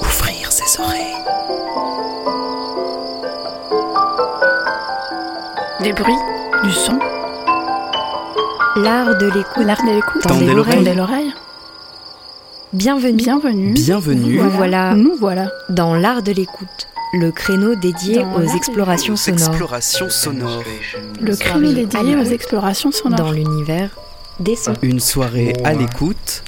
Ouvrir 0.00 0.52
ses 0.52 0.80
oreilles. 0.80 1.16
Des 5.82 5.92
bruits, 5.92 6.14
du 6.64 6.72
son, 6.72 6.98
L'art 8.76 9.16
de 9.18 9.26
l'écoute. 9.26 9.64
l'art 9.64 9.82
de 9.82 9.90
l'écoute. 9.92 10.22
Tendez 10.22 10.52
l'oreille. 10.52 10.76
Tendez 10.76 10.94
l'oreille. 10.94 11.32
Bienvenue. 12.72 13.12
Bienvenue. 13.16 13.72
Bienvenue. 13.72 14.38
Nous 14.38 14.50
voilà 14.50 14.94
Nous 14.94 15.14
voilà. 15.18 15.48
dans 15.68 15.94
l'art 15.94 16.22
de 16.22 16.32
l'écoute, 16.32 16.88
le 17.16 17.32
créneau 17.32 17.74
dédié 17.74 18.16
Dans 18.16 18.36
aux 18.36 18.56
explorations 18.56 19.16
sonores 19.16 19.48
explorations 19.50 20.10
sonores. 20.10 20.62
Le 21.20 21.36
créneau 21.36 21.72
dédié 21.72 22.16
aux 22.16 22.24
explorations 22.24 22.92
sonores. 22.92 23.18
dans 23.18 23.32
l'univers 23.32 23.90
des 24.40 24.56
sons. 24.56 24.74
Une 24.82 25.00
soirée 25.00 25.54
à 25.64 25.72
l'écoute 25.72 26.44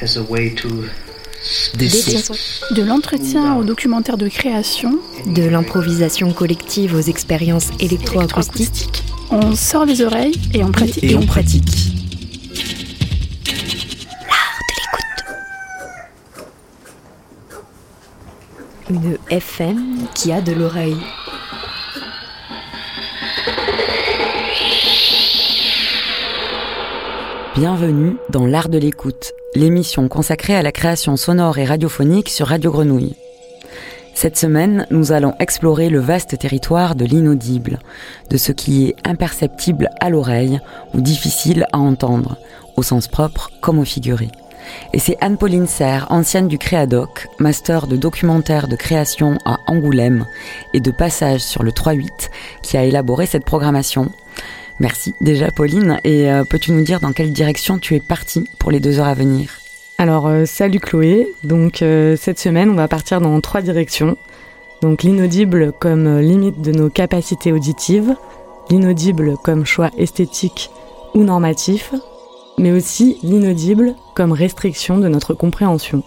des 0.00 1.86
Des 1.86 1.88
sons. 1.88 2.34
sons. 2.34 2.74
De 2.74 2.82
l'entretien 2.82 3.56
au 3.56 3.64
documentaire 3.64 4.16
de 4.16 4.28
création. 4.28 4.98
De 5.26 5.42
l'improvisation 5.42 6.32
collective 6.32 6.94
aux 6.94 7.00
expériences 7.00 7.68
électroacoustiques. 7.80 8.56
électroacoustique. 8.56 9.04
On 9.30 9.54
sort 9.54 9.84
les 9.84 10.00
oreilles 10.02 10.34
et 10.52 10.62
on 10.64 10.70
pratique. 10.70 11.04
Et 11.04 11.14
on 11.16 11.26
pratique. 11.26 11.83
Une 18.94 19.18
FM 19.28 20.06
qui 20.14 20.30
a 20.30 20.40
de 20.40 20.52
l'oreille. 20.52 20.96
Bienvenue 27.56 28.16
dans 28.30 28.46
l'art 28.46 28.68
de 28.68 28.78
l'écoute, 28.78 29.32
l'émission 29.56 30.08
consacrée 30.08 30.54
à 30.54 30.62
la 30.62 30.70
création 30.70 31.16
sonore 31.16 31.58
et 31.58 31.64
radiophonique 31.64 32.28
sur 32.28 32.46
Radio 32.46 32.70
Grenouille. 32.70 33.16
Cette 34.14 34.38
semaine, 34.38 34.86
nous 34.92 35.10
allons 35.10 35.34
explorer 35.40 35.90
le 35.90 35.98
vaste 35.98 36.38
territoire 36.38 36.94
de 36.94 37.04
l'inaudible, 37.04 37.80
de 38.30 38.36
ce 38.36 38.52
qui 38.52 38.86
est 38.86 38.94
imperceptible 39.04 39.90
à 39.98 40.08
l'oreille 40.08 40.60
ou 40.92 41.00
difficile 41.00 41.66
à 41.72 41.78
entendre, 41.78 42.36
au 42.76 42.84
sens 42.84 43.08
propre 43.08 43.50
comme 43.60 43.80
au 43.80 43.84
figuré. 43.84 44.28
Et 44.92 44.98
c'est 44.98 45.16
Anne-Pauline 45.20 45.66
Serre, 45.66 46.06
ancienne 46.10 46.48
du 46.48 46.58
Créadoc, 46.58 47.28
master 47.38 47.86
de 47.86 47.96
documentaire 47.96 48.68
de 48.68 48.76
création 48.76 49.38
à 49.44 49.60
Angoulême 49.66 50.26
et 50.72 50.80
de 50.80 50.90
passage 50.90 51.40
sur 51.40 51.62
le 51.62 51.70
3-8, 51.70 52.30
qui 52.62 52.76
a 52.76 52.84
élaboré 52.84 53.26
cette 53.26 53.44
programmation. 53.44 54.10
Merci 54.80 55.14
déjà 55.20 55.50
Pauline, 55.50 56.00
et 56.04 56.30
euh, 56.30 56.44
peux-tu 56.44 56.72
nous 56.72 56.82
dire 56.82 57.00
dans 57.00 57.12
quelle 57.12 57.32
direction 57.32 57.78
tu 57.78 57.94
es 57.94 58.00
partie 58.00 58.48
pour 58.58 58.70
les 58.70 58.80
deux 58.80 58.98
heures 58.98 59.06
à 59.06 59.14
venir? 59.14 59.58
Alors, 59.98 60.26
euh, 60.26 60.44
salut 60.44 60.80
Chloé. 60.80 61.32
Donc, 61.44 61.80
euh, 61.80 62.16
cette 62.16 62.40
semaine, 62.40 62.70
on 62.70 62.74
va 62.74 62.88
partir 62.88 63.20
dans 63.20 63.40
trois 63.40 63.62
directions. 63.62 64.16
Donc, 64.82 65.04
l'inaudible 65.04 65.72
comme 65.78 66.18
limite 66.18 66.60
de 66.60 66.72
nos 66.72 66.90
capacités 66.90 67.52
auditives, 67.52 68.16
l'inaudible 68.70 69.36
comme 69.44 69.64
choix 69.64 69.90
esthétique 69.96 70.70
ou 71.14 71.22
normatif, 71.22 71.94
mais 72.58 72.72
aussi 72.72 73.18
l'inaudible 73.22 73.94
comme 74.14 74.32
restriction 74.32 74.98
de 74.98 75.08
notre 75.08 75.34
compréhension. 75.34 76.02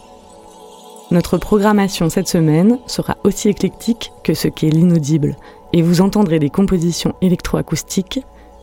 Notre 1.09 1.37
programmation 1.37 2.09
cette 2.09 2.27
semaine 2.27 2.79
sera 2.85 3.17
aussi 3.23 3.49
éclectique 3.49 4.11
que 4.23 4.33
ce 4.33 4.47
qu'est 4.47 4.69
l'inaudible, 4.69 5.37
et 5.73 5.81
vous 5.81 6.01
entendrez 6.01 6.39
des 6.39 6.49
compositions 6.49 7.15
électroacoustiques, 7.21 8.19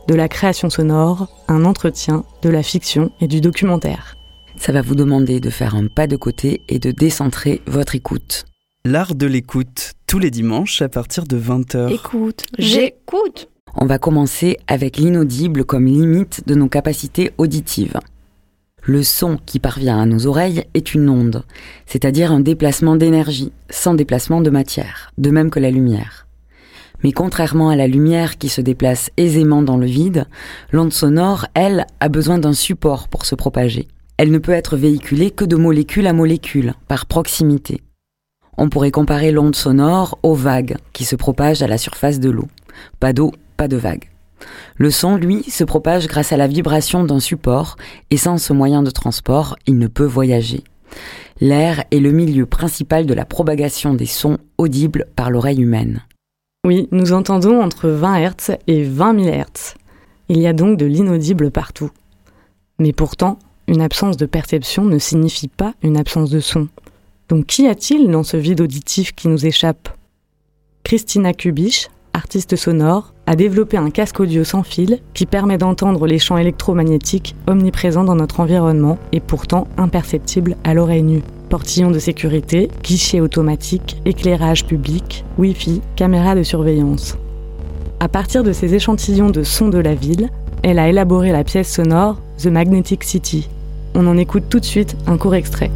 de 0.07 0.15
la 0.15 0.27
création 0.29 0.69
sonore, 0.69 1.27
un 1.47 1.65
entretien, 1.65 2.23
de 2.43 2.49
la 2.49 2.61
fiction 2.61 3.11
et 3.21 3.27
du 3.27 3.41
documentaire. 3.41 4.15
Ça 4.57 4.71
va 4.71 4.81
vous 4.81 4.95
demander 4.95 5.39
de 5.39 5.49
faire 5.49 5.75
un 5.75 5.87
pas 5.87 6.07
de 6.07 6.15
côté 6.15 6.61
et 6.69 6.79
de 6.79 6.91
décentrer 6.91 7.61
votre 7.65 7.95
écoute. 7.95 8.45
L'art 8.85 9.15
de 9.15 9.25
l'écoute, 9.25 9.93
tous 10.05 10.19
les 10.19 10.29
dimanches 10.29 10.81
à 10.83 10.89
partir 10.89 11.25
de 11.25 11.39
20h. 11.39 11.91
Écoute. 11.91 12.43
J'écoute. 12.59 13.49
On 13.77 13.85
va 13.85 13.97
commencer 13.97 14.57
avec 14.67 14.97
l'inaudible 14.97 15.65
comme 15.65 15.85
limite 15.85 16.47
de 16.47 16.55
nos 16.55 16.69
capacités 16.69 17.31
auditives. 17.37 17.99
Le 18.83 19.03
son 19.03 19.37
qui 19.45 19.59
parvient 19.59 19.99
à 19.99 20.05
nos 20.05 20.27
oreilles 20.27 20.63
est 20.73 20.93
une 20.93 21.09
onde, 21.09 21.43
c'est-à-dire 21.85 22.31
un 22.31 22.39
déplacement 22.39 22.95
d'énergie, 22.95 23.51
sans 23.69 23.93
déplacement 23.93 24.39
de 24.39 24.49
matière, 24.49 25.11
de 25.17 25.29
même 25.29 25.49
que 25.49 25.59
la 25.59 25.71
lumière. 25.71 26.25
Mais 27.03 27.11
contrairement 27.11 27.69
à 27.69 27.75
la 27.75 27.87
lumière 27.87 28.37
qui 28.37 28.47
se 28.47 28.61
déplace 28.61 29.09
aisément 29.17 29.61
dans 29.61 29.77
le 29.77 29.87
vide, 29.87 30.25
l'onde 30.71 30.93
sonore, 30.93 31.47
elle, 31.53 31.85
a 31.99 32.07
besoin 32.07 32.37
d'un 32.37 32.53
support 32.53 33.09
pour 33.09 33.25
se 33.25 33.35
propager. 33.35 33.89
Elle 34.17 34.31
ne 34.31 34.37
peut 34.37 34.53
être 34.53 34.77
véhiculée 34.77 35.31
que 35.31 35.43
de 35.43 35.57
molécule 35.57 36.07
à 36.07 36.13
molécule, 36.13 36.75
par 36.87 37.07
proximité. 37.07 37.81
On 38.57 38.69
pourrait 38.69 38.91
comparer 38.91 39.33
l'onde 39.33 39.55
sonore 39.55 40.17
aux 40.23 40.35
vagues 40.35 40.77
qui 40.93 41.03
se 41.03 41.17
propagent 41.17 41.61
à 41.61 41.67
la 41.67 41.77
surface 41.77 42.21
de 42.21 42.29
l'eau. 42.29 42.47
Pas 42.99 43.11
d'eau, 43.11 43.33
pas 43.57 43.67
de 43.67 43.77
vagues. 43.77 44.09
Le 44.77 44.91
son, 44.91 45.15
lui, 45.15 45.43
se 45.43 45.63
propage 45.63 46.07
grâce 46.07 46.31
à 46.33 46.37
la 46.37 46.47
vibration 46.47 47.03
d'un 47.03 47.19
support, 47.19 47.77
et 48.11 48.17
sans 48.17 48.37
ce 48.37 48.53
moyen 48.53 48.83
de 48.83 48.91
transport, 48.91 49.55
il 49.65 49.77
ne 49.77 49.87
peut 49.87 50.05
voyager. 50.05 50.63
L'air 51.41 51.83
est 51.91 51.99
le 51.99 52.11
milieu 52.11 52.45
principal 52.45 53.05
de 53.05 53.13
la 53.13 53.25
propagation 53.25 53.93
des 53.93 54.05
sons 54.05 54.37
audibles 54.57 55.07
par 55.15 55.29
l'oreille 55.29 55.61
humaine. 55.61 56.03
Oui, 56.65 56.87
nous 56.91 57.13
entendons 57.13 57.61
entre 57.61 57.89
20 57.89 58.29
Hz 58.29 58.57
et 58.67 58.83
20 58.83 59.23
000 59.23 59.35
Hz. 59.35 59.75
Il 60.29 60.39
y 60.39 60.47
a 60.47 60.53
donc 60.53 60.77
de 60.77 60.85
l'inaudible 60.85 61.51
partout. 61.51 61.91
Mais 62.79 62.93
pourtant, 62.93 63.37
une 63.67 63.81
absence 63.81 64.17
de 64.17 64.25
perception 64.25 64.83
ne 64.83 64.97
signifie 64.97 65.47
pas 65.47 65.73
une 65.83 65.97
absence 65.97 66.29
de 66.29 66.39
son. 66.39 66.67
Donc 67.29 67.47
qu'y 67.47 67.67
a-t-il 67.67 68.09
dans 68.09 68.23
ce 68.23 68.37
vide 68.37 68.61
auditif 68.61 69.13
qui 69.13 69.27
nous 69.27 69.45
échappe? 69.45 69.89
Christina 70.83 71.33
Kubich, 71.33 71.89
artiste 72.15 72.55
sonore, 72.55 73.13
a 73.27 73.35
développé 73.35 73.75
un 73.75 73.89
casque 73.89 74.21
audio 74.21 74.45
sans 74.45 74.63
fil 74.63 74.99
qui 75.13 75.25
permet 75.25 75.57
d'entendre 75.57 76.07
les 76.07 76.17
champs 76.17 76.37
électromagnétiques 76.37 77.35
omniprésents 77.45 78.05
dans 78.05 78.15
notre 78.15 78.39
environnement 78.39 78.97
et 79.11 79.19
pourtant 79.19 79.67
imperceptibles 79.77 80.55
à 80.63 80.73
l'oreille 80.73 81.03
nue. 81.03 81.23
Portillon 81.49 81.91
de 81.91 81.99
sécurité, 81.99 82.69
guichet 82.83 83.19
automatique, 83.19 83.97
éclairage 84.05 84.65
public, 84.65 85.25
Wi-Fi, 85.37 85.81
caméra 85.97 86.35
de 86.35 86.43
surveillance. 86.43 87.17
À 87.99 88.07
partir 88.07 88.43
de 88.43 88.53
ces 88.53 88.73
échantillons 88.75 89.29
de 89.29 89.43
sons 89.43 89.69
de 89.69 89.79
la 89.79 89.93
ville, 89.93 90.29
elle 90.63 90.79
a 90.79 90.87
élaboré 90.87 91.31
la 91.31 91.43
pièce 91.43 91.71
sonore 91.71 92.17
The 92.37 92.47
Magnetic 92.47 93.03
City. 93.03 93.49
On 93.93 94.07
en 94.07 94.17
écoute 94.17 94.45
tout 94.49 94.59
de 94.59 94.65
suite 94.65 94.95
un 95.05 95.17
court 95.17 95.35
extrait. 95.35 95.71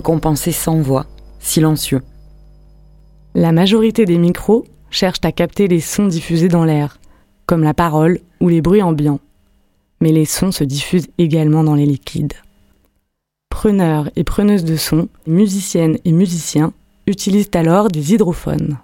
Qu'on 0.00 0.18
pensait 0.18 0.52
sans 0.52 0.80
voix, 0.80 1.06
silencieux. 1.40 2.02
La 3.34 3.52
majorité 3.52 4.04
des 4.04 4.18
micros 4.18 4.64
cherchent 4.90 5.24
à 5.24 5.32
capter 5.32 5.66
les 5.68 5.80
sons 5.80 6.06
diffusés 6.06 6.48
dans 6.48 6.64
l'air, 6.64 6.98
comme 7.46 7.62
la 7.62 7.74
parole 7.74 8.20
ou 8.40 8.48
les 8.48 8.60
bruits 8.60 8.82
ambiants. 8.82 9.20
Mais 10.00 10.12
les 10.12 10.24
sons 10.24 10.52
se 10.52 10.64
diffusent 10.64 11.08
également 11.18 11.64
dans 11.64 11.74
les 11.74 11.86
liquides. 11.86 12.34
Preneurs 13.50 14.10
et 14.16 14.24
preneuses 14.24 14.64
de 14.64 14.76
sons, 14.76 15.08
musiciennes 15.26 15.98
et 16.04 16.12
musiciens 16.12 16.72
utilisent 17.06 17.50
alors 17.54 17.88
des 17.88 18.12
hydrophones. 18.12 18.78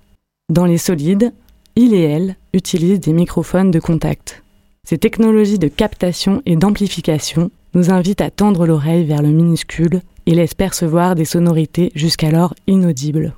Dans 0.50 0.64
les 0.64 0.78
solides, 0.78 1.32
il 1.76 1.94
et 1.94 2.02
elle 2.02 2.36
utilisent 2.52 3.00
des 3.00 3.12
microphones 3.12 3.70
de 3.70 3.80
contact. 3.80 4.42
Ces 4.84 4.98
technologies 4.98 5.58
de 5.58 5.68
captation 5.68 6.42
et 6.46 6.56
d'amplification 6.56 7.50
nous 7.74 7.90
invitent 7.90 8.20
à 8.20 8.30
tendre 8.30 8.66
l'oreille 8.66 9.04
vers 9.04 9.22
le 9.22 9.28
minuscule 9.28 10.00
et 10.30 10.34
laissent 10.34 10.54
percevoir 10.54 11.16
des 11.16 11.24
sonorités 11.24 11.90
jusqu'alors 11.96 12.54
inaudibles. 12.68 13.34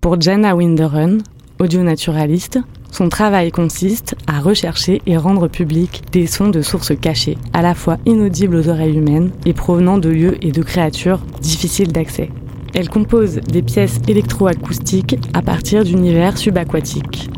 Pour 0.00 0.18
Jana 0.18 0.56
Winderun, 0.56 1.18
audio-naturaliste, 1.60 2.58
son 2.90 3.10
travail 3.10 3.50
consiste 3.50 4.14
à 4.26 4.40
rechercher 4.40 5.02
et 5.06 5.18
rendre 5.18 5.48
public 5.48 6.02
des 6.12 6.26
sons 6.26 6.48
de 6.48 6.62
sources 6.62 6.98
cachées, 6.98 7.36
à 7.52 7.60
la 7.60 7.74
fois 7.74 7.98
inaudibles 8.06 8.56
aux 8.56 8.68
oreilles 8.68 8.96
humaines 8.96 9.32
et 9.44 9.52
provenant 9.52 9.98
de 9.98 10.08
lieux 10.08 10.36
et 10.40 10.50
de 10.50 10.62
créatures 10.62 11.20
difficiles 11.42 11.92
d'accès. 11.92 12.30
Elle 12.72 12.88
compose 12.88 13.36
des 13.36 13.62
pièces 13.62 14.00
électroacoustiques 14.08 15.18
à 15.34 15.42
partir 15.42 15.84
d'univers 15.84 16.38
subaquatiques. 16.38 17.28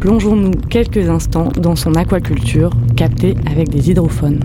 Plongeons-nous 0.00 0.52
quelques 0.70 1.10
instants 1.10 1.50
dans 1.58 1.76
son 1.76 1.94
aquaculture 1.94 2.70
captée 2.96 3.34
avec 3.50 3.68
des 3.68 3.90
hydrophones. 3.90 4.40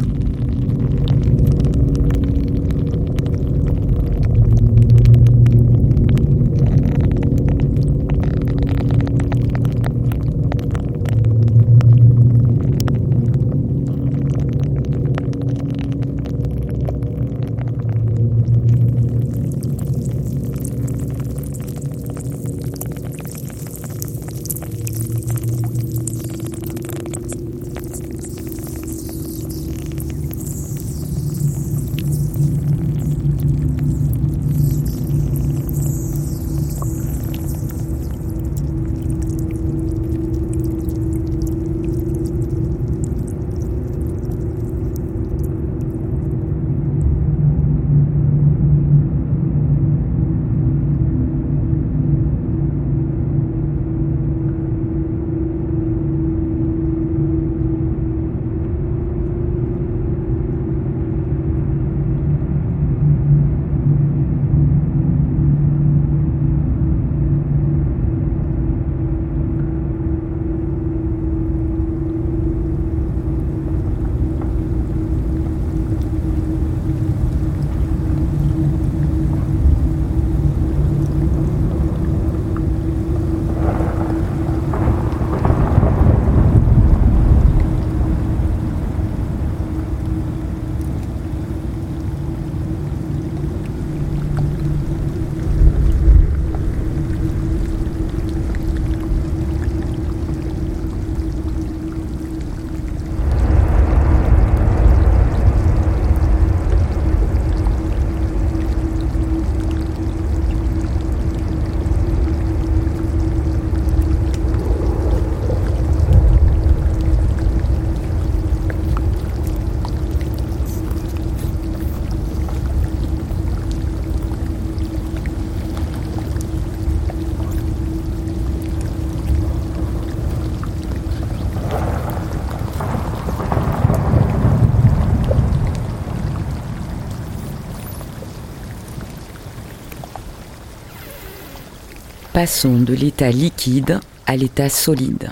Passons 142.35 142.81
de 142.81 142.93
l'état 142.93 143.31
liquide 143.31 144.01
à 144.25 144.35
l'état 144.35 144.67
solide. 144.67 145.29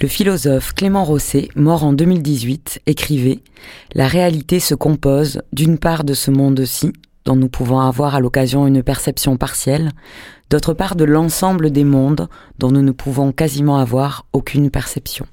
Le 0.00 0.08
philosophe 0.08 0.72
Clément 0.72 1.04
Rosset, 1.04 1.50
mort 1.56 1.84
en 1.84 1.92
2018, 1.92 2.80
écrivait 2.86 3.40
La 3.94 4.08
réalité 4.08 4.58
se 4.58 4.74
compose 4.74 5.42
d'une 5.52 5.76
part 5.76 6.04
de 6.04 6.14
ce 6.14 6.30
monde-ci, 6.30 6.94
dont 7.26 7.36
nous 7.36 7.50
pouvons 7.50 7.80
avoir 7.80 8.14
à 8.14 8.20
l'occasion 8.20 8.66
une 8.66 8.82
perception 8.82 9.36
partielle, 9.36 9.90
d'autre 10.48 10.72
part 10.72 10.96
de 10.96 11.04
l'ensemble 11.04 11.70
des 11.70 11.84
mondes 11.84 12.30
dont 12.58 12.70
nous 12.70 12.80
ne 12.80 12.92
pouvons 12.92 13.32
quasiment 13.32 13.76
avoir 13.76 14.24
aucune 14.32 14.70
perception. 14.70 15.26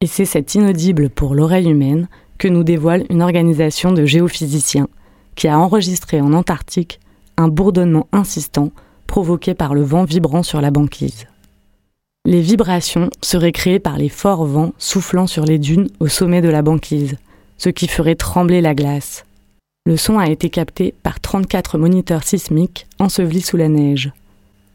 Et 0.00 0.08
c'est 0.08 0.24
cet 0.24 0.56
inaudible 0.56 1.08
pour 1.08 1.36
l'oreille 1.36 1.70
humaine 1.70 2.08
que 2.36 2.48
nous 2.48 2.64
dévoile 2.64 3.06
une 3.10 3.22
organisation 3.22 3.92
de 3.92 4.04
géophysiciens 4.04 4.88
qui 5.36 5.46
a 5.46 5.56
enregistré 5.56 6.20
en 6.20 6.32
Antarctique 6.32 6.98
un 7.36 7.46
bourdonnement 7.46 8.08
insistant 8.10 8.72
provoquées 9.10 9.54
par 9.54 9.74
le 9.74 9.82
vent 9.82 10.04
vibrant 10.04 10.44
sur 10.44 10.60
la 10.60 10.70
banquise. 10.70 11.26
Les 12.24 12.40
vibrations 12.40 13.10
seraient 13.20 13.50
créées 13.50 13.80
par 13.80 13.98
les 13.98 14.08
forts 14.08 14.44
vents 14.44 14.72
soufflant 14.78 15.26
sur 15.26 15.44
les 15.44 15.58
dunes 15.58 15.88
au 15.98 16.06
sommet 16.06 16.40
de 16.40 16.48
la 16.48 16.62
banquise, 16.62 17.16
ce 17.58 17.70
qui 17.70 17.88
ferait 17.88 18.14
trembler 18.14 18.60
la 18.60 18.72
glace. 18.72 19.24
Le 19.84 19.96
son 19.96 20.20
a 20.20 20.28
été 20.28 20.48
capté 20.48 20.94
par 21.02 21.18
34 21.18 21.76
moniteurs 21.76 22.22
sismiques 22.22 22.86
ensevelis 23.00 23.40
sous 23.40 23.56
la 23.56 23.68
neige. 23.68 24.12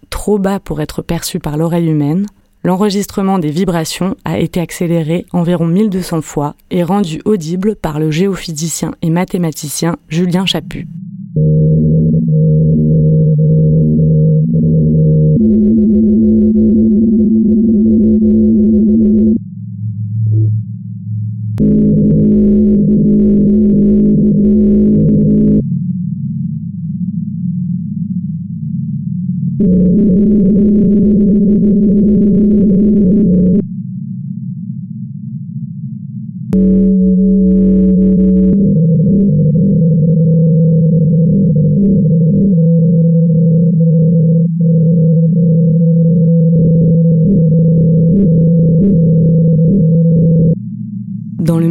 Trop 0.10 0.38
bas 0.38 0.60
pour 0.60 0.82
être 0.82 1.02
perçu 1.02 1.40
par 1.40 1.56
l'oreille 1.56 1.88
humaine, 1.88 2.26
l'enregistrement 2.66 3.40
des 3.40 3.52
vibrations 3.52 4.18
a 4.26 4.38
été 4.38 4.60
accéléré 4.60 5.26
environ 5.32 5.66
1200 5.66 6.22
fois 6.22 6.56
et 6.72 6.84
rendu 6.84 7.22
audible 7.24 7.78
par 7.78 8.00
le 8.00 8.12
géophysicien 8.12 8.96
et 9.02 9.12
mathématicien 9.12 9.96
Julien 10.10 10.46
Chaput. 10.46 10.90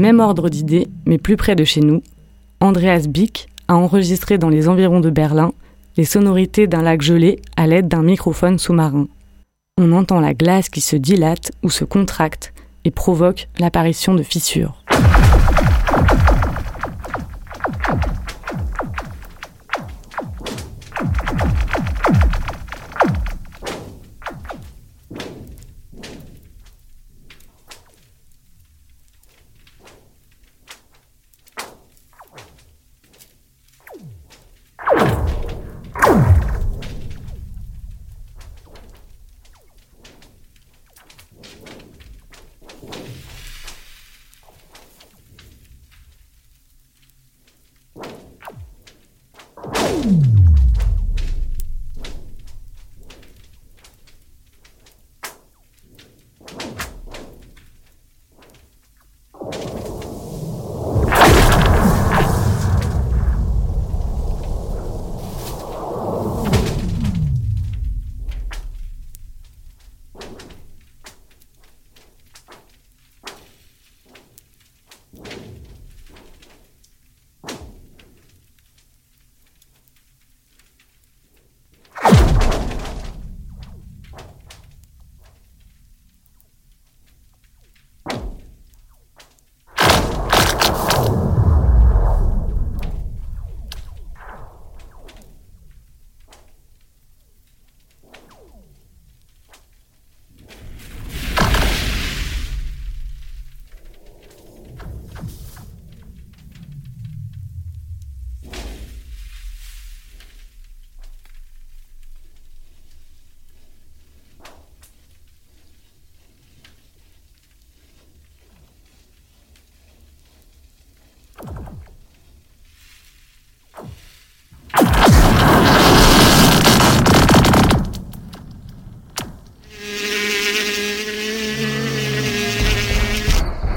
Même 0.05 0.21
ordre 0.21 0.51
d'idées, 0.51 0.87
mais 1.07 1.17
plus 1.17 1.39
près 1.39 1.57
de 1.57 1.65
chez 1.65 1.81
nous, 1.81 2.03
Andreas 2.61 3.07
Bick 3.09 3.49
a 3.69 3.75
enregistré 3.77 4.37
dans 4.37 4.51
les 4.51 4.69
environs 4.69 5.01
de 5.01 5.09
Berlin 5.09 5.55
les 5.97 6.05
sonorités 6.05 6.67
d'un 6.67 6.83
lac 6.83 7.01
gelé 7.01 7.41
à 7.57 7.67
l'aide 7.67 7.89
d'un 7.89 8.03
microphone 8.03 8.59
sous-marin. 8.59 9.09
On 9.79 9.93
entend 9.93 10.21
la 10.21 10.35
glace 10.35 10.69
qui 10.69 10.83
se 10.83 10.97
dilate 10.97 11.53
ou 11.63 11.71
se 11.71 11.87
contracte 11.87 12.53
et 12.85 12.91
provoque 12.91 13.49
l'apparition 13.59 14.15
de 14.15 14.23
fissures. 14.23 14.75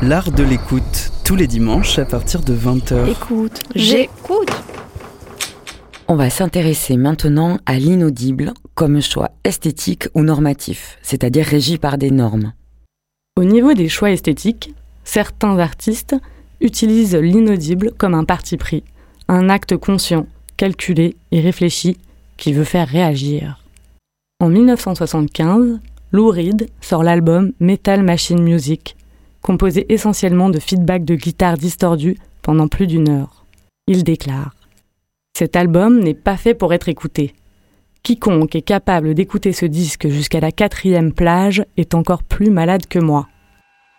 L'art 0.07 0.31
de 0.31 0.41
l'écoute, 0.41 1.11
tous 1.25 1.35
les 1.35 1.47
dimanches 1.47 1.99
à 1.99 2.05
partir 2.05 2.41
de 2.41 2.55
20h. 2.55 3.11
Écoute, 3.11 3.61
J'écoute. 3.75 4.49
On 6.07 6.15
va 6.15 6.29
s'intéresser 6.29 6.95
maintenant 6.95 7.57
à 7.65 7.77
l'inaudible 7.77 8.53
comme 8.73 9.01
choix 9.01 9.31
esthétique 9.43 10.07
ou 10.13 10.21
normatif, 10.21 10.97
c'est-à-dire 11.01 11.45
régi 11.45 11.77
par 11.77 11.97
des 11.97 12.09
normes. 12.09 12.53
Au 13.35 13.43
niveau 13.43 13.73
des 13.73 13.89
choix 13.89 14.11
esthétiques, 14.11 14.73
certains 15.03 15.59
artistes 15.59 16.15
utilisent 16.61 17.17
l'inaudible 17.17 17.91
comme 17.97 18.13
un 18.13 18.23
parti 18.23 18.55
pris, 18.55 18.85
un 19.27 19.49
acte 19.49 19.75
conscient, 19.75 20.25
calculé 20.55 21.17
et 21.33 21.41
réfléchi 21.41 21.97
qui 22.37 22.53
veut 22.53 22.63
faire 22.63 22.87
réagir. 22.87 23.59
En 24.39 24.47
1975, 24.47 25.81
Lou 26.13 26.29
Reed 26.29 26.69
sort 26.79 27.03
l'album 27.03 27.51
Metal 27.59 28.03
Machine 28.03 28.41
Music, 28.41 28.96
composé 29.47 29.85
essentiellement 29.87 30.49
de 30.49 30.59
feedback 30.59 31.05
de 31.05 31.15
guitare 31.15 31.57
distordue 31.57 32.17
pendant 32.41 32.67
plus 32.67 32.85
d'une 32.85 33.07
heure. 33.07 33.45
Il 33.87 34.03
déclare 34.03 34.53
Cet 35.37 35.55
album 35.55 36.01
n'est 36.01 36.13
pas 36.13 36.35
fait 36.35 36.53
pour 36.53 36.73
être 36.73 36.89
écouté. 36.89 37.33
Quiconque 38.03 38.57
est 38.57 38.61
capable 38.61 39.13
d'écouter 39.13 39.53
ce 39.53 39.65
disque 39.65 40.09
jusqu'à 40.09 40.41
la 40.41 40.51
quatrième 40.51 41.13
plage 41.13 41.63
est 41.77 41.95
encore 41.95 42.23
plus 42.23 42.49
malade 42.49 42.87
que 42.87 42.99
moi. 42.99 43.29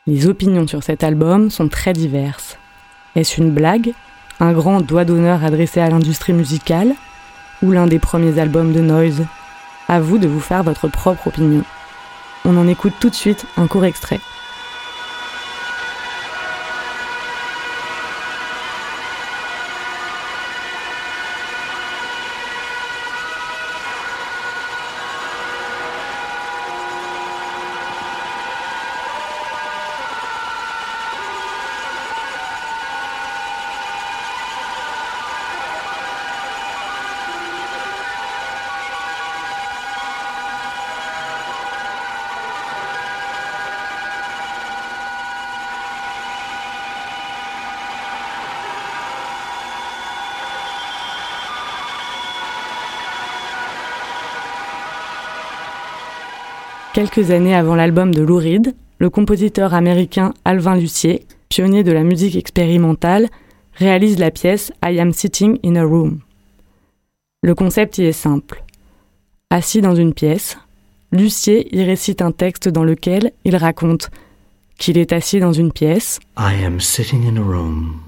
Les 0.07 0.27
opinions 0.27 0.67
sur 0.67 0.83
cet 0.83 1.03
album 1.03 1.49
sont 1.49 1.69
très 1.69 1.95
diverses. 1.95 2.59
Est-ce 3.17 3.41
une 3.41 3.51
blague 3.51 3.95
Un 4.41 4.53
grand 4.53 4.83
doigt 4.83 5.07
d'honneur 5.07 5.43
adressé 5.45 5.81
à 5.81 5.89
l'industrie 5.89 6.35
musicale 6.35 6.95
Ou 7.63 7.71
l'un 7.71 7.87
des 7.87 7.99
premiers 7.99 8.39
albums 8.39 8.75
de 8.75 8.83
Noise? 8.83 9.25
À 9.89 9.99
vous 9.99 10.19
de 10.19 10.29
vous 10.29 10.41
faire 10.41 10.63
votre 10.63 10.89
propre 10.89 11.29
opinion. 11.29 11.65
On 12.45 12.59
en 12.59 12.69
écoute 12.69 12.93
tout 13.01 13.09
de 13.09 13.15
suite 13.15 13.47
un 13.57 13.67
court 13.67 13.87
extrait. 13.87 14.21
Quelques 56.99 57.31
années 57.31 57.55
avant 57.55 57.77
l'album 57.77 58.13
de 58.13 58.23
Lou 58.23 58.39
Reed, 58.39 58.75
le 58.99 59.09
compositeur 59.09 59.73
américain 59.73 60.35
Alvin 60.45 60.75
Lucier, 60.75 61.29
pionnier 61.49 61.85
de 61.85 61.93
la 61.93 62.03
musique 62.03 62.35
expérimentale, 62.35 63.29
réalise 63.75 64.19
la 64.19 64.33
pièce 64.33 64.73
I 64.85 64.99
Am 64.99 65.13
Sitting 65.13 65.61
in 65.65 65.77
a 65.77 65.85
Room. 65.85 66.19
Le 67.41 67.55
concept 67.55 67.99
y 67.99 68.07
est 68.07 68.11
simple. 68.11 68.65
Assis 69.49 69.81
dans 69.81 69.95
une 69.95 70.13
pièce, 70.13 70.59
Lucier 71.13 71.73
y 71.73 71.85
récite 71.85 72.21
un 72.21 72.33
texte 72.33 72.69
dans 72.69 72.83
lequel 72.83 73.31
il 73.45 73.55
raconte 73.55 74.11
qu'il 74.77 74.99
est 74.99 75.13
assis 75.13 75.39
dans 75.39 75.53
une 75.53 75.71
pièce, 75.71 76.19
I 76.37 76.65
am 76.65 76.81
sitting 76.81 77.29
in 77.29 77.37
a 77.37 77.45
room 77.45 78.01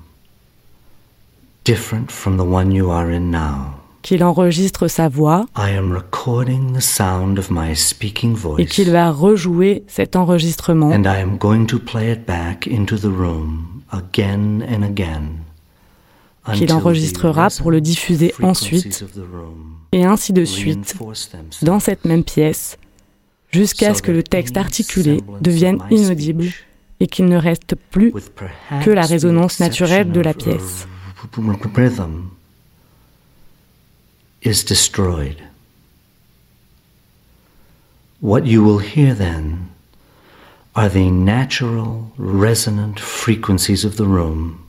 different 1.64 2.10
from 2.10 2.36
the 2.36 2.44
one 2.44 2.72
you 2.72 2.90
are 2.90 3.08
in 3.08 3.30
now. 3.30 3.79
Qu'il 4.02 4.24
enregistre 4.24 4.88
sa 4.88 5.08
voix 5.08 5.46
I 5.56 5.70
am 5.76 5.92
recording 5.92 6.72
the 6.72 6.80
sound 6.80 7.38
of 7.38 7.50
my 7.50 7.76
speaking 7.76 8.36
et 8.58 8.66
qu'il 8.66 8.90
va 8.90 9.10
rejouer 9.10 9.84
cet 9.86 10.16
enregistrement 10.16 10.90
And 10.90 11.04
I 11.04 11.20
am 11.20 11.36
going 11.38 11.66
to 11.66 11.78
play 11.78 12.12
it 12.12 12.26
back 12.26 12.66
into 12.66 12.96
the 12.96 13.04
room 13.04 13.82
again 13.90 14.62
and 14.68 14.82
again. 14.82 15.44
Qu'il 16.54 16.72
enregistrera 16.72 17.48
pour 17.60 17.70
le 17.70 17.80
diffuser 17.80 18.34
ensuite, 18.42 19.04
et 19.92 20.04
ainsi 20.04 20.32
de 20.32 20.44
suite 20.44 20.96
dans 21.62 21.78
cette 21.78 22.06
même 22.06 22.24
pièce 22.24 22.78
jusqu'à 23.52 23.94
ce 23.94 24.02
que 24.02 24.10
le 24.10 24.22
texte 24.22 24.56
articulé 24.56 25.20
devienne 25.42 25.78
inaudible 25.90 26.46
et 26.98 27.06
qu'il 27.06 27.26
ne 27.26 27.36
reste 27.36 27.74
plus 27.90 28.12
que 28.82 28.90
la 28.90 29.02
résonance 29.02 29.60
naturelle 29.60 30.12
de 30.12 30.20
la 30.20 30.34
pièce. 30.34 30.86
Is 34.42 34.64
destroyed. 34.64 35.36
What 38.20 38.46
you 38.46 38.62
will 38.62 38.78
hear 38.78 39.14
then 39.14 39.70
are 40.74 40.88
the 40.88 41.10
natural 41.10 42.12
resonant 42.16 43.00
frequencies 43.00 43.84
of 43.84 43.96
the 43.96 44.06
room 44.06 44.68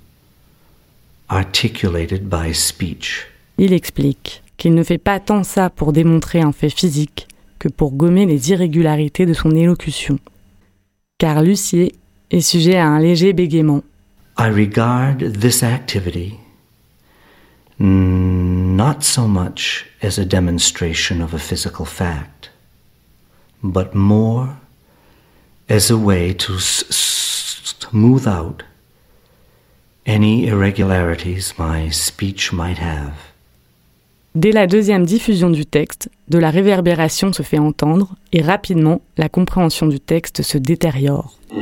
articulated 1.29 2.29
by 2.29 2.53
speech. 2.53 3.27
Il 3.57 3.73
explique 3.73 4.43
qu'il 4.57 4.73
ne 4.73 4.83
fait 4.83 4.97
pas 4.97 5.19
tant 5.19 5.43
ça 5.43 5.69
pour 5.69 5.93
démontrer 5.93 6.41
un 6.41 6.51
fait 6.51 6.69
physique 6.69 7.27
que 7.59 7.69
pour 7.69 7.91
gommer 7.91 8.25
les 8.25 8.51
irrégularités 8.51 9.25
de 9.25 9.33
son 9.33 9.51
élocution. 9.51 10.19
Car 11.17 11.41
Lucier 11.41 11.93
est 12.31 12.41
sujet 12.41 12.77
à 12.77 12.87
un 12.87 12.99
léger 12.99 13.33
bégaiement. 13.33 13.83
I 14.39 14.49
regard 14.49 15.17
this 15.17 15.61
activity 15.61 16.39
not 17.81 19.03
so 19.03 19.27
much 19.27 19.87
as 20.01 20.17
a 20.17 20.25
demonstration 20.25 21.21
of 21.21 21.33
a 21.33 21.39
physical 21.39 21.85
fact, 21.85 22.49
but 23.63 23.95
more 23.95 24.57
as 25.67 25.89
a 25.89 25.97
way 25.97 26.33
to 26.33 26.59
smooth 26.59 28.27
out 28.27 28.63
any 30.05 30.47
irregularities 30.47 31.53
my 31.57 31.89
speech 31.89 32.53
might 32.53 32.77
have. 32.77 33.13
Dès 34.33 34.53
la 34.53 34.65
deuxième 34.65 35.05
diffusion 35.05 35.49
du 35.49 35.65
texte, 35.65 36.09
de 36.29 36.37
la 36.37 36.51
réverbération 36.51 37.33
se 37.33 37.43
fait 37.43 37.59
entendre 37.59 38.15
et 38.31 38.41
rapidement, 38.41 39.01
la 39.17 39.27
compréhension 39.27 39.87
du 39.87 39.99
texte 39.99 40.41
se 40.41 40.57
détériore. 40.57 41.37
I 41.51 41.55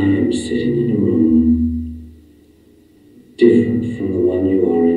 am 3.43 3.81
the 3.81 3.89
and 4.31 4.88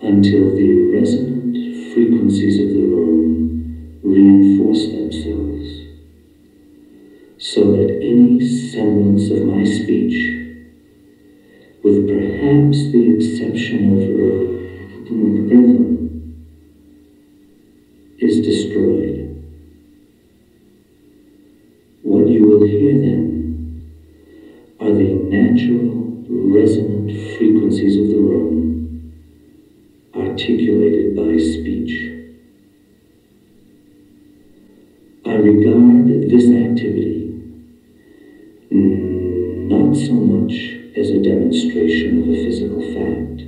until 0.01 0.55
the 0.55 0.91
resonant 0.93 1.93
frequencies 1.93 2.59
of 2.59 2.69
the 2.69 2.85
room 2.85 3.99
reinforce 4.03 4.87
themselves 4.87 5.85
so 7.37 7.71
that 7.71 7.99
any 8.01 8.45
semblance 8.45 9.29
of 9.31 9.45
my 9.45 9.63
speech, 9.63 10.17
with 11.83 12.07
perhaps 12.07 12.91
the 12.91 13.15
exception 13.15 13.93
of 13.93 13.99
rhythm, 15.49 16.04
is 18.25 18.45
destroyed. 18.45 19.21
What 22.01 22.27
you 22.27 22.47
will 22.47 22.65
hear 22.65 22.93
then 22.93 23.91
are 24.79 24.91
the 24.91 25.13
natural 25.37 26.23
resonant 26.29 27.11
frequencies 27.37 27.97
of 27.97 28.07
the 28.07 28.17
room, 28.17 29.13
articulated 30.15 31.15
by 31.15 31.37
speech. 31.37 32.11
I 35.25 35.33
regard 35.35 36.07
this 36.29 36.49
activity 36.49 37.25
not 38.71 39.95
so 39.95 40.13
much 40.13 40.53
as 40.97 41.09
a 41.09 41.21
demonstration 41.21 42.23
of 42.23 42.29
a 42.29 42.43
physical 42.43 42.81
fact, 42.93 43.43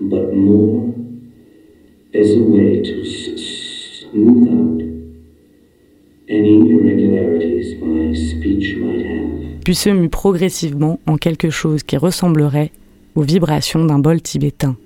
but 0.00 0.32
more 0.34 0.94
as 2.14 2.30
a 2.30 2.42
way 2.42 2.82
to 2.82 3.04
puis 9.64 9.74
se 9.74 9.90
mue 9.90 10.08
progressivement 10.08 11.00
en 11.06 11.16
quelque 11.16 11.50
chose 11.50 11.82
qui 11.82 11.96
ressemblerait 11.96 12.70
aux 13.16 13.22
vibrations 13.22 13.84
d'un 13.84 13.98
bol 13.98 14.22
tibétain. 14.22 14.76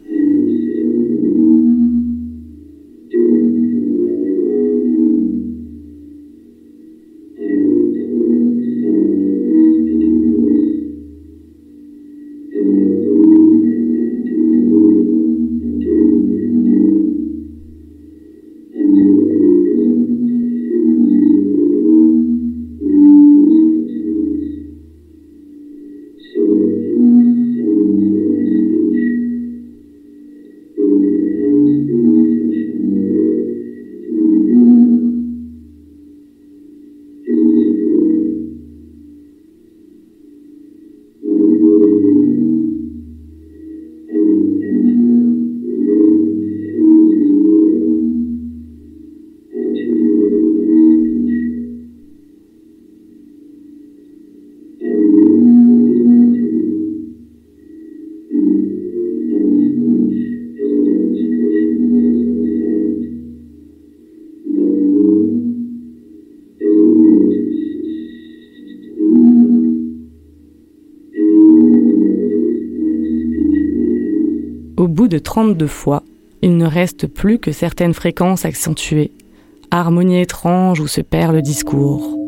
32 75.30 75.68
fois, 75.68 76.02
il 76.42 76.56
ne 76.56 76.66
reste 76.66 77.06
plus 77.06 77.38
que 77.38 77.52
certaines 77.52 77.94
fréquences 77.94 78.44
accentuées, 78.44 79.12
harmonie 79.70 80.20
étrange 80.20 80.80
où 80.80 80.88
se 80.88 81.00
perd 81.00 81.32
le 81.32 81.40
discours. 81.40 82.19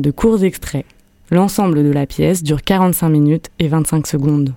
De 0.00 0.10
courts 0.10 0.44
extraits. 0.44 0.84
L'ensemble 1.30 1.82
de 1.82 1.90
la 1.90 2.06
pièce 2.06 2.42
dure 2.42 2.62
45 2.62 3.08
minutes 3.08 3.50
et 3.58 3.68
25 3.68 4.06
secondes. 4.06 4.54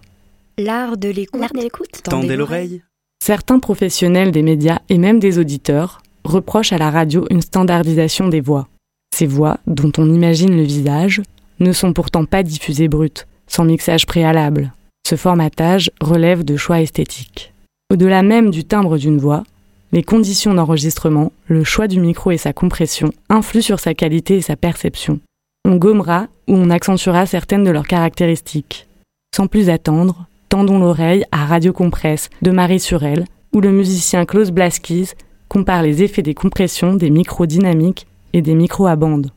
L'art 0.58 0.98
de 0.98 1.10
l'écoute. 1.10 2.02
Tendez 2.04 2.36
l'oreille. 2.36 2.82
Certains 3.24 3.60
professionnels 3.60 4.32
des 4.32 4.42
médias 4.42 4.80
et 4.90 4.98
même 4.98 5.20
des 5.20 5.40
auditeurs 5.40 6.02
reprochent 6.24 6.74
à 6.74 6.78
la 6.78 6.92
radio 6.92 7.26
une 7.30 7.42
standardisation 7.42 8.28
des 8.28 8.42
voix. 8.42 8.68
Ces 9.16 9.26
voix, 9.26 9.58
dont 9.68 9.92
on 9.98 10.14
imagine 10.14 10.56
le 10.56 10.64
visage, 10.64 11.22
ne 11.60 11.72
sont 11.72 11.94
pourtant 11.94 12.26
pas 12.26 12.44
diffusées 12.44 12.88
brutes, 12.88 13.28
sans 13.48 13.66
mixage 13.66 14.06
préalable. 14.06 14.74
Ce 15.08 15.16
formatage 15.16 15.92
relève 16.02 16.44
de 16.44 16.56
choix 16.56 16.82
esthétiques. 16.82 17.54
Au-delà 17.92 18.22
même 18.22 18.52
du 18.52 18.64
timbre 18.64 18.98
d'une 18.98 19.18
voix, 19.18 19.44
les 19.92 20.04
conditions 20.04 20.54
d'enregistrement, 20.54 21.32
le 21.48 21.64
choix 21.64 21.88
du 21.88 22.00
micro 22.00 22.32
et 22.32 22.38
sa 22.38 22.54
compression 22.54 23.12
influent 23.30 23.62
sur 23.64 23.80
sa 23.80 23.94
qualité 23.94 24.38
et 24.38 24.42
sa 24.42 24.56
perception. 24.56 25.20
On 25.66 25.76
gommera 25.78 26.28
ou 26.48 26.56
on 26.56 26.70
accentuera 26.70 27.26
certaines 27.26 27.64
de 27.64 27.72
leurs 27.72 27.88
caractéristiques. 27.88 28.88
Sans 29.36 29.48
plus 29.48 29.70
attendre, 29.70 30.26
tendons 30.48 30.80
l'oreille 30.80 31.26
à 31.32 31.46
Radio 31.46 31.74
Compresse 31.74 32.30
de 32.42 32.52
Marie 32.52 32.80
Surel, 32.80 33.26
où 33.54 33.62
le 33.62 33.72
musicien 33.72 34.26
Klaus 34.26 34.52
Blaskis 34.52 35.12
compare 35.48 35.82
les 35.82 36.04
effets 36.04 36.22
des 36.22 36.36
compressions 36.36 36.94
des 36.94 37.10
micros 37.10 37.46
dynamiques 37.48 38.06
et 38.34 38.42
des 38.42 38.54
micros 38.54 38.86
à 38.88 38.96
bande. 38.96 39.32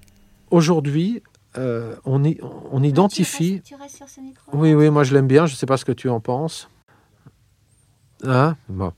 Aujourd'hui, 0.50 1.22
euh, 1.56 1.94
on, 2.04 2.22
y- 2.24 2.38
on 2.70 2.82
identifie. 2.82 3.62
Tu 3.64 3.74
restes 3.74 3.96
sur 3.96 4.08
ce 4.08 4.20
micro? 4.20 4.50
Oui, 4.54 4.74
oui, 4.74 4.90
moi 4.90 5.04
je 5.04 5.14
l'aime 5.14 5.26
bien, 5.26 5.46
je 5.46 5.54
ne 5.54 5.56
sais 5.56 5.66
pas 5.66 5.78
ce 5.78 5.84
que 5.86 5.92
tu 5.92 6.08
en 6.10 6.20
penses. 6.20 6.68
Hein? 8.24 8.56
Bon. 8.68 8.92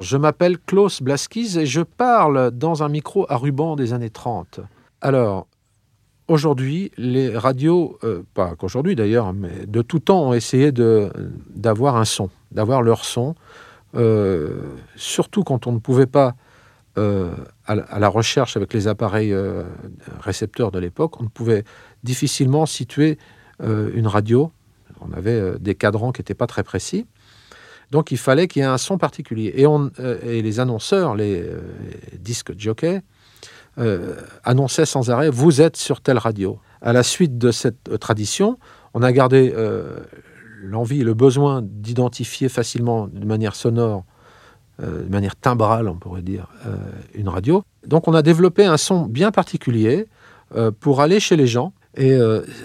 Je 0.00 0.16
m'appelle 0.16 0.58
Klaus 0.58 1.02
Blaskis 1.02 1.58
et 1.58 1.66
je 1.66 1.80
parle 1.80 2.52
dans 2.52 2.82
un 2.82 2.88
micro 2.88 3.26
à 3.28 3.36
ruban 3.36 3.74
des 3.74 3.92
années 3.92 4.10
30. 4.10 4.60
Alors, 5.00 5.48
aujourd'hui, 6.28 6.92
les 6.96 7.36
radios, 7.36 7.98
euh, 8.04 8.22
pas 8.34 8.54
qu'aujourd'hui 8.56 8.94
d'ailleurs, 8.94 9.32
mais 9.32 9.66
de 9.66 9.82
tout 9.82 9.98
temps 9.98 10.28
ont 10.28 10.32
essayé 10.34 10.70
d'avoir 10.70 11.96
un 11.96 12.04
son, 12.04 12.30
d'avoir 12.52 12.82
leur 12.82 13.04
son, 13.04 13.34
euh, 13.96 14.60
surtout 14.94 15.42
quand 15.42 15.66
on 15.66 15.72
ne 15.72 15.78
pouvait 15.78 16.06
pas, 16.06 16.36
euh, 16.96 17.32
à, 17.66 17.74
la- 17.74 18.08
recherche 18.08 18.56
avec 18.56 18.72
les 18.74 18.86
appareils 18.86 19.34
récepteurs 20.20 20.70
de 20.70 20.78
l'époque, 20.78 21.20
on 21.20 21.24
ne 21.24 21.28
pouvait 21.28 21.64
difficilement 22.04 22.66
situer 22.66 23.18
une 23.60 24.06
radio. 24.06 24.52
On 25.00 25.12
avait 25.12 25.58
des 25.58 25.74
cadrans 25.74 26.12
qui 26.12 26.20
n'étaient 26.20 26.34
pas 26.34 26.46
très 26.46 26.62
précis. 26.62 27.06
Donc 27.90 28.10
il 28.10 28.18
fallait 28.18 28.48
qu'il 28.48 28.60
y 28.60 28.64
ait 28.64 28.68
un 28.68 28.78
son 28.78 28.98
particulier. 28.98 29.52
Et, 29.56 29.66
euh, 29.66 30.18
les 30.22 30.60
annonceurs, 30.60 31.14
les, 31.14 31.40
euh, 31.42 31.60
disques 32.18 32.58
jockeys, 32.58 33.00
euh, 33.78 34.16
annonçaient 34.44 34.86
sans 34.86 35.10
arrêt 35.10 35.30
Vous 35.30 35.60
êtes 35.60 35.76
sur 35.76 36.00
telle 36.00 36.18
radio. 36.18 36.58
À 36.82 36.92
la 36.92 37.02
suite 37.02 37.38
de 37.38 37.50
cette 37.50 37.98
tradition, 37.98 38.58
on 38.94 39.02
a 39.02 39.12
gardé 39.12 39.52
l'envie 40.62 41.00
et 41.00 41.04
le 41.04 41.14
besoin 41.14 41.60
d'identifier 41.62 42.48
facilement 42.48 43.08
de 43.08 43.26
manière 43.26 43.56
sonore, 43.56 44.04
de 44.80 45.08
manière 45.10 45.34
timbrale, 45.34 45.88
on 45.88 45.96
pourrait 45.96 46.22
dire, 46.22 46.46
une 47.14 47.28
radio. 47.28 47.64
Donc 47.84 48.06
on 48.06 48.14
a 48.14 48.22
développé 48.22 48.64
un 48.64 48.76
son 48.76 49.06
bien 49.06 49.32
particulier 49.32 50.06
pour 50.78 51.00
aller 51.00 51.18
chez 51.18 51.36
les 51.36 51.48
gens. 51.48 51.72
Et 51.96 52.16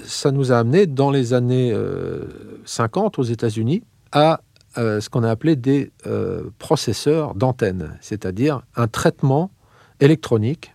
ça 0.05 0.31
nous 0.31 0.51
a 0.51 0.59
amené 0.59 0.85
dans 0.85 1.09
les 1.09 1.33
années 1.33 1.71
euh, 1.73 2.25
50 2.65 3.19
aux 3.19 3.23
États-Unis 3.23 3.83
à 4.11 4.41
euh, 4.77 5.01
ce 5.01 5.09
qu'on 5.09 5.23
a 5.23 5.29
appelé 5.29 5.55
des 5.55 5.91
euh, 6.07 6.49
processeurs 6.57 7.35
d'antenne, 7.35 7.97
c'est-à-dire 8.01 8.63
un 8.75 8.87
traitement 8.87 9.51
électronique. 9.99 10.73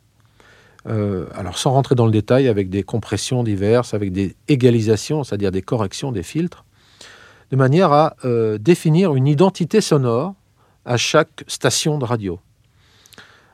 euh, 0.89 1.27
alors 1.35 1.59
sans 1.59 1.73
rentrer 1.73 1.97
dans 1.97 2.07
le 2.07 2.13
détail, 2.13 2.47
avec 2.47 2.71
des 2.71 2.85
compressions 2.85 3.43
diverses, 3.43 3.95
avec 3.95 4.13
des 4.13 4.37
égalisations, 4.47 5.25
c'est-à-dire 5.25 5.51
des 5.51 5.63
corrections 5.63 6.13
des 6.13 6.23
filtres, 6.23 6.65
de 7.51 7.57
manière 7.57 7.93
à 7.93 8.15
définir 8.61 9.15
une 9.15 9.27
identité 9.27 9.81
sonore 9.81 10.35
à 10.85 10.97
chaque 10.97 11.45
station 11.47 11.99
de 11.99 12.05
radio. 12.05 12.39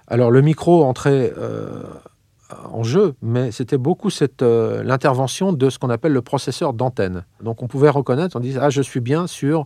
Alors 0.09 0.30
le 0.30 0.42
micro 0.42 0.85
entrait 0.85 1.33
en 2.50 2.83
jeu, 2.83 3.14
mais 3.22 3.52
c'était 3.52 3.78
beaucoup 3.78 4.11
l'intervention 4.40 5.52
de 5.52 5.70
ce 5.70 5.78
qu'on 5.78 5.90
appelle 5.90 6.12
le 6.12 6.22
processeur 6.22 6.72
d'antenne. 6.72 7.24
Donc 7.40 7.62
on 7.62 7.68
pouvait 7.68 7.88
reconnaître, 7.88 8.37
on 8.37 8.40
disait 8.40 8.59
ah 8.61 8.70
je 8.70 8.83
suis 8.83 9.00
bien 9.00 9.26
sur 9.28 9.64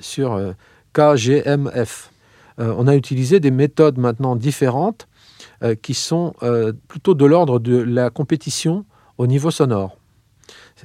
sur 0.00 0.32
euh, 0.32 0.52
KGMF. 0.92 2.10
Euh, 2.58 2.74
on 2.76 2.86
a 2.86 2.94
utilisé 2.94 3.40
des 3.40 3.50
méthodes 3.50 3.98
maintenant 3.98 4.36
différentes 4.36 5.08
euh, 5.62 5.74
qui 5.74 5.94
sont 5.94 6.34
euh, 6.42 6.72
plutôt 6.88 7.14
de 7.14 7.24
l'ordre 7.24 7.58
de 7.58 7.76
la 7.76 8.10
compétition 8.10 8.84
au 9.18 9.26
niveau 9.26 9.50
sonore. 9.50 9.96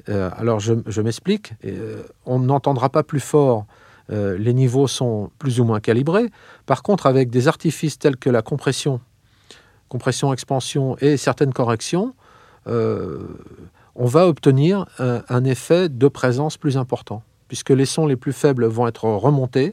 Euh, 0.10 0.30
alors 0.38 0.60
je, 0.60 1.02
m'explique, 1.02 1.54
Euh, 1.66 2.04
on 2.26 2.40
n'entendra 2.40 2.90
pas 2.90 3.04
plus 3.04 3.20
fort, 3.20 3.66
euh, 4.12 4.38
les 4.38 4.54
niveaux 4.54 4.88
sont 4.88 5.32
plus 5.40 5.60
ou 5.60 5.66
moins 5.66 5.80
calibrés. 5.80 6.30
Par 6.66 6.84
contre, 6.84 7.08
avec 7.08 7.30
des 7.30 7.48
artifices 7.48 7.98
tels 8.00 8.18
que 8.18 8.30
la 8.30 8.42
compression, 8.42 9.02
compression, 9.90 10.32
expansion 10.34 10.98
et 11.00 11.18
certaines 11.18 11.54
corrections, 11.54 12.14
euh, 12.68 13.20
on 13.96 14.06
va 14.06 14.28
obtenir 14.28 14.86
un 15.00 15.44
effet 15.44 15.90
de 15.90 16.08
présence 16.08 16.58
plus 16.58 16.78
important, 16.78 17.24
puisque 17.48 17.70
les 17.70 17.86
sons 17.86 18.06
les 18.06 18.16
plus 18.16 18.34
faibles 18.34 18.66
vont 18.66 18.88
être 18.88 19.06
remontés. 19.06 19.72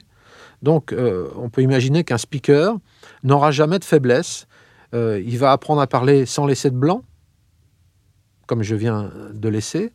Donc, 0.62 0.92
euh, 0.92 1.28
on 1.36 1.50
peut 1.50 1.62
imaginer 1.62 2.04
qu'un 2.04 2.18
speaker 2.18 2.76
n'aura 3.22 3.50
jamais 3.50 3.78
de 3.78 3.84
faiblesse. 3.84 4.46
Euh, 4.94 5.20
il 5.24 5.38
va 5.38 5.52
apprendre 5.52 5.80
à 5.80 5.86
parler 5.86 6.26
sans 6.26 6.46
laisser 6.46 6.70
de 6.70 6.76
blanc, 6.76 7.02
comme 8.46 8.62
je 8.62 8.74
viens 8.74 9.10
de 9.32 9.48
laisser, 9.48 9.92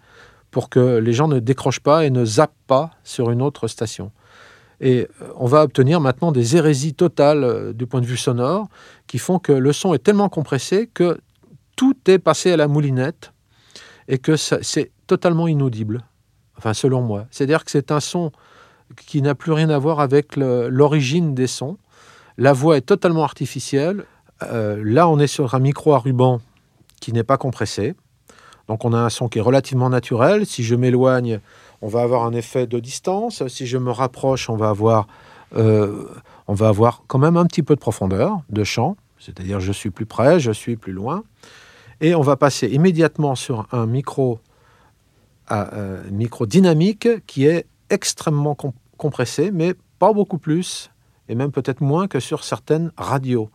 pour 0.52 0.70
que 0.70 0.98
les 0.98 1.14
gens 1.14 1.28
ne 1.28 1.40
décrochent 1.40 1.80
pas 1.80 2.06
et 2.06 2.10
ne 2.10 2.26
zappent 2.26 2.54
pas 2.68 2.92
sur 3.04 3.32
une 3.32 3.42
autre 3.42 3.68
station. 3.68 4.12
Et 4.82 5.08
euh, 5.22 5.34
on 5.36 5.48
va 5.48 5.64
obtenir 5.64 6.00
maintenant 6.02 6.32
des 6.32 6.56
hérésies 6.56 6.94
totales 6.94 7.74
du 7.74 7.88
point 7.88 8.02
de 8.02 8.06
vue 8.06 8.18
sonore 8.18 8.68
qui 9.08 9.18
font 9.18 9.40
que 9.40 9.52
le 9.52 9.74
son 9.74 9.94
est 9.94 10.04
tellement 10.04 10.30
compressé 10.30 10.88
que 10.94 11.20
tout 11.76 11.98
est 12.08 12.20
passé 12.20 12.52
à 12.52 12.58
la 12.58 12.68
moulinette 12.68 13.32
et 14.08 14.18
que 14.18 14.36
c'est 14.36 14.92
totalement 15.08 15.48
inaudible. 15.48 16.04
Enfin, 16.60 16.74
selon 16.74 17.02
moi. 17.02 17.26
C'est-à-dire 17.32 17.64
que 17.64 17.72
c'est 17.72 17.90
un 17.90 18.02
son 18.02 18.34
qui 19.08 19.22
n'a 19.22 19.34
plus 19.34 19.54
rien 19.54 19.70
à 19.70 19.78
voir 19.78 20.02
avec 20.02 20.36
l'origine 20.36 21.34
des 21.34 21.48
sons. 21.48 21.78
La 22.38 22.52
voix 22.52 22.76
est 22.76 22.82
totalement 22.82 23.24
artificielle. 23.24 24.04
Euh, 24.44 24.82
là, 24.84 25.08
on 25.08 25.20
est 25.20 25.28
sur 25.28 25.56
un 25.56 25.60
micro 25.60 25.94
à 25.94 26.00
ruban 26.00 26.42
qui 27.00 27.14
n'est 27.14 27.24
pas 27.24 27.38
compressé. 27.38 27.96
Donc 28.68 28.84
on 28.84 28.92
a 28.92 28.98
un 28.98 29.10
son 29.10 29.30
qui 29.30 29.40
est 29.40 29.42
relativement 29.42 29.90
naturel. 29.90 30.46
Si 30.46 30.64
je 30.64 30.76
m'éloigne, 30.76 31.40
on 31.82 31.88
va 31.88 32.02
avoir 32.02 32.26
un 32.26 32.34
effet 32.34 32.68
de 32.68 32.80
distance. 32.80 33.48
Si 33.48 33.66
je 33.66 33.78
me 33.78 33.92
rapproche, 33.92 34.50
on 34.50 34.58
va 34.58 34.68
avoir, 34.68 35.08
euh, 35.56 36.04
on 36.50 36.54
va 36.54 36.68
avoir 36.68 37.04
quand 37.08 37.20
même 37.20 37.38
un 37.38 37.46
petit 37.46 37.64
peu 37.64 37.76
de 37.76 37.80
profondeur 37.80 38.42
de 38.50 38.66
chant. 38.66 38.98
C'est-à-dire 39.18 39.62
je 39.62 39.72
suis 39.72 39.92
plus 39.92 40.06
près, 40.06 40.42
je 40.42 40.52
suis 40.52 40.76
plus 40.76 40.92
loin. 40.92 41.24
Et 42.02 42.16
on 42.16 42.22
va 42.22 42.36
passer 42.36 42.68
immédiatement 42.68 43.36
sur 43.36 43.66
un 43.72 43.86
micro, 43.86 44.40
à, 45.50 45.70
micro 46.12 46.46
dynamique 46.46 47.08
qui 47.28 47.46
est 47.46 47.66
extrêmement 47.90 48.56
com- 48.56 48.72
compressé, 48.98 49.52
mais 49.52 49.74
pas 49.98 50.14
beaucoup 50.14 50.38
plus, 50.38 50.90
et 51.28 51.36
même 51.36 51.52
peut-être 51.52 51.82
moins 51.82 52.08
que 52.08 52.20
sur 52.20 52.44
certaines 52.44 52.92
radios. 52.98 53.50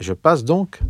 Je 0.00 0.12
passe 0.12 0.44
donc 0.44 0.80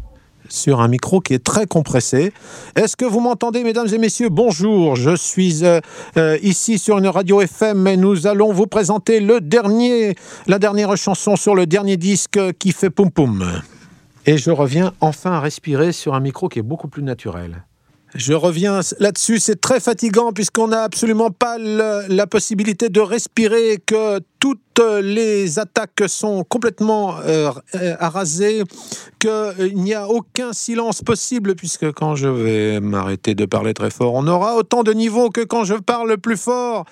sur 0.49 0.81
un 0.81 0.89
micro 0.89 1.21
qui 1.21 1.35
est 1.35 1.45
très 1.45 1.67
compressé. 1.67 2.33
Est-ce 2.75 2.97
que 2.97 3.05
vous 3.05 3.21
m'entendez, 3.21 3.65
mesdames 3.65 3.89
et 3.93 3.99
messieurs? 3.99 4.29
Bonjour, 4.31 4.97
je 4.97 5.15
suis 5.15 5.65
euh, 5.65 5.81
euh, 6.17 6.39
ici 6.43 6.79
sur 6.79 6.99
une 6.99 7.09
radio 7.09 7.41
FM 7.41 7.87
et 7.87 7.97
nous 7.97 8.27
allons 8.27 8.53
vous 8.53 8.67
présenter 8.67 9.21
le 9.21 9.41
dernier, 9.41 10.15
la 10.47 10.59
dernière 10.59 10.97
chanson 10.97 11.37
sur 11.37 11.55
le 11.55 11.67
dernier 11.67 11.97
disque 11.97 12.39
qui 12.59 12.73
fait 12.73 12.91
poum 12.91 13.11
poum. 13.11 13.45
Et 14.27 14.39
je 14.39 14.51
reviens 14.51 14.93
enfin 15.01 15.33
à 15.33 15.41
respirer 15.41 15.93
sur 15.93 16.15
un 16.15 16.21
micro 16.21 16.49
qui 16.49 16.59
est 16.59 16.63
beaucoup 16.63 16.89
plus 16.89 17.03
naturel. 17.03 17.65
Je 18.19 18.33
reviens 18.33 18.81
là-dessus, 18.99 19.39
c'est 19.39 19.61
très 19.61 19.79
fatigant 19.79 20.33
puisqu'on 20.33 20.67
n'a 20.67 20.83
absolument 20.83 21.31
pas 21.31 21.57
le- 21.57 22.03
la 22.09 22.27
possibilité 22.27 22.89
de 22.89 22.99
respirer, 23.01 23.79
que 23.87 24.19
toutes 24.41 24.61
les 25.03 25.59
attaques 25.59 26.05
sont 26.07 26.45
complètement 26.45 27.17
euh, 27.21 27.51
euh, 27.75 27.97
arasées, 27.99 28.63
qu'il 29.19 29.75
n'y 29.75 29.95
a 29.95 30.09
aucun 30.09 30.53
silence 30.53 31.03
possible 31.03 31.55
puisque 31.57 31.91
quand 31.93 32.15
je 32.15 32.29
vais 32.29 32.81
m'arrêter 32.81 33.35
de 33.35 33.45
parler 33.45 33.75
très 33.75 33.91
fort, 33.91 34.15
on 34.15 34.27
aura 34.27 34.57
autant 34.57 34.83
de 34.85 34.93
niveau 34.93 35.31
que 35.31 35.41
quand 35.41 35.65
je 35.65 35.75
parle 35.75 36.19
plus 36.19 36.37
fort. 36.37 36.85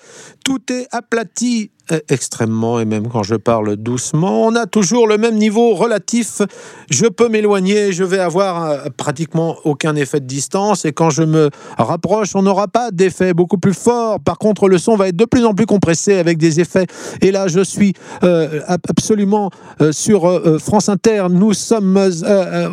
Tout 0.43 0.61
est 0.71 0.87
aplati 0.91 1.71
euh, 1.91 1.99
extrêmement 2.09 2.81
et 2.81 2.85
même 2.85 3.07
quand 3.07 3.23
je 3.23 3.35
parle 3.35 3.77
doucement, 3.77 4.45
on 4.45 4.55
a 4.55 4.65
toujours 4.65 5.07
le 5.07 5.17
même 5.17 5.35
niveau 5.35 5.73
relatif. 5.73 6.41
Je 6.89 7.05
peux 7.05 7.29
m'éloigner, 7.29 7.93
je 7.93 8.03
vais 8.03 8.19
avoir 8.19 8.65
euh, 8.65 8.77
pratiquement 8.97 9.55
aucun 9.63 9.95
effet 9.95 10.19
de 10.19 10.25
distance 10.25 10.83
et 10.83 10.91
quand 10.91 11.09
je 11.09 11.23
me 11.23 11.49
rapproche, 11.77 12.35
on 12.35 12.41
n'aura 12.41 12.67
pas 12.67 12.91
d'effet 12.91 13.33
beaucoup 13.33 13.57
plus 13.57 13.73
fort. 13.73 14.19
Par 14.19 14.37
contre, 14.37 14.67
le 14.67 14.77
son 14.77 14.97
va 14.97 15.07
être 15.07 15.15
de 15.15 15.23
plus 15.23 15.45
en 15.45 15.53
plus 15.53 15.65
compressé 15.65 16.15
avec 16.15 16.37
des 16.37 16.59
effets 16.59 16.87
élastiques 17.21 17.36
là, 17.37 17.47
je 17.47 17.63
suis 17.63 17.93
euh, 18.23 18.61
absolument 18.67 19.51
euh, 19.81 19.91
sur 19.91 20.25
euh, 20.25 20.57
France 20.57 20.89
Inter. 20.89 21.27
Nous 21.29 21.53
sommes 21.53 21.97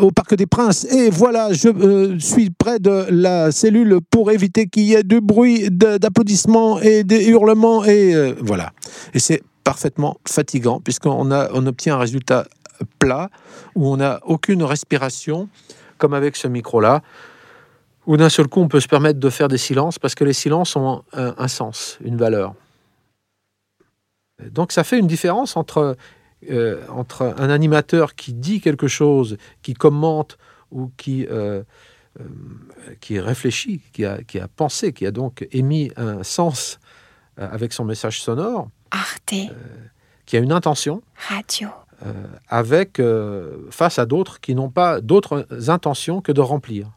au 0.00 0.11
Parc 0.11 0.35
des 0.35 0.46
Princes 0.46 0.85
et 0.85 1.11
voilà, 1.11 1.53
je 1.53 2.16
suis 2.18 2.50
près 2.50 2.79
de 2.79 3.07
la 3.11 3.53
cellule 3.53 3.98
pour 4.11 4.31
éviter 4.31 4.66
qu'il 4.66 4.85
y 4.85 4.94
ait 4.94 5.03
du 5.03 5.20
bruit 5.20 5.68
d'applaudissements 5.70 6.81
et 6.81 7.05
des 7.05 7.27
hurlements 7.27 7.85
et 7.85 8.35
voilà. 8.40 8.72
Et 9.12 9.18
c'est 9.18 9.42
parfaitement 9.64 10.16
fatigant 10.27 10.81
puisqu'on 10.81 11.31
on 11.31 11.66
obtient 11.66 11.96
un 11.96 11.98
résultat 11.98 12.46
plat 12.98 13.29
où 13.74 13.88
on 13.88 13.98
n'a 13.98 14.20
aucune 14.24 14.62
respiration 14.62 15.48
comme 15.98 16.14
avec 16.14 16.37
ce 16.37 16.48
micro-là 16.48 17.03
où 18.07 18.16
d'un 18.16 18.29
seul 18.29 18.48
coup 18.48 18.61
on 18.61 18.68
peut 18.68 18.81
se 18.81 18.88
permettre 18.88 19.18
de 19.18 19.31
faire 19.31 19.48
des 19.48 19.59
silences 19.59 19.98
parce 19.98 20.14
que 20.14 20.24
les 20.24 20.33
silences 20.33 20.77
ont 20.77 21.03
un, 21.12 21.48
sens, 21.48 21.98
une 22.05 22.16
valeur. 22.16 22.55
Donc 24.42 24.73
ça 24.73 24.85
fait 24.85 24.99
une 24.99 25.07
différence 25.07 25.57
entre, 25.57 25.97
euh, 26.51 26.83
entre 26.88 27.35
un 27.38 27.51
animateur 27.51 28.14
qui 28.14 28.33
dit 28.33 28.61
quelque 28.61 28.88
chose, 28.88 29.37
qui 29.62 29.75
commente 29.75 30.38
ou 30.70 30.90
qui, 30.97 31.27
euh, 31.27 31.62
euh, 32.20 32.25
qui 33.01 33.20
réfléchit, 33.20 33.81
qui 33.92 34.05
a, 34.05 34.23
qui 34.23 34.40
a 34.40 34.49
pensé, 34.49 34.92
qui 34.92 35.07
a 35.07 35.11
donc 35.11 35.47
émis 35.53 35.92
un 35.97 36.23
sens 36.23 36.79
avec 37.37 37.73
son 37.73 37.85
message 37.85 38.23
sonore, 38.23 38.68
Arte. 38.92 39.35
qui 40.25 40.37
a 40.37 40.38
une 40.38 40.53
intention. 40.53 41.03
Radio. 41.29 41.68
avec 42.49 43.01
face 43.70 43.99
à 43.99 44.07
d'autres 44.07 44.40
qui 44.40 44.55
n'ont 44.55 44.70
pas 44.70 45.01
d'autres 45.01 45.49
intentions 45.68 46.20
que 46.20 46.31
de 46.33 46.40
remplir 46.40 46.90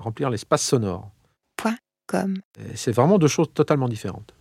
remplir 0.00 0.28
l'espace 0.28 0.62
sonore. 0.62 1.10
Point 1.56 1.76
com. 2.06 2.36
C'est 2.74 2.92
vraiment 2.92 3.18
deux 3.18 3.28
choses 3.28 3.48
totalement 3.54 3.88
différentes. 3.88 4.34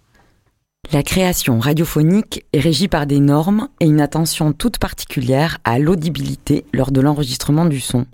La 0.94 1.04
création 1.04 1.58
radiophonique 1.60 2.46
est 2.52 2.60
régie 2.60 2.90
par 2.90 3.06
des 3.06 3.22
normes 3.22 3.70
et 3.80 3.86
une 3.86 4.02
attention 4.02 4.52
toute 4.52 4.78
particulière 4.78 5.60
à 5.64 5.80
l'audibilité 5.80 6.66
lors 6.74 6.92
de 6.92 7.00
l'enregistrement 7.00 7.64
du 7.64 7.80
son. 7.80 8.06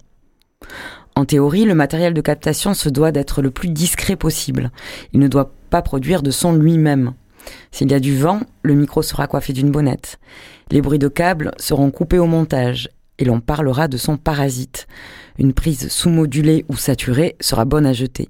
En 1.16 1.26
théorie, 1.26 1.66
le 1.66 1.74
matériel 1.74 2.14
de 2.14 2.22
captation 2.22 2.76
se 2.76 2.90
doit 2.90 3.12
d'être 3.12 3.42
le 3.42 3.50
plus 3.50 3.70
discret 3.70 4.16
possible. 4.16 4.72
Il 5.12 5.20
ne 5.20 5.28
doit 5.28 5.52
pas 5.72 5.82
produire 5.82 6.22
de 6.22 6.30
son 6.30 6.54
lui-même. 6.54 7.14
S'il 7.72 7.90
y 7.90 7.96
a 7.96 8.00
du 8.00 8.16
vent, 8.16 8.42
le 8.62 8.76
micro 8.76 9.02
sera 9.02 9.26
coiffé 9.26 9.54
d'une 9.54 9.72
bonnette. 9.72 10.20
Les 10.70 10.82
bruits 10.82 11.00
de 11.00 11.08
câbles 11.08 11.54
seront 11.58 11.90
coupés 11.90 12.20
au 12.20 12.28
montage 12.28 12.90
et 13.18 13.26
l'on 13.26 13.40
parlera 13.40 13.88
de 13.88 13.98
son 13.98 14.18
parasite. 14.18 14.86
Une 15.40 15.54
prise 15.54 15.88
sous-modulée 15.88 16.64
ou 16.70 16.78
saturée 16.78 17.38
sera 17.42 17.66
bonne 17.66 17.88
à 17.88 17.94
jeter. 17.94 18.30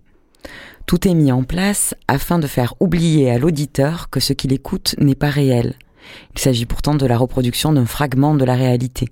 Tout 0.86 1.08
est 1.08 1.14
mis 1.14 1.32
en 1.32 1.44
place 1.44 1.94
afin 2.08 2.40
de 2.40 2.48
faire 2.48 2.74
oublier 2.80 3.30
à 3.30 3.38
l'auditeur 3.38 4.10
que 4.10 4.20
ce 4.20 4.34
qu'il 4.34 4.54
écoute 4.54 4.96
n'est 5.00 5.16
pas 5.16 5.30
réel. 5.30 5.76
Il 6.34 6.40
s'agit 6.40 6.66
pourtant 6.66 6.96
de 6.96 7.06
la 7.06 7.18
reproduction 7.18 7.74
d'un 7.74 7.86
fragment 7.86 8.36
de 8.36 8.46
la 8.46 8.56
réalité. 8.56 9.10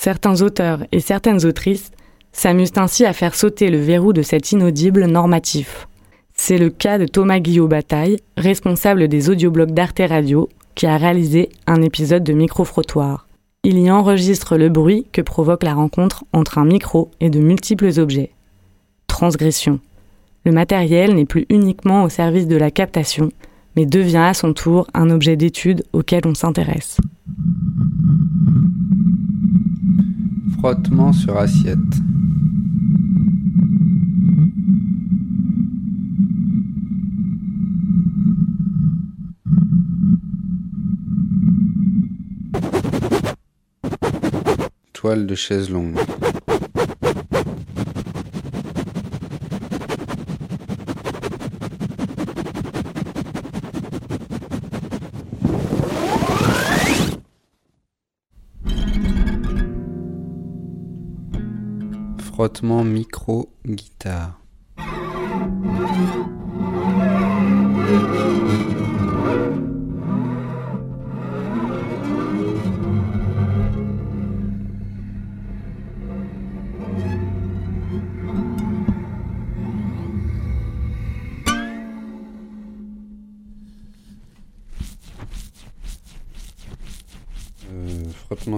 Certains 0.00 0.40
auteurs 0.42 0.84
et 0.90 1.00
certaines 1.00 1.44
autrices 1.44 1.90
s'amusent 2.32 2.72
ainsi 2.76 3.04
à 3.04 3.12
faire 3.12 3.34
sauter 3.34 3.68
le 3.68 3.78
verrou 3.78 4.12
de 4.12 4.22
cet 4.22 4.52
inaudible 4.52 5.04
normatif. 5.06 5.86
C'est 6.34 6.58
le 6.58 6.70
cas 6.70 6.98
de 6.98 7.06
Thomas 7.06 7.40
Guillot-Bataille, 7.40 8.16
responsable 8.36 9.08
des 9.08 9.28
audioblogs 9.28 9.72
d'Arte 9.74 10.00
Radio, 10.08 10.48
qui 10.74 10.86
a 10.86 10.96
réalisé 10.96 11.50
un 11.66 11.82
épisode 11.82 12.24
de 12.24 12.32
Micro-frottoir. 12.32 13.28
Il 13.64 13.78
y 13.78 13.90
enregistre 13.90 14.56
le 14.56 14.70
bruit 14.70 15.06
que 15.12 15.22
provoque 15.22 15.62
la 15.62 15.74
rencontre 15.74 16.24
entre 16.32 16.58
un 16.58 16.64
micro 16.64 17.10
et 17.20 17.30
de 17.30 17.38
multiples 17.38 18.00
objets. 18.00 18.32
Transgression. 19.06 19.78
Le 20.44 20.52
matériel 20.52 21.14
n'est 21.14 21.24
plus 21.24 21.46
uniquement 21.50 22.04
au 22.04 22.08
service 22.08 22.48
de 22.48 22.56
la 22.56 22.70
captation, 22.70 23.30
mais 23.76 23.86
devient 23.86 24.16
à 24.28 24.34
son 24.34 24.52
tour 24.52 24.86
un 24.92 25.10
objet 25.10 25.36
d'étude 25.36 25.84
auquel 25.92 26.22
on 26.26 26.34
s'intéresse. 26.34 26.98
Frottement 30.58 31.12
sur 31.12 31.36
assiette. 31.36 31.78
toile 45.02 45.26
de 45.26 45.34
chaise 45.34 45.68
longue. 45.68 45.96
Frottement 62.42 62.82
micro-guitare. 62.82 64.40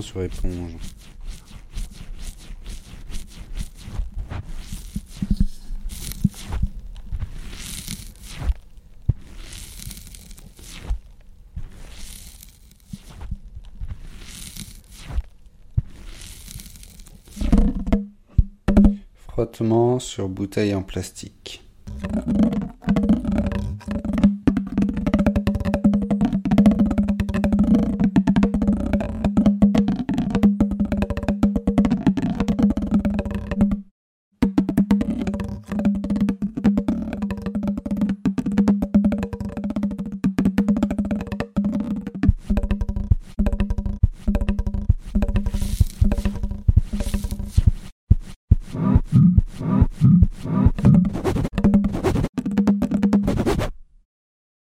sur 0.01 0.23
éponge. 0.23 0.77
Sur 20.01 20.29
bouteille 20.29 20.75
en 20.75 20.83
plastique. 20.83 21.62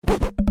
you 0.08 0.47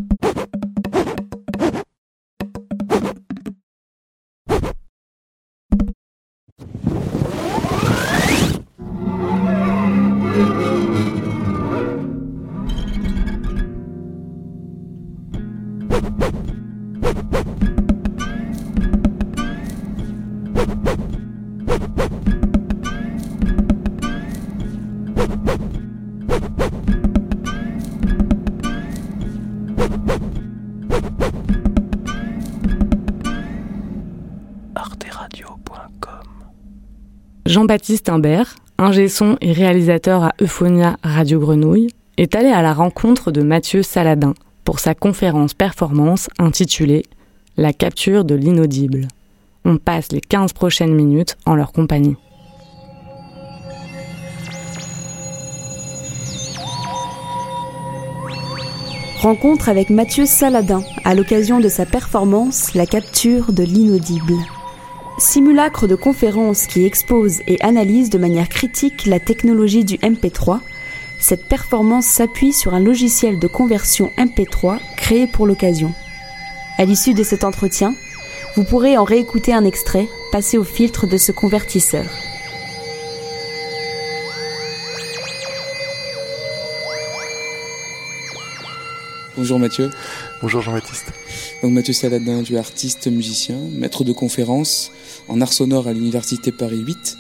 Jean-Baptiste 37.68 38.08
Imbert, 38.08 38.56
ingé 38.78 39.10
son 39.10 39.36
et 39.42 39.52
réalisateur 39.52 40.24
à 40.24 40.32
Euphonia 40.42 40.96
Radio 41.04 41.38
Grenouille, 41.38 41.90
est 42.16 42.34
allé 42.34 42.48
à 42.48 42.62
la 42.62 42.74
rencontre 42.74 43.30
de 43.30 43.42
Mathieu 43.42 43.84
Saladin 43.84 44.36
pour 44.64 44.80
sa 44.80 44.96
conférence 44.96 45.54
performance 45.54 46.30
intitulée 46.40 47.04
La 47.58 47.74
capture 47.74 48.24
de 48.24 48.36
l'inaudible. 48.36 49.10
On 49.66 49.76
passe 49.76 50.14
les 50.14 50.22
15 50.22 50.54
prochaines 50.54 50.96
minutes 50.96 51.36
en 51.46 51.56
leur 51.56 51.74
compagnie. 51.74 52.16
Rencontre 59.20 59.68
avec 59.68 59.90
Mathieu 59.90 60.26
Saladin 60.26 60.84
à 61.04 61.16
l'occasion 61.16 61.60
de 61.60 61.68
sa 61.68 61.86
performance 61.86 62.76
La 62.76 62.86
capture 62.86 63.52
de 63.52 63.64
l'inaudible. 63.64 64.36
Simulacre 65.20 65.88
de 65.88 65.96
conférence 65.96 66.68
qui 66.68 66.86
expose 66.86 67.42
et 67.48 67.60
analyse 67.64 68.12
de 68.12 68.20
manière 68.20 68.48
critique 68.50 69.08
la 69.08 69.20
technologie 69.20 69.84
du 69.84 69.96
MP3, 69.96 70.60
cette 71.20 71.48
performance 71.48 72.06
s'appuie 72.06 72.54
sur 72.54 72.76
un 72.76 72.80
logiciel 72.80 73.40
de 73.40 73.48
conversion 73.48 74.12
MP3 74.20 74.78
créé 74.96 75.26
pour 75.26 75.48
l'occasion. 75.48 75.92
À 76.78 76.86
l'issue 76.86 77.16
de 77.16 77.24
cet 77.24 77.44
entretien, 77.44 77.96
vous 78.56 78.64
pourrez 78.64 78.96
en 78.96 79.04
réécouter 79.04 79.56
un 79.56 79.66
extrait 79.66 80.08
passé 80.32 80.60
au 80.60 80.64
filtre 80.64 81.08
de 81.08 81.18
ce 81.18 81.32
convertisseur. 81.32 82.06
Bonjour 89.36 89.58
Mathieu. 89.58 89.90
Bonjour 90.44 90.62
Jean-Baptiste. 90.62 91.12
Donc 91.64 91.72
Mathieu 91.72 91.94
Saladin, 91.94 92.44
tu 92.44 92.54
es 92.54 92.58
artiste, 92.58 93.08
musicien, 93.08 93.58
maître 93.74 94.04
de 94.04 94.12
conférence 94.12 94.92
en 95.28 95.42
art 95.42 95.52
sonore 95.52 95.88
à 95.88 95.94
l'Université 95.94 96.52
Paris 96.52 96.78
8 96.78 97.18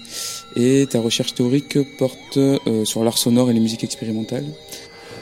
et 0.55 0.85
ta 0.87 1.01
recherche 1.01 1.33
théorique 1.33 1.79
porte 1.97 2.37
euh, 2.37 2.85
sur 2.85 3.03
l'art 3.03 3.17
sonore 3.17 3.49
et 3.49 3.53
les 3.53 3.59
musiques 3.59 3.83
expérimentales. 3.83 4.45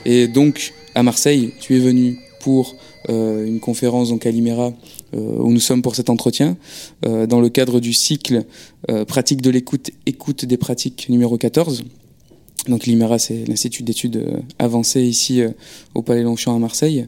Et 0.04 0.28
donc 0.28 0.74
à 0.96 1.04
Marseille, 1.04 1.54
tu 1.62 1.78
es 1.78 1.80
venu 1.80 2.20
pour 2.42 2.76
euh, 3.08 3.46
une 3.46 3.62
conférence 3.62 4.10
donc 4.10 4.26
à 4.26 4.32
l'Imera 4.32 4.74
euh, 5.14 5.38
où 5.40 5.50
nous 5.54 5.62
sommes 5.62 5.82
pour 5.82 5.96
cet 5.96 6.10
entretien 6.10 6.58
dans 7.04 7.40
le 7.40 7.48
cadre 7.50 7.80
du 7.80 7.94
cycle 7.94 8.44
pratique 9.08 9.42
de 9.42 9.50
l'écoute, 9.50 9.92
écoute 10.06 10.44
des 10.44 10.58
pratiques 10.58 11.08
numéro 11.08 11.38
14 11.38 11.86
donc 12.68 12.86
l'IMERA, 12.86 13.20
c'est 13.20 13.46
l'Institut 13.48 13.84
d'études 13.84 14.18
euh, 14.18 14.40
avancées 14.60 15.04
ici 15.04 15.42
euh, 15.42 15.50
au 15.94 16.02
Palais 16.02 16.24
Longchamp 16.24 16.56
à 16.56 16.60
Marseille. 16.60 17.06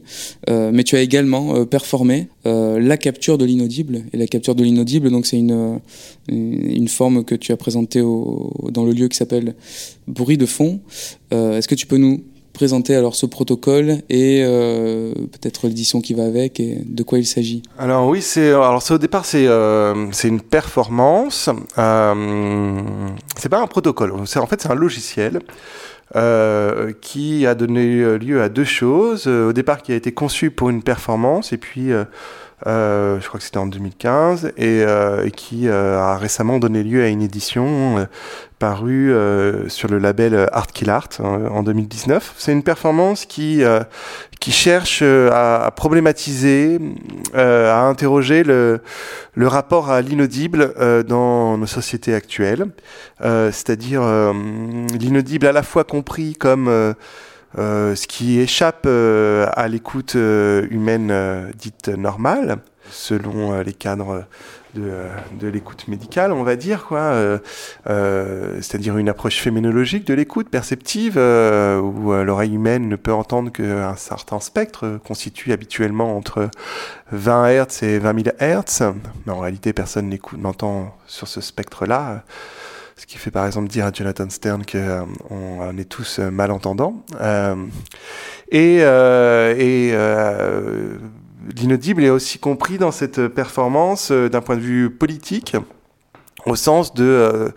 Euh, 0.48 0.70
mais 0.72 0.84
tu 0.84 0.96
as 0.96 1.00
également 1.00 1.64
performé 1.66 2.28
la 2.44 2.96
capture 2.96 3.36
de 3.36 3.44
l'inaudible. 3.44 4.04
Et 4.14 4.16
la 4.16 4.26
capture 4.26 4.54
de 4.54 4.64
l'inaudible, 4.64 5.10
donc 5.10 5.26
c'est 5.26 5.36
une, 5.36 5.80
une 6.28 6.88
forme 6.88 7.22
que 7.22 7.34
tu 7.34 7.52
as 7.52 7.58
présentée 7.58 8.00
au, 8.00 8.70
dans 8.70 8.86
le 8.86 8.92
lieu 8.92 9.08
qui 9.08 9.18
s'appelle 9.18 9.54
bruit 10.06 10.38
de 10.38 10.46
fond. 10.46 10.80
Est-ce 11.30 11.68
que 11.68 11.74
tu 11.74 11.86
peux 11.86 11.98
nous 11.98 12.22
présenter 12.58 12.96
alors 12.96 13.14
ce 13.14 13.24
protocole 13.24 13.98
et 14.10 14.42
euh, 14.42 15.12
peut-être 15.14 15.68
l'édition 15.68 16.00
qui 16.00 16.12
va 16.12 16.24
avec 16.24 16.58
et 16.58 16.82
de 16.84 17.04
quoi 17.04 17.20
il 17.20 17.24
s'agit 17.24 17.62
Alors 17.78 18.08
oui, 18.08 18.20
c'est 18.20 18.48
alors 18.48 18.82
au 18.90 18.98
départ 18.98 19.24
c'est 19.24 19.46
euh, 19.46 20.10
c'est 20.10 20.26
une 20.26 20.40
performance. 20.40 21.50
Euh, 21.78 22.80
c'est 23.36 23.48
pas 23.48 23.60
un 23.60 23.68
protocole. 23.68 24.12
C'est 24.26 24.40
en 24.40 24.48
fait 24.48 24.60
c'est 24.60 24.72
un 24.72 24.74
logiciel. 24.74 25.40
Euh, 26.16 26.92
qui 27.02 27.46
a 27.46 27.54
donné 27.54 28.18
lieu 28.18 28.40
à 28.42 28.48
deux 28.48 28.64
choses. 28.64 29.26
Au 29.26 29.52
départ, 29.52 29.82
qui 29.82 29.92
a 29.92 29.94
été 29.94 30.10
conçu 30.10 30.50
pour 30.50 30.70
une 30.70 30.82
performance, 30.82 31.52
et 31.52 31.58
puis 31.58 31.90
je 32.66 33.26
crois 33.26 33.38
que 33.38 33.44
c'était 33.44 33.58
en 33.58 33.66
2015, 33.66 34.52
et, 34.56 34.82
euh, 34.82 35.24
et 35.26 35.30
qui 35.30 35.68
euh, 35.68 35.98
a 35.98 36.16
récemment 36.16 36.58
donné 36.58 36.82
lieu 36.82 37.02
à 37.02 37.08
une 37.08 37.22
édition 37.22 38.06
parue 38.58 39.14
sur 39.68 39.88
le 39.88 39.98
label 39.98 40.48
Art 40.52 40.66
Kill 40.66 40.90
Art 40.90 41.08
en 41.20 41.62
2019. 41.62 42.34
C'est 42.36 42.52
une 42.52 42.64
performance 42.64 43.24
qui, 43.24 43.62
qui 44.40 44.50
cherche 44.50 45.02
à, 45.02 45.64
à 45.64 45.70
problématiser, 45.70 46.80
à 47.34 47.82
interroger 47.82 48.42
le, 48.42 48.80
le 49.34 49.46
rapport 49.46 49.90
à 49.90 50.00
l'inaudible 50.00 50.74
dans 51.06 51.56
nos 51.56 51.66
sociétés 51.66 52.14
actuelles, 52.14 52.66
c'est-à-dire 53.20 54.02
l'inaudible 54.98 55.46
à 55.46 55.52
la 55.52 55.62
fois 55.62 55.84
compris 55.84 56.34
comme 56.34 56.68
euh, 56.68 56.94
ce 57.56 58.06
qui 58.06 58.40
échappe 58.40 58.84
euh, 58.86 59.46
à 59.52 59.68
l'écoute 59.68 60.16
euh, 60.16 60.66
humaine 60.70 61.50
dite 61.56 61.88
normale, 61.88 62.58
selon 62.90 63.60
les 63.60 63.72
cadres 63.72 64.24
de, 64.74 65.48
l'écoute 65.48 65.88
médicale, 65.88 66.30
on 66.30 66.44
va 66.44 66.54
dire, 66.54 66.84
quoi, 66.84 67.12
c'est-à-dire 67.86 68.96
une 68.96 69.08
approche 69.08 69.40
féminologique 69.40 70.06
de 70.06 70.14
l'écoute 70.14 70.48
perceptive, 70.48 71.16
où 71.16 72.12
l'oreille 72.12 72.54
humaine 72.54 72.88
ne 72.88 72.96
peut 72.96 73.12
entendre 73.12 73.50
qu'un 73.50 73.96
certain 73.96 74.40
spectre, 74.40 75.00
constitué 75.04 75.52
habituellement 75.52 76.16
entre 76.16 76.48
20 77.12 77.64
Hz 77.64 77.82
et 77.82 77.98
20 77.98 78.24
000 78.24 78.36
Hz, 78.40 78.94
mais 79.26 79.32
en 79.32 79.40
réalité 79.40 79.72
personne 79.72 80.16
n'entend 80.36 80.96
sur 81.06 81.26
ce 81.26 81.40
spectre-là. 81.40 82.22
Ce 82.98 83.06
qui 83.06 83.16
fait 83.16 83.30
par 83.30 83.46
exemple 83.46 83.68
dire 83.68 83.86
à 83.86 83.92
Jonathan 83.92 84.28
Stern 84.28 84.66
qu'on 84.66 85.06
euh, 85.30 85.78
est 85.78 85.88
tous 85.88 86.18
euh, 86.18 86.32
malentendants. 86.32 87.04
Euh, 87.20 87.54
et, 88.50 88.78
et 88.78 89.94
l'inaudible 91.56 92.02
est 92.02 92.10
aussi 92.10 92.40
compris 92.40 92.76
dans 92.76 92.90
cette 92.90 93.28
performance 93.28 94.10
d'un 94.10 94.40
point 94.40 94.56
de 94.56 94.62
vue 94.62 94.90
politique 94.90 95.56
au 96.44 96.56
sens 96.56 96.92
de, 96.94 97.52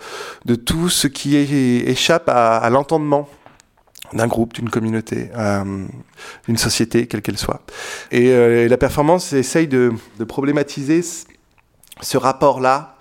de 0.45 0.55
tout 0.55 0.89
ce 0.89 1.07
qui 1.07 1.37
échappe 1.37 2.29
à, 2.29 2.69
l'entendement 2.69 3.27
d'un 4.13 4.27
groupe, 4.27 4.53
d'une 4.53 4.69
communauté, 4.69 5.29
d'une 6.45 6.57
société, 6.57 7.07
quelle 7.07 7.21
qu'elle 7.21 7.37
soit. 7.37 7.61
Et, 8.11 8.67
la 8.67 8.77
performance 8.77 9.31
essaye 9.31 9.67
de, 9.67 9.93
de 10.19 10.23
problématiser 10.25 11.01
ce 12.01 12.17
rapport-là 12.17 12.97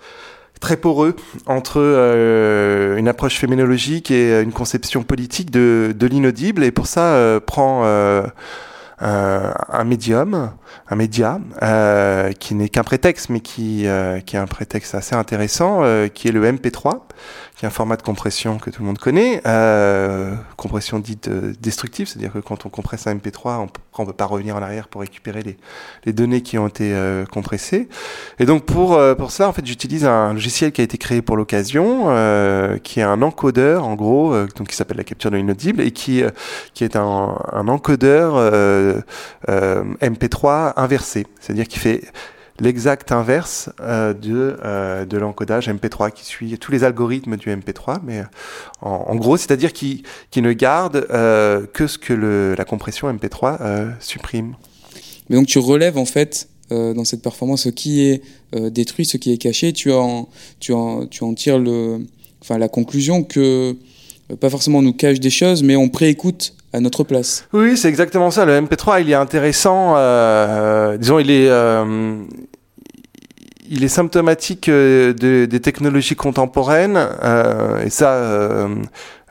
très 0.61 0.77
poreux 0.77 1.17
entre 1.47 1.81
euh, 1.81 2.95
une 2.95 3.09
approche 3.09 3.37
féminologique 3.37 4.11
et 4.11 4.31
euh, 4.31 4.43
une 4.43 4.53
conception 4.53 5.03
politique 5.03 5.51
de, 5.51 5.93
l'inaudible. 5.99 6.63
Et 6.63 6.71
pour 6.71 6.87
ça 6.87 7.15
euh, 7.15 7.41
prend 7.41 7.83
un 9.03 9.83
médium, 9.83 10.51
un 10.89 10.95
média, 10.95 11.39
qui 12.39 12.55
n'est 12.55 12.69
qu'un 12.69 12.83
prétexte 12.83 13.29
mais 13.29 13.41
qui 13.41 13.85
est 13.85 14.35
un 14.35 14.47
prétexte 14.47 14.95
assez 14.95 15.15
intéressant, 15.15 15.83
qui 16.13 16.29
est 16.29 16.31
le 16.31 16.49
MP3, 16.49 17.01
qui 17.61 17.65
est 17.65 17.67
un 17.67 17.69
format 17.69 17.95
de 17.95 18.01
compression 18.01 18.57
que 18.57 18.71
tout 18.71 18.81
le 18.81 18.87
monde 18.87 18.97
connaît, 18.97 19.39
euh, 19.45 20.33
compression 20.57 20.97
dite 20.97 21.27
euh, 21.27 21.53
destructive, 21.59 22.07
c'est-à-dire 22.07 22.33
que 22.33 22.39
quand 22.39 22.65
on 22.65 22.69
compresse 22.69 23.05
un 23.05 23.13
MP3, 23.13 23.59
on 23.59 24.01
ne 24.01 24.07
peut 24.07 24.13
pas 24.13 24.25
revenir 24.25 24.55
en 24.55 24.63
arrière 24.63 24.87
pour 24.87 25.01
récupérer 25.01 25.43
les, 26.03 26.11
données 26.11 26.41
qui 26.41 26.57
ont 26.57 26.67
été 26.67 26.91
euh, 26.91 27.23
compressées. 27.23 27.87
Et 28.39 28.47
donc 28.47 28.65
pour, 28.65 28.99
pour 29.15 29.29
cela, 29.29 29.47
en 29.47 29.53
fait, 29.53 29.63
j'utilise 29.63 30.05
un 30.05 30.33
logiciel 30.33 30.71
qui 30.71 30.81
a 30.81 30.83
été 30.83 30.97
créé 30.97 31.21
pour 31.21 31.37
l'occasion, 31.37 32.05
qui 32.81 32.99
est 32.99 33.03
un 33.03 33.21
encodeur, 33.21 33.85
en 33.85 33.93
gros, 33.93 34.33
donc 34.55 34.69
qui 34.69 34.75
s'appelle 34.75 34.97
la 34.97 35.03
capture 35.03 35.29
de 35.29 35.37
l'inaudible, 35.37 35.81
et 35.81 35.91
qui, 35.91 36.19
est 36.21 36.95
un 36.95 37.67
encodeur 37.67 38.63
MP3 39.47 40.73
inversé, 40.77 41.27
c'est-à-dire 41.39 41.67
qui 41.67 41.77
fait 41.77 42.01
l'exact 42.59 43.11
inverse 43.11 43.69
euh, 43.79 44.13
de, 44.13 44.57
euh, 44.63 45.05
de 45.05 45.17
l'encodage 45.17 45.67
MP3 45.69 46.11
qui 46.11 46.25
suit 46.25 46.57
tous 46.57 46.71
les 46.71 46.83
algorithmes 46.83 47.37
du 47.37 47.49
MP3, 47.49 47.99
mais 48.03 48.19
euh, 48.19 48.23
en, 48.81 49.15
gros, 49.15 49.37
c'est-à-dire 49.37 49.73
qui, 49.73 50.03
qui 50.29 50.41
ne 50.41 50.53
garde 50.53 51.07
que 51.73 51.87
ce 51.87 51.97
que 51.97 52.13
le, 52.13 52.55
la 52.55 52.65
compression 52.65 53.11
MP3 53.11 53.91
supprime. 53.99 54.55
Mais 55.29 55.35
donc 55.35 55.47
tu 55.47 55.59
relèves 55.59 55.97
en 55.97 56.05
fait 56.05 56.49
dans 56.69 57.03
cette 57.03 57.21
performance 57.21 57.63
ce 57.63 57.69
qui 57.69 58.01
est 58.01 58.21
détruit, 58.53 59.05
ce 59.05 59.17
qui 59.17 59.33
est 59.33 59.37
caché, 59.37 59.73
tu 59.73 59.91
en, 59.91 60.29
tu 60.59 60.73
en, 60.73 61.05
tu 61.05 61.23
en 61.23 61.33
tires 61.33 61.59
le, 61.59 62.05
la 62.49 62.69
conclusion 62.69 63.23
que 63.23 63.75
pas 64.39 64.49
forcément 64.49 64.79
on 64.79 64.83
nous 64.83 64.93
cache 64.93 65.19
des 65.19 65.29
choses, 65.29 65.63
mais 65.63 65.75
on 65.75 65.89
préécoute 65.89 66.53
à 66.73 66.79
notre 66.79 67.03
place. 67.03 67.47
Oui, 67.53 67.77
c'est 67.77 67.89
exactement 67.89 68.31
ça. 68.31 68.45
Le 68.45 68.59
MP3, 68.59 69.01
il 69.01 69.09
est 69.09 69.15
intéressant. 69.15 69.95
Euh, 69.97 70.97
disons, 70.97 71.19
il 71.19 71.29
est, 71.29 71.49
euh, 71.49 72.23
il 73.71 73.85
est 73.85 73.87
symptomatique 73.87 74.67
euh, 74.67 75.13
de, 75.13 75.45
des 75.45 75.59
technologies 75.61 76.17
contemporaines. 76.17 76.97
Euh, 77.23 77.83
et 77.83 77.89
ça, 77.89 78.11
euh, 78.11 78.67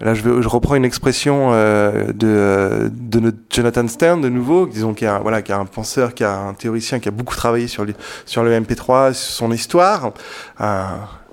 là, 0.01 0.15
je, 0.15 0.23
veux, 0.23 0.41
je, 0.41 0.49
reprends 0.49 0.77
une 0.77 0.87
expression 0.87 1.51
de, 1.53 2.91
de 2.91 3.21
notre 3.21 3.37
Jonathan 3.51 3.87
Stern 3.87 4.23
de 4.23 4.31
nouveau, 4.31 4.67
disons 4.67 4.95
qui 4.95 5.05
est 5.05 5.09
un, 5.09 5.19
voilà, 5.19 5.43
qui 5.43 5.53
est 5.53 5.55
un 5.55 5.67
penseur, 5.67 6.15
qui 6.15 6.25
a 6.25 6.39
un 6.39 6.55
théoricien, 6.55 7.01
qui 7.01 7.09
a 7.09 7.13
beaucoup 7.13 7.37
travaillé 7.37 7.69
sur, 7.69 7.85
les, 7.85 7.95
sur 8.25 8.43
le 8.43 8.59
MP3, 8.59 9.13
sur 9.13 9.33
son 9.35 9.53
histoire 9.53 10.13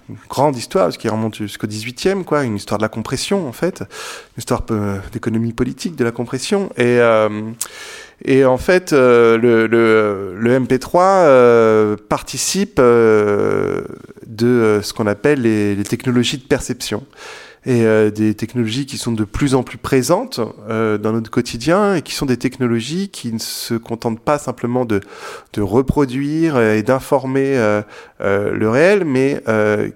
une 0.10 0.18
grande 0.30 0.56
histoire, 0.56 0.86
parce 0.86 0.98
qu'il 0.98 1.10
remonte 1.10 1.36
jusqu'au 1.36 1.68
18e, 1.68 2.24
quoi, 2.24 2.44
une 2.44 2.56
histoire 2.56 2.78
de 2.78 2.84
la 2.84 2.90
compression, 2.90 3.48
en 3.48 3.52
fait, 3.52 3.82
une 3.82 4.40
histoire 4.40 4.64
d'économie 5.12 5.54
politique 5.54 5.96
de 5.96 6.04
la 6.04 6.12
compression. 6.12 6.70
Et, 6.78 7.00
euh, 7.00 7.30
en 8.46 8.58
fait, 8.58 8.94
euh, 8.94 9.38
le, 9.38 9.68
le, 9.68 10.36
le, 10.38 10.60
MP3 10.60 11.00
euh, 11.02 11.96
participe 12.10 12.80
euh, 12.80 13.82
de 14.26 14.80
ce 14.82 14.94
qu'on 14.94 15.08
appelle 15.08 15.42
les, 15.42 15.84
technologies 15.84 16.38
de 16.38 16.44
perception 16.44 17.06
et 17.66 17.86
euh, 17.86 18.12
des 18.12 18.36
technologies 18.36 18.86
qui 18.86 18.98
sont 18.98 19.12
de 19.12 19.24
plus 19.24 19.56
en 19.56 19.64
plus 19.64 19.78
présentes 19.78 20.40
euh, 20.70 20.98
dans 20.98 21.12
notre 21.12 21.32
quotidien 21.32 21.96
et 21.96 22.02
qui 22.02 22.14
sont 22.14 22.26
des 22.26 22.38
technologies 22.38 23.10
qui 23.10 23.34
ne 23.34 23.40
se 23.40 23.74
contentent 23.74 24.20
pas 24.20 24.38
simplement 24.38 24.86
de, 24.86 25.02
reproduire 25.58 26.60
et 26.60 26.84
d'informer 26.84 27.58
euh, 27.58 27.82
le 28.20 28.70
réel, 28.70 29.06
mais 29.06 29.42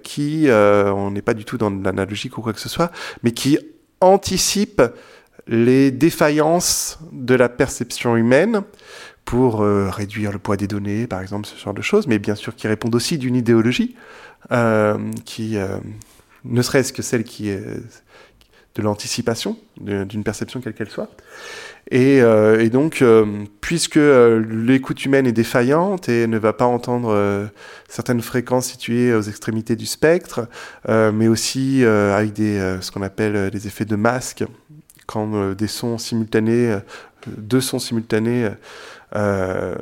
qui, 0.02 0.48
on 0.50 1.12
n'est 1.12 1.22
pas 1.22 1.36
du 1.36 1.46
tout 1.46 1.58
dans 1.60 1.70
l'analogique 1.70 2.38
ou 2.38 2.42
quoi 2.42 2.52
que 2.52 2.60
ce 2.60 2.68
soit, 2.68 2.92
mais 3.22 3.32
qui 3.32 3.60
anticipent 4.00 4.82
les 5.48 5.92
défaillances 5.92 7.00
de 7.12 7.36
la 7.36 7.48
perception 7.48 8.18
humaine 8.18 8.64
pour 9.24 9.60
réduire 9.60 10.32
le 10.32 10.40
poids 10.40 10.58
des 10.58 10.68
données, 10.68 11.06
par 11.06 11.22
exemple, 11.22 11.46
ce 11.46 11.56
genre 11.56 11.76
de 11.76 11.84
choses, 11.84 12.08
mais 12.08 12.18
bien 12.18 12.36
sûr 12.36 12.56
qui 12.56 12.68
répondent 12.68 12.96
aussi 12.96 13.20
d'une 13.20 13.36
idéologie, 13.36 13.96
qui, 15.26 15.58
ne 16.46 16.62
serait-ce 16.62 16.94
que 16.94 17.02
celle 17.02 17.24
qui 17.24 17.50
est 17.50 17.64
de 18.76 18.82
l'anticipation, 18.82 19.58
d'une 19.80 20.24
perception 20.24 20.62
quelle 20.62 20.74
qu'elle 20.74 20.90
soit. 20.90 21.10
Et, 21.90 22.20
et 22.20 22.70
donc, 22.70 23.04
puisque 23.60 24.00
l'écoute 24.00 25.04
humaine 25.04 25.28
est 25.28 25.34
défaillante 25.34 26.08
et 26.08 26.26
ne 26.26 26.38
va 26.38 26.54
pas 26.54 26.66
entendre 26.66 27.50
certaines 27.90 28.22
fréquences 28.22 28.68
situées 28.68 29.14
aux 29.14 29.24
extrémités 29.24 29.76
du 29.76 29.86
spectre, 29.86 30.48
mais 30.88 31.28
aussi 31.28 31.84
avec 31.84 32.32
des, 32.32 32.78
ce 32.80 32.92
qu'on 32.92 33.02
appelle 33.02 33.52
des 33.52 33.68
effets 33.68 33.84
de 33.84 33.98
masque, 33.98 34.46
quand 35.06 35.52
des 35.54 35.68
sons 35.68 35.98
simultanés, 35.98 36.78
deux 37.28 37.62
sons 37.62 37.80
simultanés 37.80 38.52
euh, 39.14 39.76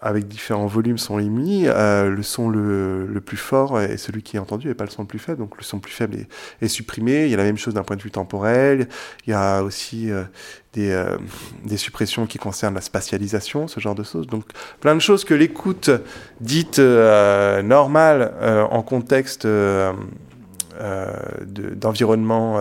avec 0.00 0.28
différents 0.28 0.68
volumes 0.68 0.98
sont 0.98 1.18
émis, 1.18 1.64
euh, 1.66 2.08
le 2.08 2.22
son 2.22 2.48
le, 2.48 3.06
le, 3.06 3.20
plus 3.20 3.36
fort 3.36 3.80
est 3.80 3.96
celui 3.96 4.22
qui 4.22 4.36
est 4.36 4.38
entendu 4.38 4.70
et 4.70 4.74
pas 4.74 4.84
le 4.84 4.90
son 4.90 5.02
le 5.02 5.08
plus 5.08 5.18
faible. 5.18 5.38
Donc 5.38 5.56
le 5.56 5.64
son 5.64 5.80
plus 5.80 5.92
faible 5.92 6.16
est, 6.60 6.68
supprimé. 6.68 7.24
Il 7.24 7.30
y 7.30 7.34
a 7.34 7.36
la 7.36 7.42
même 7.42 7.58
chose 7.58 7.74
d'un 7.74 7.82
point 7.82 7.96
de 7.96 8.02
vue 8.02 8.12
temporel. 8.12 8.88
Il 9.26 9.30
y 9.30 9.32
a 9.32 9.62
aussi 9.62 10.12
euh, 10.12 10.22
des, 11.64 11.76
suppressions 11.76 12.26
qui 12.26 12.38
concernent 12.38 12.76
la 12.76 12.80
spatialisation, 12.80 13.66
ce 13.66 13.80
genre 13.80 13.96
de 13.96 14.04
choses. 14.04 14.28
Donc 14.28 14.44
plein 14.80 14.94
de 14.94 15.00
choses 15.00 15.24
que 15.24 15.34
l'écoute 15.34 15.90
dite 16.40 16.78
normale 16.78 18.32
en 18.70 18.82
contexte 18.82 19.48
d'environnement 21.74 22.60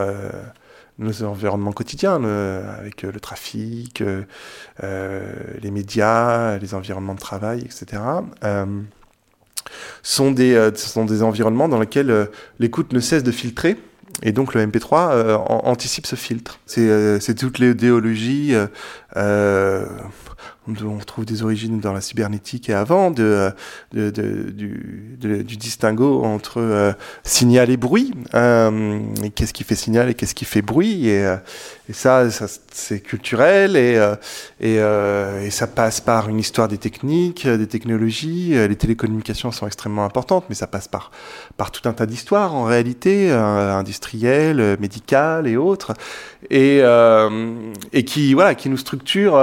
nos 0.99 1.23
environnements 1.23 1.71
quotidiens, 1.71 2.15
avec 2.15 3.03
euh, 3.03 3.11
le 3.11 3.19
trafic, 3.19 4.01
euh, 4.01 4.23
euh, 4.83 5.33
les 5.61 5.71
médias, 5.71 6.57
les 6.57 6.73
environnements 6.73 7.15
de 7.15 7.19
travail, 7.19 7.61
etc., 7.61 8.01
sont, 10.01 10.31
des, 10.31 10.71
sont 10.75 11.05
des 11.05 11.23
environnements 11.23 11.67
dans 11.67 11.79
lesquels 11.79 12.29
l'écoute 12.59 12.93
ne 12.93 12.99
cesse 13.01 13.23
de 13.23 13.31
filtrer. 13.31 13.77
Et 14.23 14.31
donc 14.31 14.53
le 14.53 14.65
MP3 14.65 15.35
anticipe 15.45 16.07
ce 16.07 16.15
filtre. 16.15 16.59
C'est 16.65 17.35
toute 17.35 17.59
l'idéologie 17.59 18.55
on 20.67 20.97
trouve 20.97 21.25
des 21.25 21.43
origines 21.43 21.79
dans 21.79 21.93
la 21.93 22.01
cybernétique 22.01 22.69
et 22.69 22.73
avant 22.73 23.11
du, 23.11 23.23
distinguo 25.57 26.23
entre 26.23 26.59
euh, 26.59 26.93
signal 27.23 27.69
et 27.69 27.77
bruit. 27.77 28.13
Euh, 28.33 28.99
qu'est-ce 29.35 29.53
qui 29.53 29.63
fait 29.63 29.75
signal 29.75 30.09
et 30.09 30.13
qu'est-ce 30.13 30.35
qui 30.35 30.45
fait 30.45 30.61
bruit 30.61 31.07
et, 31.07 31.25
euh, 31.25 31.37
ça, 31.93 32.27
c'est 32.71 32.99
culturel 32.99 33.77
et, 33.77 33.97
ça 35.49 35.67
passe 35.67 36.01
par 36.01 36.27
une 36.27 36.39
histoire 36.39 36.67
des 36.67 36.77
techniques, 36.77 37.47
des 37.47 37.67
technologies. 37.67 38.49
Les 38.49 38.75
télécommunications 38.75 39.51
sont 39.53 39.67
extrêmement 39.67 40.03
importantes, 40.03 40.45
mais 40.49 40.55
ça 40.55 40.67
passe 40.67 40.89
par, 40.89 41.11
tout 41.71 41.87
un 41.87 41.93
tas 41.93 42.05
d'histoires 42.05 42.53
en 42.53 42.65
réalité, 42.65 43.31
industrielles, 43.31 44.77
médicales 44.81 45.47
et 45.47 45.55
autres, 45.55 45.93
et, 46.49 46.83
qui 48.05 48.35
qui 48.57 48.69
nous 48.69 48.77
structurent 48.77 49.39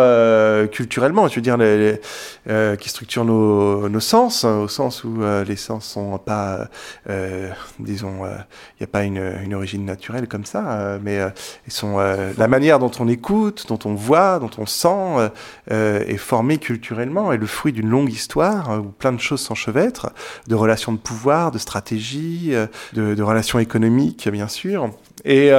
culturellement 0.70 1.13
je 1.28 1.34
veux 1.36 1.40
dire, 1.40 1.56
euh, 1.60 2.76
qui 2.76 2.88
structurent 2.88 3.24
nos, 3.24 4.00
sens, 4.00 4.44
au 4.44 4.68
sens 4.68 5.04
où 5.04 5.22
euh, 5.22 5.44
les 5.44 5.56
sens 5.56 5.86
sont 5.86 6.18
pas, 6.18 6.68
euh, 7.08 7.50
disons, 7.78 8.26
il 8.26 8.80
n'y 8.80 8.84
a 8.84 8.86
pas 8.86 9.04
une, 9.04 9.54
origine 9.54 9.84
naturelle 9.84 10.26
comme 10.26 10.44
ça, 10.44 10.98
mais 11.02 11.20
ils 11.66 11.72
sont 11.72 11.98
la 11.98 12.48
manière 12.48 12.78
dont 12.78 12.90
on 12.98 13.08
écoute, 13.08 13.66
dont 13.68 13.78
on 13.84 13.94
voit, 13.94 14.38
dont 14.38 14.50
on 14.58 14.66
sent, 14.66 15.30
est 15.70 16.16
formée 16.16 16.58
culturellement, 16.58 17.32
et 17.32 17.36
le 17.36 17.46
fruit 17.46 17.72
d'une 17.72 17.88
longue 17.88 18.10
histoire 18.10 18.80
où 18.80 18.88
plein 18.88 19.12
de 19.12 19.20
choses 19.20 19.40
s'enchevêtrent, 19.40 20.10
de 20.48 20.54
relations 20.54 20.92
de 20.92 20.98
pouvoir, 20.98 21.50
de 21.52 21.58
stratégie, 21.58 22.52
de, 22.92 23.14
de 23.14 23.22
relations 23.22 23.58
économiques, 23.58 24.28
bien 24.28 24.48
sûr, 24.48 24.90
et 25.24 25.52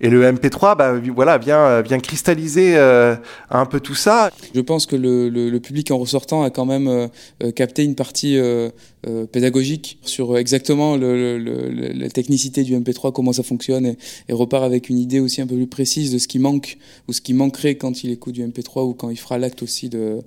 et 0.00 0.08
le 0.08 0.22
MP3, 0.24 0.76
bah, 0.76 0.98
voilà, 1.14 1.36
vient, 1.36 1.82
vient 1.82 1.98
cristalliser 1.98 2.76
euh, 2.76 3.16
un 3.50 3.66
peu 3.66 3.80
tout 3.80 3.94
ça. 3.94 4.30
Je 4.54 4.60
pense 4.60 4.86
que 4.86 4.96
le, 4.96 5.28
le, 5.28 5.50
le 5.50 5.60
public 5.60 5.90
en 5.90 5.98
ressortant 5.98 6.42
a 6.42 6.50
quand 6.50 6.64
même 6.64 6.88
euh, 6.88 7.08
euh 7.42 7.52
capté 7.52 7.84
une 7.84 7.94
partie 7.94 8.38
euh, 8.38 8.70
euh, 9.06 9.26
pédagogique 9.26 9.98
sur 10.02 10.38
exactement 10.38 10.96
le, 10.96 11.38
la 11.38 12.08
technicité 12.08 12.64
du 12.64 12.74
MP3, 12.74 13.12
comment 13.12 13.32
ça 13.32 13.42
fonctionne, 13.42 13.94
et, 14.28 14.32
repart 14.32 14.64
avec 14.64 14.88
une 14.88 14.98
idée 14.98 15.20
aussi 15.20 15.42
un 15.42 15.46
peu 15.46 15.56
plus 15.56 15.66
précise 15.66 16.12
de 16.12 16.18
ce 16.18 16.28
qui 16.28 16.38
manque 16.38 16.78
ou 17.08 17.12
ce 17.12 17.20
qui 17.20 17.34
manquerait 17.34 17.74
quand 17.74 18.02
il 18.02 18.10
écoute 18.10 18.34
du 18.34 18.42
MP3 18.42 18.86
ou 18.86 18.94
quand 18.94 19.10
il 19.10 19.18
fera 19.18 19.36
l'acte 19.36 19.62
aussi 19.62 19.88
de 19.88 20.20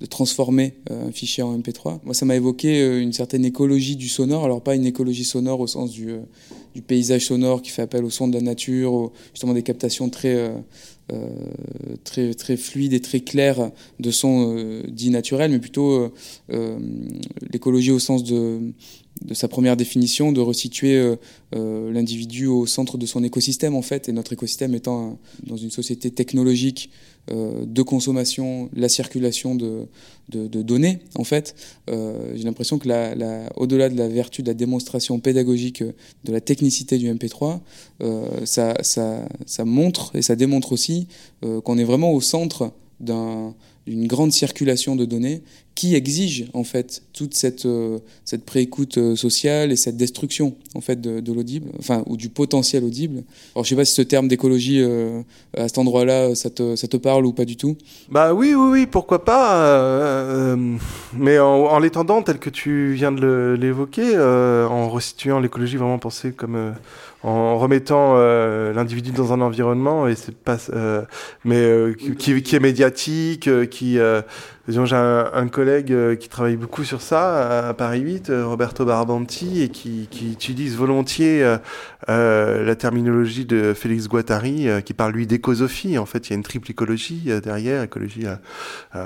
de 0.00 0.06
transformer 0.06 0.74
un 0.90 1.10
fichier 1.10 1.42
en 1.42 1.58
MP3. 1.58 2.00
Moi, 2.04 2.14
ça 2.14 2.26
m'a 2.26 2.36
évoqué 2.36 3.00
une 3.00 3.12
certaine 3.12 3.44
écologie 3.44 3.96
du 3.96 4.08
sonore. 4.08 4.44
Alors, 4.44 4.62
pas 4.62 4.74
une 4.74 4.84
écologie 4.84 5.24
sonore 5.24 5.60
au 5.60 5.66
sens 5.66 5.90
du, 5.90 6.12
du 6.76 6.82
paysage 6.82 7.24
sonore 7.24 7.62
qui 7.62 7.70
fait 7.70 7.80
appel 7.80 8.04
au 8.04 8.10
son 8.10 8.28
de 8.28 8.34
la 8.34 8.42
nature, 8.42 9.10
justement 9.32 9.54
des 9.54 9.62
captations 9.62 10.10
très, 10.10 10.34
euh, 10.34 10.50
euh, 11.10 11.26
très, 12.04 12.34
très 12.34 12.58
fluides 12.58 12.92
et 12.92 13.00
très 13.00 13.20
claires 13.20 13.70
de 13.98 14.10
sons 14.10 14.54
euh, 14.54 14.82
dits 14.86 15.08
naturels, 15.08 15.50
mais 15.50 15.58
plutôt 15.58 16.12
l'écologie 17.50 17.92
au 17.92 17.98
sens 17.98 18.24
de, 18.24 18.60
sa 19.32 19.48
première 19.48 19.78
définition, 19.78 20.32
de 20.32 20.40
resituer 20.42 21.16
l'individu 21.52 22.46
au 22.46 22.66
centre 22.66 22.98
de 22.98 23.06
son 23.06 23.24
écosystème 23.24 23.74
en 23.74 23.80
fait, 23.80 24.10
et 24.10 24.12
notre 24.12 24.34
écosystème 24.34 24.74
étant 24.74 25.18
dans 25.46 25.56
une 25.56 25.70
société 25.70 26.10
technologique 26.10 26.90
euh, 26.90 27.15
de 27.28 27.82
consommation, 27.82 28.70
la 28.72 28.88
circulation 28.88 29.54
de, 29.56 29.88
données, 30.28 31.00
en 31.14 31.24
fait, 31.24 31.54
euh, 31.90 32.32
j'ai 32.34 32.44
l'impression 32.44 32.78
que 32.78 32.88
la, 32.88 33.14
la, 33.14 33.48
au-delà 33.56 33.88
de 33.88 33.96
la 33.96 34.08
vertu 34.08 34.42
de 34.42 34.48
la 34.48 34.54
démonstration 34.54 35.18
pédagogique 35.20 35.82
de 36.24 36.32
la 36.32 36.40
technicité 36.40 36.98
du 36.98 37.12
MP3, 37.12 37.60
euh, 38.02 38.28
ça, 38.44 38.74
ça, 38.82 39.26
ça, 39.46 39.64
montre 39.64 40.14
et 40.14 40.22
ça 40.22 40.36
démontre 40.36 40.72
aussi 40.72 41.08
euh, 41.44 41.60
qu'on 41.60 41.78
est 41.78 41.84
vraiment 41.84 42.12
au 42.12 42.20
centre 42.20 42.72
d'un 43.00 43.54
d'une 43.86 44.06
grande 44.06 44.32
circulation 44.32 44.96
de 44.96 45.04
données 45.04 45.42
qui 45.76 45.94
exige 45.94 46.46
en 46.54 46.64
fait 46.64 47.02
toute 47.12 47.34
cette, 47.34 47.66
euh, 47.66 47.98
cette 48.24 48.44
préécoute 48.44 48.96
euh, 48.96 49.14
sociale 49.14 49.70
et 49.70 49.76
cette 49.76 49.96
destruction 49.98 50.56
en 50.74 50.80
fait 50.80 51.00
de, 51.00 51.20
de 51.20 51.32
l'audible, 51.32 51.70
enfin 51.78 52.02
ou 52.06 52.16
du 52.16 52.30
potentiel 52.30 52.82
audible. 52.82 53.22
Alors 53.54 53.64
je 53.64 53.68
sais 53.68 53.76
pas 53.76 53.84
si 53.84 53.92
ce 53.92 54.02
terme 54.02 54.26
d'écologie 54.26 54.80
euh, 54.80 55.20
à 55.54 55.68
cet 55.68 55.76
endroit-là 55.76 56.34
ça 56.34 56.48
te, 56.48 56.76
ça 56.76 56.88
te 56.88 56.96
parle 56.96 57.26
ou 57.26 57.32
pas 57.32 57.44
du 57.44 57.56
tout. 57.56 57.76
Bah 58.10 58.32
oui 58.32 58.54
oui 58.54 58.68
oui 58.70 58.86
pourquoi 58.86 59.24
pas, 59.24 60.56
mais 61.14 61.38
en, 61.38 61.66
en 61.66 61.78
l'étendant 61.78 62.22
tel 62.22 62.38
que 62.38 62.50
tu 62.50 62.94
viens 62.94 63.12
de 63.12 63.56
l'évoquer, 63.60 64.18
en 64.18 64.88
restituant 64.90 65.40
l'écologie 65.40 65.76
vraiment 65.76 65.98
pensée 65.98 66.32
comme 66.32 66.74
en 67.26 67.58
remettant 67.58 68.14
euh, 68.14 68.72
l'individu 68.72 69.10
dans 69.10 69.32
un 69.32 69.40
environnement 69.40 70.06
et 70.06 70.14
c'est 70.14 70.36
pas 70.36 70.58
euh, 70.72 71.02
mais 71.44 71.56
euh, 71.56 71.92
qui, 71.92 72.30
est 72.32 72.60
médiatique 72.60 73.50
qui 73.68 73.98
j'ai 74.68 74.78
un, 74.78 75.30
un, 75.32 75.48
collègue 75.48 76.16
qui 76.18 76.28
travaille 76.28 76.56
beaucoup 76.56 76.84
sur 76.84 77.02
ça 77.02 77.68
à 77.68 77.74
Paris 77.74 78.00
8 78.00 78.30
Roberto 78.44 78.84
Barbanti 78.84 79.60
et 79.60 79.70
qui, 79.70 80.06
qui 80.08 80.30
utilise 80.30 80.76
volontiers 80.76 81.56
la 82.06 82.74
terminologie 82.76 83.44
de 83.44 83.74
Félix 83.74 84.06
Guattari 84.08 84.68
qui 84.84 84.94
parle 84.94 85.12
lui 85.12 85.26
d'écosophie. 85.26 85.98
En 85.98 86.06
fait 86.06 86.28
il 86.28 86.30
y 86.30 86.32
a 86.34 86.36
une 86.36 86.42
triple 86.42 86.70
écologie 86.70 87.30
derrière. 87.42 87.82
Écologie 87.82 88.26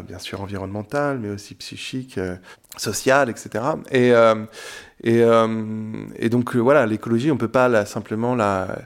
bien 0.06 0.18
sûr 0.18 0.42
environnementale 0.42 1.18
mais 1.22 1.30
aussi 1.30 1.54
psychique 1.54 2.18
sociale 2.76 3.30
etc 3.30 3.64
et 3.90 4.12
et, 5.02 5.22
euh, 5.22 5.46
et 6.16 6.28
donc 6.28 6.54
euh, 6.54 6.58
voilà, 6.58 6.84
l'écologie, 6.86 7.30
on 7.30 7.38
peut 7.38 7.48
pas 7.48 7.86
simplement 7.86 8.34
la, 8.34 8.78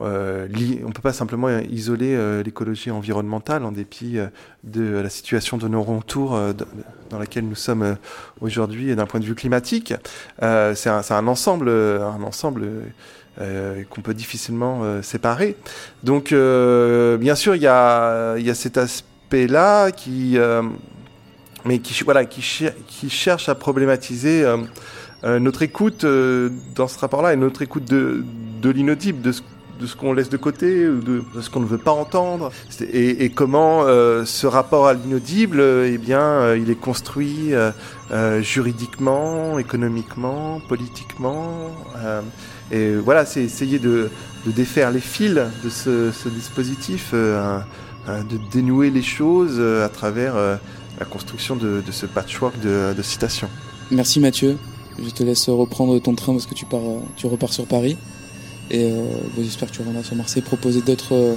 euh, 0.00 0.48
on 0.86 0.92
peut 0.92 1.02
pas 1.02 1.12
simplement 1.12 1.48
isoler 1.70 2.14
euh, 2.14 2.42
l'écologie 2.42 2.90
environnementale 2.90 3.64
en 3.64 3.72
dépit 3.72 4.16
de 4.64 4.98
la 4.98 5.10
situation 5.10 5.58
de 5.58 5.68
nos 5.68 5.82
entours 5.82 6.38
dans 7.10 7.18
laquelle 7.18 7.46
nous 7.46 7.54
sommes 7.54 7.96
aujourd'hui 8.40 8.94
d'un 8.96 9.06
point 9.06 9.20
de 9.20 9.26
vue 9.26 9.34
climatique. 9.34 9.92
c'est 10.40 10.88
un, 10.88 11.26
ensemble, 11.26 11.68
un 11.68 12.22
ensemble 12.22 12.66
qu'on 13.36 14.00
peut 14.00 14.14
difficilement 14.14 15.02
séparer. 15.02 15.56
Donc 16.02 16.30
bien 16.32 17.34
sûr, 17.34 17.56
il 17.56 17.62
y 17.62 17.66
a, 17.66 18.38
y 18.38 18.50
a 18.50 18.54
cet 18.54 18.78
aspect-là 18.78 19.90
qui, 19.90 20.38
mais 21.64 21.78
qui, 21.78 22.04
voilà, 22.04 22.24
qui 22.24 23.10
cherche 23.10 23.48
à 23.48 23.54
problématiser 23.54 24.44
euh, 25.24 25.38
notre 25.38 25.62
écoute 25.62 26.04
euh, 26.04 26.50
dans 26.74 26.88
ce 26.88 26.98
rapport-là 26.98 27.32
et 27.32 27.36
notre 27.36 27.62
écoute 27.62 27.84
de, 27.84 28.24
de 28.62 28.70
l'inaudible, 28.70 29.20
de 29.20 29.32
ce, 29.32 29.42
de 29.80 29.86
ce 29.86 29.96
qu'on 29.96 30.12
laisse 30.12 30.28
de 30.28 30.36
côté, 30.36 30.84
de, 30.84 31.22
ce 31.40 31.50
qu'on 31.50 31.60
ne 31.60 31.66
veut 31.66 31.78
pas 31.78 31.92
entendre, 31.92 32.50
et, 32.80 33.24
et 33.24 33.30
comment 33.30 33.82
euh, 33.84 34.24
ce 34.24 34.46
rapport 34.46 34.86
à 34.86 34.94
l'inaudible, 34.94 35.60
eh 35.60 35.98
bien, 35.98 36.20
euh, 36.20 36.58
il 36.60 36.70
est 36.70 36.78
construit 36.80 37.52
euh, 37.52 38.42
juridiquement, 38.42 39.58
économiquement, 39.58 40.60
politiquement. 40.68 41.70
et 42.70 42.94
voilà, 42.94 43.24
c'est 43.24 43.42
essayer 43.42 43.78
de, 43.78 44.10
de, 44.46 44.50
défaire 44.50 44.90
les 44.90 45.00
fils 45.00 45.34
de 45.64 45.68
ce, 45.68 46.10
ce 46.12 46.28
dispositif, 46.28 47.12
de 47.12 48.38
dénouer 48.52 48.90
les 48.90 49.02
choses 49.02 49.60
à 49.60 49.88
travers 49.88 50.34
la 50.34 51.06
construction 51.06 51.56
de, 51.56 51.82
ce 51.90 52.06
patchwork 52.06 52.58
de 52.60 53.02
citations. 53.02 53.50
Merci 53.90 54.20
Mathieu. 54.20 54.58
Je 55.02 55.10
te 55.10 55.22
laisse 55.22 55.48
reprendre 55.48 55.98
ton 56.00 56.14
train 56.14 56.32
parce 56.32 56.46
que 56.46 56.54
tu, 56.54 56.64
pars, 56.64 56.80
tu 57.16 57.26
repars 57.26 57.52
sur 57.52 57.66
Paris. 57.66 57.96
Et 58.70 58.84
euh, 58.84 59.04
j'espère 59.38 59.68
que 59.68 59.74
tu 59.74 59.80
reviendras 59.80 60.02
sur 60.02 60.16
Marseille 60.16 60.42
proposer 60.42 60.82
d'autres 60.82 61.14
euh, 61.14 61.36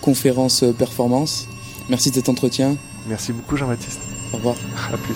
conférences 0.00 0.62
euh, 0.62 0.72
performances. 0.72 1.48
Merci 1.88 2.10
de 2.10 2.16
cet 2.16 2.28
entretien. 2.28 2.76
Merci 3.08 3.32
beaucoup 3.32 3.56
Jean-Baptiste. 3.56 4.00
Au 4.32 4.36
revoir. 4.36 4.56
À 4.92 4.96
plus. 4.96 5.14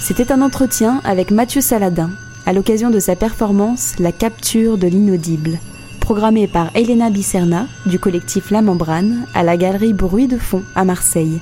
C'était 0.00 0.30
un 0.30 0.42
entretien 0.42 1.00
avec 1.04 1.30
Mathieu 1.30 1.60
Saladin 1.60 2.10
à 2.44 2.52
l'occasion 2.52 2.90
de 2.90 3.00
sa 3.00 3.16
performance 3.16 3.94
La 3.98 4.12
capture 4.12 4.78
de 4.78 4.86
l'inaudible, 4.86 5.58
programmée 6.06 6.46
par 6.46 6.70
Elena 6.76 7.10
Bicerna 7.10 7.66
du 7.84 7.98
collectif 7.98 8.52
La 8.52 8.62
Membrane 8.62 9.26
à 9.34 9.42
la 9.42 9.56
galerie 9.56 9.92
Bruit 9.92 10.28
de 10.28 10.38
Fond 10.38 10.62
à 10.76 10.84
Marseille. 10.84 11.40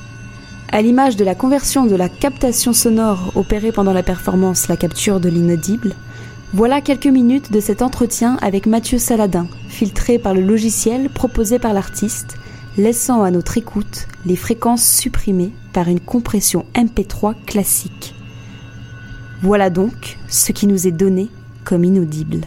À 0.72 0.80
l'image 0.80 1.16
de 1.16 1.24
la 1.24 1.34
conversion 1.34 1.84
de 1.84 1.94
la 1.94 2.08
captation 2.08 2.72
sonore 2.72 3.32
opérée 3.34 3.72
pendant 3.72 3.92
la 3.92 4.02
performance 4.02 4.68
La 4.68 4.78
capture 4.78 5.20
de 5.20 5.28
l'inaudible, 5.28 5.92
voilà 6.54 6.80
quelques 6.80 7.08
minutes 7.08 7.52
de 7.52 7.60
cet 7.60 7.82
entretien 7.82 8.38
avec 8.40 8.64
Mathieu 8.64 8.96
Saladin, 8.96 9.48
filtré 9.68 10.18
par 10.18 10.32
le 10.32 10.40
logiciel 10.40 11.10
proposé 11.10 11.58
par 11.58 11.74
l'artiste, 11.74 12.38
laissant 12.78 13.22
à 13.22 13.30
notre 13.30 13.58
écoute 13.58 14.06
les 14.24 14.36
fréquences 14.36 14.88
supprimées 14.88 15.52
par 15.74 15.88
une 15.88 16.00
compression 16.00 16.64
MP3 16.74 17.34
classique. 17.44 18.14
Voilà 19.42 19.68
donc 19.68 20.16
ce 20.26 20.52
qui 20.52 20.66
nous 20.66 20.86
est 20.86 20.90
donné 20.90 21.28
comme 21.66 21.84
inaudible. 21.84 22.46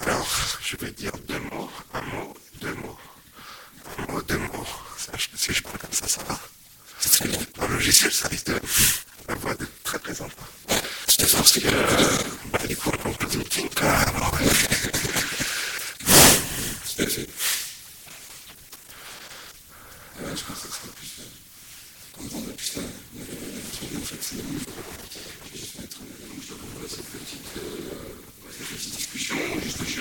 Alors, 0.00 0.58
je 0.62 0.76
vais 0.76 0.90
dire 0.92 1.12
deux 1.26 1.38
mots, 1.38 1.70
un 1.94 2.02
mot, 2.02 2.34
deux 2.60 2.74
mots. 2.74 2.98
Un 3.98 4.12
mot, 4.12 4.22
deux 4.22 4.38
mots. 4.38 4.66
Si 5.34 5.54
je 5.54 5.62
parle 5.62 5.78
comme 5.78 5.92
ça, 5.92 6.06
ça 6.06 6.22
va. 6.24 6.38
C'est 7.00 7.26
bien. 7.26 7.38
Dans 7.58 7.66
le 7.68 7.74
logiciel, 7.74 8.12
ça 8.12 8.28
risque 8.28 8.46
de 8.48 8.60
la 9.28 9.34
voix 9.36 9.54
de 9.54 9.66
très 9.84 9.98
présente. 9.98 10.32
C'est 11.08 11.32
parce 11.32 11.52
que, 11.52 11.66
euh, 11.66 12.18
bah, 12.52 12.66
du 12.68 12.76
coup, 12.76 12.90
on 13.04 13.12
peut 13.12 13.26
alors, 20.18 20.34
je 20.34 20.42
pense 20.44 20.60
que 20.60 20.68
ça 20.68 20.74
sera 20.74 20.92
plus, 20.94 21.10
comme 22.16 22.28
je 25.54 25.60
vais 25.60 25.80
mettre, 25.80 25.98
donc 25.98 26.40
je 26.42 26.48
dois 26.48 26.58
proposer 26.58 26.96
cette 26.96 27.06
petite, 27.06 27.50
euh, 27.58 28.06
cette 28.50 28.68
petite 28.68 28.96
discussion, 28.96 29.36
juste 29.62 29.78
que 29.78 29.84
je, 29.84 30.00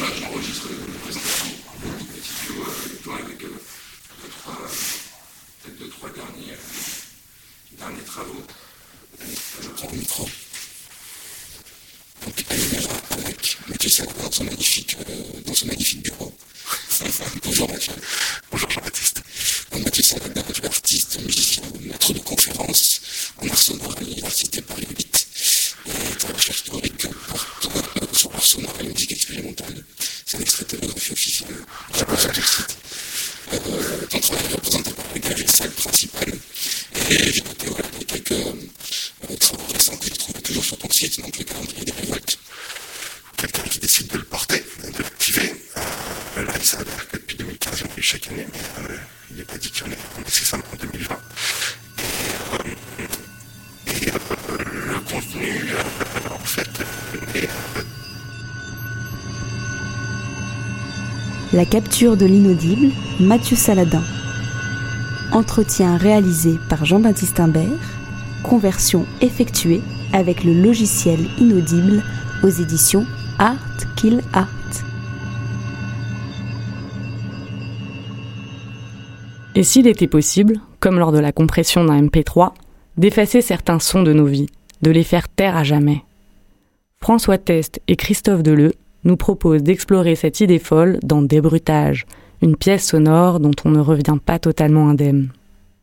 là, 0.00 0.08
j'enregistre 0.20 0.68
la 0.70 0.98
présentation, 1.00 1.46
une 1.84 2.06
petite 2.06 2.95
avec 3.14 3.42
euh, 3.44 3.48
deux, 3.48 4.28
trois, 4.28 4.56
peut-être 5.62 5.78
deux, 5.78 5.88
trois 5.88 6.10
derniers, 6.10 6.52
euh, 6.52 7.78
derniers 7.78 8.02
travaux. 8.02 8.42
Je 9.20 9.68
prends 9.68 9.90
le 9.92 9.98
micro. 9.98 10.28
Donc, 12.24 12.44
elle 12.50 12.58
verra 12.58 12.94
avec 13.10 13.58
Mathieu 13.68 13.90
Sac 13.90 14.08
dans 14.20 14.32
son 14.32 14.44
magnifique, 14.44 14.96
euh, 15.08 15.40
dans 15.46 15.54
son 15.54 15.66
magnifique 15.66 16.02
bureau. 16.02 16.36
Bonjour 17.44 17.70
Mathieu. 17.70 17.92
Bonjour 18.50 18.70
Jean-Baptiste. 18.70 19.22
Mathieu 19.72 20.02
Saladin, 20.02 20.42
artiste, 20.64 21.20
musicien, 21.22 21.62
maître 21.82 22.12
de 22.12 22.18
conférence 22.18 23.00
en 23.40 23.48
art 23.48 23.58
sonore 23.58 23.94
à 23.96 24.00
l'Université 24.00 24.62
Paris 24.62 24.86
8 24.88 25.25
et 25.86 26.16
ta 26.18 26.28
recherche 26.32 26.64
théorique 26.64 27.06
porte 27.28 27.68
sur 28.12 28.30
l'art 28.32 28.42
sonore 28.42 28.74
et 28.80 28.84
la 28.84 28.88
musique 28.90 29.12
expérimentale. 29.12 29.84
C'est 30.24 30.38
un 30.38 30.40
extrait 30.40 30.64
de 30.70 30.76
biographie 30.78 31.12
officielle. 31.12 31.56
Je. 31.94 32.02
Euh, 33.52 34.06
ton 34.10 34.18
travail 34.18 34.44
est 34.44 34.54
représenté 34.54 34.90
par 34.90 35.04
la 35.14 35.20
galerie 35.20 35.48
salle 35.48 35.70
principale. 35.70 36.32
Et 37.10 37.32
j'ai 37.32 37.42
noté 37.42 37.66
quelques 38.06 38.32
euh, 38.32 39.36
travaux 39.38 39.66
récents 39.72 39.96
que 39.96 40.06
je 40.06 40.14
trouve 40.14 40.34
toujours 40.42 40.64
sur 40.64 40.78
ton 40.78 40.90
site, 40.90 41.20
donc 41.20 41.38
le 41.38 41.44
calendrier 41.44 41.84
des 41.84 41.92
révoltes. 41.92 42.38
Quelqu'un 43.36 43.62
qui 43.62 43.78
décide 43.78 44.08
de 44.08 44.18
le 44.18 44.24
porter, 44.24 44.64
de 44.82 45.02
l'activer. 45.02 45.54
Euh, 45.76 46.44
là, 46.44 46.52
il 46.58 46.64
s'avère 46.66 47.08
que 47.08 47.16
depuis 47.16 47.36
2015, 47.36 47.84
on 47.84 47.88
fait 47.90 48.02
chaque 48.02 48.26
année, 48.28 48.46
mais 48.52 48.84
euh, 48.90 48.96
il 49.30 49.36
n'est 49.36 49.44
pas 49.44 49.58
dit 49.58 49.70
qu'il 49.70 49.86
y 49.86 49.88
en 49.88 49.92
ait 49.92 49.98
nécessairement 50.24 50.64
en 50.72 50.76
2020. 50.76 51.18
Et, 53.86 54.08
euh, 54.08 54.18
euh, 54.50 54.58
La 61.52 61.64
capture 61.64 62.16
de 62.16 62.26
l'inaudible, 62.26 62.88
Mathieu 63.18 63.56
Saladin. 63.56 64.02
Entretien 65.32 65.96
réalisé 65.96 66.58
par 66.68 66.84
Jean-Baptiste 66.84 67.40
Imbert. 67.40 67.64
Conversion 68.42 69.06
effectuée 69.22 69.80
avec 70.12 70.44
le 70.44 70.52
logiciel 70.52 71.20
inaudible 71.38 72.02
aux 72.42 72.50
éditions 72.50 73.06
Art 73.38 73.56
Kill 73.96 74.20
Art. 74.34 74.48
Et 79.54 79.62
s'il 79.62 79.86
était 79.86 80.08
possible, 80.08 80.60
comme 80.80 80.98
lors 80.98 81.12
de 81.12 81.18
la 81.18 81.32
compression 81.32 81.84
d'un 81.84 82.02
MP3, 82.02 82.52
d'effacer 82.98 83.40
certains 83.40 83.78
sons 83.78 84.02
de 84.02 84.12
nos 84.12 84.26
vies, 84.26 84.48
de 84.82 84.90
les 84.90 85.04
faire 85.04 85.28
taire 85.28 85.56
à 85.56 85.64
jamais 85.64 86.02
François 87.00 87.38
Test 87.38 87.80
et 87.88 87.96
Christophe 87.96 88.42
Deleu 88.42 88.72
nous 89.04 89.16
proposent 89.16 89.62
d'explorer 89.62 90.16
cette 90.16 90.40
idée 90.40 90.58
folle 90.58 90.98
dans 91.02 91.22
Débrutage, 91.22 92.06
une 92.42 92.56
pièce 92.56 92.86
sonore 92.86 93.38
dont 93.38 93.52
on 93.64 93.70
ne 93.70 93.80
revient 93.80 94.18
pas 94.24 94.38
totalement 94.38 94.88
indemne. 94.88 95.30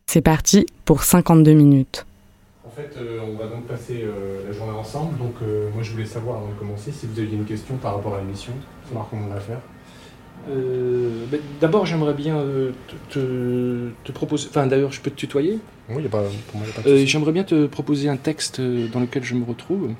C'est 0.06 0.20
parti 0.20 0.66
pour 0.84 1.02
52 1.02 1.52
minutes. 1.54 2.06
En 2.66 2.70
fait, 2.70 2.90
euh, 2.98 3.20
on 3.26 3.38
va 3.38 3.46
donc 3.46 3.66
passer 3.66 4.02
euh, 4.02 4.46
la 4.46 4.52
journée 4.52 4.76
ensemble. 4.76 5.16
Donc, 5.16 5.34
euh, 5.42 5.70
moi, 5.72 5.82
je 5.82 5.92
voulais 5.92 6.04
savoir 6.04 6.38
avant 6.38 6.48
de 6.48 6.58
commencer 6.58 6.92
si 6.92 7.06
vous 7.06 7.18
aviez 7.18 7.36
une 7.36 7.44
question 7.44 7.76
par 7.76 7.94
rapport 7.94 8.16
à 8.16 8.20
l'émission, 8.20 8.52
savoir 8.84 9.06
comment 9.08 9.26
on 9.26 9.34
va 9.34 9.40
faire. 9.40 9.60
Euh, 10.50 11.24
ben, 11.30 11.40
D'abord, 11.60 11.86
j'aimerais 11.86 12.14
bien 12.14 12.36
euh, 12.36 12.72
te, 13.08 13.14
te- 13.18 13.90
te 14.04 14.12
proposer. 14.12 14.48
Enfin, 14.50 14.66
d'ailleurs, 14.66 14.92
je 14.92 15.00
peux 15.00 15.10
te 15.10 15.16
tutoyer. 15.16 15.58
Oui, 15.88 16.02
y 16.02 16.06
a 16.06 16.08
pas, 16.08 16.22
pour 16.48 16.56
moi, 16.56 16.66
il 16.66 16.70
n'y 16.70 16.70
a 16.70 16.72
pas 16.74 16.82
de 16.82 16.88
Euh, 16.94 17.06
j'aimerais 17.06 17.32
bien 17.32 17.44
te 17.44 17.66
proposer 17.66 18.08
un 18.08 18.16
texte 18.16 18.60
dans 18.60 19.00
lequel 19.00 19.24
je 19.24 19.34
me 19.34 19.44
retrouve. 19.44 19.90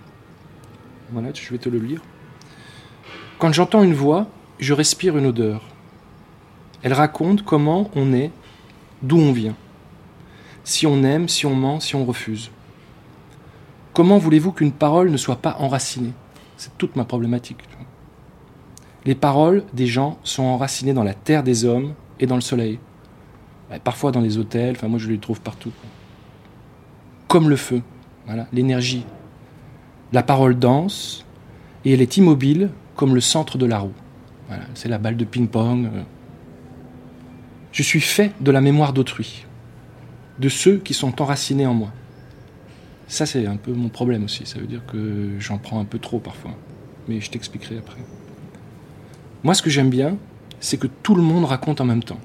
Voilà, 1.13 1.29
je 1.35 1.51
vais 1.51 1.59
te 1.59 1.69
le 1.69 1.79
lire. 1.79 2.01
Quand 3.39 3.53
j'entends 3.53 3.83
une 3.83 3.95
voix, 3.95 4.27
je 4.59 4.73
respire 4.73 5.17
une 5.19 5.27
odeur. 5.27 5.63
Elle 6.83 6.93
raconte 6.93 7.45
comment 7.45 7.91
on 7.95 8.13
est, 8.13 8.31
d'où 9.03 9.19
on 9.19 9.33
vient. 9.33 9.57
Si 10.65 10.87
on 10.87 11.03
aime, 11.03 11.29
si 11.29 11.47
on 11.47 11.55
ment, 11.55 11.81
si 11.81 11.95
on 11.95 12.05
refuse. 12.05 12.51
Comment 13.93 14.19
voulez-vous 14.19 14.53
qu'une 14.53 14.73
parole 14.73 15.11
ne 15.11 15.17
soit 15.17 15.37
pas 15.37 15.57
enracinée? 15.59 16.13
C'est 16.57 16.77
toute 16.79 16.97
ma 16.97 17.05
problématique. 17.05 17.59
Les 19.07 19.15
paroles 19.15 19.65
des 19.75 19.87
gens 19.87 20.19
sont 20.25 20.45
enracinées 20.45 20.95
dans 20.95 21.05
la 21.05 21.15
terre 21.15 21.43
des 21.43 21.65
hommes 21.65 21.95
et 22.21 22.27
dans 22.27 22.37
le 22.37 22.41
soleil. 22.41 22.79
Ouais, 23.71 23.79
Parfois 23.79 24.13
dans 24.13 24.21
les 24.21 24.39
hôtels, 24.39 24.77
enfin 24.77 24.89
moi 24.89 24.99
je 24.99 25.09
les 25.09 25.19
trouve 25.19 25.41
partout. 25.41 25.73
Comme 27.29 27.49
le 27.49 27.57
feu, 27.57 27.83
voilà, 28.27 28.47
l'énergie. 28.53 29.05
La 30.13 30.23
parole 30.23 30.59
danse 30.59 31.25
et 31.85 31.93
elle 31.93 32.01
est 32.01 32.17
immobile 32.17 32.71
comme 32.97 33.15
le 33.15 33.21
centre 33.21 33.59
de 33.59 33.67
la 33.67 33.79
roue. 33.79 33.93
Voilà, 34.49 34.65
c'est 34.75 34.89
la 34.89 34.99
balle 34.99 35.17
de 35.17 35.25
ping-pong. 35.25 35.91
Je 37.73 37.83
suis 37.83 38.01
fait 38.01 38.33
de 38.41 38.51
la 38.51 38.61
mémoire 38.61 38.93
d'autrui, 38.93 39.45
de 40.39 40.49
ceux 40.49 40.79
qui 40.79 40.95
sont 40.95 41.21
enracinés 41.21 41.67
en 41.67 41.75
moi. 41.75 41.93
Ça 43.09 43.27
c'est 43.27 43.47
un 43.47 43.57
peu 43.57 43.73
mon 43.73 43.91
problème 43.91 44.25
aussi, 44.25 44.47
ça 44.47 44.59
veut 44.59 44.67
dire 44.67 44.87
que 44.87 45.33
j'en 45.41 45.59
prends 45.59 45.81
un 45.81 45.85
peu 45.85 45.99
trop 45.99 46.21
parfois. 46.21 46.53
Mais 47.07 47.21
je 47.21 47.31
t'expliquerai 47.31 47.77
après. 47.77 48.01
Moi 49.45 49.53
ce 49.53 49.61
que 49.61 49.71
j'aime 49.71 49.91
bien, 49.91 50.17
c'est 50.59 50.79
que 50.79 50.87
tout 50.87 51.15
le 51.15 51.23
monde 51.23 51.45
raconte 51.45 51.83
en 51.83 51.85
même 51.85 52.03
temps. 52.03 52.21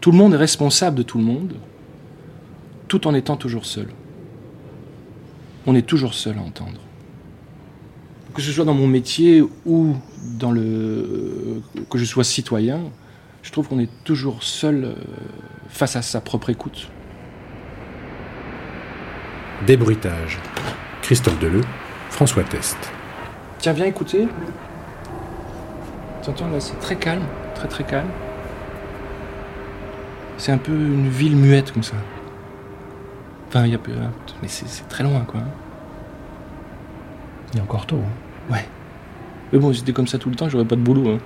Tout 0.00 0.12
le 0.12 0.16
monde 0.16 0.34
est 0.34 0.38
responsable 0.38 0.96
de 0.96 1.02
tout 1.02 1.18
le 1.18 1.24
monde, 1.24 1.56
tout 2.86 3.06
en 3.08 3.14
étant 3.14 3.36
toujours 3.36 3.66
seul. 3.66 3.88
On 5.66 5.74
est 5.74 5.86
toujours 5.86 6.14
seul 6.14 6.38
à 6.38 6.42
entendre. 6.42 6.80
que 8.32 8.40
ce 8.40 8.52
soit 8.52 8.64
dans 8.64 8.74
mon 8.74 8.86
métier 8.86 9.42
ou 9.66 9.96
dans 10.38 10.52
le 10.52 11.60
que 11.90 11.98
je 11.98 12.04
sois 12.04 12.24
citoyen, 12.24 12.80
je 13.42 13.50
trouve 13.50 13.66
qu'on 13.66 13.80
est 13.80 13.90
toujours 14.04 14.44
seul 14.44 14.84
euh, 14.84 14.94
face 15.68 15.96
à 15.96 16.02
sa 16.02 16.20
propre 16.20 16.50
écoute. 16.50 16.88
Débruitage. 19.66 20.38
Christophe 21.02 21.38
Deleu, 21.40 21.62
François 22.10 22.44
Test. 22.44 22.78
Tiens, 23.58 23.72
viens 23.72 23.86
écouter. 23.86 24.28
T'entends 26.22 26.48
là, 26.48 26.60
c'est 26.60 26.78
très 26.80 26.96
calme, 26.96 27.22
très 27.54 27.68
très 27.68 27.84
calme. 27.84 28.08
C'est 30.38 30.52
un 30.52 30.58
peu 30.58 30.72
une 30.72 31.08
ville 31.08 31.36
muette 31.36 31.72
comme 31.72 31.82
ça. 31.82 31.96
Enfin, 33.48 33.64
il 33.66 33.72
y 33.72 33.74
a 33.74 33.78
peu, 33.78 33.92
mais 34.42 34.48
c'est 34.48 34.88
très 34.88 35.02
loin 35.02 35.20
quoi. 35.26 35.40
Il 37.52 37.58
est 37.58 37.62
encore 37.62 37.86
tôt. 37.86 37.98
hein. 37.98 38.52
Ouais. 38.52 38.64
Mais 39.52 39.58
bon, 39.58 39.72
si 39.72 39.80
c'était 39.80 39.92
comme 39.92 40.06
ça 40.06 40.18
tout 40.18 40.30
le 40.30 40.36
temps, 40.36 40.48
j'aurais 40.48 40.64
pas 40.64 40.76
de 40.76 40.80
boulot. 40.82 41.10
hein. 41.14 41.18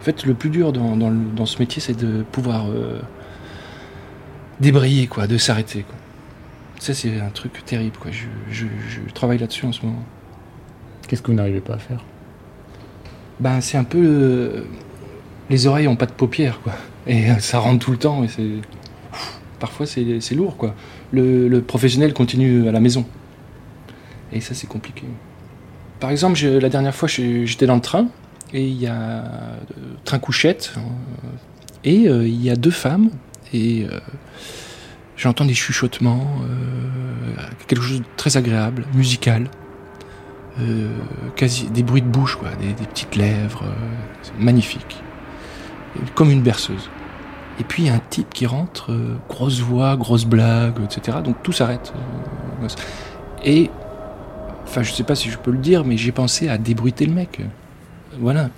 En 0.00 0.02
fait, 0.02 0.24
le 0.26 0.34
plus 0.34 0.50
dur 0.50 0.72
dans, 0.72 0.96
dans 0.96 1.46
ce 1.46 1.58
métier, 1.58 1.80
c'est 1.80 1.94
de 1.96 2.22
pouvoir 2.22 2.68
euh, 2.68 3.00
débrayer, 4.60 5.06
quoi, 5.06 5.26
de 5.26 5.36
s'arrêter. 5.38 5.82
quoi. 5.82 5.94
Ça, 6.80 6.94
c'est 6.94 7.20
un 7.20 7.30
truc 7.30 7.64
terrible, 7.64 7.96
quoi. 7.96 8.10
Je, 8.10 8.26
je- 8.50 8.66
je 8.88 9.12
travaille 9.14 9.38
là-dessus 9.38 9.66
en 9.66 9.72
ce 9.72 9.84
moment. 9.86 10.02
Qu'est-ce 11.08 11.22
que 11.22 11.28
vous 11.30 11.36
n'arrivez 11.36 11.60
pas 11.60 11.74
à 11.74 11.78
faire? 11.78 12.00
Ben, 13.40 13.60
c'est 13.60 13.76
un 13.76 13.84
peu. 13.84 14.64
les 15.50 15.66
oreilles 15.66 15.88
ont 15.88 15.96
pas 15.96 16.06
de 16.06 16.12
paupières, 16.12 16.60
quoi. 16.62 16.72
Et 17.06 17.28
ça 17.40 17.58
rentre 17.58 17.84
tout 17.84 17.90
le 17.92 17.98
temps, 17.98 18.24
et 18.24 18.28
c'est. 18.28 18.48
Parfois, 19.58 19.86
c'est 19.86 20.34
lourd, 20.34 20.56
quoi. 20.56 20.74
Le, 21.12 21.60
professionnel 21.60 22.12
continue 22.12 22.68
à 22.68 22.72
la 22.72 22.80
maison. 22.80 23.06
Et 24.32 24.40
ça, 24.40 24.54
c'est 24.54 24.66
compliqué. 24.66 25.04
Par 25.98 26.10
exemple, 26.10 26.38
la 26.44 26.68
dernière 26.68 26.94
fois, 26.94 27.08
j'étais 27.08 27.64
dans 27.66 27.76
le 27.76 27.80
train, 27.80 28.08
et 28.52 28.62
il 28.66 28.80
y 28.80 28.86
a. 28.86 28.92
euh, 28.94 29.58
train 30.04 30.18
couchette, 30.18 30.74
euh, 30.76 30.80
et 31.84 32.08
euh, 32.08 32.26
il 32.28 32.42
y 32.42 32.50
a 32.50 32.56
deux 32.56 32.70
femmes, 32.70 33.10
et. 33.52 33.86
euh, 33.90 33.98
J'entends 35.16 35.46
des 35.46 35.54
chuchotements, 35.54 36.26
quelque 37.68 37.80
chose 37.82 38.00
de 38.00 38.04
très 38.18 38.36
agréable, 38.36 38.84
musical. 38.92 39.48
Euh, 40.58 40.88
quasi 41.34 41.68
des 41.68 41.82
bruits 41.82 42.00
de 42.00 42.08
bouche, 42.08 42.36
quoi, 42.36 42.48
des, 42.58 42.72
petites 42.86 43.14
lèvres, 43.14 43.64
euh, 43.64 44.30
magnifique, 44.38 45.02
comme 46.14 46.30
une 46.30 46.40
berceuse. 46.40 46.88
Et 47.60 47.64
puis 47.64 47.90
un 47.90 48.00
type 48.10 48.32
qui 48.32 48.46
rentre, 48.46 48.90
euh, 48.90 49.16
grosse 49.28 49.60
voix, 49.60 49.96
grosse 49.96 50.24
blague, 50.24 50.76
etc. 50.82 51.18
Donc 51.22 51.42
tout 51.42 51.52
s'arrête. 51.52 51.92
euh, 52.62 52.68
et, 53.44 53.70
enfin, 54.64 54.82
je 54.82 54.92
sais 54.92 55.02
pas 55.02 55.14
si 55.14 55.30
je 55.30 55.36
peux 55.36 55.50
le 55.50 55.58
dire, 55.58 55.84
mais 55.84 55.98
j'ai 55.98 56.12
pensé 56.12 56.48
à 56.48 56.56
débruiter 56.56 57.04
le 57.04 57.12
mec. 57.12 57.40
Voilà. 58.18 58.48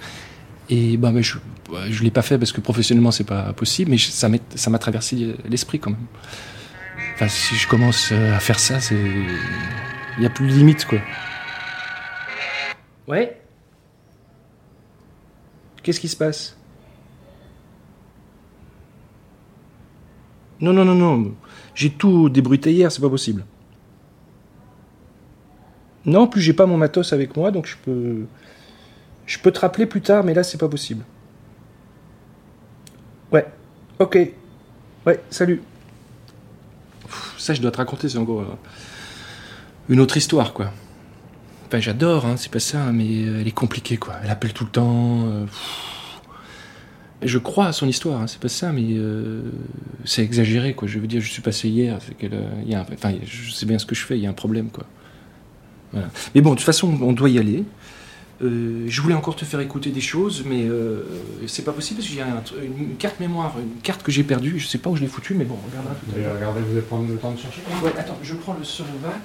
Et 0.70 0.96
bah, 0.96 1.10
mais 1.12 1.24
je, 1.24 1.38
bah, 1.68 1.78
je 1.90 2.04
l'ai 2.04 2.12
pas 2.12 2.22
fait 2.22 2.38
parce 2.38 2.52
que 2.52 2.60
professionnellement 2.60 3.10
c'est 3.10 3.24
pas 3.24 3.52
possible, 3.54 3.90
mais 3.90 3.98
ça 3.98 4.70
m'a 4.70 4.78
traversé 4.78 5.34
l'esprit 5.48 5.80
quand 5.80 5.90
même. 5.90 6.06
Enfin, 7.14 7.26
si 7.26 7.56
je 7.56 7.66
commence 7.66 8.12
à 8.12 8.38
faire 8.38 8.60
ça, 8.60 8.78
il 8.92 10.22
y 10.22 10.26
a 10.26 10.30
plus 10.30 10.46
de 10.46 10.52
limite, 10.52 10.84
quoi. 10.84 10.98
Ouais. 13.08 13.40
Qu'est-ce 15.82 16.00
qui 16.00 16.08
se 16.08 16.16
passe? 16.16 16.56
Non, 20.60 20.72
non, 20.72 20.84
non, 20.84 20.94
non. 20.94 21.34
J'ai 21.74 21.90
tout 21.90 22.28
débruité 22.28 22.72
hier, 22.72 22.92
c'est 22.92 23.00
pas 23.00 23.08
possible. 23.08 23.44
Non, 26.04 26.26
plus 26.26 26.40
j'ai 26.40 26.52
pas 26.52 26.66
mon 26.66 26.76
matos 26.76 27.12
avec 27.12 27.36
moi, 27.36 27.50
donc 27.50 27.66
je 27.66 27.76
peux. 27.84 28.26
Je 29.26 29.38
peux 29.38 29.52
te 29.52 29.60
rappeler 29.60 29.86
plus 29.86 30.00
tard, 30.00 30.24
mais 30.24 30.32
là 30.34 30.42
c'est 30.42 30.58
pas 30.58 30.68
possible. 30.68 31.04
Ouais. 33.30 33.46
Ok. 33.98 34.18
Ouais, 35.06 35.20
salut. 35.30 35.62
Ça, 37.36 37.54
je 37.54 37.62
dois 37.62 37.70
te 37.70 37.78
raconter, 37.78 38.08
c'est 38.08 38.18
encore 38.18 38.40
euh, 38.40 38.56
une 39.88 40.00
autre 40.00 40.16
histoire, 40.16 40.52
quoi. 40.52 40.72
Enfin, 41.68 41.80
j'adore, 41.80 42.24
hein, 42.26 42.36
c'est 42.36 42.50
pas 42.50 42.60
ça, 42.60 42.92
mais 42.92 43.04
euh, 43.26 43.40
elle 43.40 43.46
est 43.48 43.52
compliquée, 43.52 43.98
quoi. 43.98 44.14
Elle 44.24 44.30
appelle 44.30 44.52
tout 44.54 44.64
le 44.64 44.70
temps. 44.70 45.26
euh, 45.28 45.44
je 47.22 47.36
crois 47.38 47.66
à 47.66 47.72
son 47.72 47.86
histoire, 47.88 48.20
hein, 48.22 48.26
c'est 48.26 48.40
pas 48.40 48.48
ça, 48.48 48.72
mais 48.72 48.84
euh, 48.92 49.42
c'est 50.04 50.22
exagéré, 50.22 50.72
quoi. 50.74 50.88
Je 50.88 50.98
veux 50.98 51.06
dire, 51.06 51.20
je 51.20 51.28
suis 51.30 51.42
passé 51.42 51.68
hier, 51.68 51.98
c'est 52.06 52.16
qu'elle, 52.16 52.38
il 52.64 52.70
y 52.70 52.74
a 52.74 52.80
un- 52.80 52.86
enfin, 52.94 53.12
je 53.26 53.50
sais 53.52 53.66
bien 53.66 53.78
ce 53.78 53.84
que 53.86 53.94
je 53.94 54.04
fais, 54.04 54.16
il 54.16 54.22
y 54.22 54.26
a 54.26 54.30
un 54.30 54.34
problème, 54.34 54.70
quoi. 54.70 54.84
Voilà. 55.92 56.08
Mais 56.34 56.40
bon, 56.40 56.50
de 56.50 56.56
toute 56.56 56.64
façon, 56.64 56.96
on 57.02 57.12
doit 57.12 57.28
y 57.28 57.38
aller. 57.38 57.64
Euh, 58.40 58.84
je 58.86 59.00
voulais 59.02 59.14
encore 59.16 59.34
te 59.34 59.44
faire 59.44 59.58
écouter 59.60 59.90
des 59.90 60.00
choses, 60.00 60.44
mais 60.46 60.62
euh, 60.64 61.02
c'est 61.48 61.64
pas 61.64 61.72
possible 61.72 61.98
parce 61.98 62.08
qu'il 62.08 62.18
y 62.18 62.20
a 62.20 62.26
un 62.28 62.42
une 62.62 62.94
carte 62.96 63.18
mémoire, 63.18 63.56
une 63.58 63.80
carte 63.82 64.02
que 64.04 64.12
j'ai 64.12 64.22
perdue. 64.22 64.58
Je 64.60 64.66
sais 64.68 64.78
pas 64.78 64.88
où 64.90 64.96
je 64.96 65.00
l'ai 65.00 65.08
foutue, 65.08 65.34
mais 65.34 65.44
bon, 65.44 65.56
on 65.62 65.68
regardera 65.68 65.94
tout 65.96 66.06
à 66.06 66.10
Vous 66.10 66.14
allez 66.14 66.24
l'heure. 66.24 66.36
regarder, 66.36 66.60
vous 66.60 66.72
allez 66.72 66.82
prendre 66.82 67.08
le 67.08 67.16
temps 67.16 67.32
de 67.32 67.38
chercher 67.38 67.60
Ouais, 67.82 67.92
attends, 67.98 68.16
je 68.22 68.34
prends 68.34 68.54
le 68.56 68.62
Sorovac. 68.64 69.20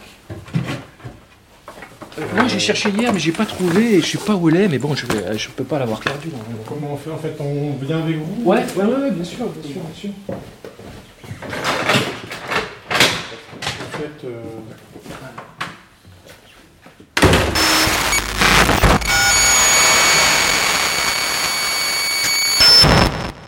Euh, 2.20 2.22
moi, 2.36 2.48
j'ai 2.48 2.60
cherché 2.60 2.90
hier, 2.90 3.12
mais 3.12 3.20
j'ai 3.20 3.32
pas 3.32 3.46
trouvé, 3.46 3.96
et 3.96 4.02
je 4.02 4.06
sais 4.06 4.18
pas 4.20 4.36
où 4.36 4.50
elle 4.50 4.58
est, 4.58 4.68
mais 4.68 4.78
bon, 4.78 4.94
je, 4.94 5.08
vais, 5.08 5.38
je 5.38 5.50
peux 5.50 5.64
pas 5.64 5.80
l'avoir 5.80 6.00
perdue. 6.00 6.30
Comment 6.68 6.94
on 6.94 6.98
fait 6.98 7.10
en 7.12 7.18
fait 7.18 7.36
On 7.40 7.74
vient 7.84 8.00
avec 8.04 8.18
vous 8.18 8.44
Ouais, 8.44 8.64
ouais, 8.76 8.84
ouais, 8.84 9.02
ouais, 9.02 9.12
bien 9.12 9.24
sûr, 9.24 9.48
bien 9.48 9.72
sûr, 9.72 9.82
bien 9.82 9.96
sûr. 9.96 10.10
Faites, 13.92 14.26
euh, 14.26 14.44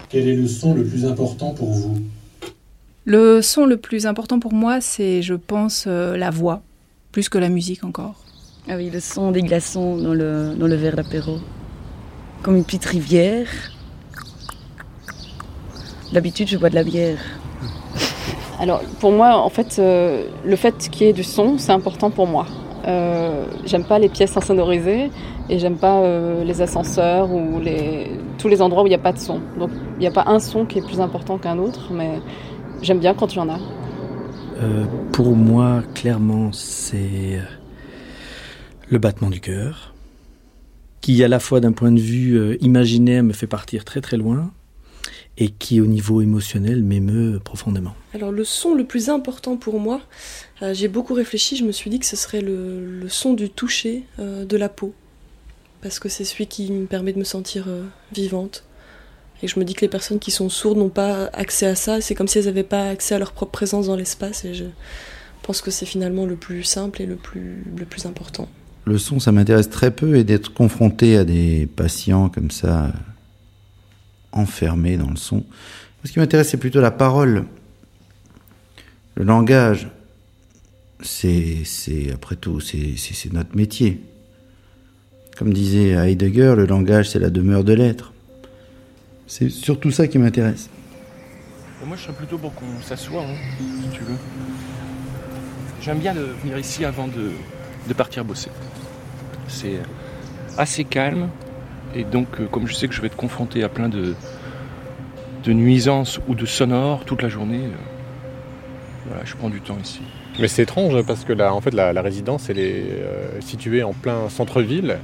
Quel 0.10 0.28
est 0.28 0.36
le 0.36 0.48
son 0.48 0.74
le 0.74 0.84
plus 0.86 1.06
important 1.06 1.54
pour 1.54 1.72
vous? 1.72 2.00
Le 3.06 3.42
son 3.42 3.66
le 3.66 3.78
plus 3.78 4.08
important 4.08 4.40
pour 4.40 4.54
moi, 4.54 4.82
c'est, 4.82 5.22
je 5.22 5.36
pense, 5.36 5.86
euh, 5.88 6.18
la 6.18 6.32
voix, 6.32 6.64
plus 7.12 7.30
que 7.30 7.38
la 7.38 7.50
musique 7.50 7.84
encore. 7.84 8.25
Ah 8.68 8.74
oui, 8.78 8.90
le 8.90 9.00
son 9.00 9.30
des 9.30 9.44
glaçons 9.44 9.98
dans 9.98 10.14
le, 10.14 10.56
dans 10.58 10.66
le 10.66 10.76
verre 10.76 10.96
d'apéro. 10.96 11.38
Comme 12.42 12.56
une 12.56 12.64
petite 12.64 12.86
rivière. 12.86 13.48
D'habitude, 16.12 16.48
je 16.48 16.58
bois 16.58 16.72
de 16.72 16.76
la 16.76 16.84
bière. 16.84 17.20
Alors 18.60 18.82
pour 19.00 19.12
moi, 19.12 19.38
en 19.38 19.50
fait, 19.50 19.78
euh, 19.78 20.28
le 20.44 20.56
fait 20.56 20.90
qu'il 20.90 21.06
y 21.06 21.10
ait 21.10 21.14
du 21.14 21.24
son, 21.24 21.60
c'est 21.60 21.74
important 21.74 22.10
pour 22.10 22.26
moi. 22.26 22.48
Euh, 22.88 23.46
j'aime 23.66 23.84
pas 23.84 24.00
les 24.00 24.10
pièces 24.10 24.36
insonorisées 24.36 25.12
et 25.50 25.60
j'aime 25.60 25.78
pas 25.78 26.00
euh, 26.00 26.44
les 26.44 26.62
ascenseurs 26.62 27.32
ou 27.32 27.60
les, 27.60 28.12
tous 28.40 28.48
les 28.48 28.62
endroits 28.62 28.84
où 28.84 28.88
il 28.88 28.90
n'y 28.90 28.96
a 28.96 29.00
pas 29.00 29.14
de 29.14 29.20
son. 29.20 29.42
Donc 29.60 29.70
il 29.98 30.00
n'y 30.00 30.08
a 30.08 30.12
pas 30.12 30.26
un 30.28 30.40
son 30.40 30.66
qui 30.66 30.80
est 30.80 30.86
plus 30.86 31.02
important 31.02 31.38
qu'un 31.38 31.60
autre, 31.60 31.92
mais 31.92 32.20
j'aime 32.82 33.00
bien 33.00 33.14
quand 33.14 33.34
il 33.34 33.38
y 33.38 33.42
en 33.42 33.50
a. 33.50 33.60
Euh, 34.62 34.86
pour 35.12 35.36
moi, 35.36 35.82
clairement, 35.94 36.52
c'est 36.52 37.40
le 38.90 38.98
battement 38.98 39.30
du 39.30 39.40
cœur, 39.40 39.94
qui 41.02 41.24
à 41.24 41.28
la 41.28 41.40
fois 41.40 41.60
d'un 41.60 41.72
point 41.72 41.92
de 41.92 42.00
vue 42.00 42.38
euh, 42.38 42.58
imaginaire 42.62 43.24
me 43.24 43.34
fait 43.34 43.48
partir 43.48 43.86
très 43.86 44.02
très 44.02 44.18
loin, 44.18 44.52
et 45.38 45.50
qui 45.50 45.82
au 45.82 45.86
niveau 45.86 46.22
émotionnel 46.22 46.82
m'émeut 46.82 47.40
profondément. 47.44 47.94
Alors 48.14 48.32
le 48.32 48.44
son 48.44 48.74
le 48.74 48.86
plus 48.86 49.10
important 49.10 49.58
pour 49.58 49.80
moi, 49.80 50.02
euh, 50.62 50.74
j'ai 50.74 50.88
beaucoup 50.88 51.14
réfléchi, 51.14 51.58
je 51.58 51.66
me 51.66 51.72
suis 51.72 51.90
dit 51.90 52.00
que 52.00 52.06
ce 52.06 52.16
serait 52.16 52.42
le, 52.42 53.06
son 53.10 53.34
du 53.34 53.50
toucher 53.50 54.04
euh, 54.20 54.46
de 54.46 54.58
la 54.58 54.70
peau. 54.70 54.94
Parce 55.82 56.00
que 56.00 56.10
c'est 56.10 56.24
celui 56.24 56.48
qui 56.48 56.72
me 56.72 56.86
permet 56.88 57.14
de 57.14 57.20
me 57.20 57.24
sentir 57.24 57.68
vivante. 58.12 58.64
Et 59.44 59.48
je 59.48 59.60
me 59.60 59.66
dis 59.66 59.76
que 59.76 59.82
les 59.82 59.88
personnes 59.88 60.18
qui 60.18 60.32
sont 60.32 60.50
sourdes 60.50 60.80
n'ont 60.80 60.90
pas 60.90 61.26
accès 61.26 61.68
à 61.68 61.76
ça, 61.76 62.02
c'est 62.02 62.16
comme 62.16 62.28
si 62.28 62.40
elles 62.40 62.46
n'avaient 62.46 62.64
pas 62.64 62.90
accès 62.90 63.14
à 63.14 63.20
leur 63.20 63.34
propre 63.34 63.52
présence 63.52 63.86
dans 63.86 63.96
l'espace. 63.96 64.46
Et 64.46 64.56
je 64.56 64.66
pense 65.44 65.62
que 65.62 65.70
c'est 65.70 65.86
finalement 65.86 66.26
le 66.26 66.38
plus 66.38 66.64
simple 66.64 67.04
et 67.04 67.06
le 67.06 67.18
plus, 67.18 67.64
le 67.78 67.86
plus 67.86 68.08
important. 68.08 68.50
Le 68.86 69.00
son, 69.00 69.20
ça 69.20 69.32
m'intéresse 69.32 69.70
très 69.70 69.90
peu 69.90 70.16
et 70.16 70.24
d'être 70.24 70.54
confronté 70.54 71.18
à 71.18 71.26
des 71.26 71.66
patients 71.66 72.30
comme 72.30 72.52
ça, 72.52 72.86
euh, 72.86 72.90
enfermés 74.32 74.96
dans 74.98 75.10
le 75.10 75.16
son. 75.16 75.44
Ce 76.04 76.12
qui 76.12 76.20
m'intéresse, 76.20 76.50
c'est 76.50 76.58
plutôt 76.58 76.82
la 76.82 76.92
parole. 76.92 77.46
Le 79.16 79.24
langage, 79.24 79.88
c'est, 81.02 81.64
après 82.14 82.36
tout, 82.36 82.60
c'est, 82.60 82.96
notre 83.34 83.56
métier. 83.56 84.02
Comme 85.36 85.52
disait 85.52 85.90
Heidegger, 85.90 86.54
le 86.56 86.68
langage, 86.68 87.10
c'est 87.10 87.20
la 87.20 87.32
demeure 87.32 87.64
de 87.64 87.74
l'être. 87.74 88.14
C'est 89.26 89.50
surtout 89.50 89.90
ça 89.90 90.08
qui 90.08 90.20
m'intéresse. 90.20 90.70
Moi, 91.84 91.98
je 91.98 92.04
serais 92.04 92.14
plutôt 92.14 92.38
pour 92.38 92.54
qu'on 92.54 92.82
s'assoie, 92.82 93.24
hein, 93.24 93.36
si 93.58 93.90
tu 93.98 94.04
veux. 94.04 94.18
J'aime 95.82 96.00
bien 96.00 96.14
venir 96.14 96.58
ici 96.58 96.86
avant 96.86 97.08
de, 97.08 97.32
de 97.88 97.94
partir 97.94 98.24
bosser. 98.26 98.50
C'est 99.48 99.80
assez 100.58 100.84
calme, 100.84 101.30
et 101.94 102.04
donc, 102.04 102.28
euh, 102.40 102.46
comme 102.48 102.68
je 102.68 102.74
sais 102.74 102.88
que 102.88 102.94
je 102.94 103.02
vais 103.02 103.08
être 103.08 103.16
confronté 103.16 103.64
à 103.64 103.70
plein 103.70 103.90
de, 103.90 104.16
de 105.44 105.54
nuisances 105.54 106.20
ou 106.28 106.36
de 106.36 106.46
sonores 106.46 107.06
toute 107.06 107.22
la 107.22 107.30
journée, 107.30 107.66
euh, 107.66 107.70
voilà, 109.08 109.24
je 109.26 109.36
prends 109.36 109.50
du 109.50 109.62
temps 109.62 109.78
ici. 109.82 110.02
Mais 110.38 110.50
c'est 110.50 110.64
étrange 110.64 111.02
parce 111.04 111.24
que 111.24 111.32
la, 111.32 111.54
en 111.54 111.62
fait, 111.62 111.74
la, 111.74 111.94
la 111.94 112.02
résidence 112.02 112.50
elle 112.50 112.60
est 112.60 112.84
euh, 112.90 113.40
située 113.40 113.84
en 113.84 113.94
plein 113.94 114.28
centre-ville 114.28 114.98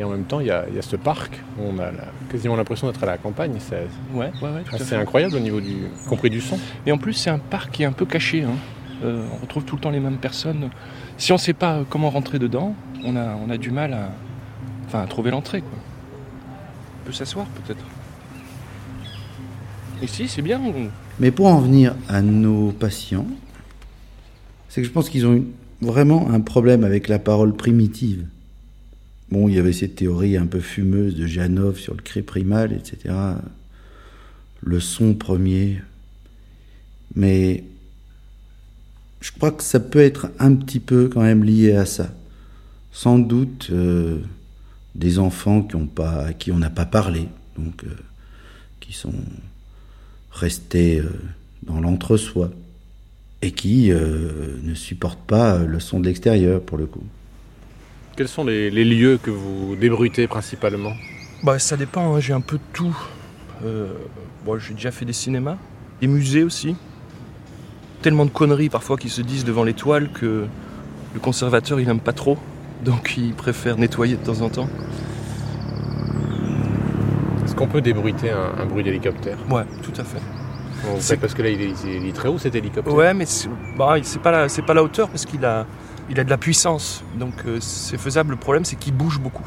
et 0.00 0.04
en 0.04 0.08
même 0.08 0.24
temps 0.24 0.40
il 0.40 0.46
y 0.46 0.50
a, 0.50 0.64
il 0.66 0.74
y 0.74 0.78
a 0.78 0.82
ce 0.82 0.96
parc. 0.96 1.42
On 1.60 1.78
a 1.78 1.86
la- 1.90 2.08
quasiment 2.30 2.56
l'impression 2.56 2.86
d'être 2.86 3.02
à 3.02 3.06
la 3.06 3.18
campagne. 3.18 3.52
C'est 3.58 3.86
Ouais, 4.14 4.30
ouais, 4.40 4.94
incroyable 4.96 5.36
au 5.36 5.40
niveau 5.40 5.60
du, 5.60 5.72
y 5.72 6.08
compris 6.08 6.30
du 6.30 6.40
son. 6.40 6.58
Et 6.86 6.92
en 6.92 6.96
plus, 6.96 7.12
c'est 7.12 7.28
un 7.28 7.38
parc 7.38 7.70
qui 7.72 7.82
est 7.82 7.86
un 7.86 7.92
peu 7.92 8.06
caché. 8.06 8.44
hein. 8.44 8.54
Euh, 9.04 9.26
on 9.30 9.42
retrouve 9.42 9.64
tout 9.64 9.76
le 9.76 9.80
temps 9.82 9.90
les 9.90 10.00
mêmes 10.00 10.16
personnes. 10.16 10.70
Si 11.18 11.32
on 11.32 11.34
ne 11.34 11.40
sait 11.40 11.52
pas 11.52 11.84
comment 11.90 12.10
rentrer 12.10 12.38
dedans, 12.38 12.76
on 13.04 13.16
a, 13.16 13.34
on 13.34 13.50
a 13.50 13.58
du 13.58 13.72
mal 13.72 13.92
à, 13.92 14.12
enfin, 14.86 15.02
à 15.02 15.06
trouver 15.08 15.32
l'entrée. 15.32 15.64
On 17.02 17.06
peut 17.06 17.12
s'asseoir 17.12 17.46
peut-être. 17.46 17.84
Ici, 20.00 20.28
c'est 20.28 20.42
bien. 20.42 20.60
Mais 21.18 21.32
pour 21.32 21.46
en 21.46 21.60
venir 21.60 21.96
à 22.08 22.22
nos 22.22 22.70
patients, 22.70 23.26
c'est 24.68 24.80
que 24.80 24.86
je 24.86 24.92
pense 24.92 25.10
qu'ils 25.10 25.26
ont 25.26 25.44
vraiment 25.80 26.30
un 26.30 26.40
problème 26.40 26.84
avec 26.84 27.08
la 27.08 27.18
parole 27.18 27.52
primitive. 27.52 28.24
Bon, 29.32 29.48
il 29.48 29.56
y 29.56 29.58
avait 29.58 29.72
cette 29.72 29.96
théorie 29.96 30.36
un 30.36 30.46
peu 30.46 30.60
fumeuse 30.60 31.16
de 31.16 31.26
Janov 31.26 31.78
sur 31.78 31.94
le 31.94 32.02
cri 32.02 32.22
primal, 32.22 32.72
etc. 32.72 33.12
Le 34.62 34.78
son 34.78 35.14
premier. 35.14 35.82
Mais 37.16 37.64
je 39.20 39.32
crois 39.32 39.50
que 39.50 39.62
ça 39.62 39.80
peut 39.80 40.00
être 40.00 40.30
un 40.38 40.54
petit 40.54 40.80
peu 40.80 41.08
quand 41.08 41.22
même 41.22 41.44
lié 41.44 41.74
à 41.74 41.86
ça. 41.86 42.10
Sans 42.92 43.18
doute 43.18 43.68
euh, 43.70 44.18
des 44.94 45.18
enfants 45.18 45.62
qui 45.62 45.76
ont 45.76 45.86
pas, 45.86 46.26
à 46.26 46.32
qui 46.32 46.50
on 46.52 46.58
n'a 46.58 46.70
pas 46.70 46.86
parlé, 46.86 47.28
donc 47.56 47.84
euh, 47.84 47.88
qui 48.80 48.92
sont 48.92 49.14
restés 50.32 50.98
euh, 50.98 51.10
dans 51.62 51.80
l'entre-soi 51.80 52.50
et 53.42 53.52
qui 53.52 53.92
euh, 53.92 54.56
ne 54.62 54.74
supportent 54.74 55.26
pas 55.26 55.58
le 55.58 55.80
son 55.80 56.00
de 56.00 56.06
l'extérieur 56.06 56.60
pour 56.60 56.78
le 56.78 56.86
coup. 56.86 57.04
Quels 58.16 58.28
sont 58.28 58.44
les, 58.44 58.70
les 58.70 58.84
lieux 58.84 59.18
que 59.22 59.30
vous 59.30 59.76
débrutez 59.76 60.26
principalement? 60.26 60.94
Bah, 61.44 61.60
ça 61.60 61.76
dépend, 61.76 62.14
hein, 62.14 62.20
j'ai 62.20 62.32
un 62.32 62.40
peu 62.40 62.56
de 62.56 62.62
tout. 62.72 62.96
Euh, 63.64 63.86
bon, 64.44 64.58
j'ai 64.58 64.74
déjà 64.74 64.90
fait 64.90 65.04
des 65.04 65.12
cinémas, 65.12 65.56
des 66.00 66.08
musées 66.08 66.42
aussi. 66.42 66.74
Tellement 68.02 68.24
de 68.24 68.30
conneries 68.30 68.68
parfois 68.68 68.96
qui 68.96 69.08
se 69.08 69.20
disent 69.22 69.44
devant 69.44 69.64
les 69.64 69.74
toiles 69.74 70.08
que 70.10 70.46
le 71.14 71.20
conservateur 71.20 71.80
il 71.80 71.88
aime 71.88 72.00
pas 72.00 72.12
trop, 72.12 72.38
donc 72.84 73.16
il 73.16 73.34
préfère 73.34 73.76
nettoyer 73.76 74.16
de 74.16 74.24
temps 74.24 74.40
en 74.40 74.48
temps. 74.50 74.68
Est-ce 77.44 77.54
qu'on 77.56 77.66
peut 77.66 77.80
débruiter 77.80 78.30
un, 78.30 78.62
un 78.62 78.66
bruit 78.66 78.84
d'hélicoptère? 78.84 79.38
Ouais, 79.50 79.64
tout 79.82 79.92
à 80.00 80.04
fait. 80.04 80.20
Bon, 80.84 80.96
C'est- 81.00 81.16
parce 81.16 81.34
que 81.34 81.42
là 81.42 81.48
il 81.48 81.60
est, 81.60 81.74
il 81.84 82.06
est 82.06 82.12
très 82.12 82.28
haut 82.28 82.38
cet 82.38 82.54
hélicoptère. 82.54 82.94
Ouais, 82.94 83.12
mais 83.14 83.26
c'est 83.26 83.48
bah, 83.76 83.96
pas, 84.22 84.30
la- 84.30 84.48
c'est 84.48 84.62
pas 84.62 84.74
la 84.74 84.82
hauteur 84.84 85.08
parce 85.08 85.26
qu'il 85.26 85.44
a, 85.44 85.66
il 86.08 86.20
a 86.20 86.24
de 86.24 86.30
la 86.30 86.38
puissance. 86.38 87.02
Donc 87.18 87.34
euh, 87.46 87.58
c'est 87.60 87.98
faisable. 87.98 88.30
Le 88.30 88.36
problème, 88.36 88.64
c'est 88.64 88.76
qu'il 88.76 88.94
bouge 88.94 89.18
beaucoup. 89.18 89.44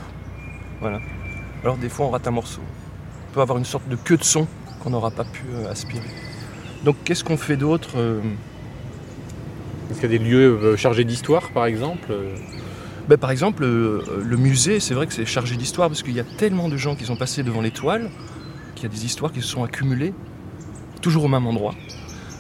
Voilà. 0.82 1.00
Alors 1.64 1.78
des 1.78 1.88
fois, 1.90 2.08
on 2.08 2.10
rate 2.10 2.28
un 2.28 2.32
morceau. 2.32 2.62
On 3.30 3.34
peut 3.34 3.42
avoir 3.42 3.58
une 3.58 3.66
sorte 3.66 3.88
de 3.88 3.96
queue 3.96 4.18
de 4.18 4.24
son 4.26 4.46
qu'on 4.82 4.90
n'aura 4.90 5.12
pas 5.12 5.24
pu 5.24 5.44
euh, 5.54 5.72
aspirer. 5.72 6.04
Donc 6.84 6.96
qu'est-ce 7.04 7.24
qu'on 7.24 7.38
fait 7.38 7.58
d'autre 7.58 7.92
euh, 7.96 8.20
Est-ce 9.90 10.00
qu'il 10.00 10.12
y 10.12 10.16
a 10.16 10.18
des 10.18 10.24
lieux 10.24 10.58
euh, 10.64 10.78
chargés 10.78 11.04
d'histoire 11.04 11.50
par 11.52 11.66
exemple 11.66 12.08
euh, 12.12 12.36
ben, 13.08 13.18
Par 13.18 13.32
exemple, 13.32 13.64
le 13.66 14.38
musée, 14.38 14.80
c'est 14.80 14.94
vrai 14.94 15.06
que 15.08 15.14
c'est 15.14 15.26
chargé 15.26 15.56
d'histoire 15.58 15.90
parce 15.90 16.02
qu'il 16.04 16.14
y 16.16 16.20
a 16.20 16.24
tellement 16.24 16.70
de 16.70 16.78
gens 16.78 16.96
qui 16.96 17.06
sont 17.06 17.16
passés 17.16 17.44
devant 17.44 17.62
les 17.62 17.72
toiles 17.72 18.10
qu'il 18.76 18.84
y 18.84 18.88
a 18.88 18.96
des 18.96 19.06
histoires 19.06 19.32
qui 19.32 19.42
se 19.42 19.48
sont 19.48 19.64
accumulées, 19.64 20.14
toujours 21.02 21.26
au 21.26 21.28
même 21.28 21.46
endroit. 21.46 21.76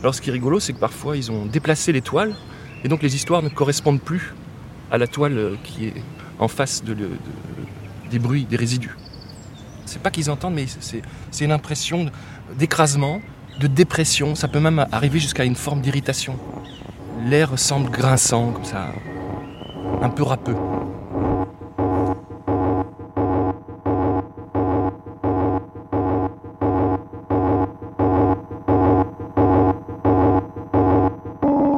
Alors 0.01 0.15
ce 0.15 0.21
qui 0.21 0.29
est 0.29 0.33
rigolo, 0.33 0.59
c'est 0.59 0.73
que 0.73 0.79
parfois 0.79 1.15
ils 1.17 1.31
ont 1.31 1.45
déplacé 1.45 1.91
les 1.91 2.01
toiles 2.01 2.33
et 2.83 2.87
donc 2.87 3.03
les 3.03 3.15
histoires 3.15 3.43
ne 3.43 3.49
correspondent 3.49 4.01
plus 4.01 4.33
à 4.89 4.97
la 4.97 5.05
toile 5.05 5.57
qui 5.63 5.85
est 5.85 5.93
en 6.39 6.47
face 6.47 6.83
de 6.83 6.93
le- 6.93 6.99
de- 7.09 8.09
des 8.09 8.17
bruits, 8.17 8.45
des 8.45 8.55
résidus. 8.57 8.95
C'est 9.85 10.01
pas 10.01 10.09
qu'ils 10.09 10.31
entendent, 10.31 10.55
mais 10.55 10.65
c'est 10.79 11.45
une 11.45 11.51
impression 11.51 12.09
d'écrasement, 12.57 13.21
de 13.59 13.67
dépression. 13.67 14.35
Ça 14.35 14.47
peut 14.47 14.59
même 14.59 14.85
arriver 14.91 15.19
jusqu'à 15.19 15.45
une 15.45 15.55
forme 15.55 15.81
d'irritation. 15.81 16.35
L'air 17.25 17.57
semble 17.57 17.89
grinçant, 17.89 18.51
comme 18.51 18.65
ça, 18.65 18.87
un 20.01 20.09
peu 20.09 20.23
râpeux. 20.23 20.55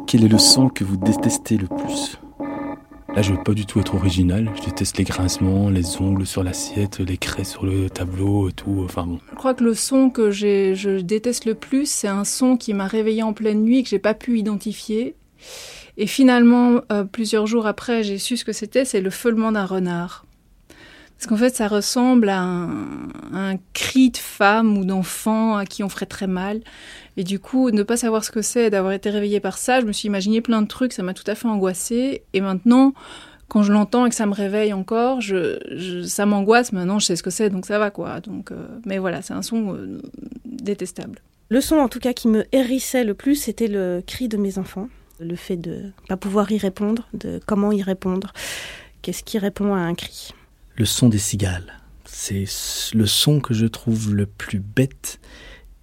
Quel 0.07 0.26
est 0.26 0.28
le 0.28 0.38
son 0.38 0.69
que 0.69 0.84
vous 0.84 0.95
détestez 0.95 1.57
le 1.57 1.67
plus? 1.67 2.19
Là, 3.16 3.22
je 3.22 3.32
veux 3.32 3.43
pas 3.43 3.53
du 3.53 3.68
tout 3.68 3.80
être 3.80 3.93
original. 3.93 4.49
Je 4.55 4.64
déteste 4.64 4.97
les 4.97 5.03
grincements, 5.03 5.70
les 5.70 6.01
ongles 6.01 6.26
sur 6.26 6.43
l'assiette, 6.43 6.99
les 6.99 7.18
craies 7.18 7.43
sur 7.43 7.64
le 7.64 7.88
tableau, 7.88 8.49
et 8.49 8.53
tout. 8.53 8.82
Enfin 8.86 9.05
bon. 9.05 9.20
Je 9.30 9.36
crois 9.36 9.53
que 9.53 9.64
le 9.64 9.76
son 9.76 10.09
que 10.09 10.32
je 10.32 10.99
déteste 10.99 11.45
le 11.45 11.53
plus, 11.53 11.88
c'est 11.88 12.07
un 12.07 12.24
son 12.24 12.57
qui 12.57 12.74
m'a 12.74 12.88
réveillé 12.88 13.22
en 13.22 13.34
pleine 13.34 13.61
nuit 13.61 13.84
que 13.84 13.89
j'ai 13.89 13.99
pas 13.99 14.16
pu 14.16 14.39
identifier. 14.39 15.16
Et 15.97 16.07
finalement, 16.07 16.82
euh, 16.91 17.03
plusieurs 17.03 17.45
jours 17.45 17.68
après, 17.68 18.01
j'ai 18.01 18.18
su 18.18 18.36
ce 18.36 18.45
que 18.45 18.51
c'était, 18.51 18.84
c'est 18.84 19.01
le 19.01 19.11
feulement 19.11 19.51
d'un 19.51 19.66
renard. 19.66 20.26
Parce 21.16 21.28
qu'en 21.28 21.38
fait, 21.38 21.55
ça 21.55 21.68
ressemble 21.68 22.30
à 22.30 22.41
un, 22.41 22.70
à 23.32 23.49
un 23.51 23.57
cri 23.74 24.09
de 24.09 24.18
femme 24.18 24.76
ou 24.76 24.86
d'enfant 24.86 25.55
à 25.55 25.68
qui 25.68 25.84
on 25.84 25.89
ferait 25.89 26.07
très 26.07 26.26
mal. 26.26 26.61
Et 27.18 27.24
du 27.24 27.39
coup, 27.39 27.70
ne 27.72 27.84
pas 27.84 27.97
savoir 27.97 28.24
ce 28.24 28.32
que 28.32 28.41
c'est, 28.41 28.70
d'avoir 28.70 28.93
été 28.93 29.09
réveillé 29.09 29.39
par 29.39 29.57
ça, 29.57 29.80
je 29.82 29.86
me 29.86 29.91
suis 29.91 30.07
imaginé 30.07 30.41
plein 30.41 30.61
de 30.61 30.68
trucs, 30.68 30.93
ça 30.93 31.03
m'a 31.03 31.14
tout 31.14 31.24
à 31.28 31.36
fait 31.36 31.47
angoissée. 31.47 32.24
Et 32.34 32.41
maintenant, 32.41 32.93
quand 33.49 33.61
je 33.61 33.72
l'entends 33.72 34.05
et 34.05 34.09
que 34.09 34.16
ça 34.16 34.26
me 34.26 34.34
réveille 34.34 34.74
encore, 34.74 35.22
je, 35.22 35.59
je- 35.76 36.01
ça 36.03 36.26
m'angoisse. 36.26 36.72
Maintenant, 36.72 36.97
je 36.99 37.05
sais 37.05 37.16
ce 37.16 37.22
que 37.24 37.30
c'est, 37.30 37.49
donc 37.51 37.66
ça 37.68 37.78
va 37.78 37.91
quoi. 37.91 38.20
Donc, 38.20 38.51
euh, 38.51 38.68
mais 38.86 38.97
voilà, 38.97 39.22
c'est 39.22 39.34
un 39.34 39.43
son 39.43 39.76
euh, 39.76 40.01
détestable. 40.45 41.20
Le 41.49 41.61
son, 41.61 41.76
en 41.76 41.88
tout 41.89 41.99
cas, 41.99 42.14
qui 42.14 42.28
me 42.28 42.45
hérissait 42.51 43.03
le 43.03 43.14
plus, 43.14 43.36
c'était 43.36 43.68
le 43.68 44.01
cri 44.05 44.28
de 44.28 44.38
mes 44.38 44.57
enfants. 44.57 44.88
Le 45.20 45.36
fait 45.36 45.57
de 45.57 45.91
pas 46.09 46.18
pouvoir 46.18 46.51
y 46.51 46.57
répondre, 46.57 47.07
de 47.14 47.39
comment 47.45 47.72
y 47.72 47.84
répondre, 47.84 48.34
qu'est-ce 49.03 49.24
qui 49.24 49.38
répond 49.38 49.76
à 49.76 49.78
un 49.80 49.93
cri? 49.93 50.32
Le 50.76 50.86
son 50.86 51.09
des 51.09 51.20
cigales. 51.20 51.80
C'est 52.05 52.45
le 52.95 53.05
son 53.05 53.39
que 53.39 53.53
je 53.53 53.68
trouve 53.68 54.16
le 54.16 54.26
plus 54.26 54.59
bête 54.59 55.20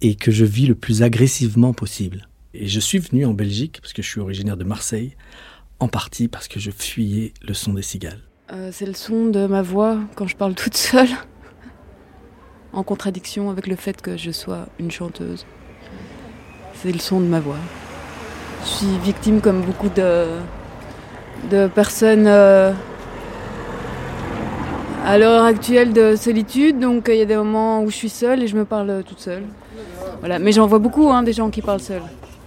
et 0.01 0.15
que 0.15 0.31
je 0.31 0.45
vis 0.45 0.67
le 0.67 0.75
plus 0.75 1.03
agressivement 1.03 1.73
possible. 1.73 2.27
Et 2.53 2.67
je 2.67 2.79
suis 2.79 2.99
venu 2.99 3.25
en 3.25 3.33
Belgique, 3.33 3.79
parce 3.81 3.93
que 3.93 4.01
je 4.01 4.09
suis 4.09 4.19
originaire 4.19 4.57
de 4.57 4.63
Marseille, 4.63 5.15
en 5.79 5.87
partie 5.87 6.27
parce 6.27 6.47
que 6.47 6.59
je 6.59 6.69
fuyais 6.71 7.33
le 7.41 7.53
son 7.53 7.73
des 7.73 7.81
cigales. 7.81 8.21
Euh, 8.51 8.69
c'est 8.71 8.85
le 8.85 8.93
son 8.93 9.27
de 9.27 9.47
ma 9.47 9.61
voix 9.61 9.99
quand 10.15 10.27
je 10.27 10.35
parle 10.35 10.53
toute 10.53 10.75
seule, 10.75 11.09
en 12.73 12.83
contradiction 12.83 13.49
avec 13.49 13.67
le 13.67 13.75
fait 13.75 14.01
que 14.01 14.17
je 14.17 14.31
sois 14.31 14.67
une 14.79 14.91
chanteuse. 14.91 15.45
C'est 16.75 16.91
le 16.91 16.99
son 16.99 17.19
de 17.19 17.25
ma 17.25 17.39
voix. 17.39 17.59
Je 18.63 18.69
suis 18.69 18.97
victime, 19.03 19.41
comme 19.41 19.61
beaucoup 19.61 19.89
de, 19.89 20.27
de 21.49 21.67
personnes 21.67 22.27
euh, 22.27 22.73
à 25.05 25.17
l'heure 25.17 25.43
actuelle, 25.43 25.93
de 25.93 26.15
solitude. 26.15 26.79
Donc 26.79 27.05
il 27.07 27.15
y 27.15 27.21
a 27.21 27.25
des 27.25 27.35
moments 27.35 27.83
où 27.83 27.89
je 27.89 27.95
suis 27.95 28.09
seule 28.09 28.43
et 28.43 28.47
je 28.47 28.57
me 28.57 28.65
parle 28.65 29.03
toute 29.03 29.19
seule. 29.19 29.43
Voilà. 30.21 30.39
Mais 30.39 30.51
j'en 30.53 30.67
vois 30.67 30.79
beaucoup, 30.79 31.09
hein, 31.09 31.21
des 31.23 31.33
gens 31.33 31.49
qui 31.49 31.61
parlent 31.61 31.79
seuls. 31.81 32.01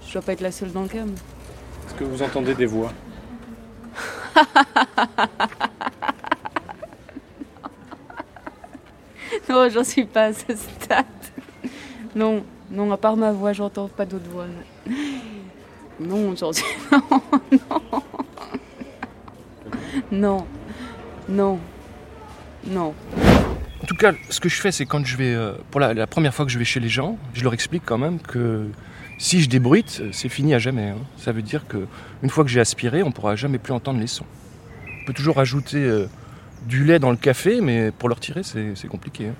Je 0.07 0.12
dois 0.14 0.22
pas 0.22 0.33
être 0.33 0.41
la 0.41 0.51
seule 0.53 0.72
dans 0.72 0.83
le 0.83 0.89
cas. 0.89 1.05
mais- 1.05 1.12
Est-ce 1.87 1.95
que 1.95 2.05
vous 2.05 2.22
entendez 2.22 2.55
des 2.55 2.66
voix? 2.66 2.91
Non, 9.49 9.68
j'en 9.68 9.85
suis 9.85 10.05
pas 10.05 10.25
à 10.27 10.33
ce 10.33 10.55
stade. 10.57 11.05
Non, 12.14 12.45
non, 12.70 12.91
à 12.93 12.97
part 12.97 13.16
ma 13.16 13.33
voix, 13.33 13.53
j'entends 13.53 13.89
pas 13.89 14.05
d'autres 14.07 14.29
voix. 14.31 14.47
Non, 16.01 16.35
j'en 16.37 16.53
suis. 16.53 16.64
Non, 20.11 20.11
non. 20.11 20.47
Non. 21.29 21.59
Non. 22.66 22.95
Non. 23.16 23.43
En 23.83 23.87
tout 23.87 23.97
cas, 23.97 24.12
ce 24.31 24.41
que 24.41 24.49
je 24.49 24.61
fais, 24.61 24.72
c'est 24.72 24.87
quand 24.87 25.05
je 25.05 25.16
vais, 25.16 25.35
euh, 25.35 25.53
pour 25.70 25.81
la, 25.81 25.93
la 25.95 26.07
première 26.07 26.33
fois 26.35 26.45
que 26.47 26.51
je 26.51 26.59
vais 26.59 26.64
chez 26.64 26.81
les 26.81 26.89
gens, 26.89 27.18
je 27.35 27.43
leur 27.45 27.53
explique 27.53 27.83
quand 27.85 27.99
même 27.99 28.18
que 28.20 28.66
si 29.18 29.43
je 29.43 29.49
débruite, 29.49 30.03
c'est 30.12 30.29
fini 30.29 30.55
à 30.55 30.59
jamais. 30.59 30.91
hein. 30.91 30.97
Ça 31.18 31.33
veut 31.33 31.43
dire 31.43 31.66
que 31.68 31.87
une 32.22 32.31
fois 32.31 32.45
que 32.45 32.51
j'ai 32.51 32.61
aspiré, 32.61 33.03
on 33.03 33.12
pourra 33.12 33.37
jamais 33.37 33.59
plus 33.59 33.72
entendre 33.72 34.01
les 34.01 34.07
sons. 34.07 34.25
On 35.03 35.07
peut 35.07 35.12
toujours 35.12 35.39
ajouter 35.39 35.85
euh, 35.85 36.07
du 36.66 36.85
lait 36.85 36.99
dans 36.99 37.11
le 37.11 37.16
café, 37.18 37.61
mais 37.61 37.91
pour 37.91 38.09
le 38.09 38.14
retirer, 38.14 38.43
c'est 38.43 38.89
compliqué. 38.89 39.27
hein. 39.29 39.35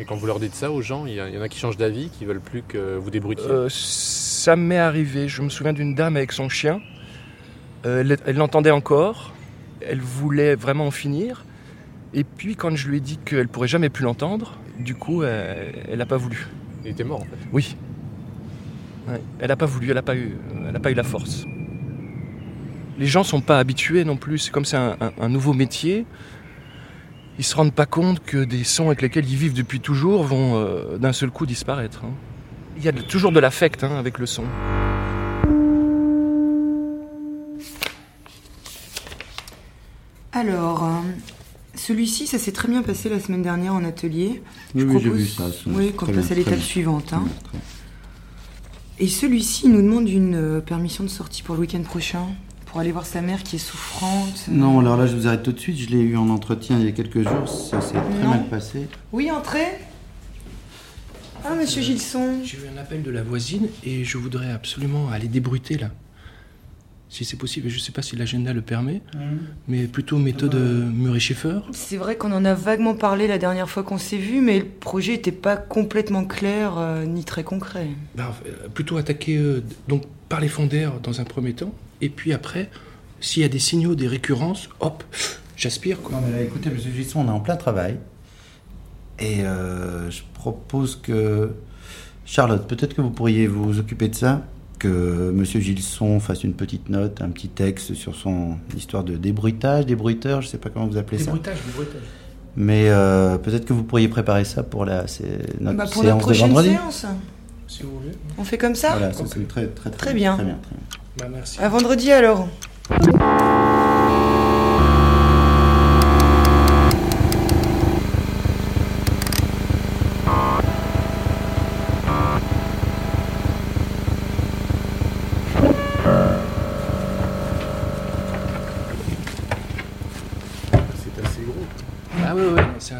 Et 0.00 0.04
quand 0.04 0.16
vous 0.16 0.26
leur 0.26 0.40
dites 0.40 0.54
ça 0.54 0.72
aux 0.72 0.82
gens, 0.82 1.06
il 1.06 1.14
y, 1.14 1.20
en 1.20 1.42
a 1.42 1.48
qui 1.48 1.58
changent 1.58 1.76
d'avis, 1.76 2.08
qui 2.08 2.24
veulent 2.24 2.40
plus 2.40 2.62
que 2.66 2.96
vous 2.96 3.10
débrutiez. 3.10 3.46
Euh, 3.48 3.68
ça 3.70 4.56
m'est 4.56 4.78
arrivé. 4.78 5.28
Je 5.28 5.40
me 5.42 5.48
souviens 5.50 5.72
d'une 5.72 5.94
dame 5.94 6.16
avec 6.16 6.32
son 6.32 6.48
chien. 6.48 6.80
Euh, 7.86 8.16
elle 8.26 8.36
l'entendait 8.36 8.72
encore. 8.72 9.32
Elle 9.86 10.00
voulait 10.00 10.56
vraiment 10.56 10.86
en 10.88 10.90
finir. 10.90 11.44
Et 12.14 12.22
puis, 12.24 12.54
quand 12.56 12.74
je 12.76 12.88
lui 12.88 12.98
ai 12.98 13.00
dit 13.00 13.18
qu'elle 13.24 13.48
pourrait 13.48 13.68
jamais 13.68 13.88
plus 13.88 14.04
l'entendre, 14.04 14.56
du 14.78 14.94
coup, 14.94 15.22
elle 15.24 15.98
n'a 15.98 16.06
pas 16.06 16.16
voulu. 16.16 16.46
Il 16.84 16.90
était 16.90 17.04
mort 17.04 17.20
en 17.20 17.24
fait. 17.24 17.36
Oui. 17.52 17.76
Ouais, 19.08 19.20
Elle 19.40 19.48
n'a 19.48 19.56
pas 19.56 19.66
voulu. 19.66 19.88
Elle 19.88 19.94
n'a 19.96 20.02
pas 20.02 20.16
eu. 20.16 20.36
Elle 20.66 20.72
n'a 20.72 20.80
pas 20.80 20.90
eu 20.90 20.94
la 20.94 21.02
force. 21.02 21.44
Les 22.98 23.06
gens 23.06 23.24
sont 23.24 23.40
pas 23.40 23.58
habitués 23.58 24.04
non 24.04 24.16
plus. 24.16 24.38
C'est 24.38 24.50
comme 24.52 24.64
c'est 24.64 24.76
un, 24.76 24.96
un- 25.00 25.12
un 25.20 25.28
nouveau 25.28 25.52
métier. 25.54 26.06
Ils 27.38 27.44
se 27.44 27.56
rendent 27.56 27.72
pas 27.74 27.86
compte 27.86 28.22
que 28.22 28.44
des 28.44 28.62
sons 28.62 28.86
avec 28.86 29.02
lesquels 29.02 29.28
ils 29.28 29.36
vivent 29.36 29.54
depuis 29.54 29.80
toujours 29.80 30.22
vont 30.22 30.54
euh, 30.56 30.98
d'un 30.98 31.12
seul 31.12 31.30
coup 31.32 31.46
disparaître. 31.46 32.02
hein. 32.04 32.12
Il 32.76 32.84
y 32.84 32.88
a 32.88 32.92
de- 32.92 33.02
toujours 33.02 33.32
de 33.32 33.40
l'affect 33.40 33.82
hein, 33.82 33.96
avec 33.98 34.18
le 34.20 34.26
son. 34.26 34.44
Alors, 40.32 40.84
euh, 40.84 41.00
celui-ci, 41.76 42.26
ça 42.26 42.38
s'est 42.38 42.52
très 42.52 42.68
bien 42.68 42.82
passé 42.82 43.08
la 43.08 43.20
semaine 43.20 43.42
dernière 43.42 43.74
en 43.74 43.84
atelier. 43.84 44.42
Oui, 44.74 44.82
Je 44.82 44.86
oui, 44.86 45.00
propose- 45.00 45.18
vu 45.18 45.26
ça, 45.26 45.44
Oui, 45.66 45.92
qu'on 45.92 46.06
passe 46.06 46.14
bien, 46.16 46.30
à 46.30 46.34
l'étape 46.34 46.60
suivante. 46.60 47.12
hein. 47.12 47.24
Et 48.98 49.08
celui-ci, 49.08 49.62
il 49.66 49.72
nous 49.72 49.82
demande 49.82 50.08
une 50.08 50.34
euh, 50.36 50.60
permission 50.60 51.02
de 51.04 51.08
sortie 51.08 51.42
pour 51.42 51.56
le 51.56 51.62
week-end 51.62 51.82
prochain, 51.82 52.26
pour 52.66 52.78
aller 52.80 52.92
voir 52.92 53.06
sa 53.06 53.20
mère 53.22 53.42
qui 53.42 53.56
est 53.56 53.58
souffrante. 53.58 54.44
Non, 54.48 54.78
alors 54.80 54.96
là, 54.96 55.06
je 55.06 55.16
vous 55.16 55.26
arrête 55.26 55.42
tout 55.42 55.52
de 55.52 55.58
suite. 55.58 55.76
Je 55.78 55.88
l'ai 55.90 56.00
eu 56.00 56.16
en 56.16 56.28
entretien 56.30 56.78
il 56.78 56.84
y 56.84 56.88
a 56.88 56.92
quelques 56.92 57.22
jours. 57.22 57.48
Ça 57.48 57.80
s'est 57.80 57.94
très 57.94 58.22
Non. 58.22 58.30
mal 58.30 58.46
passé. 58.48 58.86
Oui, 59.12 59.30
entrez. 59.32 59.66
Ah, 61.44 61.54
monsieur 61.56 61.82
Gilson. 61.82 62.38
J'ai 62.44 62.56
eu 62.58 62.62
un 62.74 62.80
appel 62.80 63.02
de 63.02 63.10
la 63.10 63.22
voisine 63.22 63.66
et 63.84 64.04
je 64.04 64.16
voudrais 64.16 64.50
absolument 64.52 65.08
aller 65.10 65.28
débruiter 65.28 65.76
là. 65.76 65.90
Si 67.10 67.24
c'est 67.24 67.36
possible, 67.36 67.68
je 67.68 67.78
sais 67.78 67.92
pas 67.92 68.02
si 68.02 68.16
l'agenda 68.16 68.52
le 68.52 68.62
permet, 68.62 69.00
mais 69.68 69.86
plutôt 69.86 70.18
méthode 70.18 70.54
euh, 70.56 70.84
Murray 70.84 71.20
Schaeffer. 71.20 71.60
C'est 71.70 71.96
vrai 71.96 72.16
qu'on 72.16 72.32
en 72.32 72.44
a 72.44 72.54
vaguement 72.54 72.94
parlé 72.94 73.28
la 73.28 73.38
dernière 73.38 73.70
fois 73.70 73.84
qu'on 73.84 73.98
s'est 73.98 74.16
vu, 74.16 74.40
mais 74.40 74.58
le 74.58 74.64
projet 74.64 75.12
n'était 75.12 75.30
pas 75.30 75.56
complètement 75.56 76.24
clair 76.24 76.76
euh, 76.76 77.04
ni 77.04 77.22
très 77.24 77.44
concret. 77.44 77.88
Bah, 78.16 78.34
euh, 78.46 78.68
plutôt 78.68 78.96
attaquer 78.96 79.36
euh, 79.36 79.62
donc 79.86 80.02
par 80.28 80.40
les 80.40 80.48
fonds 80.48 80.66
d'air 80.66 80.98
dans 81.00 81.20
un 81.20 81.24
premier 81.24 81.52
temps, 81.52 81.72
et 82.00 82.08
puis 82.08 82.32
après, 82.32 82.68
s'il 83.20 83.42
y 83.42 83.44
a 83.44 83.48
des 83.48 83.60
signaux, 83.60 83.94
des 83.94 84.08
récurrences, 84.08 84.68
hop, 84.80 85.04
j'aspire 85.56 86.00
quoi. 86.02 86.16
Non, 86.16 86.26
mais 86.26 86.32
là, 86.36 86.42
écoutez, 86.42 86.68
monsieur 86.70 86.90
Gisson, 86.90 87.20
on 87.20 87.26
est 87.28 87.30
en 87.30 87.40
plein 87.40 87.56
travail. 87.56 87.98
Et 89.20 89.44
euh, 89.44 90.10
je 90.10 90.22
propose 90.34 90.96
que. 90.96 91.52
Charlotte, 92.26 92.66
peut-être 92.66 92.94
que 92.94 93.02
vous 93.02 93.10
pourriez 93.10 93.46
vous 93.46 93.78
occuper 93.78 94.08
de 94.08 94.14
ça. 94.14 94.46
Que 94.84 95.30
monsieur 95.34 95.60
Gilson 95.60 96.20
fasse 96.20 96.44
une 96.44 96.52
petite 96.52 96.90
note, 96.90 97.22
un 97.22 97.30
petit 97.30 97.48
texte 97.48 97.94
sur 97.94 98.14
son 98.14 98.56
histoire 98.76 99.02
de 99.02 99.16
débruitage, 99.16 99.86
débruiteur, 99.86 100.42
je 100.42 100.48
sais 100.48 100.58
pas 100.58 100.68
comment 100.68 100.86
vous 100.86 100.98
appelez 100.98 101.16
ça. 101.16 101.24
Débruitage, 101.32 101.56
débruitage. 101.66 102.02
Mais 102.56 102.90
euh, 102.90 103.38
peut-être 103.38 103.64
que 103.64 103.72
vous 103.72 103.82
pourriez 103.82 104.08
préparer 104.08 104.44
ça 104.44 104.62
pour 104.62 104.84
la, 104.84 105.06
notre 105.58 105.76
Bah, 105.78 105.84
pour 105.90 106.02
séance 106.02 106.16
notre 106.26 106.32
de 106.34 106.38
vendredi. 106.38 106.68
séance. 106.68 107.06
Si 107.66 107.82
vous 107.82 107.98
voulez. 107.98 108.12
On 108.36 108.44
fait 108.44 108.58
comme 108.58 108.74
ça 108.74 108.90
Voilà, 108.90 109.14
ça, 109.14 109.24
c'est 109.26 109.48
très, 109.48 109.68
très, 109.68 109.88
très, 109.88 109.90
Très 109.90 110.12
bien. 110.14 110.34
Très 110.34 110.44
bien, 110.44 110.58
très 110.62 110.74
bien. 110.76 110.84
Bah, 111.18 111.26
merci. 111.32 111.58
À 111.60 111.68
vendredi 111.70 112.12
alors. 112.12 112.46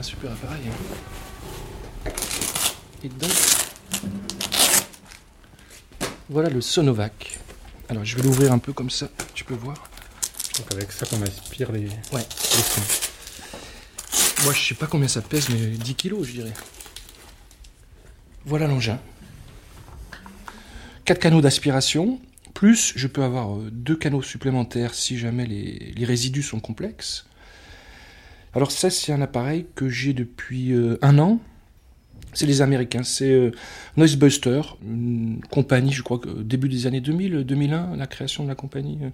Super 0.05 0.31
appareil. 0.33 0.63
hein. 0.69 2.11
Et 3.03 3.09
donc, 3.09 3.31
voilà 6.31 6.49
le 6.49 6.61
Sonovac. 6.61 7.39
Alors 7.89 8.05
je 8.05 8.17
vais 8.17 8.23
l'ouvrir 8.23 8.53
un 8.53 8.59
peu 8.59 8.73
comme 8.73 8.91
ça, 8.91 9.09
tu 9.35 9.45
peux 9.45 9.55
voir. 9.55 9.77
Donc 10.59 10.73
avec 10.73 10.93
ça 10.93 11.05
qu'on 11.07 11.21
aspire 11.23 11.73
les, 11.73 11.89
Ouais. 12.13 12.23
les 12.57 12.63
sons. 12.63 12.81
Moi 14.45 14.53
je 14.53 14.69
sais 14.69 14.75
pas 14.75 14.87
combien 14.87 15.09
ça 15.09 15.21
pèse, 15.23 15.49
mais 15.51 15.57
10 15.59 15.95
kilos 15.95 16.27
je 16.27 16.33
dirais. 16.33 16.53
Voilà 18.47 18.67
l'engin. 18.67 18.99
4 21.05 21.19
canaux 21.19 21.41
d'aspiration, 21.43 22.21
plus 22.55 22.93
je 22.97 23.07
peux 23.07 23.23
avoir 23.23 23.57
euh, 23.59 23.69
deux 23.71 23.97
canaux 23.97 24.23
supplémentaires 24.23 24.95
si 24.95 25.19
jamais 25.19 25.45
les, 25.47 25.93
les 25.97 26.05
résidus 26.07 26.43
sont 26.43 26.61
complexes. 26.61 27.27
Alors 28.55 28.71
ça 28.71 28.91
c'est 28.91 29.13
un 29.13 29.21
appareil 29.23 29.67
que 29.75 29.89
j'ai 29.89 30.13
depuis 30.13 30.73
euh, 30.73 30.97
un 31.03 31.19
an. 31.19 31.41
C'est 32.33 32.47
les 32.47 32.63
Américains, 32.63 33.05
c'est 33.05 33.31
euh, 33.31 33.53
Noisebuster, 33.97 34.61
une 34.85 35.41
compagnie, 35.51 35.93
je 35.93 36.03
crois 36.03 36.19
que 36.19 36.29
euh, 36.29 36.43
début 36.43 36.69
des 36.69 36.87
années 36.89 37.01
2000, 37.01 37.45
2001, 37.45 37.97
la 37.97 38.07
création 38.09 38.43
de 38.43 38.49
la 38.49 38.57
compagnie. 38.57 38.99
euh. 39.03 39.11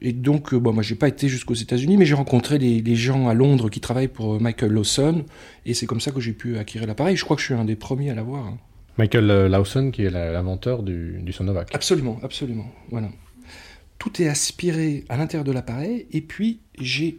Et 0.00 0.12
donc, 0.12 0.52
euh, 0.54 0.58
bon, 0.60 0.72
moi, 0.72 0.82
j'ai 0.84 0.94
pas 0.94 1.08
été 1.08 1.26
jusqu'aux 1.28 1.54
États-Unis, 1.54 1.96
mais 1.96 2.04
j'ai 2.04 2.14
rencontré 2.14 2.58
les, 2.58 2.82
les 2.82 2.94
gens 2.94 3.26
à 3.28 3.34
Londres 3.34 3.68
qui 3.68 3.80
travaillent 3.80 4.06
pour 4.06 4.34
euh, 4.34 4.38
Michael 4.38 4.70
Lawson, 4.70 5.24
et 5.64 5.74
c'est 5.74 5.86
comme 5.86 6.00
ça 6.00 6.12
que 6.12 6.20
j'ai 6.20 6.34
pu 6.34 6.56
acquérir 6.58 6.86
l'appareil. 6.86 7.16
Je 7.16 7.24
crois 7.24 7.34
que 7.34 7.40
je 7.42 7.46
suis 7.46 7.54
un 7.54 7.64
des 7.64 7.74
premiers 7.76 8.10
à 8.10 8.14
l'avoir. 8.14 8.46
hein. 8.46 8.58
Michael 8.98 9.28
euh, 9.30 9.48
Lawson, 9.48 9.90
qui 9.90 10.04
est 10.04 10.10
l'inventeur 10.10 10.84
du, 10.84 11.18
du 11.22 11.32
Sonovac. 11.32 11.74
Absolument, 11.74 12.20
absolument. 12.22 12.70
Voilà. 12.90 13.08
Tout 13.98 14.22
est 14.22 14.28
aspiré 14.28 15.04
à 15.08 15.16
l'intérieur 15.16 15.44
de 15.44 15.50
l'appareil, 15.52 16.06
et 16.12 16.20
puis 16.20 16.60
j'ai, 16.80 17.18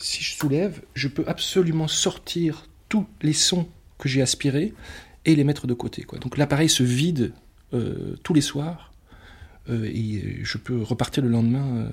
si 0.00 0.22
je 0.24 0.34
soulève, 0.34 0.82
je 0.94 1.08
peux 1.08 1.24
absolument 1.26 1.88
sortir 1.88 2.66
tous 2.88 3.06
les 3.22 3.32
sons 3.32 3.68
que 3.98 4.08
j'ai 4.08 4.22
aspirés 4.22 4.74
et 5.24 5.36
les 5.36 5.44
mettre 5.44 5.66
de 5.66 5.74
côté. 5.74 6.06
Donc 6.20 6.38
l'appareil 6.38 6.68
se 6.68 6.82
vide 6.82 7.32
euh, 7.74 8.16
tous 8.22 8.34
les 8.34 8.40
soirs, 8.40 8.92
euh, 9.68 9.84
et 9.84 10.40
je 10.42 10.58
peux 10.58 10.82
repartir 10.82 11.22
le 11.22 11.28
lendemain 11.28 11.76
euh, 11.76 11.88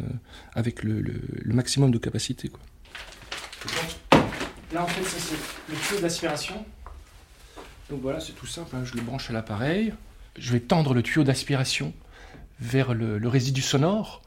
avec 0.53 0.83
le, 0.83 1.03
maximum 1.45 1.91
de 1.91 1.97
capacité. 1.97 2.49
Là, 4.73 4.83
en 4.83 4.87
fait, 4.87 5.03
ça 5.03 5.17
c'est 5.19 5.73
le 5.73 5.79
tuyau 5.79 6.01
d'aspiration. 6.01 6.65
Donc 7.89 8.01
voilà, 8.01 8.19
c'est 8.19 8.33
tout 8.33 8.47
simple. 8.47 8.75
hein. 8.75 8.83
Je 8.85 8.95
le 8.95 9.01
branche 9.01 9.29
à 9.29 9.33
l'appareil. 9.33 9.93
Je 10.37 10.51
vais 10.51 10.59
tendre 10.59 10.93
le 10.93 11.03
tuyau 11.03 11.23
d'aspiration 11.23 11.93
vers 12.59 12.93
le 12.93 13.27
résidu 13.27 13.61
sonore. 13.61 14.21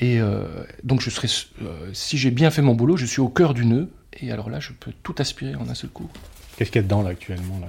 Et 0.00 0.20
euh, 0.20 0.44
donc, 0.82 1.00
je 1.00 1.10
serai, 1.10 1.28
euh, 1.62 1.90
si 1.92 2.18
j'ai 2.18 2.30
bien 2.30 2.50
fait 2.50 2.62
mon 2.62 2.74
boulot, 2.74 2.96
je 2.96 3.06
suis 3.06 3.20
au 3.20 3.28
cœur 3.28 3.54
du 3.54 3.64
nœud. 3.64 3.88
Et 4.20 4.30
alors 4.32 4.50
là, 4.50 4.60
je 4.60 4.72
peux 4.72 4.92
tout 5.02 5.14
aspirer 5.18 5.54
en 5.54 5.68
un 5.68 5.74
seul 5.74 5.90
coup. 5.90 6.08
Qu'est-ce 6.56 6.70
qu'il 6.70 6.80
y 6.80 6.84
a 6.84 6.86
dedans 6.86 7.02
là 7.02 7.10
actuellement 7.10 7.58
là 7.60 7.66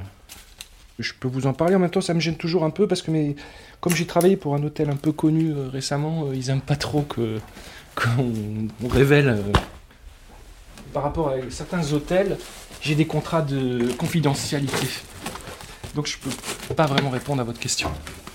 Je 0.99 1.13
peux 1.19 1.28
vous 1.28 1.47
en 1.47 1.53
parler 1.53 1.76
en 1.76 1.80
même 1.80 1.89
temps, 1.89 2.01
ça 2.01 2.13
me 2.13 2.19
gêne 2.19 2.36
toujours 2.38 2.63
un 2.63 2.69
peu 2.69 2.88
parce 2.88 3.01
que 3.01 3.09
mes... 3.11 3.36
comme 3.82 3.95
j'ai 3.95 4.05
travaillé 4.05 4.38
pour 4.38 4.53
un 4.55 4.61
hôtel 4.63 4.89
un 4.91 4.95
peu 4.95 5.11
connu 5.11 5.51
euh, 5.51 5.69
récemment, 5.69 6.26
euh, 6.28 6.36
ils 6.36 6.49
aiment 6.51 6.61
pas 6.61 6.76
trop 6.76 7.01
que 7.01 7.39
qu'on 7.95 8.34
on 8.84 8.88
révèle. 8.88 9.28
euh, 9.30 9.41
Par 10.93 11.01
rapport 11.03 11.30
à 11.30 11.34
certains 11.49 11.91
hôtels, 11.93 12.38
j'ai 12.82 12.93
des 12.95 13.07
contrats 13.07 13.41
de 13.41 13.91
confidentialité. 13.97 14.88
Donc 15.95 16.05
je 16.07 16.17
peux 16.19 16.76
pas 16.76 16.86
vraiment 16.86 17.09
répondre 17.09 17.41
à 17.41 17.43
votre 17.43 17.59
question. 17.59 17.89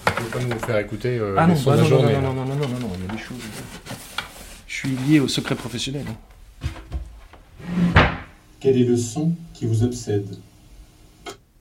Vous 0.07 0.13
pouvez 0.29 0.47
pas 0.49 0.55
nous 0.55 0.61
faire 0.61 0.79
écouter 0.79 1.17
euh, 1.19 1.37
ah 1.39 1.47
non, 1.47 1.55
bah 1.65 1.77
de 1.77 1.83
la 1.83 1.83
non, 1.83 1.83
non, 1.83 1.89
journée 1.89 2.13
non, 2.15 2.21
là 2.21 2.29
non, 2.29 2.35
non, 2.35 2.45
non, 2.45 2.57
non, 2.57 2.69
non, 2.69 2.79
non, 2.81 2.91
il 2.99 3.07
y 3.07 3.09
a 3.09 3.13
des 3.13 3.23
choses. 3.23 3.39
Je 3.41 3.50
suis 4.81 4.97
lié 5.09 5.21
au 5.21 5.29
secret 5.29 5.55
professionnel. 5.55 6.05
hein. 6.09 6.17
Quel 8.61 8.77
est 8.77 8.85
le 8.85 8.97
son 8.97 9.33
qui 9.55 9.67
vous 9.67 9.83
obsède? 9.85 10.27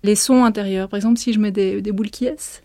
Les 0.04 0.16
sons 0.16 0.46
intérieurs, 0.46 0.88
par 0.90 0.98
exemple, 0.98 1.20
si 1.20 1.34
je 1.34 1.40
mets 1.40 1.52
des, 1.52 1.82
des 1.82 1.92
boules 1.92 2.10
qui 2.10 2.26
est 2.26 2.64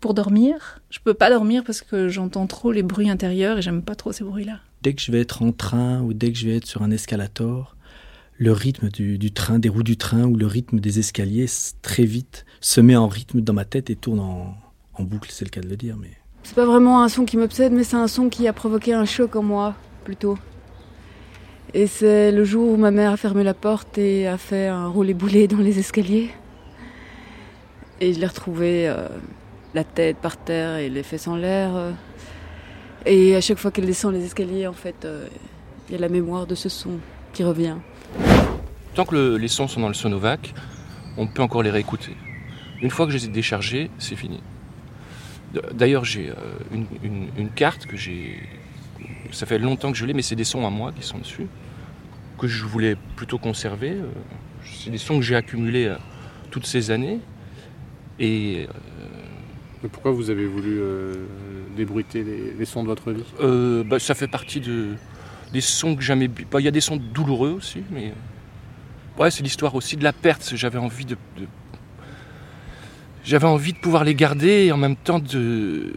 pour 0.00 0.14
dormir, 0.14 0.80
je 0.90 0.98
peux 1.00 1.14
pas 1.14 1.30
dormir 1.30 1.64
parce 1.64 1.80
que 1.80 2.08
j'entends 2.08 2.46
trop 2.46 2.70
les 2.70 2.82
bruits 2.82 3.10
intérieurs 3.10 3.58
et 3.58 3.62
j'aime 3.62 3.82
pas 3.82 3.96
trop 3.96 4.12
ces 4.12 4.22
bruits-là. 4.22 4.60
Dès 4.82 4.94
que 4.94 5.00
je 5.02 5.10
vais 5.10 5.20
être 5.20 5.42
en 5.42 5.52
train 5.52 6.00
ou 6.02 6.12
dès 6.12 6.30
que 6.32 6.38
je 6.38 6.46
vais 6.46 6.56
être 6.56 6.66
sur 6.66 6.82
un 6.82 6.90
escalator, 6.90 7.76
le 8.36 8.52
rythme 8.52 8.88
du, 8.90 9.18
du 9.18 9.32
train, 9.32 9.58
des 9.58 9.68
roues 9.68 9.82
du 9.82 9.96
train 9.96 10.24
ou 10.24 10.36
le 10.36 10.46
rythme 10.46 10.78
des 10.78 10.98
escaliers, 11.00 11.46
très 11.82 12.04
vite, 12.04 12.44
se 12.60 12.80
met 12.80 12.94
en 12.94 13.08
rythme 13.08 13.40
dans 13.40 13.54
ma 13.54 13.64
tête 13.64 13.90
et 13.90 13.96
tourne 13.96 14.20
en, 14.20 14.54
en 14.94 15.02
boucle, 15.02 15.30
c'est 15.32 15.44
le 15.44 15.50
cas 15.50 15.60
de 15.60 15.68
le 15.68 15.76
dire. 15.76 15.96
Mais 15.96 16.12
C'est 16.46 16.54
pas 16.54 16.64
vraiment 16.64 17.02
un 17.02 17.08
son 17.08 17.24
qui 17.24 17.36
m'obsède, 17.36 17.72
mais 17.72 17.82
c'est 17.82 17.96
un 17.96 18.06
son 18.06 18.28
qui 18.28 18.46
a 18.46 18.52
provoqué 18.52 18.92
un 18.94 19.04
choc 19.04 19.34
en 19.34 19.42
moi, 19.42 19.74
plutôt. 20.04 20.38
Et 21.74 21.88
c'est 21.88 22.30
le 22.30 22.44
jour 22.44 22.70
où 22.72 22.76
ma 22.76 22.92
mère 22.92 23.10
a 23.10 23.16
fermé 23.16 23.42
la 23.42 23.52
porte 23.52 23.98
et 23.98 24.28
a 24.28 24.38
fait 24.38 24.68
un 24.68 24.86
roulé-boulé 24.86 25.48
dans 25.48 25.58
les 25.58 25.80
escaliers. 25.80 26.30
Et 28.00 28.12
je 28.14 28.20
l'ai 28.20 28.26
retrouvée 28.26 28.88
euh, 28.88 29.08
la 29.74 29.82
tête 29.82 30.18
par 30.18 30.36
terre 30.36 30.76
et 30.76 30.88
les 30.88 31.02
fesses 31.02 31.26
en 31.26 31.34
l'air. 31.34 31.72
Et 33.04 33.34
à 33.34 33.40
chaque 33.40 33.58
fois 33.58 33.72
qu'elle 33.72 33.86
descend 33.86 34.14
les 34.14 34.24
escaliers, 34.24 34.68
en 34.68 34.72
fait, 34.72 35.04
euh, 35.04 35.26
il 35.88 35.96
y 35.96 35.98
a 35.98 36.00
la 36.00 36.08
mémoire 36.08 36.46
de 36.46 36.54
ce 36.54 36.68
son 36.68 37.00
qui 37.32 37.42
revient. 37.42 37.74
Tant 38.94 39.04
que 39.04 39.16
le- 39.16 39.36
les 39.36 39.48
sons 39.48 39.66
sont 39.66 39.80
dans 39.80 39.88
le 39.88 39.94
Sonovac, 39.94 40.54
on 41.16 41.26
peut 41.26 41.42
encore 41.42 41.64
les 41.64 41.70
réécouter. 41.70 42.16
Une 42.80 42.90
fois 42.90 43.06
que 43.06 43.10
je 43.12 43.18
les 43.18 43.24
ai 43.24 43.28
déchargés, 43.28 43.90
c'est 43.98 44.14
fini. 44.16 44.40
D'ailleurs, 45.74 46.04
j'ai 46.04 46.30
euh, 46.30 46.34
une, 46.72 46.86
une- 47.02 47.28
une 47.36 47.50
carte 47.50 47.86
que 47.86 47.96
j'ai. 47.96 48.38
Ça 49.32 49.46
fait 49.46 49.58
longtemps 49.58 49.92
que 49.92 49.98
je 49.98 50.06
l'ai, 50.06 50.14
mais 50.14 50.22
c'est 50.22 50.36
des 50.36 50.44
sons 50.44 50.66
à 50.66 50.70
moi 50.70 50.92
qui 50.92 51.06
sont 51.06 51.18
dessus, 51.18 51.46
que 52.38 52.46
je 52.46 52.64
voulais 52.64 52.96
plutôt 53.16 53.38
conserver. 53.38 53.90
Euh, 53.92 54.06
C'est 54.64 54.90
des 54.90 54.98
sons 54.98 55.16
que 55.16 55.22
j'ai 55.24 55.36
accumulés 55.36 55.86
euh, 55.86 55.96
toutes 56.50 56.66
ces 56.66 56.90
années. 56.90 57.20
Et. 58.18 58.66
Mais 59.82 59.88
pourquoi 59.90 60.10
vous 60.12 60.30
avez 60.30 60.46
voulu 60.46 60.78
euh, 60.80 61.14
débruiter 61.76 62.24
les, 62.24 62.52
les 62.58 62.64
sons 62.64 62.82
de 62.82 62.88
votre 62.88 63.12
vie? 63.12 63.24
Euh, 63.40 63.84
bah, 63.84 63.98
ça 63.98 64.14
fait 64.14 64.26
partie 64.28 64.60
de, 64.60 64.94
des 65.52 65.60
sons 65.60 65.94
que 65.96 66.02
j'aimais. 66.02 66.28
bi- 66.28 66.46
bah, 66.50 66.60
Il 66.60 66.64
y 66.64 66.68
a 66.68 66.72
des 66.72 66.80
sons 66.80 66.96
douloureux 66.96 67.50
aussi, 67.50 67.82
mais. 67.90 68.12
Ouais, 69.18 69.30
c'est 69.30 69.42
l'histoire 69.42 69.74
aussi 69.74 69.96
de 69.96 70.04
la 70.04 70.12
perte. 70.12 70.52
J'avais 70.54 70.78
envie 70.78 71.04
de. 71.04 71.16
de- 71.38 71.46
J'avais 73.26 73.46
envie 73.48 73.72
de 73.72 73.78
pouvoir 73.78 74.04
les 74.04 74.14
garder 74.14 74.66
et 74.66 74.72
en 74.72 74.76
même 74.76 74.94
temps 74.94 75.18
de, 75.18 75.92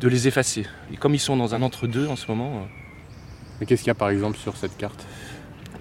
de 0.00 0.08
les 0.08 0.28
effacer. 0.28 0.66
Et 0.92 0.96
comme 0.98 1.14
ils 1.14 1.18
sont 1.18 1.34
dans 1.36 1.54
un 1.54 1.62
entre-deux 1.62 2.06
en 2.08 2.16
ce 2.16 2.26
moment. 2.30 2.58
euh, 2.58 2.64
Mais 3.58 3.64
qu'est-ce 3.66 3.80
qu'il 3.82 3.88
y 3.88 3.90
a 3.90 3.94
par 3.94 4.10
exemple 4.10 4.36
sur 4.36 4.54
cette 4.58 4.76
carte 4.76 5.06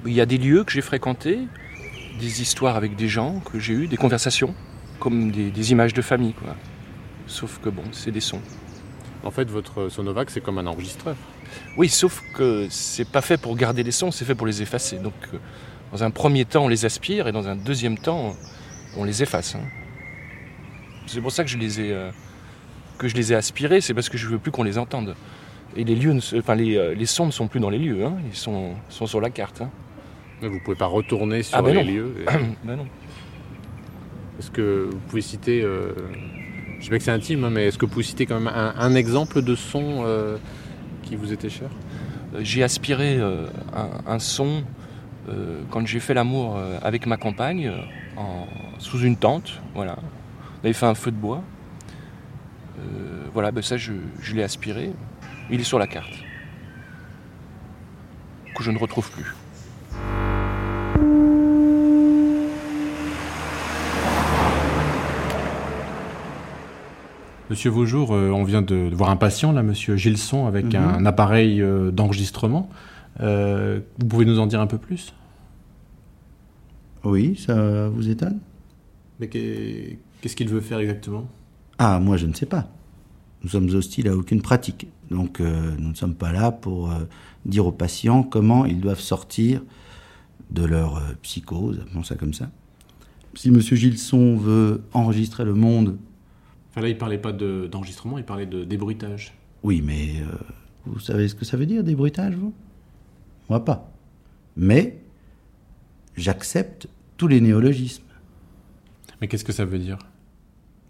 Il 0.05 0.13
y 0.13 0.22
a 0.22 0.26
des 0.26 0.38
lieux 0.38 0.63
que 0.63 0.72
j'ai 0.72 0.82
fréquentés, 0.82 1.39
des 2.22 2.41
histoires 2.41 2.78
avec 2.78 2.95
des 2.95 3.09
gens 3.09 3.41
que 3.51 3.59
j'ai 3.59 3.74
eues, 3.74 3.88
des 3.88 3.97
conversations, 3.97 4.55
comme 5.01 5.32
des, 5.32 5.51
des 5.51 5.72
images 5.74 5.93
de 5.93 6.01
famille, 6.01 6.34
quoi. 6.34 6.55
Sauf 7.28 7.59
que 7.61 7.69
bon, 7.69 7.84
c'est 7.91 8.11
des 8.11 8.22
sons. 8.22 8.41
En 9.26 9.32
fait, 9.32 9.49
votre 9.49 9.89
Sonovac, 9.89 10.30
c'est 10.30 10.41
comme 10.41 10.57
un 10.57 10.67
enregistreur. 10.67 11.15
Oui, 11.76 11.89
sauf 11.89 12.24
que 12.34 12.67
c'est 12.69 13.07
pas 13.09 13.22
fait 13.22 13.38
pour 13.38 13.57
garder 13.57 13.84
les 13.84 13.91
sons, 13.91 14.11
c'est 14.11 14.24
fait 14.26 14.36
pour 14.36 14.47
les 14.47 14.61
effacer. 14.61 14.99
Donc, 14.99 15.13
euh, 15.34 15.38
dans 15.91 16.01
un 16.03 16.11
premier 16.11 16.45
temps, 16.45 16.63
on 16.63 16.67
les 16.69 16.86
aspire 16.86 17.28
et 17.28 17.34
dans 17.34 17.47
un 17.49 17.57
deuxième 17.57 17.97
temps, 17.97 18.36
on 18.95 19.03
les 19.03 19.22
efface. 19.22 19.55
hein. 19.55 19.61
C'est 21.14 21.22
pour 21.22 21.32
ça 21.32 21.43
que 21.43 21.49
je 21.49 21.57
les 21.57 21.82
ai, 21.82 21.91
euh, 21.91 22.09
que 22.97 23.07
je 23.07 23.16
les 23.16 23.34
ai 23.34 23.36
aspirés, 23.36 23.82
c'est 23.82 23.93
parce 23.93 24.09
que 24.09 24.18
je 24.18 24.28
veux 24.28 24.38
plus 24.39 24.51
qu'on 24.51 24.64
les 24.64 24.78
entende. 24.78 25.16
Et 25.76 25.84
les 25.84 25.95
lieux, 25.95 26.14
ne 26.14 26.20
enfin 26.39 26.55
les, 26.55 26.78
euh, 26.78 26.93
les 26.93 27.05
sons 27.05 27.26
ne 27.26 27.32
sont 27.32 27.47
plus 27.47 27.59
dans 27.59 27.70
les 27.70 27.80
lieux, 27.80 28.05
hein, 28.05 28.14
ils 28.30 28.36
sont, 28.36 28.72
sont 28.89 29.07
sur 29.07 29.22
la 29.22 29.30
carte. 29.30 29.62
hein. 29.62 29.70
Mais 30.41 30.47
vous 30.47 30.59
pouvez 30.59 30.76
pas 30.78 30.86
retourner 30.88 31.43
sur 31.43 31.57
Ah 31.57 31.62
ben 31.62 31.74
les 31.74 31.84
non. 31.84 31.91
lieux. 31.91 32.16
et- 32.22 32.26
Ben 32.68 32.76
non. 32.78 32.88
Est-ce 34.39 34.51
que 34.51 34.89
vous 34.91 34.97
pouvez 35.09 35.22
citer, 35.22 35.62
euh, 35.62 35.93
je 36.80 36.86
sais 36.86 36.89
pas 36.89 36.97
que 36.97 37.03
c'est 37.03 37.12
intime, 37.12 37.43
hein, 37.43 37.49
mais 37.51 37.66
est-ce 37.68 37.78
que 37.78 37.86
vous 37.86 37.91
pouvez 37.91 38.03
citer 38.05 38.26
quand 38.26 38.39
même 38.39 38.51
un, 38.53 38.74
un 38.78 38.95
exemple 38.95 39.41
de 39.43 39.55
son 39.55 40.03
euh, 40.05 40.38
qui 41.03 41.16
vous 41.16 41.32
était 41.32 41.49
cher? 41.49 41.70
J'ai 42.39 42.64
aspiré 42.64 43.18
euh, 43.20 43.47
un, 43.76 44.14
un 44.14 44.20
son 44.20 44.64
quand 45.70 45.86
j'ai 45.86 45.99
fait 46.01 46.14
l'amour 46.16 46.59
avec 46.82 47.05
ma 47.05 47.16
compagne 47.16 47.72
en- 48.18 48.47
sous 48.80 48.99
une 49.01 49.16
tente. 49.16 49.62
Voilà. 49.76 49.95
On 50.62 50.66
avait 50.66 50.74
fait 50.74 50.86
un 50.86 50.95
feu 50.95 51.12
de 51.12 51.16
bois. 51.18 51.43
Euh, 52.80 53.26
voilà, 53.34 53.51
ben 53.51 53.62
ça 53.64 53.78
je, 53.78 53.93
je 54.22 54.36
l'ai 54.36 54.43
aspiré. 54.43 54.91
Il 55.49 55.59
est 55.59 55.64
sur 55.66 55.80
la 55.80 55.88
carte. 55.88 56.14
Que 58.55 58.64
je 58.64 58.72
ne 58.72 58.78
retrouve 58.78 59.09
plus. 59.12 59.34
Monsieur 67.49 67.70
Vaujour, 67.70 68.14
euh, 68.14 68.30
on 68.30 68.43
vient 68.43 68.62
de, 68.62 68.89
de 68.89 68.95
voir 68.95 69.09
un 69.09 69.18
patient, 69.18 69.51
là, 69.51 69.62
monsieur 69.62 69.97
Gilson, 69.97 70.47
avec 70.47 70.66
Mhm. 70.68 70.76
un 70.76 71.05
appareil 71.05 71.62
euh, 71.62 71.91
d'enregistrement. 71.91 72.70
Euh, 73.20 73.82
vous 73.99 74.05
pouvez 74.07 74.26
nous 74.26 74.39
en 74.39 74.47
dire 74.47 74.62
un 74.62 74.68
peu 74.68 74.78
plus? 74.78 75.14
Oui, 77.03 77.36
ça 77.36 77.89
vous 77.89 78.09
étonne? 78.09 78.39
Mais 79.20 79.28
qu'est- 79.28 79.97
qu'est-ce 80.22 80.36
qu'il 80.36 80.49
veut 80.49 80.61
faire 80.61 80.80
exactement? 80.80 81.28
Ah, 81.78 81.99
moi 81.99 82.17
je 82.17 82.26
ne 82.28 82.34
sais 82.34 82.45
pas. 82.45 82.67
Nous 83.43 83.49
sommes 83.49 83.69
hostiles 83.69 84.07
à 84.07 84.15
aucune 84.15 84.41
pratique. 84.41 84.88
Donc 85.09 85.41
euh, 85.41 85.76
nous 85.80 85.89
ne 85.89 85.95
sommes 85.95 86.15
pas 86.15 86.32
là 86.32 86.51
pour 86.51 86.91
euh, 86.91 86.99
dire 87.45 87.65
aux 87.65 87.72
patients 87.72 88.24
comment 88.24 88.65
ils 88.65 88.80
doivent 88.80 88.99
sortir 88.99 89.61
de 90.51 90.63
leur 90.63 90.97
euh, 90.97 91.01
psychose, 91.24 91.80
appelons 91.82 92.03
ça 92.03 92.15
comme 92.15 92.34
ça. 92.34 92.49
Si 93.34 93.47
M. 93.49 93.59
Gilson 93.61 94.36
veut 94.38 94.84
enregistrer 94.93 95.43
le 95.45 95.53
monde, 95.53 95.97
Enfin 96.72 96.82
là, 96.82 96.88
il 96.89 96.97
parlait 96.97 97.17
pas 97.17 97.34
de- 97.34 97.67
d'enregistrement, 97.69 98.17
il 98.17 98.24
parlait 98.24 98.45
de 98.45 98.63
débruitage. 98.63 99.34
oui, 99.63 99.82
mais 99.84 100.24
vous 100.86 100.99
savez 100.99 101.28
ce 101.28 101.36
que 101.36 101.43
ça 101.45 101.57
veut 101.57 101.65
dire, 101.65 101.84
des 101.84 101.95
bruitages, 101.95 102.36
vous? 102.36 102.53
Moi 103.49 103.63
pas. 103.65 103.91
Mais 104.55 105.01
j'accepte 106.15 106.88
tous 107.17 107.28
les 107.28 107.41
néologismes. 107.41 108.03
Mais 109.19 109.28
qu'est-ce 109.28 109.43
que 109.43 109.51
ça 109.53 109.65
veut 109.65 109.80
dire? 109.80 109.97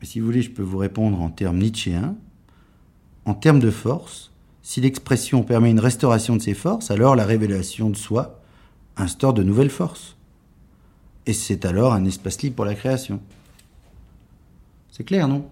Mais 0.01 0.07
si 0.07 0.19
vous 0.19 0.25
voulez, 0.25 0.41
je 0.41 0.49
peux 0.49 0.63
vous 0.63 0.79
répondre 0.79 1.21
en 1.21 1.29
termes 1.29 1.59
nietzschéens. 1.59 2.15
En 3.25 3.35
termes 3.35 3.59
de 3.59 3.69
force, 3.69 4.31
si 4.63 4.81
l'expression 4.81 5.43
permet 5.43 5.69
une 5.69 5.79
restauration 5.79 6.35
de 6.35 6.41
ses 6.41 6.55
forces, 6.55 6.89
alors 6.89 7.15
la 7.15 7.25
révélation 7.25 7.91
de 7.91 7.95
soi 7.95 8.41
instaure 8.97 9.33
de 9.33 9.43
nouvelles 9.43 9.69
forces. 9.69 10.15
Et 11.27 11.33
c'est 11.33 11.65
alors 11.65 11.93
un 11.93 12.05
espace 12.05 12.41
libre 12.41 12.55
pour 12.55 12.65
la 12.65 12.73
création. 12.73 13.21
C'est 14.89 15.03
clair, 15.03 15.27
non? 15.27 15.47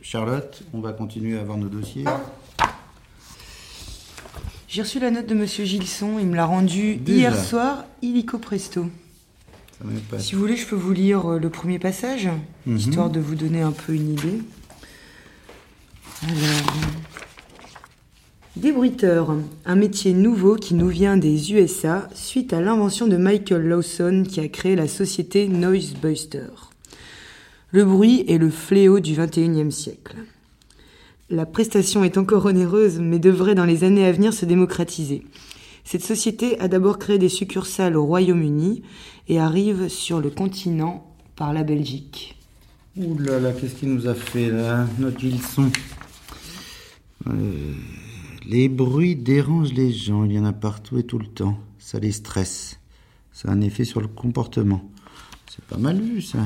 Charlotte, 0.00 0.62
on 0.72 0.80
va 0.80 0.92
continuer 0.94 1.38
à 1.38 1.44
voir 1.44 1.58
nos 1.58 1.68
dossiers. 1.68 2.04
J'ai 4.68 4.82
reçu 4.82 5.00
la 5.00 5.10
note 5.10 5.26
de 5.26 5.34
Monsieur 5.34 5.64
Gilson, 5.64 6.18
il 6.18 6.26
me 6.26 6.36
l'a 6.36 6.46
rendue 6.46 7.00
hier 7.06 7.36
soir, 7.36 7.84
illico 8.00 8.38
presto. 8.38 8.86
Pas- 10.10 10.18
Si 10.18 10.34
vous 10.34 10.40
voulez, 10.40 10.56
je 10.56 10.66
peux 10.66 10.76
vous 10.76 10.92
lire 10.92 11.26
euh, 11.26 11.38
le 11.38 11.50
premier 11.50 11.78
passage, 11.78 12.28
Mhm. 12.66 12.76
histoire 12.76 13.10
de 13.10 13.20
vous 13.20 13.34
donner 13.36 13.62
un 13.62 13.70
peu 13.72 13.92
une 13.94 14.12
idée. 14.12 14.40
Alors, 16.22 16.74
Débruiteur, 18.56 19.36
un 19.66 19.76
métier 19.76 20.12
nouveau 20.12 20.56
qui 20.56 20.74
nous 20.74 20.88
vient 20.88 21.16
des 21.16 21.52
USA 21.52 22.08
suite 22.12 22.52
à 22.52 22.60
l'invention 22.60 23.06
de 23.06 23.16
Michael 23.16 23.62
Lawson 23.68 24.24
qui 24.28 24.40
a 24.40 24.48
créé 24.48 24.74
la 24.74 24.88
société 24.88 25.46
Noisebuster. 25.46 26.46
Le 27.70 27.84
bruit 27.84 28.24
est 28.26 28.38
le 28.38 28.50
fléau 28.50 28.98
du 28.98 29.14
21e 29.14 29.70
siècle. 29.70 30.16
La 31.30 31.46
prestation 31.46 32.02
est 32.02 32.18
encore 32.18 32.46
onéreuse, 32.46 32.98
mais 32.98 33.18
devrait 33.20 33.54
dans 33.54 33.66
les 33.66 33.84
années 33.84 34.06
à 34.06 34.10
venir 34.12 34.32
se 34.32 34.44
démocratiser. 34.46 35.24
Cette 35.90 36.04
société 36.04 36.60
a 36.60 36.68
d'abord 36.68 36.98
créé 36.98 37.16
des 37.16 37.30
succursales 37.30 37.96
au 37.96 38.04
Royaume-Uni 38.04 38.82
et 39.26 39.38
arrive 39.38 39.88
sur 39.88 40.20
le 40.20 40.28
continent 40.28 41.16
par 41.34 41.54
la 41.54 41.64
Belgique. 41.64 42.36
Ouh 42.98 43.16
là 43.18 43.40
là, 43.40 43.52
qu'est-ce 43.52 43.76
qu'il 43.76 43.94
nous 43.94 44.06
a 44.06 44.14
fait 44.14 44.50
là, 44.50 44.86
notre 44.98 45.18
Gilson? 45.18 45.70
Euh, 47.28 47.72
Les 48.44 48.68
bruits 48.68 49.16
dérangent 49.16 49.72
les 49.72 49.90
gens, 49.90 50.24
il 50.24 50.32
y 50.32 50.38
en 50.38 50.44
a 50.44 50.52
partout 50.52 50.98
et 50.98 51.04
tout 51.04 51.18
le 51.18 51.26
temps. 51.26 51.58
Ça 51.78 51.98
les 51.98 52.12
stresse. 52.12 52.78
Ça 53.32 53.48
a 53.48 53.52
un 53.52 53.62
effet 53.62 53.84
sur 53.84 54.02
le 54.02 54.08
comportement. 54.08 54.90
C'est 55.50 55.64
pas 55.64 55.78
mal 55.78 55.98
vu 55.98 56.20
ça. 56.20 56.40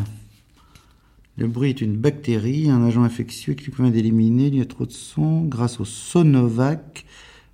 Le 1.37 1.49
bruit 1.49 1.71
est 1.71 1.81
une 1.81 1.97
bactérie, 1.97 2.71
un 2.71 2.85
agent 2.85 3.03
infectieux 3.03 3.55
qu'il 3.55 3.75
convient 3.75 3.91
d'éliminer. 3.91 4.47
Il 4.47 4.55
y 4.55 4.61
a 4.61 4.67
trop 4.67 4.87
de 4.87 4.93
son. 4.93 5.43
Grâce 5.43 5.81
au 5.81 5.85
Sonovac, 5.85 7.07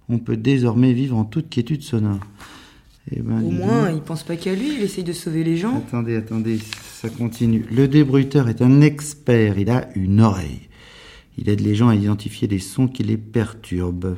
on 0.08 0.18
peut 0.18 0.36
désormais 0.36 0.92
vivre 0.92 1.16
en 1.16 1.24
toute 1.24 1.48
quiétude 1.48 1.82
sonore. 1.82 2.20
Eh 3.10 3.20
ben, 3.20 3.42
Au 3.42 3.50
moins, 3.50 3.90
il 3.90 4.00
pense 4.00 4.22
pas 4.22 4.36
qu'à 4.36 4.54
lui, 4.54 4.74
il 4.76 4.82
essaye 4.82 5.04
de 5.04 5.12
sauver 5.12 5.44
les 5.44 5.56
gens. 5.56 5.76
Attendez, 5.76 6.16
attendez, 6.16 6.58
ça 7.00 7.08
continue. 7.08 7.64
Le 7.70 7.88
débruiteur 7.88 8.48
est 8.48 8.60
un 8.60 8.80
expert, 8.80 9.58
il 9.58 9.70
a 9.70 9.88
une 9.94 10.20
oreille. 10.20 10.68
Il 11.38 11.48
aide 11.48 11.60
les 11.60 11.74
gens 11.74 11.88
à 11.88 11.94
identifier 11.94 12.48
les 12.48 12.58
sons 12.58 12.88
qui 12.88 13.04
les 13.04 13.16
perturbent. 13.16 14.16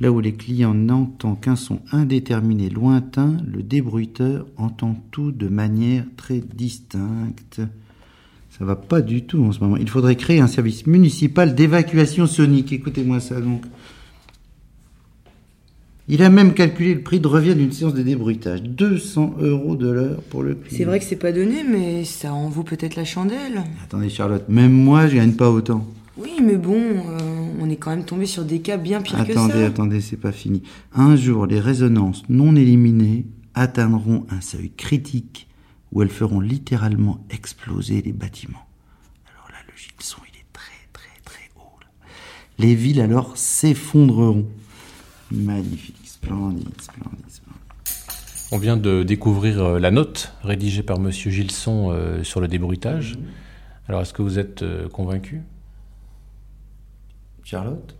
Là 0.00 0.12
où 0.12 0.20
les 0.20 0.32
clients 0.32 0.74
n'entendent 0.74 1.40
qu'un 1.40 1.56
son 1.56 1.80
indéterminé 1.92 2.70
lointain, 2.70 3.36
le 3.46 3.62
débruiteur 3.62 4.46
entend 4.56 4.96
tout 5.10 5.32
de 5.32 5.48
manière 5.48 6.04
très 6.16 6.38
distincte. 6.38 7.60
Ça 8.50 8.64
va 8.64 8.76
pas 8.76 9.02
du 9.02 9.22
tout 9.24 9.44
en 9.44 9.52
ce 9.52 9.60
moment. 9.60 9.76
Il 9.76 9.88
faudrait 9.88 10.16
créer 10.16 10.40
un 10.40 10.46
service 10.46 10.86
municipal 10.86 11.54
d'évacuation 11.54 12.26
sonique. 12.26 12.72
Écoutez-moi 12.72 13.20
ça 13.20 13.40
donc. 13.40 13.62
Il 16.10 16.22
a 16.22 16.30
même 16.30 16.54
calculé 16.54 16.94
le 16.94 17.02
prix 17.02 17.20
de 17.20 17.26
revient 17.28 17.54
d'une 17.54 17.70
séance 17.70 17.92
de 17.92 18.02
débruitage. 18.02 18.62
200 18.62 19.34
euros 19.40 19.76
de 19.76 19.90
l'heure 19.90 20.22
pour 20.30 20.42
le 20.42 20.54
client. 20.54 20.76
C'est 20.78 20.84
vrai 20.84 20.98
que 20.98 21.04
c'est 21.04 21.16
pas 21.16 21.32
donné, 21.32 21.62
mais 21.64 22.04
ça 22.04 22.32
en 22.32 22.48
vaut 22.48 22.62
peut-être 22.62 22.96
la 22.96 23.04
chandelle. 23.04 23.62
Attendez 23.84 24.08
Charlotte, 24.08 24.48
même 24.48 24.72
moi 24.72 25.06
je 25.06 25.16
gagne 25.16 25.32
pas 25.34 25.50
autant. 25.50 25.86
Oui, 26.16 26.32
mais 26.42 26.56
bon, 26.56 26.80
euh, 26.80 27.18
on 27.60 27.68
est 27.68 27.76
quand 27.76 27.90
même 27.90 28.04
tombé 28.04 28.24
sur 28.26 28.44
des 28.44 28.60
cas 28.60 28.76
bien 28.78 29.02
pires 29.02 29.20
attendez, 29.20 29.52
que 29.52 29.58
ça. 29.60 29.66
attendez, 29.66 30.00
c'est 30.00 30.16
pas 30.16 30.32
fini. 30.32 30.62
Un 30.94 31.14
jour, 31.14 31.46
les 31.46 31.60
résonances 31.60 32.22
non 32.28 32.56
éliminées 32.56 33.26
atteindront 33.54 34.26
un 34.30 34.40
seuil 34.40 34.70
critique 34.76 35.46
où 35.92 36.02
elles 36.02 36.08
feront 36.08 36.40
littéralement 36.40 37.24
exploser 37.30 38.00
les 38.02 38.12
bâtiments. 38.12 38.66
Alors 39.34 39.48
là, 39.50 39.58
le 39.66 39.72
Gilson, 39.76 40.22
il 40.32 40.38
est 40.38 40.44
très 40.52 40.72
très 40.92 41.20
très 41.24 41.50
haut. 41.56 41.78
là. 41.80 41.86
Les 42.58 42.74
villes 42.74 43.00
alors 43.02 43.36
s'effondreront. 43.36 44.46
Magnifique, 45.30 45.94
splendide, 46.22 46.80
splendide, 46.80 47.30
splendide. 47.30 47.58
On 48.50 48.58
vient 48.58 48.76
de 48.76 49.02
découvrir 49.02 49.62
euh, 49.62 49.78
la 49.78 49.90
note 49.90 50.32
rédigée 50.42 50.82
par 50.82 50.98
Monsieur 50.98 51.30
Gilson 51.30 51.90
euh, 51.90 52.24
sur 52.24 52.40
le 52.40 52.48
débruitage. 52.48 53.18
Alors, 53.88 54.00
est-ce 54.02 54.12
que 54.12 54.22
vous 54.22 54.38
êtes 54.38 54.62
euh, 54.62 54.88
convaincu? 54.88 55.42
Charlotte? 57.44 57.94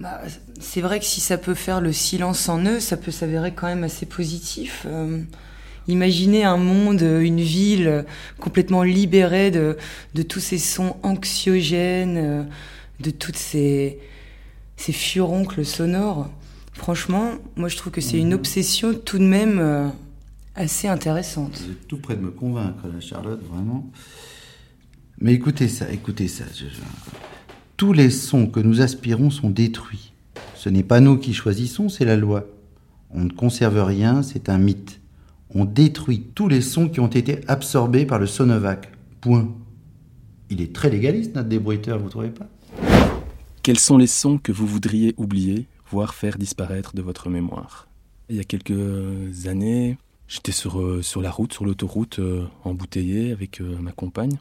Bah, 0.00 0.20
c'est 0.60 0.80
vrai 0.80 0.98
que 0.98 1.06
si 1.06 1.20
ça 1.20 1.38
peut 1.38 1.54
faire 1.54 1.80
le 1.80 1.92
silence 1.92 2.48
en 2.48 2.62
eux, 2.64 2.80
ça 2.80 2.96
peut 2.96 3.10
s'avérer 3.10 3.52
quand 3.52 3.66
même 3.66 3.84
assez 3.84 4.06
positif. 4.06 4.86
Euh, 4.86 5.22
imaginez 5.88 6.44
un 6.44 6.58
monde, 6.58 7.00
une 7.00 7.40
ville 7.40 8.04
complètement 8.38 8.82
libérée 8.82 9.50
de, 9.50 9.76
de 10.14 10.22
tous 10.22 10.40
ces 10.40 10.58
sons 10.58 10.96
anxiogènes, 11.02 12.46
de 13.00 13.10
toutes 13.10 13.38
ces, 13.38 13.98
ces 14.76 14.92
furoncles 14.92 15.64
sonores. 15.64 16.28
Franchement, 16.76 17.32
moi 17.56 17.68
je 17.68 17.76
trouve 17.76 17.92
que 17.92 18.00
c'est 18.00 18.18
une 18.18 18.34
obsession 18.34 18.94
tout 18.94 19.18
de 19.18 19.24
même 19.24 19.58
euh, 19.58 19.88
assez 20.54 20.88
intéressante. 20.88 21.58
Vous 21.64 21.72
êtes 21.72 21.88
tout 21.88 21.98
près 21.98 22.16
de 22.16 22.22
me 22.22 22.30
convaincre, 22.30 22.84
Charlotte, 23.00 23.40
vraiment. 23.50 23.90
Mais 25.20 25.32
écoutez 25.32 25.68
ça, 25.68 25.90
écoutez 25.90 26.28
ça. 26.28 26.44
je- 26.54 26.66
Tous 27.76 27.92
les 27.92 28.10
sons 28.10 28.46
que 28.46 28.60
nous 28.60 28.80
aspirons 28.82 29.30
sont 29.30 29.50
détruits. 29.50 30.12
Ce 30.54 30.68
n'est 30.68 30.82
pas 30.82 31.00
nous 31.00 31.16
qui 31.18 31.32
choisissons, 31.34 31.88
c'est 31.88 32.04
la 32.04 32.16
loi. 32.16 32.44
On 33.10 33.22
ne 33.24 33.30
conserve 33.32 33.82
rien, 33.82 34.22
c'est 34.22 34.48
un 34.48 34.58
mythe. 34.58 35.00
On 35.54 35.64
détruit 35.64 36.22
tous 36.34 36.48
les 36.48 36.60
sons 36.60 36.88
qui 36.88 37.00
ont 37.00 37.06
été 37.08 37.40
absorbés 37.48 38.04
par 38.04 38.18
le 38.18 38.26
Sonovac. 38.26 38.90
Point. 39.20 39.48
Il 40.50 40.60
est 40.60 40.74
très 40.74 40.90
légaliste, 40.90 41.34
notre 41.34 41.48
débruiteur, 41.48 41.98
vous 41.98 42.08
trouvez 42.10 42.28
pas? 42.30 42.46
Quels 43.62 43.78
sont 43.78 43.96
les 43.96 44.06
sons 44.06 44.38
que 44.38 44.52
vous 44.52 44.66
voudriez 44.66 45.14
oublier, 45.16 45.66
voire 45.90 46.14
faire 46.14 46.38
disparaître 46.38 46.94
de 46.94 47.02
votre 47.02 47.28
mémoire 47.28 47.88
Il 48.28 48.36
y 48.36 48.40
a 48.40 48.44
quelques 48.44 49.46
années, 49.46 49.98
j'étais 50.28 50.52
sur, 50.52 50.80
euh, 50.80 51.02
sur 51.02 51.22
la 51.22 51.30
route, 51.30 51.52
sur 51.52 51.64
l'autoroute, 51.64 52.18
euh, 52.18 52.46
embouteillé 52.64 53.32
avec 53.32 53.60
euh, 53.60 53.76
ma 53.78 53.92
compagne. 53.92 54.38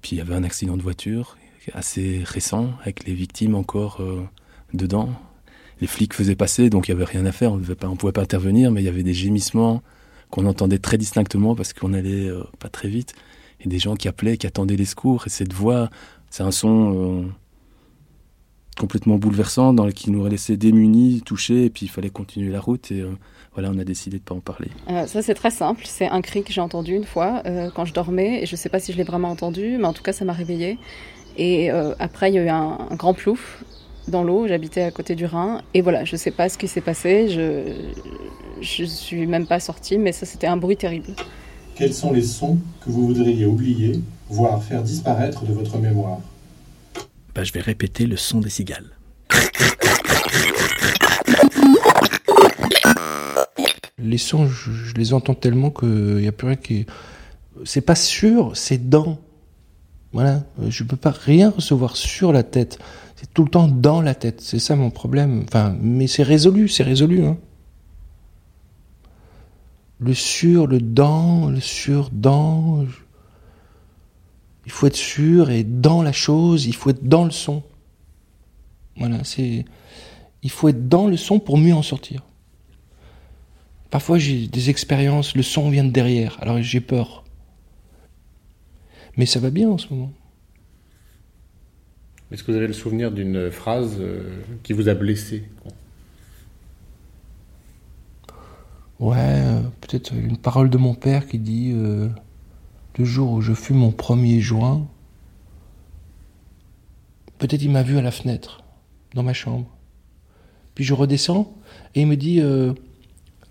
Puis 0.00 0.16
il 0.16 0.18
y 0.18 0.20
avait 0.20 0.34
un 0.34 0.44
accident 0.44 0.76
de 0.76 0.82
voiture 0.82 1.36
assez 1.74 2.22
récent, 2.24 2.72
avec 2.82 3.06
les 3.06 3.14
victimes 3.14 3.54
encore 3.54 4.02
dedans. 4.74 5.10
Les 5.80 5.86
flics 5.86 6.12
faisaient 6.12 6.34
passer, 6.34 6.70
donc 6.70 6.88
il 6.88 6.90
n'y 6.90 7.00
avait 7.00 7.08
rien 7.08 7.24
à 7.24 7.30
faire, 7.30 7.52
on 7.52 7.58
ne 7.58 7.94
pouvait 7.94 8.10
pas 8.10 8.20
intervenir, 8.20 8.72
mais 8.72 8.82
il 8.82 8.84
y 8.84 8.88
avait 8.88 9.04
des 9.04 9.14
gémissements 9.14 9.80
qu'on 10.30 10.46
entendait 10.46 10.80
très 10.80 10.98
distinctement 10.98 11.54
parce 11.54 11.72
qu'on 11.72 11.92
allait 11.92 12.28
pas 12.58 12.68
très 12.68 12.88
vite. 12.88 13.14
Et 13.60 13.68
des 13.68 13.78
gens 13.78 13.94
qui 13.94 14.08
appelaient, 14.08 14.38
qui 14.38 14.48
attendaient 14.48 14.74
les 14.74 14.86
secours. 14.86 15.28
Et 15.28 15.30
cette 15.30 15.52
voix, 15.52 15.88
c'est 16.30 16.42
un 16.42 16.50
son... 16.50 17.30
complètement 18.78 19.16
bouleversant 19.16 19.72
dans 19.72 19.88
qui 19.90 20.10
nous 20.10 20.20
aurait 20.20 20.30
laissé 20.30 20.56
démunis, 20.56 21.22
touchés, 21.24 21.66
et 21.66 21.70
puis 21.70 21.86
il 21.86 21.88
fallait 21.88 22.10
continuer 22.10 22.50
la 22.50 22.60
route 22.60 22.90
et 22.90 23.00
euh, 23.00 23.12
voilà, 23.54 23.70
on 23.70 23.78
a 23.78 23.84
décidé 23.84 24.18
de 24.18 24.22
pas 24.22 24.34
en 24.34 24.40
parler. 24.40 24.68
Euh, 24.88 25.06
ça, 25.06 25.20
c'est 25.20 25.34
très 25.34 25.50
simple. 25.50 25.84
C'est 25.86 26.08
un 26.08 26.22
cri 26.22 26.42
que 26.42 26.52
j'ai 26.52 26.62
entendu 26.62 26.94
une 26.94 27.04
fois 27.04 27.42
euh, 27.44 27.68
quand 27.74 27.84
je 27.84 27.92
dormais. 27.92 28.42
Et 28.42 28.46
je 28.46 28.54
ne 28.54 28.56
sais 28.56 28.70
pas 28.70 28.80
si 28.80 28.92
je 28.92 28.96
l'ai 28.96 29.04
vraiment 29.04 29.28
entendu, 29.28 29.76
mais 29.78 29.84
en 29.84 29.92
tout 29.92 30.02
cas, 30.02 30.14
ça 30.14 30.24
m'a 30.24 30.32
réveillée. 30.32 30.78
Et 31.36 31.70
euh, 31.70 31.94
après, 31.98 32.30
il 32.30 32.34
y 32.34 32.38
a 32.38 32.44
eu 32.44 32.48
un, 32.48 32.78
un 32.90 32.94
grand 32.96 33.12
plouf 33.12 33.62
dans 34.08 34.24
l'eau. 34.24 34.48
J'habitais 34.48 34.82
à 34.82 34.90
côté 34.90 35.14
du 35.14 35.26
Rhin. 35.26 35.60
Et 35.74 35.82
voilà, 35.82 36.06
je 36.06 36.14
ne 36.14 36.18
sais 36.18 36.30
pas 36.30 36.48
ce 36.48 36.56
qui 36.56 36.66
s'est 36.66 36.80
passé. 36.80 37.28
Je 37.28 38.82
ne 38.82 38.86
suis 38.86 39.26
même 39.26 39.46
pas 39.46 39.60
sortie, 39.60 39.98
mais 39.98 40.12
ça, 40.12 40.24
c'était 40.24 40.46
un 40.46 40.56
bruit 40.56 40.78
terrible. 40.78 41.08
Quels 41.74 41.92
sont 41.92 42.12
les 42.12 42.22
sons 42.22 42.58
que 42.84 42.90
vous 42.90 43.06
voudriez 43.08 43.44
oublier, 43.44 44.00
voire 44.30 44.62
faire 44.62 44.82
disparaître 44.82 45.44
de 45.44 45.52
votre 45.52 45.76
mémoire? 45.78 46.20
Bah, 47.34 47.44
je 47.44 47.52
vais 47.52 47.60
répéter 47.60 48.06
le 48.06 48.16
son 48.16 48.40
des 48.40 48.50
cigales. 48.50 48.90
Les 53.98 54.18
sons, 54.18 54.46
je, 54.46 54.94
les 54.96 55.14
entends 55.14 55.34
tellement 55.34 55.70
qu'il 55.70 56.16
n'y 56.16 56.28
a 56.28 56.32
plus 56.32 56.48
rien 56.48 56.56
qui. 56.56 56.86
C'est 57.64 57.80
pas 57.80 57.94
sûr, 57.94 58.54
c'est 58.54 58.90
dans. 58.90 59.18
Voilà, 60.12 60.42
je 60.68 60.84
peux 60.84 60.96
pas 60.96 61.10
rien 61.12 61.50
recevoir 61.50 61.96
sur 61.96 62.32
la 62.32 62.42
tête. 62.42 62.78
C'est 63.16 63.32
tout 63.32 63.44
le 63.44 63.50
temps 63.50 63.68
dans 63.68 64.02
la 64.02 64.14
tête. 64.14 64.40
C'est 64.42 64.58
ça 64.58 64.76
mon 64.76 64.90
problème. 64.90 65.44
Enfin, 65.48 65.74
mais 65.80 66.08
c'est 66.08 66.24
résolu, 66.24 66.68
c'est 66.68 66.82
résolu. 66.82 67.24
Hein. 67.24 67.38
Le 70.00 70.12
sur, 70.12 70.66
le 70.66 70.80
dans, 70.80 71.48
le 71.48 71.60
sur, 71.60 72.10
dans. 72.10 72.84
Il 74.66 74.72
faut 74.72 74.86
être 74.86 74.96
sûr 74.96 75.50
et 75.50 75.64
dans 75.64 76.02
la 76.02 76.12
chose, 76.12 76.66
il 76.66 76.74
faut 76.74 76.90
être 76.90 77.04
dans 77.04 77.24
le 77.24 77.30
son. 77.30 77.62
Voilà, 78.96 79.24
c'est. 79.24 79.64
Il 80.42 80.50
faut 80.50 80.68
être 80.68 80.88
dans 80.88 81.06
le 81.06 81.16
son 81.16 81.38
pour 81.38 81.58
mieux 81.58 81.74
en 81.74 81.82
sortir. 81.82 82.22
Parfois 83.90 84.18
j'ai 84.18 84.46
des 84.46 84.70
expériences, 84.70 85.36
le 85.36 85.42
son 85.42 85.70
vient 85.70 85.84
de 85.84 85.90
derrière, 85.90 86.38
alors 86.40 86.60
j'ai 86.62 86.80
peur. 86.80 87.24
Mais 89.16 89.26
ça 89.26 89.38
va 89.38 89.50
bien 89.50 89.68
en 89.68 89.78
ce 89.78 89.88
moment. 89.92 90.12
Est-ce 92.30 92.42
que 92.42 92.50
vous 92.50 92.56
avez 92.56 92.66
le 92.66 92.72
souvenir 92.72 93.12
d'une 93.12 93.50
phrase 93.50 93.98
euh, 94.00 94.40
qui 94.62 94.72
vous 94.72 94.88
a 94.88 94.94
blessé 94.94 95.44
Ouais, 98.98 99.16
euh, 99.18 99.60
peut-être 99.82 100.14
une 100.14 100.38
parole 100.38 100.70
de 100.70 100.78
mon 100.78 100.94
père 100.94 101.26
qui 101.26 101.38
dit 101.38 101.72
euh, 101.74 102.08
le 102.98 103.04
jour 103.04 103.30
où 103.32 103.40
je 103.40 103.52
fus 103.52 103.72
mon 103.72 103.90
premier 103.90 104.40
joint, 104.40 104.86
peut-être 107.38 107.62
il 107.62 107.70
m'a 107.70 107.82
vu 107.82 107.98
à 107.98 108.02
la 108.02 108.10
fenêtre, 108.10 108.62
dans 109.14 109.22
ma 109.22 109.32
chambre. 109.32 109.66
Puis 110.74 110.84
je 110.84 110.94
redescends 110.94 111.54
et 111.94 112.02
il 112.02 112.06
me 112.06 112.16
dit 112.16 112.40
euh, 112.40 112.72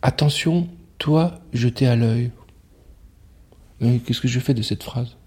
attention, 0.01 0.67
toi, 0.97 1.39
je 1.53 1.67
t'ai 1.67 1.87
à 1.87 1.95
l'œil. 1.95 2.31
Mais 3.79 3.99
qu'est-ce 3.99 4.21
que 4.21 4.27
je 4.27 4.39
fais 4.39 4.53
de 4.53 4.61
cette 4.61 4.83
phrase? 4.83 5.17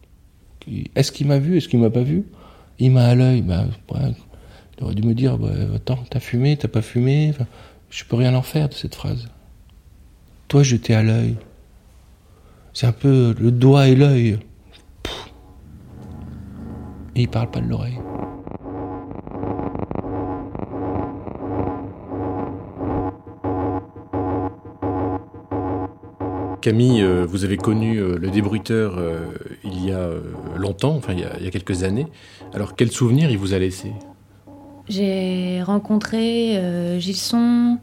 Est-ce 0.94 1.12
qu'il 1.12 1.26
m'a 1.26 1.38
vu? 1.38 1.56
Est-ce 1.56 1.68
qu'il 1.68 1.80
m'a 1.80 1.90
pas 1.90 2.02
vu? 2.02 2.24
Il 2.78 2.92
m'a 2.92 3.06
à 3.06 3.14
l'œil. 3.14 3.42
Bah, 3.42 3.66
il 4.78 4.84
aurait 4.84 4.94
dû 4.94 5.02
me 5.02 5.14
dire 5.14 5.38
bah, 5.38 5.50
attends, 5.74 6.02
t'as 6.08 6.20
fumé, 6.20 6.56
t'as 6.56 6.68
pas 6.68 6.82
fumé? 6.82 7.30
Enfin, 7.30 7.46
je 7.90 8.04
peux 8.04 8.16
rien 8.16 8.34
en 8.34 8.42
faire 8.42 8.68
de 8.68 8.74
cette 8.74 8.94
phrase. 8.94 9.28
Toi, 10.48 10.62
je 10.62 10.76
t'ai 10.76 10.94
à 10.94 11.02
l'œil. 11.02 11.36
C'est 12.76 12.88
un 12.88 12.92
peu 12.92 13.36
le 13.38 13.52
doigt 13.52 13.86
et 13.86 13.94
l'œil. 13.94 14.40
Et 17.14 17.22
il 17.22 17.28
parle 17.28 17.48
pas 17.48 17.60
de 17.60 17.68
l'oreille. 17.68 18.00
Camille, 26.60 27.02
euh, 27.02 27.24
vous 27.28 27.44
avez 27.44 27.56
connu 27.56 27.98
euh, 27.98 28.18
le 28.18 28.30
débruiteur 28.30 28.96
euh, 28.98 29.26
il 29.62 29.86
y 29.86 29.92
a 29.92 30.08
longtemps, 30.56 30.96
enfin 30.96 31.12
il 31.12 31.20
y 31.20 31.24
a, 31.24 31.36
il 31.38 31.44
y 31.44 31.46
a 31.46 31.50
quelques 31.52 31.84
années. 31.84 32.08
Alors 32.54 32.74
quel 32.74 32.90
souvenir 32.90 33.30
il 33.30 33.38
vous 33.38 33.54
a 33.54 33.58
laissé? 33.60 33.92
J'ai 34.88 35.62
rencontré 35.62 36.56
euh, 36.56 36.98
Gilson 36.98 37.78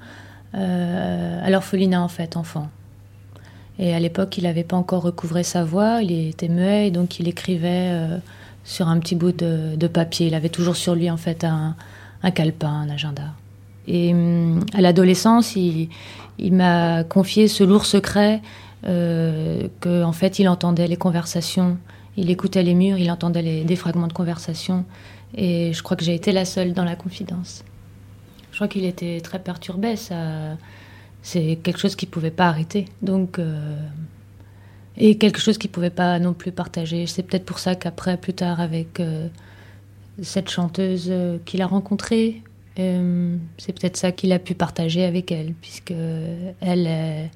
euh, 0.54 1.46
à 1.46 1.50
l'orphelinat 1.50 2.02
en 2.02 2.10
fait, 2.10 2.36
enfant. 2.36 2.70
Et 3.82 3.96
à 3.96 4.00
l'époque, 4.00 4.38
il 4.38 4.44
n'avait 4.44 4.64
pas 4.64 4.78
encore 4.78 5.02
recouvré 5.02 5.42
sa 5.42 5.64
voix, 5.64 6.04
il 6.04 6.12
était 6.30 6.48
muet, 6.48 6.88
et 6.88 6.92
donc 6.92 7.20
il 7.20 7.28
écrivait 7.28 7.90
euh, 7.90 8.18
sur 8.64 8.88
un 8.88 9.00
petit 9.00 9.16
bout 9.16 9.32
de, 9.32 9.88
papier. 9.88 10.28
Il 10.28 10.36
avait 10.36 10.50
toujours 10.50 10.76
sur 10.76 10.94
lui 10.94 11.10
en 11.10 11.18
fait 11.18 11.44
un, 11.44 11.76
un 12.22 12.32
calepin, 12.32 12.70
un 12.70 12.90
agenda. 12.90 13.34
Et 13.88 14.14
hum, 14.14 14.60
à 14.76 14.82
l'adolescence, 14.82 15.56
il, 15.56 15.90
m'a 16.40 17.04
confié 17.04 17.48
ce 17.48 17.64
lourd 17.64 17.88
secret 17.88 18.42
euh, 18.88 19.68
que 19.80 20.04
en 20.04 20.14
fait, 20.14 20.38
il 20.38 20.48
entendait 20.48 20.88
les 20.88 20.96
conversations, 20.96 21.78
il 22.18 22.30
écoutait 22.30 22.62
les 22.62 22.76
murs, 22.76 23.00
il 23.00 23.10
entendait 23.10 23.42
les- 23.42 23.64
des 23.64 23.76
fragments 23.76 24.08
de 24.08 24.14
conversation. 24.14 24.86
Et 25.36 25.74
je 25.74 25.82
crois 25.82 25.98
que 25.98 26.04
j'ai 26.04 26.14
été 26.14 26.32
la 26.32 26.46
seule 26.46 26.74
dans 26.74 26.84
la 26.84 26.96
confidence. 26.96 27.64
Je 28.52 28.58
crois 28.58 28.68
qu'il 28.68 28.86
était 28.86 29.22
très 29.22 29.40
perturbé. 29.40 29.96
Ça, 29.96 30.16
c'est 31.22 31.58
quelque 31.62 31.80
chose 31.80 31.96
qu'il 31.96 32.10
pouvait 32.10 32.32
pas 32.32 32.48
arrêter. 32.48 32.86
Donc, 33.02 33.40
euh, 33.40 33.78
et 34.98 35.18
quelque 35.18 35.40
chose 35.40 35.58
qu'il 35.58 35.70
pouvait 35.70 35.90
pas 35.90 36.20
non 36.20 36.34
plus 36.34 36.52
partager. 36.52 37.08
C'est 37.08 37.24
peut-être 37.24 37.46
pour 37.46 37.60
ça 37.60 37.76
qu'après, 37.76 38.18
plus 38.18 38.34
tard, 38.34 38.60
avec 38.60 39.00
euh, 39.00 39.28
cette 40.22 40.50
chanteuse 40.50 41.08
euh, 41.10 41.38
qu'il 41.46 41.62
a 41.62 41.68
rencontrée, 41.68 42.42
c'est 42.78 43.74
peut-être 43.74 43.96
ça 43.96 44.12
qu'il 44.12 44.32
a 44.32 44.40
pu 44.40 44.56
partager 44.56 45.04
avec 45.06 45.32
elle, 45.32 45.54
puisque 45.54 45.94
elle, 46.62 47.30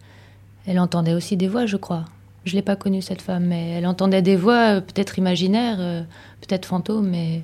elle 0.65 0.79
entendait 0.79 1.13
aussi 1.13 1.37
des 1.37 1.47
voix, 1.47 1.67
je 1.67 1.77
crois. 1.77 2.05
Je 2.45 2.55
l'ai 2.55 2.63
pas 2.63 2.75
connue 2.75 3.03
cette 3.03 3.21
femme, 3.21 3.45
mais 3.45 3.71
elle 3.71 3.85
entendait 3.85 4.23
des 4.23 4.37
voix, 4.37 4.81
peut-être 4.81 5.19
imaginaires, 5.19 6.05
peut-être 6.41 6.65
fantômes, 6.65 7.09
mais 7.09 7.43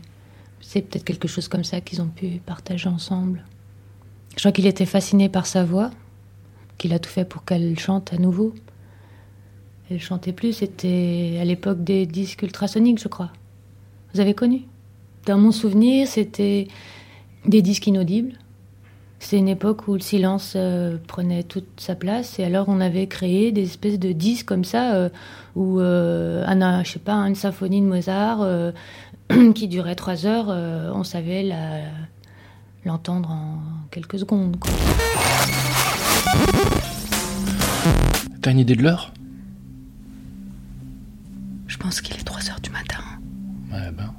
c'est 0.61 0.81
peut-être 0.81 1.03
quelque 1.03 1.27
chose 1.27 1.47
comme 1.47 1.63
ça 1.63 1.80
qu'ils 1.80 2.01
ont 2.01 2.07
pu 2.07 2.41
partager 2.43 2.89
ensemble. 2.89 3.43
Je 4.31 4.39
crois 4.39 4.51
qu'il 4.51 4.65
était 4.65 4.88
fasciné 4.88 5.30
par 5.30 5.45
sa 5.45 5.63
voix, 5.63 5.91
qu'il 6.81 6.93
a 6.93 6.99
tout 6.99 7.11
fait 7.11 7.25
pour 7.25 7.45
qu'elle 7.45 7.77
chante 7.77 8.11
à 8.11 8.17
nouveau. 8.17 8.55
Elle 9.91 10.01
chantait 10.01 10.33
plus, 10.33 10.53
c'était 10.53 11.37
à 11.39 11.45
l'époque 11.45 11.83
des 11.83 12.07
disques 12.07 12.41
ultrasoniques, 12.41 12.99
je 12.99 13.07
crois. 13.07 13.29
Vous 14.13 14.19
avez 14.19 14.33
connu? 14.33 14.63
Dans 15.27 15.37
mon 15.37 15.51
souvenir, 15.51 16.07
c'était 16.07 16.67
des 17.45 17.61
disques 17.61 17.85
inaudibles. 17.85 18.33
C'est 19.19 19.37
une 19.37 19.47
époque 19.47 19.87
où 19.87 19.93
le 19.93 19.99
silence 19.99 20.53
euh, 20.55 20.97
prenait 21.07 21.43
toute 21.43 21.67
sa 21.79 21.93
place 21.93 22.39
et 22.39 22.43
alors 22.43 22.67
on 22.67 22.81
avait 22.81 23.05
créé 23.05 23.51
des 23.51 23.65
espèces 23.65 23.99
de 23.99 24.11
disques 24.11 24.47
comme 24.47 24.63
ça 24.63 24.95
euh, 24.95 25.09
où 25.55 25.79
euh, 25.79 26.43
sais 26.83 26.97
pas, 26.97 27.13
une 27.13 27.35
symphonie 27.35 27.81
de 27.81 27.85
Mozart 27.85 28.39
euh, 28.41 28.71
qui 29.53 29.67
durait 29.67 29.93
trois 29.93 30.25
heures, 30.25 30.47
on 30.95 31.03
savait 31.03 31.47
l'entendre 32.83 33.29
en 33.29 33.59
quelques 33.91 34.17
secondes. 34.17 34.57
T'as 38.41 38.51
une 38.51 38.59
idée 38.59 38.76
de 38.76 38.84
l'heure? 38.84 39.13
Je 41.68 41.77
pense 41.77 42.01
qu'il 42.01 42.15
est 42.15 42.23
3 42.23 42.49
heures 42.49 42.59
du 42.61 42.69
matin. 42.72 43.03
Ouais, 43.72 43.91
ben. 43.91 44.13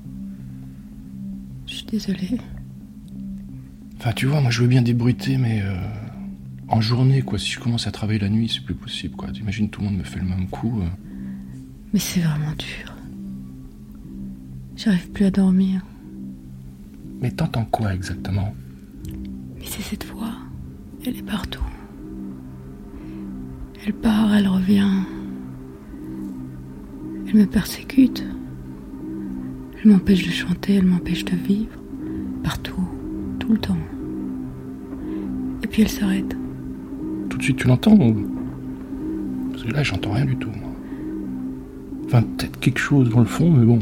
Chut, 1.66 1.88
Désolée. 1.90 2.38
Enfin, 3.98 4.12
tu 4.12 4.26
vois, 4.26 4.40
moi 4.40 4.50
je 4.50 4.62
veux 4.62 4.68
bien 4.68 4.82
débruiter, 4.82 5.36
mais 5.38 5.60
euh, 5.62 5.74
en 6.68 6.80
journée, 6.80 7.22
quoi. 7.22 7.38
Si 7.38 7.50
je 7.52 7.60
commence 7.60 7.86
à 7.86 7.92
travailler 7.92 8.18
la 8.18 8.28
nuit, 8.28 8.48
c'est 8.48 8.64
plus 8.64 8.74
possible, 8.74 9.14
quoi. 9.16 9.30
T'imagines, 9.30 9.68
tout 9.68 9.80
le 9.80 9.88
monde 9.88 9.98
me 9.98 10.04
fait 10.04 10.18
le 10.18 10.24
même 10.26 10.48
coup. 10.48 10.80
euh. 10.82 10.88
Mais 11.92 11.98
c'est 12.00 12.20
vraiment 12.20 12.52
dur. 12.58 12.94
J'arrive 14.76 15.10
plus 15.10 15.26
à 15.26 15.30
dormir. 15.30 15.84
Mais 17.20 17.30
t'entends 17.30 17.64
quoi 17.66 17.94
exactement? 17.94 18.54
Mais 19.58 19.66
c'est 19.66 19.82
cette 19.82 20.04
voix. 20.06 20.32
Elle 21.06 21.16
est 21.18 21.22
partout. 21.22 21.62
Elle 23.84 23.94
part, 23.94 24.32
elle 24.34 24.48
revient. 24.48 24.88
Elle 27.28 27.34
me 27.40 27.46
persécute. 27.46 28.24
Elle 29.82 29.90
m'empêche 29.90 30.24
de 30.26 30.30
chanter, 30.30 30.74
elle 30.74 30.86
m'empêche 30.86 31.24
de 31.24 31.34
vivre. 31.36 31.72
Partout, 32.44 32.84
tout 33.38 33.52
le 33.52 33.58
temps. 33.58 33.76
Et 35.62 35.66
puis 35.66 35.82
elle 35.82 35.88
s'arrête. 35.88 36.36
Tout 37.28 37.38
de 37.38 37.42
suite, 37.42 37.56
tu 37.56 37.66
l'entends 37.68 37.94
ou... 37.98 38.28
Parce 39.50 39.64
que 39.64 39.70
là, 39.72 39.82
j'entends 39.82 40.12
rien 40.12 40.24
du 40.26 40.36
tout, 40.36 40.50
moi. 40.50 40.70
Enfin, 42.06 42.22
peut-être 42.22 42.58
quelque 42.60 42.78
chose 42.78 43.08
dans 43.10 43.20
le 43.20 43.24
fond, 43.26 43.50
mais 43.50 43.64
bon. 43.64 43.78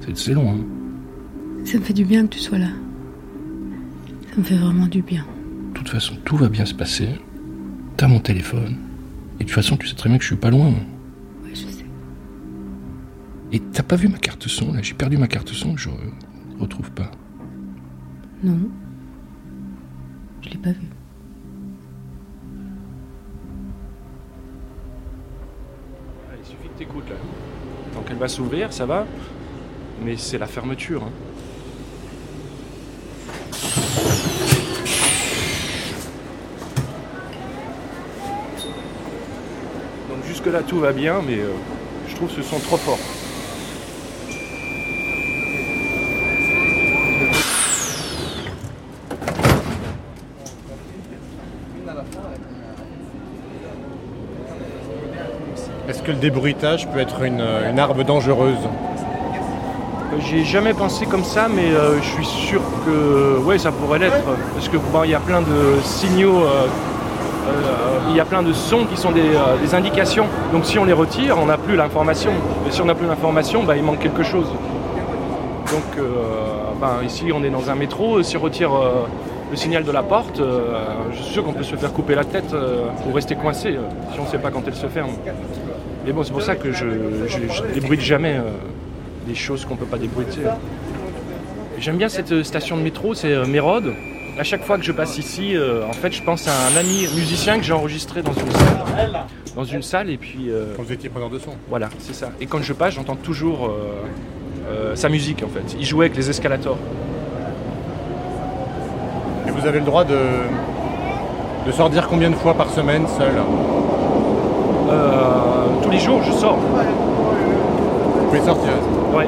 C'est- 0.00 0.16
C'est 0.16 0.34
long, 0.34 0.50
hein. 0.52 0.58
Ça 1.64 1.78
me 1.78 1.82
fait 1.82 1.92
du 1.94 2.04
bien 2.04 2.22
que 2.26 2.34
tu 2.34 2.38
sois 2.38 2.58
là. 2.58 2.68
Ça 4.30 4.36
me 4.38 4.44
fait 4.44 4.56
vraiment 4.56 4.86
du 4.86 5.02
bien. 5.02 5.24
De 5.72 5.78
toute 5.78 5.88
façon, 5.88 6.14
tout 6.24 6.36
va 6.36 6.48
bien 6.48 6.64
se 6.64 6.74
passer. 6.74 7.08
T'as 7.96 8.06
mon 8.08 8.20
téléphone. 8.20 8.76
Et 9.38 9.44
de 9.44 9.44
toute 9.44 9.50
façon, 9.50 9.76
tu 9.76 9.86
sais 9.86 9.94
très 9.94 10.08
bien 10.08 10.18
que 10.18 10.24
je 10.24 10.28
suis 10.28 10.36
pas 10.36 10.50
loin. 10.50 10.68
Ouais, 10.68 11.50
je 11.50 11.66
sais. 11.66 11.84
Et 13.52 13.60
t'as 13.60 13.82
pas 13.82 13.96
vu 13.96 14.08
ma 14.08 14.18
carte 14.18 14.48
son, 14.48 14.72
là? 14.72 14.80
J'ai 14.82 14.94
perdu 14.94 15.16
ma 15.18 15.28
carte 15.28 15.50
son, 15.50 15.76
je 15.76 15.88
re- 15.90 15.94
retrouve 16.58 16.90
pas. 16.90 17.10
Non. 18.42 18.58
Je 20.42 20.50
l'ai 20.50 20.58
pas 20.58 20.70
vu. 20.72 20.86
Il 26.38 26.44
suffit 26.46 26.68
que 26.68 26.78
t'écoutes, 26.78 27.08
là. 27.10 27.16
Tant 27.94 28.02
qu'elle 28.02 28.16
va 28.18 28.28
s'ouvrir, 28.28 28.72
ça 28.72 28.86
va. 28.86 29.06
Mais 30.04 30.16
c'est 30.16 30.38
la 30.38 30.46
fermeture, 30.46 31.02
hein. 31.04 31.12
Donc 40.08 40.24
jusque-là, 40.46 40.62
tout 40.66 40.78
va 40.78 40.92
bien, 40.92 41.22
mais 41.26 41.38
euh, 41.38 41.52
je 42.08 42.14
trouve 42.14 42.30
ce 42.30 42.42
son 42.42 42.58
trop 42.58 42.76
fort. 42.76 42.98
Est-ce 55.88 56.02
que 56.02 56.10
le 56.10 56.16
débruitage 56.18 56.88
peut 56.90 56.98
être 56.98 57.22
une, 57.22 57.40
une 57.40 57.78
arme 57.78 58.04
dangereuse? 58.04 58.54
Euh, 58.56 60.16
J'ai 60.20 60.44
jamais 60.44 60.74
pensé 60.74 61.06
comme 61.06 61.24
ça, 61.24 61.48
mais 61.48 61.70
euh, 61.70 62.00
je 62.02 62.08
suis 62.08 62.24
sûr 62.24 62.60
que 62.84 63.38
ouais, 63.38 63.58
ça 63.58 63.72
pourrait 63.72 63.98
l'être. 63.98 64.24
Parce 64.54 64.68
que 64.68 64.76
il 65.04 65.10
y 65.10 65.14
a 65.14 65.20
plein 65.20 65.42
de 65.42 65.80
signaux, 65.82 66.44
euh, 66.44 66.66
euh, 66.66 66.66
il 68.10 68.16
y 68.16 68.20
a 68.20 68.24
plein 68.24 68.42
de 68.42 68.52
sons 68.52 68.84
qui 68.84 68.96
sont 68.96 69.10
des, 69.10 69.20
euh, 69.20 69.56
des 69.62 69.74
indications. 69.74 70.26
Donc 70.52 70.64
si 70.64 70.78
on 70.78 70.84
les 70.84 70.92
retire, 70.92 71.36
on 71.38 71.46
n'a 71.46 71.58
plus 71.58 71.76
l'information. 71.76 72.32
Et 72.66 72.70
si 72.70 72.80
on 72.80 72.86
n'a 72.86 72.94
plus 72.94 73.06
l'information, 73.06 73.62
bah, 73.64 73.76
il 73.76 73.82
manque 73.82 73.98
quelque 73.98 74.22
chose. 74.22 74.46
Donc 75.72 75.98
euh, 75.98 76.02
ben, 76.80 77.04
ici, 77.04 77.24
on 77.34 77.42
est 77.42 77.50
dans 77.50 77.68
un 77.70 77.74
métro. 77.74 78.22
Si 78.22 78.36
on 78.36 78.40
retire 78.40 78.72
euh, 78.74 79.06
le 79.50 79.56
signal 79.56 79.84
de 79.84 79.92
la 79.92 80.02
porte, 80.02 80.40
euh, 80.40 80.74
je 81.12 81.22
suis 81.22 81.32
sûr 81.34 81.44
qu'on 81.44 81.52
peut 81.52 81.64
se 81.64 81.76
faire 81.76 81.92
couper 81.92 82.14
la 82.14 82.24
tête 82.24 82.52
euh, 82.54 82.86
ou 83.08 83.12
rester 83.12 83.34
coincé 83.34 83.70
euh, 83.70 83.80
si 84.12 84.20
on 84.20 84.24
ne 84.24 84.28
sait 84.28 84.38
pas 84.38 84.50
quand 84.50 84.62
elle 84.66 84.74
se 84.74 84.86
ferme. 84.86 85.10
Mais 86.04 86.12
bon, 86.12 86.22
c'est 86.22 86.32
pour 86.32 86.42
ça 86.42 86.54
que 86.54 86.72
je 86.72 86.84
ne 86.84 87.74
débruite 87.74 88.00
jamais 88.00 88.34
euh, 88.36 88.42
des 89.26 89.34
choses 89.34 89.64
qu'on 89.64 89.74
ne 89.74 89.80
peut 89.80 89.86
pas 89.86 89.98
débruiter. 89.98 90.42
J'aime 91.78 91.96
bien 91.96 92.08
cette 92.08 92.32
euh, 92.32 92.44
station 92.44 92.76
de 92.76 92.82
métro, 92.82 93.12
c'est 93.14 93.32
euh, 93.32 93.44
Mérode. 93.44 93.92
À 94.38 94.42
chaque 94.44 94.64
fois 94.64 94.76
que 94.76 94.84
je 94.84 94.92
passe 94.92 95.16
ici, 95.18 95.56
euh, 95.56 95.86
en 95.88 95.92
fait, 95.94 96.12
je 96.12 96.22
pense 96.22 96.46
à 96.46 96.50
un 96.52 96.76
ami 96.78 97.06
musicien 97.14 97.56
que 97.58 97.64
j'ai 97.64 97.72
enregistré 97.72 98.22
dans 98.22 98.32
une 98.34 98.50
salle. 98.50 99.24
Dans 99.54 99.64
une 99.64 99.82
salle, 99.82 100.10
et 100.10 100.18
puis. 100.18 100.50
euh, 100.50 100.74
Quand 100.76 100.82
vous 100.82 100.92
étiez 100.92 101.08
preneur 101.08 101.30
de 101.30 101.38
son 101.38 101.52
Voilà, 101.70 101.88
c'est 102.00 102.14
ça. 102.14 102.28
Et 102.40 102.46
quand 102.46 102.60
je 102.62 102.74
passe, 102.74 102.94
j'entends 102.94 103.16
toujours 103.16 103.70
euh, 104.70 104.94
sa 104.94 105.08
musique, 105.08 105.42
en 105.42 105.48
fait. 105.48 105.74
Il 105.78 105.86
jouait 105.86 106.06
avec 106.06 106.16
les 106.18 106.28
escalators. 106.28 106.76
Et 109.48 109.50
vous 109.50 109.66
avez 109.66 109.78
le 109.78 109.86
droit 109.86 110.04
de, 110.04 110.18
de 111.66 111.72
sortir 111.72 112.06
combien 112.08 112.28
de 112.28 112.34
fois 112.36 112.52
par 112.54 112.68
semaine 112.70 113.06
seul 113.18 113.32
Euh, 114.90 115.82
tous 115.82 115.90
les 115.90 115.98
jours, 115.98 116.22
je 116.22 116.32
sors. 116.32 116.58
Vous 116.58 118.26
pouvez 118.26 118.40
sortir 118.42 118.70
Ouais. 119.14 119.26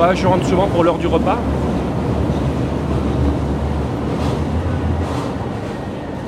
Bah, 0.00 0.14
je 0.14 0.26
rentre 0.26 0.46
souvent 0.46 0.66
pour 0.66 0.82
l'heure 0.82 0.98
du 0.98 1.06
repas. 1.06 1.38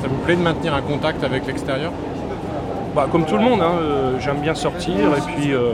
Ça 0.00 0.06
vous 0.08 0.17
plaît 0.28 0.36
de 0.36 0.42
maintenir 0.42 0.74
un 0.74 0.82
contact 0.82 1.24
avec 1.24 1.46
l'extérieur 1.46 1.90
Bah, 2.94 3.08
comme 3.10 3.24
tout 3.24 3.36
le 3.38 3.42
monde, 3.42 3.62
hein, 3.62 3.76
euh, 3.80 4.20
j'aime 4.20 4.42
bien 4.42 4.54
sortir 4.54 4.94
et 5.16 5.22
puis 5.22 5.54
euh, 5.54 5.72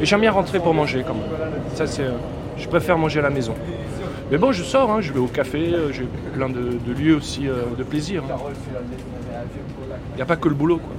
et 0.00 0.04
j'aime 0.04 0.20
bien 0.20 0.32
rentrer 0.32 0.58
pour 0.58 0.74
manger 0.74 1.04
quand 1.06 1.14
même. 1.14 1.30
Ça 1.72 1.86
c'est, 1.86 2.02
euh, 2.02 2.14
je 2.58 2.66
préfère 2.66 2.98
manger 2.98 3.20
à 3.20 3.22
la 3.22 3.30
maison. 3.30 3.54
Mais 4.32 4.36
bon, 4.36 4.50
je 4.50 4.64
sors, 4.64 4.90
hein, 4.90 5.00
je 5.00 5.12
vais 5.12 5.20
au 5.20 5.28
café, 5.28 5.72
j'ai 5.92 6.08
plein 6.34 6.48
de, 6.48 6.76
de 6.84 6.92
lieux 6.92 7.14
aussi 7.14 7.46
euh, 7.46 7.62
de 7.78 7.84
plaisir. 7.84 8.24
Il 8.26 10.16
n'y 10.16 10.22
a 10.22 10.26
pas 10.26 10.34
que 10.34 10.48
le 10.48 10.56
boulot 10.56 10.78
quoi. 10.78 10.92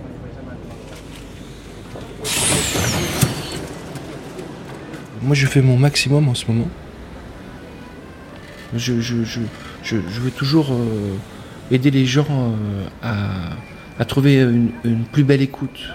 Moi, 5.22 5.36
je 5.36 5.48
fais 5.48 5.62
mon 5.62 5.76
maximum 5.76 6.30
en 6.30 6.34
ce 6.34 6.46
moment. 6.50 6.70
Je, 8.74 9.02
je, 9.02 9.26
je, 9.26 9.42
je, 9.84 9.98
je 9.98 10.20
veux 10.22 10.32
toujours 10.32 10.72
euh, 10.72 11.18
aider 11.72 11.92
les 11.92 12.06
gens 12.06 12.26
euh, 13.04 13.50
à, 14.00 14.06
trouver 14.06 14.42
une, 14.42 14.72
plus 15.12 15.24
belle 15.24 15.42
écoute. 15.42 15.90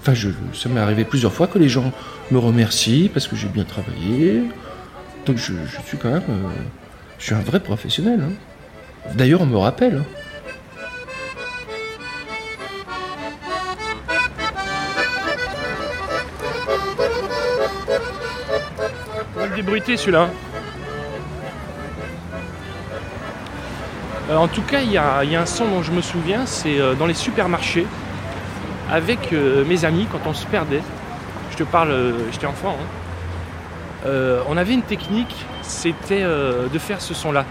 Enfin, 0.00 0.14
je, 0.14 0.30
ça 0.52 0.68
m'est 0.68 0.80
arrivé 0.80 1.04
plusieurs 1.04 1.32
fois 1.32 1.46
que 1.46 1.58
les 1.58 1.68
gens 1.68 1.92
me 2.30 2.38
remercient 2.38 3.08
parce 3.12 3.28
que 3.28 3.36
j'ai 3.36 3.48
bien 3.48 3.64
travaillé. 3.64 4.42
Donc, 5.26 5.36
je, 5.36 5.52
suis 5.86 5.98
quand 5.98 6.10
même. 6.10 6.22
euh, 6.28 6.48
je 7.18 7.26
suis 7.26 7.34
un 7.34 7.40
vrai 7.40 7.60
professionnel. 7.60 8.20
hein. 8.22 9.12
D'ailleurs, 9.14 9.42
on 9.42 9.46
me 9.46 9.56
rappelle. 9.56 10.02
hein. 10.02 10.04
Le 19.56 19.96
celui-là. 19.96 20.30
Euh, 24.30 24.36
en 24.36 24.48
tout 24.48 24.62
cas, 24.62 24.80
il 24.80 24.90
y, 24.92 24.96
a 24.96 25.18
un 25.20 25.46
son 25.46 25.66
dont 25.66 25.82
je 25.82 25.90
me 25.90 26.00
souviens, 26.00 26.46
c'est 26.46 26.78
euh, 26.78 26.94
dans 26.94 27.06
les 27.06 27.14
supermarchés, 27.14 27.86
avec 28.90 29.32
euh, 29.32 29.64
mes 29.64 29.84
amis 29.84 30.06
quand 30.10 30.20
on 30.26 30.34
se 30.34 30.46
perdait. 30.46 30.82
Je 31.50 31.56
te 31.56 31.64
parle, 31.64 32.14
j'étais 32.30 32.46
enfant. 32.46 32.76
hein. 34.06 34.08
On 34.48 34.56
avait 34.56 34.74
une 34.74 34.82
technique, 34.82 35.34
c'était 35.62 36.22
de 36.24 36.78
faire 36.78 37.00
ce 37.00 37.14
son-là. 37.14 37.44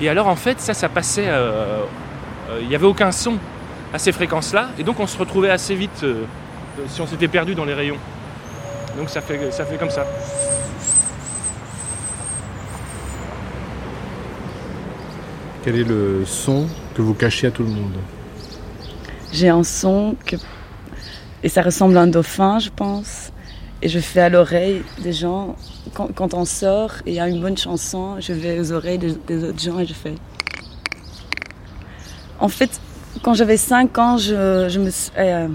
Et 0.00 0.08
alors 0.08 0.28
en 0.28 0.34
fait, 0.34 0.60
ça, 0.60 0.72
ça 0.74 0.88
passait. 0.88 1.28
Il 2.60 2.66
n'y 2.68 2.74
avait 2.74 2.86
aucun 2.86 3.12
son 3.12 3.36
à 3.92 3.98
ces 3.98 4.12
fréquences-là, 4.12 4.70
et 4.78 4.82
donc 4.82 4.98
on 4.98 5.06
se 5.06 5.18
retrouvait 5.18 5.50
assez 5.50 5.74
vite 5.74 6.04
si 6.88 7.00
on 7.02 7.06
s'était 7.06 7.28
perdu 7.28 7.54
dans 7.54 7.66
les 7.66 7.74
rayons. 7.74 7.98
Donc 8.96 9.10
ça 9.10 9.20
fait, 9.20 9.52
ça 9.52 9.66
fait 9.66 9.76
comme 9.76 9.90
ça. 9.90 10.06
Quel 15.64 15.76
est 15.76 15.84
le 15.84 16.24
son 16.26 16.66
que 16.94 17.00
vous 17.00 17.14
cachez 17.14 17.46
à 17.46 17.50
tout 17.50 17.62
le 17.62 17.70
monde 17.70 17.94
J'ai 19.32 19.48
un 19.48 19.64
son 19.64 20.14
et 21.42 21.48
ça 21.48 21.62
ressemble 21.62 21.96
à 21.96 22.02
un 22.02 22.06
dauphin, 22.06 22.58
je 22.58 22.68
pense. 22.68 23.32
Et 23.80 23.88
je 23.88 23.98
fais 23.98 24.20
à 24.20 24.28
l'oreille 24.28 24.82
des 25.02 25.14
gens, 25.14 25.56
quand, 25.94 26.34
on 26.34 26.44
sort 26.44 26.92
et 27.06 27.12
il 27.12 27.14
y 27.14 27.20
a 27.20 27.26
une 27.28 27.40
bonne 27.40 27.56
chanson, 27.56 28.20
je 28.20 28.34
vais 28.34 28.60
aux 28.60 28.72
oreilles 28.72 28.98
des, 28.98 29.42
autres 29.42 29.58
gens 29.58 29.78
et 29.78 29.86
je 29.86 29.94
fais. 29.94 30.16
En 32.40 32.48
fait, 32.48 32.78
quand 33.22 33.32
j'avais 33.32 33.56
5 33.56 33.96
ans, 33.96 34.18
euh, 34.28 35.48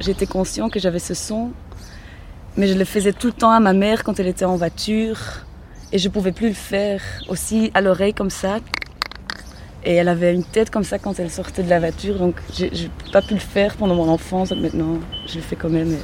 j'étais 0.00 0.26
conscient 0.26 0.68
que 0.68 0.80
j'avais 0.80 0.98
ce 0.98 1.14
son, 1.14 1.52
mais 2.56 2.66
je 2.66 2.74
le 2.74 2.84
faisais 2.84 3.12
tout 3.12 3.28
le 3.28 3.32
temps 3.34 3.52
à 3.52 3.60
ma 3.60 3.72
mère 3.72 4.02
quand 4.02 4.18
elle 4.18 4.26
était 4.26 4.44
en 4.44 4.56
voiture 4.56 5.18
et 5.92 5.98
je 5.98 6.08
pouvais 6.08 6.32
plus 6.32 6.48
le 6.48 6.54
faire 6.54 7.00
aussi 7.28 7.70
à 7.72 7.80
l'oreille 7.80 8.12
comme 8.12 8.30
ça. 8.30 8.58
Et 9.86 9.94
elle 9.94 10.08
avait 10.08 10.34
une 10.34 10.42
tête 10.42 10.68
comme 10.70 10.82
ça 10.82 10.98
quand 10.98 11.20
elle 11.20 11.30
sortait 11.30 11.62
de 11.62 11.70
la 11.70 11.78
voiture, 11.78 12.18
donc 12.18 12.34
j'ai 12.52 12.70
pas 13.12 13.22
pu 13.22 13.34
le 13.34 13.40
faire 13.40 13.76
pendant 13.76 13.94
mon 13.94 14.08
enfance. 14.08 14.50
Maintenant, 14.50 14.98
je 15.28 15.36
le 15.36 15.42
fais 15.42 15.54
quand 15.54 15.68
même. 15.68 15.92
et 15.92 15.98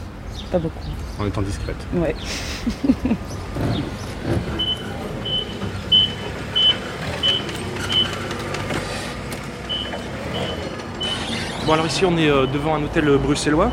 pas 0.52 0.58
beaucoup. 0.58 0.78
En 1.18 1.26
étant 1.26 1.42
discrète. 1.42 1.76
Ouais. 1.94 2.14
Bon 11.64 11.74
alors 11.74 11.86
ici 11.86 12.04
on 12.04 12.16
est 12.18 12.28
euh, 12.28 12.46
devant 12.46 12.74
un 12.74 12.82
hôtel 12.82 13.04
bruxellois. 13.18 13.70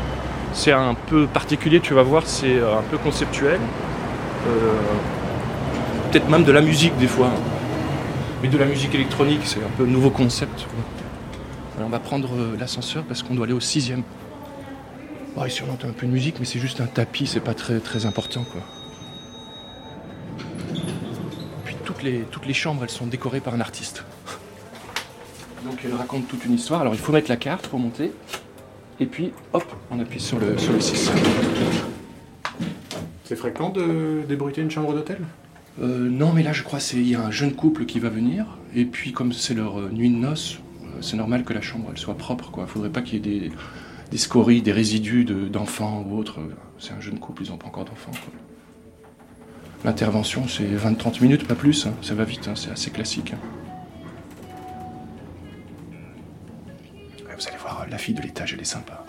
C'est 0.52 0.70
un 0.70 0.94
peu 0.94 1.26
particulier, 1.26 1.80
tu 1.80 1.92
vas 1.92 2.04
voir, 2.04 2.22
c'est 2.24 2.56
euh, 2.58 2.78
un 2.78 2.82
peu 2.82 2.98
conceptuel. 2.98 3.58
Euh, 4.46 4.50
Peut-être 6.10 6.28
même 6.28 6.44
de 6.44 6.52
la 6.52 6.60
musique 6.60 6.96
des 6.98 7.08
fois. 7.08 7.30
Mais 8.42 8.48
de 8.48 8.56
la 8.56 8.64
musique 8.64 8.94
électronique, 8.94 9.42
c'est 9.44 9.62
un 9.62 9.70
peu 9.76 9.84
nouveau 9.84 10.10
concept. 10.10 10.66
Alors, 11.76 11.88
on 11.88 11.90
va 11.90 11.98
prendre 11.98 12.34
euh, 12.34 12.56
l'ascenseur 12.58 13.04
parce 13.04 13.22
qu'on 13.22 13.34
doit 13.34 13.44
aller 13.44 13.54
au 13.54 13.60
sixième. 13.60 14.02
Bon, 15.36 15.44
ici 15.44 15.62
on 15.66 15.72
entend 15.72 15.88
un 15.88 15.92
peu 15.92 16.06
de 16.06 16.12
musique, 16.12 16.36
mais 16.40 16.46
c'est 16.46 16.58
juste 16.58 16.80
un 16.80 16.86
tapis, 16.86 17.26
c'est 17.26 17.40
pas 17.40 17.54
très, 17.54 17.78
très 17.78 18.04
important 18.04 18.44
quoi. 18.44 18.60
Puis 21.64 21.76
toutes 21.84 22.02
les, 22.02 22.20
toutes 22.30 22.46
les 22.46 22.54
chambres, 22.54 22.82
elles 22.82 22.90
sont 22.90 23.06
décorées 23.06 23.40
par 23.40 23.54
un 23.54 23.60
artiste. 23.60 24.04
Donc 25.64 25.78
elle 25.84 25.94
raconte 25.94 26.26
toute 26.26 26.44
une 26.46 26.54
histoire. 26.54 26.80
Alors 26.80 26.94
il 26.94 27.00
faut 27.00 27.12
mettre 27.12 27.30
la 27.30 27.36
carte 27.36 27.68
pour 27.68 27.78
monter. 27.78 28.12
Et 28.98 29.06
puis, 29.06 29.32
hop, 29.52 29.64
on 29.90 30.00
appuie 30.00 30.20
sur 30.20 30.38
le, 30.38 30.58
sur 30.58 30.72
le 30.72 30.80
6. 30.80 31.10
C'est 33.24 33.36
fréquent 33.36 33.70
de 33.70 34.22
débruiter 34.28 34.60
une 34.60 34.70
chambre 34.70 34.92
d'hôtel? 34.92 35.20
Euh, 35.80 36.08
non, 36.10 36.32
mais 36.32 36.42
là, 36.42 36.52
je 36.52 36.62
crois 36.62 36.78
qu'il 36.78 37.06
y 37.08 37.14
a 37.14 37.20
un 37.24 37.30
jeune 37.30 37.54
couple 37.54 37.86
qui 37.86 38.00
va 38.00 38.08
venir. 38.08 38.58
Et 38.74 38.84
puis, 38.84 39.12
comme 39.12 39.32
c'est 39.32 39.54
leur 39.54 39.78
euh, 39.80 39.90
nuit 39.90 40.10
de 40.10 40.16
noces, 40.16 40.58
euh, 40.82 40.86
c'est 41.00 41.16
normal 41.16 41.44
que 41.44 41.52
la 41.52 41.60
chambre 41.60 41.86
elle 41.90 41.98
soit 41.98 42.16
propre. 42.16 42.50
Il 42.56 42.60
ne 42.60 42.66
faudrait 42.66 42.90
pas 42.90 43.02
qu'il 43.02 43.26
y 43.26 43.36
ait 43.46 43.50
des, 44.10 44.18
scories, 44.18 44.62
des 44.62 44.72
résidus 44.72 45.24
de- 45.24 45.48
d'enfants 45.48 46.04
ou 46.08 46.16
autres. 46.18 46.40
C'est 46.78 46.92
un 46.92 47.00
jeune 47.00 47.18
couple, 47.18 47.44
ils 47.44 47.50
n'ont 47.50 47.56
pas 47.56 47.68
encore 47.68 47.84
d'enfants. 47.84 48.12
L'intervention, 49.84 50.46
c'est 50.48 50.64
20-30 50.64 51.22
minutes, 51.22 51.46
pas 51.46 51.54
plus. 51.54 51.86
hein. 51.86 51.94
Ça 52.02 52.14
va 52.14 52.24
vite, 52.24 52.48
hein, 52.48 52.54
c'est 52.54 52.70
assez 52.70 52.90
classique. 52.90 53.32
hein. 53.34 53.38
Vous 57.38 57.48
allez 57.48 57.56
voir, 57.56 57.86
la 57.90 57.96
fille 57.96 58.14
de 58.14 58.20
l'étage, 58.20 58.52
elle 58.52 58.60
est 58.60 58.64
sympa. 58.64 59.02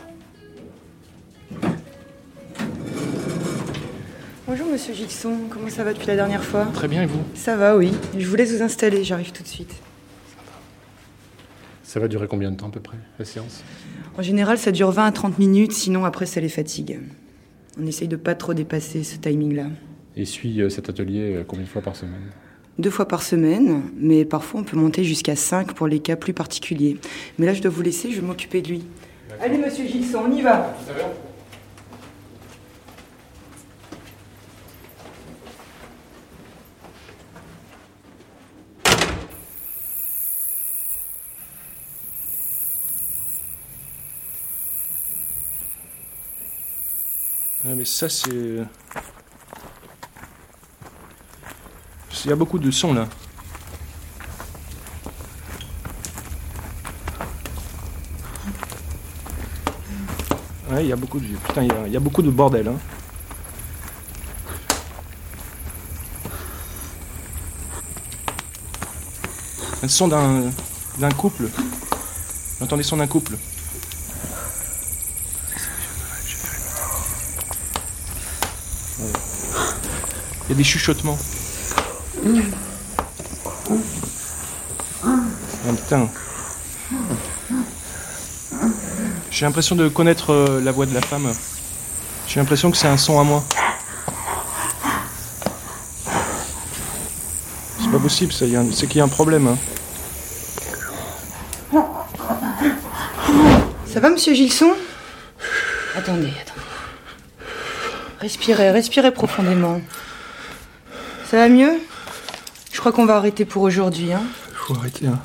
Bonjour 4.51 4.67
Monsieur 4.67 4.93
Gilson, 4.93 5.47
comment 5.49 5.69
ça 5.69 5.85
va 5.85 5.93
depuis 5.93 6.07
la 6.07 6.15
dernière 6.15 6.43
fois? 6.43 6.65
Très 6.73 6.89
bien, 6.89 7.03
et 7.03 7.05
vous? 7.05 7.21
Ça 7.35 7.55
va, 7.55 7.77
oui. 7.77 7.93
Je 8.17 8.27
vous 8.27 8.35
laisse 8.35 8.51
vous 8.51 8.61
installer, 8.61 9.05
j'arrive 9.05 9.31
tout 9.31 9.43
de 9.43 9.47
suite. 9.47 9.73
Ça 11.83 12.01
va 12.01 12.09
durer 12.09 12.27
combien 12.27 12.51
de 12.51 12.57
temps 12.57 12.67
à 12.67 12.69
peu 12.69 12.81
près, 12.81 12.97
la 13.17 13.23
séance? 13.23 13.63
En 14.17 14.21
général, 14.21 14.57
ça 14.57 14.73
dure 14.73 14.91
20 14.91 15.05
à 15.05 15.11
30 15.13 15.39
minutes, 15.39 15.71
sinon 15.71 16.03
après 16.03 16.25
ça 16.25 16.41
les 16.41 16.49
fatigue. 16.49 16.99
On 17.79 17.87
essaye 17.87 18.09
de 18.09 18.17
pas 18.17 18.35
trop 18.35 18.53
dépasser 18.53 19.05
ce 19.05 19.15
timing-là. 19.15 19.67
Et 20.17 20.25
suit 20.25 20.61
euh, 20.61 20.67
cet 20.67 20.89
atelier 20.89 21.33
euh, 21.33 21.43
combien 21.47 21.63
de 21.63 21.69
fois 21.69 21.81
par 21.81 21.95
semaine? 21.95 22.31
Deux 22.77 22.89
fois 22.89 23.07
par 23.07 23.23
semaine, 23.23 23.83
mais 23.95 24.25
parfois 24.25 24.59
on 24.59 24.63
peut 24.65 24.75
monter 24.75 25.05
jusqu'à 25.05 25.37
5 25.37 25.71
pour 25.71 25.87
les 25.87 25.99
cas 25.99 26.17
plus 26.17 26.33
particuliers. 26.33 26.97
Mais 27.39 27.45
là, 27.45 27.53
je 27.53 27.61
dois 27.61 27.71
vous 27.71 27.83
laisser, 27.83 28.11
je 28.11 28.19
vais 28.19 28.27
m'occuper 28.27 28.61
de 28.61 28.67
lui. 28.67 28.83
Allez, 29.41 29.57
Monsieur 29.57 29.87
Gilson, 29.87 30.23
on 30.29 30.35
y 30.35 30.41
va. 30.41 30.75
Ouais, 47.65 47.75
mais 47.75 47.85
ça, 47.85 48.09
c'est. 48.09 48.29
Il 52.23 52.29
y 52.29 52.33
a 52.33 52.35
beaucoup 52.35 52.59
de 52.59 52.69
sons 52.71 52.93
là. 52.93 53.07
Ouais, 60.69 60.83
il 60.85 60.87
y 60.87 60.93
a 60.93 60.95
beaucoup 60.95 61.19
de. 61.19 61.25
Putain, 61.25 61.63
il 61.63 61.91
y 61.91 61.97
a- 61.97 61.99
beaucoup 61.99 62.21
de 62.21 62.29
bordel. 62.29 62.67
Hein. 62.67 62.77
Le 69.81 69.87
son 69.87 70.07
d'un 70.07 71.11
couple. 71.17 71.49
J'entends 72.59 72.75
les 72.75 72.83
sons 72.83 72.97
d'un 72.97 73.07
couple. 73.07 73.35
Il 80.51 80.55
y 80.55 80.57
a 80.57 80.57
des 80.57 80.63
chuchotements. 80.65 81.17
Ah, 85.05 85.71
putain. 85.77 86.09
J'ai 89.31 89.45
l'impression 89.45 89.77
de 89.77 89.87
connaître 89.87 90.33
euh, 90.33 90.59
la 90.61 90.73
voix 90.73 90.85
de 90.85 90.93
la 90.93 90.99
femme. 90.99 91.31
J'ai 92.27 92.41
l'impression 92.41 92.69
que 92.69 92.75
c'est 92.75 92.89
un 92.89 92.97
son 92.97 93.17
à 93.17 93.23
moi. 93.23 93.45
C'est 97.79 97.89
pas 97.89 97.99
possible, 97.99 98.33
ça. 98.33 98.43
un- 98.43 98.73
C'est 98.73 98.87
qu'il 98.87 98.97
y 98.97 99.01
a 99.01 99.05
un 99.05 99.07
problème. 99.07 99.47
hein. 99.47 99.57
Ça 103.85 104.01
va, 104.01 104.09
Monsieur 104.09 104.33
Gilson? 104.33 104.71
Attendez, 105.95 106.33
attendez. 106.41 106.59
Respirez, 108.19 108.71
respirez 108.71 109.11
profondément. 109.13 109.79
Ça 111.31 111.37
va 111.37 111.47
mieux? 111.47 111.79
Je 112.73 112.79
crois 112.81 112.91
qu'on 112.91 113.05
va 113.05 113.15
arrêter 113.15 113.45
pour 113.45 113.61
aujourd'hui. 113.63 114.11
Hein. 114.11 114.23
Faut 114.53 114.75
arrêter. 114.75 115.07
Hein. 115.07 115.17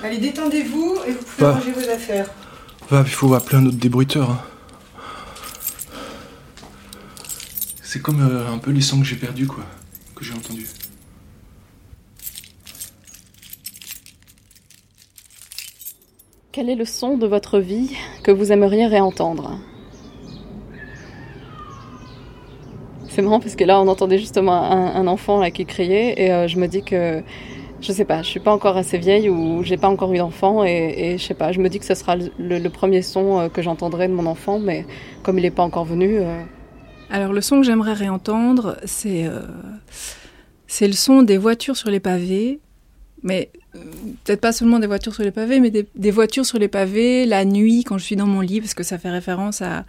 Allez, 0.00 0.18
détendez-vous 0.18 0.96
et 1.08 1.10
vous 1.10 1.18
pouvez 1.24 1.40
Bah. 1.40 1.54
ranger 1.54 1.72
vos 1.72 1.90
affaires. 1.90 2.30
Va, 2.88 3.00
il 3.04 3.10
faut 3.10 3.34
appeler 3.34 3.56
un 3.58 3.66
autre 3.66 3.78
débruiteur. 3.78 4.30
hein. 4.30 4.40
C'est 7.82 8.00
comme 8.00 8.20
euh, 8.20 8.48
un 8.48 8.58
peu 8.58 8.70
les 8.70 8.80
sons 8.80 9.00
que 9.00 9.06
j'ai 9.06 9.16
perdus, 9.16 9.48
quoi. 9.48 9.64
Que 10.14 10.24
j'ai 10.24 10.34
entendus. 10.34 10.68
Quel 16.52 16.68
est 16.68 16.74
le 16.74 16.84
son 16.84 17.16
de 17.18 17.26
votre 17.26 17.58
vie 17.58 17.94
que 18.22 18.30
vous 18.30 18.52
aimeriez 18.52 18.86
réentendre? 18.86 19.58
C'est 23.18 23.24
parce 23.24 23.56
que 23.56 23.64
là, 23.64 23.80
on 23.80 23.88
entendait 23.88 24.18
justement 24.18 24.62
un, 24.70 25.08
enfant 25.08 25.50
qui 25.50 25.66
criait 25.66 26.14
et 26.22 26.32
euh, 26.32 26.46
je 26.46 26.56
me 26.56 26.68
dis 26.68 26.84
que 26.84 27.20
je 27.80 27.90
sais 27.90 28.04
pas, 28.04 28.22
je 28.22 28.28
suis 28.28 28.38
pas 28.38 28.52
encore 28.52 28.76
assez 28.76 28.96
vieille 28.96 29.28
ou 29.28 29.64
j'ai 29.64 29.76
pas 29.76 29.88
encore 29.88 30.12
eu 30.12 30.18
d'enfant 30.18 30.64
et, 30.64 30.94
et 30.96 31.18
je 31.18 31.24
sais 31.24 31.34
pas, 31.34 31.50
je 31.50 31.58
me 31.58 31.68
dis 31.68 31.80
que 31.80 31.84
ce 31.84 31.96
sera 31.96 32.14
le, 32.14 32.68
premier 32.68 33.02
son 33.02 33.40
euh, 33.40 33.48
que 33.48 33.60
j'entendrai 33.60 34.06
de 34.06 34.12
mon 34.12 34.26
enfant, 34.26 34.60
mais 34.60 34.86
comme 35.24 35.36
il 35.36 35.42
n'est 35.42 35.50
pas 35.50 35.64
encore 35.64 35.84
venu. 35.84 36.18
euh, 36.20 36.42
Alors 37.10 37.32
le 37.32 37.40
son 37.40 37.56
que 37.56 37.66
j'aimerais 37.66 37.92
réentendre, 37.92 38.76
c'est 38.84 39.26
c'est 40.68 40.86
le 40.86 40.92
son 40.92 41.22
des 41.22 41.38
voitures 41.38 41.76
sur 41.76 41.90
les 41.90 41.98
pavés, 41.98 42.60
mais 43.22 43.50
euh, 43.74 43.80
peut-être 44.24 44.40
pas 44.40 44.52
seulement 44.52 44.78
des 44.78 44.86
voitures 44.86 45.14
sur 45.14 45.22
les 45.22 45.30
pavés, 45.30 45.60
mais 45.60 45.70
des, 45.70 46.10
voitures 46.10 46.46
sur 46.46 46.58
les 46.58 46.68
pavés 46.68 47.26
la 47.26 47.44
nuit 47.44 47.84
quand 47.84 47.98
je 47.98 48.04
suis 48.04 48.16
dans 48.16 48.26
mon 48.26 48.40
lit, 48.40 48.60
parce 48.60 48.74
que 48.74 48.82
ça 48.82 48.98
fait 48.98 49.10
référence 49.10 49.62
à, 49.62 49.84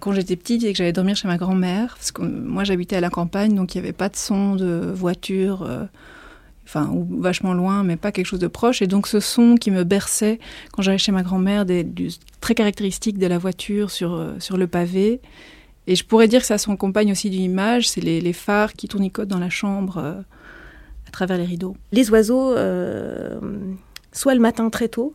quand 0.00 0.12
j'étais 0.12 0.36
petite 0.36 0.64
et 0.64 0.72
que 0.72 0.78
j'allais 0.78 0.92
dormir 0.92 1.16
chez 1.16 1.28
ma 1.28 1.36
grand-mère, 1.36 1.94
parce 1.96 2.12
que 2.12 2.22
moi 2.22 2.64
j'habitais 2.64 2.96
à 2.96 3.00
la 3.00 3.10
campagne, 3.10 3.54
donc 3.54 3.74
il 3.74 3.78
n'y 3.78 3.86
avait 3.86 3.92
pas 3.92 4.08
de 4.08 4.16
son 4.16 4.56
de 4.56 4.92
voiture. 4.94 5.62
euh, 5.62 5.84
Enfin, 6.66 6.88
ou 6.90 7.06
vachement 7.20 7.52
loin, 7.52 7.84
mais 7.84 7.96
pas 7.96 8.10
quelque 8.10 8.24
chose 8.24 8.40
de 8.40 8.46
proche. 8.46 8.80
Et 8.80 8.86
donc, 8.86 9.06
ce 9.06 9.20
son 9.20 9.54
qui 9.54 9.70
me 9.70 9.84
berçait 9.84 10.38
quand 10.72 10.80
j'allais 10.80 10.96
chez 10.96 11.12
ma 11.12 11.22
grand-mère, 11.22 11.66
très 12.40 12.54
caractéristique 12.54 13.18
de 13.18 13.26
la 13.26 13.36
voiture 13.36 13.90
sur, 13.90 14.14
euh, 14.14 14.32
sur 14.38 14.56
le 14.56 14.66
pavé, 14.66 15.20
et 15.86 15.96
je 15.96 16.04
pourrais 16.04 16.28
dire 16.28 16.40
que 16.40 16.46
ça 16.46 16.58
s'accompagne 16.58 17.12
aussi 17.12 17.30
d'une 17.30 17.42
image, 17.42 17.88
c'est 17.88 18.00
les, 18.00 18.32
phares 18.32 18.72
qui 18.72 18.88
tournicotent 18.88 19.28
dans 19.28 19.38
la 19.38 19.50
chambre 19.50 19.98
euh, 19.98 20.14
travers 21.14 21.38
les 21.38 21.44
rideaux. 21.44 21.76
Les 21.92 22.10
oiseaux, 22.10 22.52
euh, 22.52 23.38
soit 24.12 24.34
le 24.34 24.40
matin 24.40 24.68
très 24.70 24.88
tôt, 24.88 25.14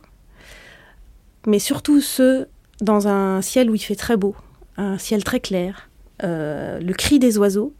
mais 1.46 1.58
surtout 1.58 2.00
ceux 2.00 2.46
dans 2.80 3.06
un 3.08 3.42
ciel 3.42 3.70
où 3.70 3.74
il 3.74 3.80
fait 3.80 3.94
très 3.94 4.16
beau, 4.16 4.34
un 4.76 4.98
ciel 4.98 5.22
très 5.22 5.40
clair. 5.40 5.88
Euh, 6.22 6.80
le 6.80 6.92
cri 6.94 7.18
des 7.18 7.38
oiseaux, 7.38 7.72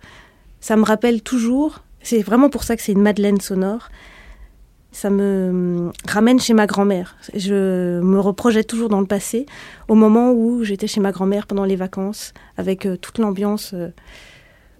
ça 0.60 0.76
me 0.76 0.84
rappelle 0.84 1.22
toujours, 1.22 1.82
c'est 2.02 2.22
vraiment 2.22 2.50
pour 2.50 2.62
ça 2.64 2.76
que 2.76 2.82
c'est 2.82 2.92
une 2.92 3.02
Madeleine 3.02 3.40
sonore, 3.40 3.88
ça 4.92 5.08
me 5.08 5.48
hum, 5.50 5.92
ramène 6.06 6.40
chez 6.40 6.52
ma 6.52 6.66
grand-mère. 6.66 7.16
Je 7.34 8.00
me 8.00 8.18
reprojette 8.18 8.66
toujours 8.66 8.88
dans 8.88 9.00
le 9.00 9.06
passé, 9.06 9.46
au 9.88 9.94
moment 9.94 10.32
où 10.32 10.64
j'étais 10.64 10.86
chez 10.86 11.00
ma 11.00 11.12
grand-mère 11.12 11.46
pendant 11.46 11.64
les 11.64 11.76
vacances, 11.76 12.32
avec 12.56 12.86
euh, 12.86 12.96
toute 12.96 13.18
l'ambiance. 13.18 13.72
euh, 13.74 13.88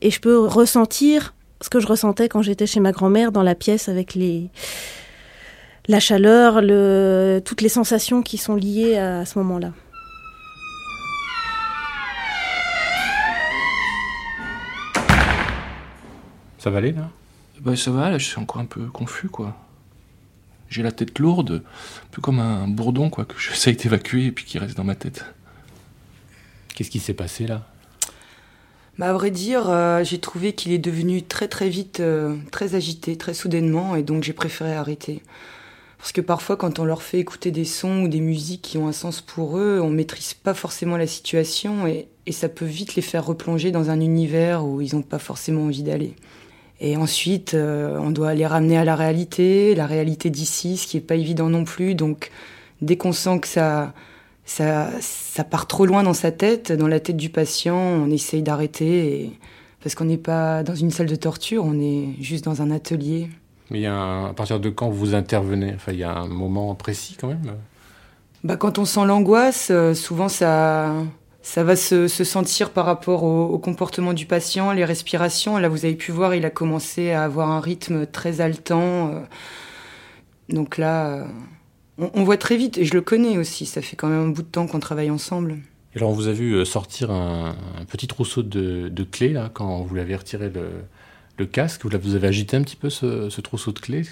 et 0.03 0.11
je 0.11 0.21
peux 0.21 0.39
ressentir 0.39 1.35
ce 1.61 1.69
que 1.69 1.81
je 1.81 1.87
ressentais 1.87 2.29
quand 2.29 2.43
j'étais 2.43 2.67
chez 2.67 2.81
ma 2.81 2.93
grand-mère 2.93 3.33
dans 3.33 3.43
la 3.43 3.55
pièce 3.55 3.89
avec 3.89 4.15
les 4.15 4.51
la 5.89 5.99
chaleur, 5.99 6.61
le, 6.63 7.41
toutes 7.45 7.63
les 7.63 7.69
sensations 7.69 8.23
qui 8.23 8.39
sont 8.39 8.55
liées 8.55 8.97
à, 8.97 9.25
ce 9.25 9.39
moment-là. 9.39 9.73
Ça 16.59 16.71
va 16.71 16.79
aller 16.79 16.93
là? 16.93 17.11
Bah, 17.61 17.75
ça 17.77 17.91
va, 17.91 18.11
là 18.11 18.19
je 18.19 18.27
suis 18.27 18.39
encore 18.39 18.61
un 18.61 18.67
peu 18.67 18.87
confus 18.87 19.29
quoi. 19.29 19.57
J'ai 20.69 20.83
la 20.83 20.93
tête 20.93 21.19
lourde, 21.19 21.63
un 21.65 22.09
peu 22.13 22.23
comme 22.23 22.39
un 22.39 22.69
bourdon 22.69 23.11
quoi, 23.11 23.25
que 23.25 23.35
j'essaye 23.39 23.75
d'évacuer 23.77 24.27
et 24.27 24.33
puis 24.33 24.45
qui 24.45 24.59
reste 24.59 24.77
dans 24.77 24.85
ma 24.85 24.95
tête. 24.95 25.25
Qu'est-ce 26.75 26.91
qui 26.91 27.01
s'est 27.01 27.15
passé 27.15 27.47
là? 27.47 27.70
Bah, 29.01 29.09
à 29.09 29.13
vrai 29.15 29.31
dire, 29.31 29.71
euh, 29.71 30.05
j'ai 30.05 30.19
trouvé 30.19 30.53
qu'il 30.53 30.73
est 30.73 30.79
devenu 30.79 31.23
très 31.23 31.49
très 31.49 31.71
vite 31.71 32.01
euh, 32.01 32.37
très 32.51 32.75
agité, 32.75 33.17
très 33.17 33.33
soudainement, 33.33 33.97
et 33.97 34.03
donc 34.03 34.23
j'ai 34.23 34.35
préféré 34.35 34.75
arrêter. 34.75 35.23
Parce 35.97 36.13
que 36.13 36.21
parfois, 36.21 36.59
quand 36.59 36.79
on 36.79 36.85
leur 36.85 37.03
fait 37.03 37.19
écouter 37.19 37.51
des 37.51 37.65
sons 37.65 38.03
ou 38.03 38.09
des 38.09 38.21
musiques 38.21 38.61
qui 38.61 38.77
ont 38.77 38.89
un 38.89 38.93
sens 38.93 39.23
pour 39.23 39.57
eux, 39.57 39.81
on 39.83 39.89
maîtrise 39.89 40.35
pas 40.35 40.53
forcément 40.53 40.99
la 40.99 41.07
situation 41.07 41.87
et, 41.87 42.09
ça 42.31 42.49
peut 42.49 42.67
vite 42.67 42.95
les 42.95 43.03
faire 43.03 43.27
replonger 43.27 43.73
dans 43.73 43.91
un 43.91 44.01
univers 44.01 44.65
où 44.65 44.81
ils 44.81 44.95
n'ont 44.95 45.03
pas 45.03 45.19
forcément 45.19 45.65
envie 45.65 45.83
d'aller. 45.83 46.15
Et 46.79 46.97
ensuite, 46.97 47.55
euh, 47.55 47.99
on 47.99 48.11
doit 48.11 48.35
les 48.35 48.47
ramener 48.47 48.79
à 48.79 48.85
la 48.85 48.95
réalité, 48.95 49.75
la 49.75 49.87
réalité 49.87 50.31
d'ici, 50.31 50.77
ce 50.77 50.87
qui 50.87 50.97
est 50.99 51.01
pas 51.01 51.17
évident 51.17 51.49
non 51.49 51.65
plus. 51.65 51.97
Donc, 51.97 52.31
dès 52.83 52.97
qu'on 52.97 53.13
sent 53.13 53.41
que 53.41 53.49
ça, 53.49 53.95
ça, 54.51 54.91
ça 55.01 55.45
part 55.45 55.69
trop 55.69 55.87
loin 55.87 56.03
dans 56.03 56.13
sa 56.13 56.33
tête, 56.33 56.73
dans 56.73 56.89
la 56.89 56.99
tête 56.99 57.17
du 57.17 57.31
patient, 57.31 57.77
on 57.77 58.11
essaye 58.11 58.43
d'arrêter. 58.43 59.23
Et... 59.23 59.39
Parce 59.81 59.95
qu'on 59.95 60.07
n'est 60.07 60.19
pas 60.19 60.65
dans 60.65 60.75
une 60.75 60.91
salle 60.91 61.07
de 61.07 61.15
torture, 61.15 61.65
on 61.65 61.81
est 61.81 62.21
juste 62.21 62.47
dans 62.47 62.61
un 62.61 62.73
atelier. 62.73 63.29
Mais 63.71 63.79
il 63.79 63.83
y 63.83 63.87
a 63.87 63.95
un... 63.95 64.31
à 64.31 64.33
partir 64.35 64.59
de 64.59 64.69
quand 64.69 64.91
vous 64.91 65.15
intervenez? 65.15 65.73
Enfin, 65.77 65.93
il 65.93 66.01
y 66.01 66.05
a 66.05 66.11
un 66.11 66.27
moment 66.27 66.75
précis 66.75 67.17
quand 67.19 67.29
même? 67.29 67.59
Bah, 68.43 68.57
Quand 68.57 68.79
on 68.79 68.85
sent 68.85 69.05
l'angoisse, 69.07 69.69
euh, 69.71 69.95
souvent 69.95 70.29
ça, 70.29 70.95
ça 71.43 71.63
va 71.63 71.77
se, 71.77 72.09
se 72.09 72.25
sentir 72.25 72.71
par 72.71 72.87
rapport 72.87 73.23
au, 73.23 73.45
au, 73.45 73.59
comportement 73.61 74.15
du 74.15 74.27
patient, 74.27 74.73
les 74.73 74.85
respirations. 74.85 75.59
Là, 75.59 75.69
vous 75.69 75.85
avez 75.85 75.95
pu 75.95 76.11
voir, 76.11 76.35
il 76.35 76.45
a 76.45 76.51
commencé 76.51 77.13
à 77.13 77.23
avoir 77.23 77.53
un 77.53 77.61
rythme 77.61 78.05
très 78.05 78.41
haletant. 78.41 79.11
Euh... 79.11 79.21
Donc 80.49 80.77
là. 80.77 81.29
On, 82.15 82.25
voit 82.25 82.37
très 82.37 82.57
vite, 82.57 82.79
et 82.79 82.85
je 82.85 82.95
le 82.95 83.03
connais 83.03 83.37
aussi, 83.37 83.67
ça 83.67 83.83
fait 83.83 83.97
quand 83.97 84.09
même 84.09 84.23
un 84.23 84.29
bout 84.29 84.43
de 84.43 84.49
temps 84.49 84.67
qu'on 84.67 84.81
travaille 84.81 85.11
ensemble. 85.11 85.59
Et 85.95 85.99
alors 85.99 86.11
on 86.11 86.15
vous 86.15 86.29
a 86.29 86.33
vu 86.33 86.55
euh, 86.55 86.65
sortir 86.65 87.11
un, 87.11 87.57
un 87.79 87.85
petit 87.85 88.07
trousseau 88.07 88.43
de, 88.43 88.89
de, 88.89 89.03
clés 89.03 89.31
là, 89.31 89.51
quand 89.53 89.83
vous 89.83 89.95
l'avez 89.95 90.15
retiré 90.17 90.49
le, 90.49 90.69
le, 91.37 91.47
casque, 91.47 91.85
vous, 91.85 91.91
vous 92.01 92.15
avez 92.15 92.29
agité 92.29 92.57
un 92.57 92.63
petit 92.63 92.77
peu 92.77 92.91
ce, 92.91 93.29
ce 93.29 93.41
trousseau 93.41 93.73
de 93.73 93.81
clés. 93.81 94.03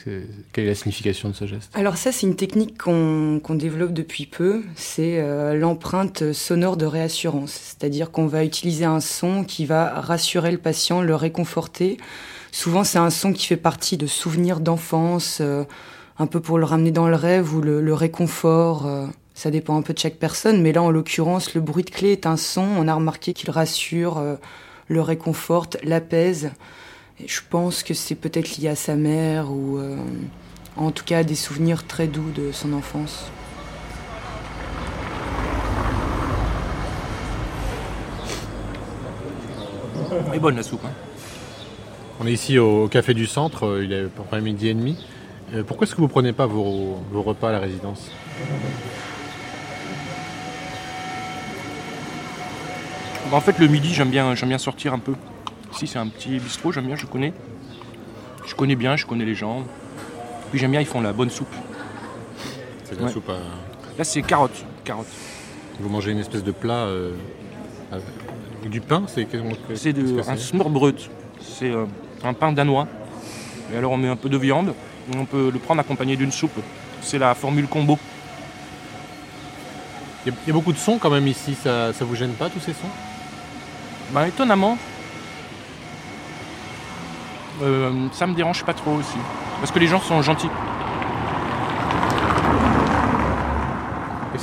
Quelle 0.52 0.64
est 0.64 0.68
la 0.68 0.74
signification 0.74 1.30
de 1.30 1.34
ce 1.34 1.46
geste? 1.46 1.70
Alors 1.74 1.96
ça 1.96 2.10
c'est 2.12 2.26
une 2.26 2.36
technique 2.36 2.76
qu'on 2.76 3.40
qu 3.42 3.56
développe 3.56 3.92
depuis 3.92 4.26
peu, 4.26 4.64
c'est 4.74 5.20
euh, 5.20 5.54
l'empreinte 5.54 6.32
sonore 6.32 6.76
de 6.76 6.84
réassurance, 6.86 7.52
c'est-à-dire 7.52 8.10
qu'on 8.10 8.26
va 8.26 8.44
utiliser 8.44 8.84
un 8.84 9.00
son 9.00 9.44
qui 9.44 9.64
va 9.64 10.00
rassurer 10.00 10.50
le 10.50 10.58
patient, 10.58 11.00
le 11.00 11.14
réconforter. 11.14 11.96
Souvent 12.50 12.82
c'est 12.82 12.98
un 12.98 13.10
son 13.10 13.32
qui 13.32 13.46
fait 13.46 13.56
partie 13.56 13.96
de 13.96 14.06
souvenirs 14.06 14.60
d'enfance. 14.60 15.38
Euh, 15.40 15.64
un 16.18 16.26
peu 16.26 16.40
pour 16.40 16.58
le 16.58 16.64
ramener 16.64 16.90
dans 16.90 17.08
le 17.08 17.14
rêve 17.14 17.54
ou 17.54 17.60
le, 17.60 17.80
le 17.80 17.94
réconfort. 17.94 18.86
Euh, 18.86 19.06
ça 19.34 19.50
dépend 19.50 19.76
un 19.76 19.82
peu 19.82 19.92
de 19.92 19.98
chaque 19.98 20.16
personne, 20.16 20.60
mais 20.62 20.72
là, 20.72 20.82
en 20.82 20.90
l'occurrence, 20.90 21.54
le 21.54 21.60
bruit 21.60 21.84
de 21.84 21.90
clé 21.90 22.10
est 22.10 22.26
un 22.26 22.36
son. 22.36 22.62
On 22.62 22.88
a 22.88 22.94
remarqué 22.94 23.32
qu'il 23.32 23.50
rassure, 23.50 24.18
euh, 24.18 24.34
le 24.88 25.00
réconforte, 25.00 25.76
l'apaise. 25.84 26.50
Et 27.22 27.28
je 27.28 27.40
pense 27.48 27.82
que 27.82 27.94
c'est 27.94 28.16
peut-être 28.16 28.56
lié 28.56 28.68
à 28.68 28.74
sa 28.74 28.96
mère 28.96 29.50
ou 29.52 29.78
euh, 29.78 29.96
en 30.76 30.90
tout 30.90 31.04
cas 31.04 31.18
à 31.18 31.24
des 31.24 31.34
souvenirs 31.34 31.86
très 31.86 32.08
doux 32.08 32.30
de 32.34 32.50
son 32.52 32.72
enfance. 32.72 33.30
Elle 40.30 40.34
est 40.34 40.40
bonne 40.40 40.56
la 40.56 40.62
soupe. 40.62 40.84
Hein. 40.84 40.92
On 42.20 42.26
est 42.26 42.32
ici 42.32 42.58
au 42.58 42.88
Café 42.88 43.14
du 43.14 43.26
Centre, 43.26 43.80
il 43.82 43.92
est 43.92 44.04
à 44.04 44.08
peu 44.08 44.22
près 44.24 44.40
midi 44.40 44.68
et 44.68 44.74
demi. 44.74 44.96
Euh, 45.54 45.62
pourquoi 45.64 45.86
est-ce 45.86 45.94
que 45.94 46.00
vous 46.00 46.08
prenez 46.08 46.32
pas 46.32 46.46
vos, 46.46 46.98
vos 47.10 47.22
repas 47.22 47.48
à 47.48 47.52
la 47.52 47.58
résidence 47.58 48.10
bah, 53.30 53.36
En 53.36 53.40
fait, 53.40 53.58
le 53.58 53.66
midi, 53.66 53.94
j'aime 53.94 54.10
bien, 54.10 54.34
j'aime 54.34 54.48
bien 54.50 54.58
sortir 54.58 54.92
un 54.92 54.98
peu. 54.98 55.14
Ici, 55.72 55.86
c'est 55.86 55.98
un 55.98 56.08
petit 56.08 56.38
bistrot, 56.38 56.72
j'aime 56.72 56.86
bien, 56.86 56.96
je 56.96 57.06
connais. 57.06 57.32
Je 58.46 58.54
connais 58.54 58.76
bien, 58.76 58.96
je 58.96 59.06
connais 59.06 59.24
les 59.24 59.34
gens. 59.34 59.64
Puis 60.50 60.58
j'aime 60.58 60.70
bien, 60.70 60.80
ils 60.80 60.86
font 60.86 61.00
la 61.00 61.12
bonne 61.12 61.30
soupe. 61.30 61.54
C'est 62.84 62.94
de 62.94 63.00
la 63.00 63.06
Ouais. 63.06 63.12
soupe 63.12 63.28
à... 63.28 63.38
Là, 63.98 64.04
c'est 64.04 64.22
carottes. 64.22 64.64
carottes. 64.84 65.06
Vous 65.80 65.88
mangez 65.88 66.12
une 66.12 66.18
espèce 66.18 66.42
de 66.42 66.52
plat 66.52 66.86
euh, 66.86 67.12
avec 67.92 68.04
du 68.70 68.80
pain 68.80 69.04
C'est 69.06 69.26
un 70.28 70.36
smørbrød. 70.36 70.96
C'est 71.40 71.70
euh, 71.70 71.84
un 72.24 72.32
pain 72.34 72.52
danois. 72.52 72.88
Et 73.72 73.76
alors, 73.76 73.92
on 73.92 73.96
met 73.96 74.08
un 74.08 74.16
peu 74.16 74.28
de 74.28 74.36
viande. 74.38 74.74
On 75.16 75.24
peut 75.24 75.50
le 75.52 75.58
prendre 75.58 75.80
accompagné 75.80 76.16
d'une 76.16 76.32
soupe. 76.32 76.58
C'est 77.00 77.18
la 77.18 77.34
formule 77.34 77.66
combo. 77.66 77.98
Il 80.26 80.32
y, 80.32 80.34
a- 80.34 80.38
il 80.44 80.48
y 80.48 80.50
a 80.50 80.54
beaucoup 80.54 80.72
de 80.72 80.78
sons 80.78 80.98
quand 80.98 81.10
même 81.10 81.26
ici, 81.26 81.54
ça, 81.54 81.92
ça 81.92 82.04
vous 82.04 82.14
gêne 82.14 82.32
pas 82.32 82.50
tous 82.50 82.60
ces 82.60 82.72
sons? 82.72 82.90
Bah, 84.12 84.26
étonnamment, 84.28 84.76
euh, 87.62 88.06
ça 88.12 88.26
me 88.26 88.34
dérange 88.34 88.64
pas 88.64 88.74
trop 88.74 88.92
aussi. 88.92 89.16
Parce 89.60 89.70
que 89.72 89.78
les 89.78 89.86
gens 89.86 90.00
sont 90.00 90.20
gentils. 90.22 90.50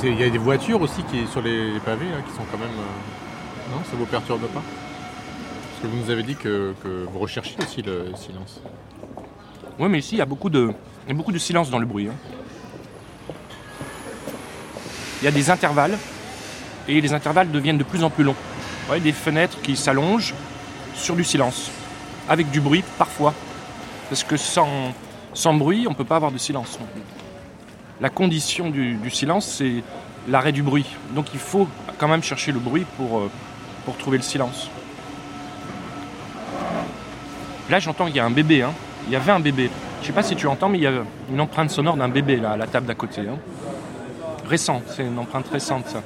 Il 0.02 0.20
y 0.20 0.24
a 0.24 0.30
des 0.30 0.38
voitures 0.38 0.80
aussi 0.82 1.02
qui 1.04 1.26
sur 1.26 1.40
les, 1.40 1.72
les 1.72 1.80
pavés 1.80 2.04
là, 2.10 2.18
qui 2.26 2.30
sont 2.36 2.44
quand 2.52 2.58
même. 2.58 2.68
euh, 2.68 3.72
Non, 3.74 3.82
ça 3.90 3.96
vous 3.96 4.04
perturbe 4.04 4.42
pas? 4.48 4.60
Parce 4.62 5.82
que 5.82 5.86
vous 5.86 5.96
nous 6.04 6.10
avez 6.10 6.22
dit 6.22 6.36
que, 6.36 6.74
que 6.82 7.06
vous 7.10 7.18
recherchiez 7.18 7.56
aussi 7.62 7.82
le 7.82 8.12
silence. 8.14 8.60
Oui, 9.78 9.88
mais 9.88 9.98
ici, 9.98 10.14
il 10.14 10.18
y 10.18 10.22
a 10.22 10.26
beaucoup 10.26 10.48
de, 10.50 10.72
y 11.06 11.10
a 11.10 11.14
beaucoup 11.14 11.32
de 11.32 11.38
silence 11.38 11.70
dans 11.70 11.78
le 11.78 11.86
bruit. 11.86 12.08
hein. 12.08 12.14
Il 15.20 15.24
y 15.24 15.28
a 15.28 15.30
des 15.30 15.50
intervalles, 15.50 15.98
et 16.88 17.00
les 17.00 17.12
intervalles 17.12 17.50
deviennent 17.50 17.78
de 17.78 17.84
plus 17.84 18.02
en 18.04 18.10
plus 18.10 18.24
longs. 18.24 18.34
Voyez, 18.86 19.02
des 19.02 19.12
fenêtres 19.12 19.60
qui 19.62 19.76
s'allongent 19.76 20.34
sur 20.94 21.16
du 21.16 21.24
silence, 21.24 21.70
avec 22.28 22.50
du 22.50 22.60
bruit 22.60 22.84
parfois. 22.98 23.34
Parce 24.08 24.22
que 24.24 24.36
sans, 24.36 24.68
sans 25.34 25.54
bruit, 25.54 25.86
on 25.86 25.90
ne 25.90 25.96
peut 25.96 26.04
pas 26.04 26.16
avoir 26.16 26.30
de 26.32 26.38
silence. 26.38 26.78
La 28.00 28.08
condition 28.08 28.70
du, 28.70 28.94
du 28.94 29.10
silence, 29.10 29.46
c'est 29.58 29.82
l'arrêt 30.28 30.52
du 30.52 30.62
bruit. 30.62 30.86
Donc 31.14 31.26
il 31.34 31.40
faut 31.40 31.66
quand 31.98 32.08
même 32.08 32.22
chercher 32.22 32.52
le 32.52 32.60
bruit 32.60 32.86
pour, 32.96 33.18
euh, 33.18 33.30
pour 33.84 33.96
trouver 33.96 34.18
le 34.18 34.22
silence. 34.22 34.70
Là, 37.68 37.80
j'entends 37.80 38.06
qu'il 38.06 38.16
y 38.16 38.20
a 38.20 38.24
un 38.24 38.30
bébé. 38.30 38.62
hein. 38.62 38.72
Il 39.06 39.12
y 39.12 39.16
avait 39.16 39.32
un 39.32 39.40
bébé. 39.40 39.70
Je 40.02 40.06
sais 40.08 40.12
pas 40.12 40.22
si 40.22 40.36
tu 40.36 40.46
entends, 40.46 40.68
mais 40.68 40.78
il 40.78 40.82
y 40.82 40.86
a 40.86 40.92
une 41.30 41.40
empreinte 41.40 41.70
sonore 41.70 41.96
d'un 41.96 42.08
bébé 42.08 42.36
là, 42.36 42.52
à 42.52 42.56
la 42.56 42.66
table 42.66 42.86
d'à 42.86 42.94
côté. 42.94 43.22
hein. 43.22 43.38
Récent, 44.46 44.82
c'est 44.88 45.04
une 45.04 45.18
empreinte 45.18 45.48
récente, 45.48 45.86
ça. 45.88 46.02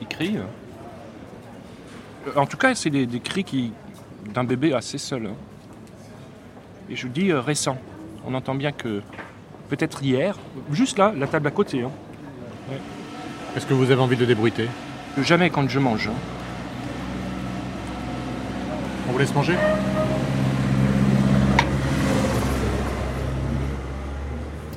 Il 0.00 0.06
crie. 0.06 0.36
euh. 0.38 2.30
En 2.36 2.46
tout 2.46 2.56
cas, 2.56 2.74
c'est 2.74 2.90
des, 2.90 3.06
des 3.06 3.20
cris 3.20 3.44
qui 3.44 3.72
d'un 4.34 4.44
bébé 4.44 4.72
assez 4.74 4.98
seul. 4.98 5.26
hein. 5.26 5.34
Et 6.90 6.96
je 6.96 7.06
dis 7.08 7.30
euh, 7.30 7.40
récent. 7.40 7.76
On 8.26 8.34
entend 8.34 8.54
bien 8.54 8.72
que 8.72 9.02
peut-être 9.68 10.02
hier, 10.02 10.36
juste 10.72 10.98
là, 10.98 11.12
la 11.16 11.26
table 11.26 11.46
à 11.48 11.50
côté. 11.50 11.82
hein. 11.82 11.90
Est-ce 13.56 13.66
que 13.66 13.74
vous 13.74 13.90
avez 13.90 14.00
envie 14.00 14.16
de 14.16 14.24
débruiter? 14.26 14.68
Jamais 15.22 15.48
quand 15.50 15.68
je 15.68 15.78
mange. 15.78 16.08
hein. 16.08 16.12
On 19.08 19.12
vous 19.12 19.18
laisse 19.18 19.34
manger? 19.34 19.56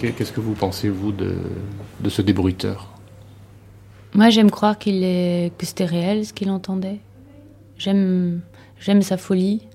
Qu'est-ce 0.01 0.31
que 0.31 0.41
vous 0.41 0.53
pensez, 0.53 0.89
vous, 0.89 1.11
de, 1.11 1.35
de 1.99 2.09
ce 2.09 2.23
débruiteur? 2.23 2.89
Moi, 4.15 4.31
j'aime 4.31 4.49
croire 4.49 4.79
qu'il 4.79 5.03
est... 5.03 5.53
que 5.55 5.65
c'était 5.65 5.85
réel 5.85 6.25
ce 6.25 6.33
qu'il 6.33 6.49
entendait. 6.49 6.97
J'aime, 7.77 8.41
sa 9.01 9.17
folie. 9.17 9.67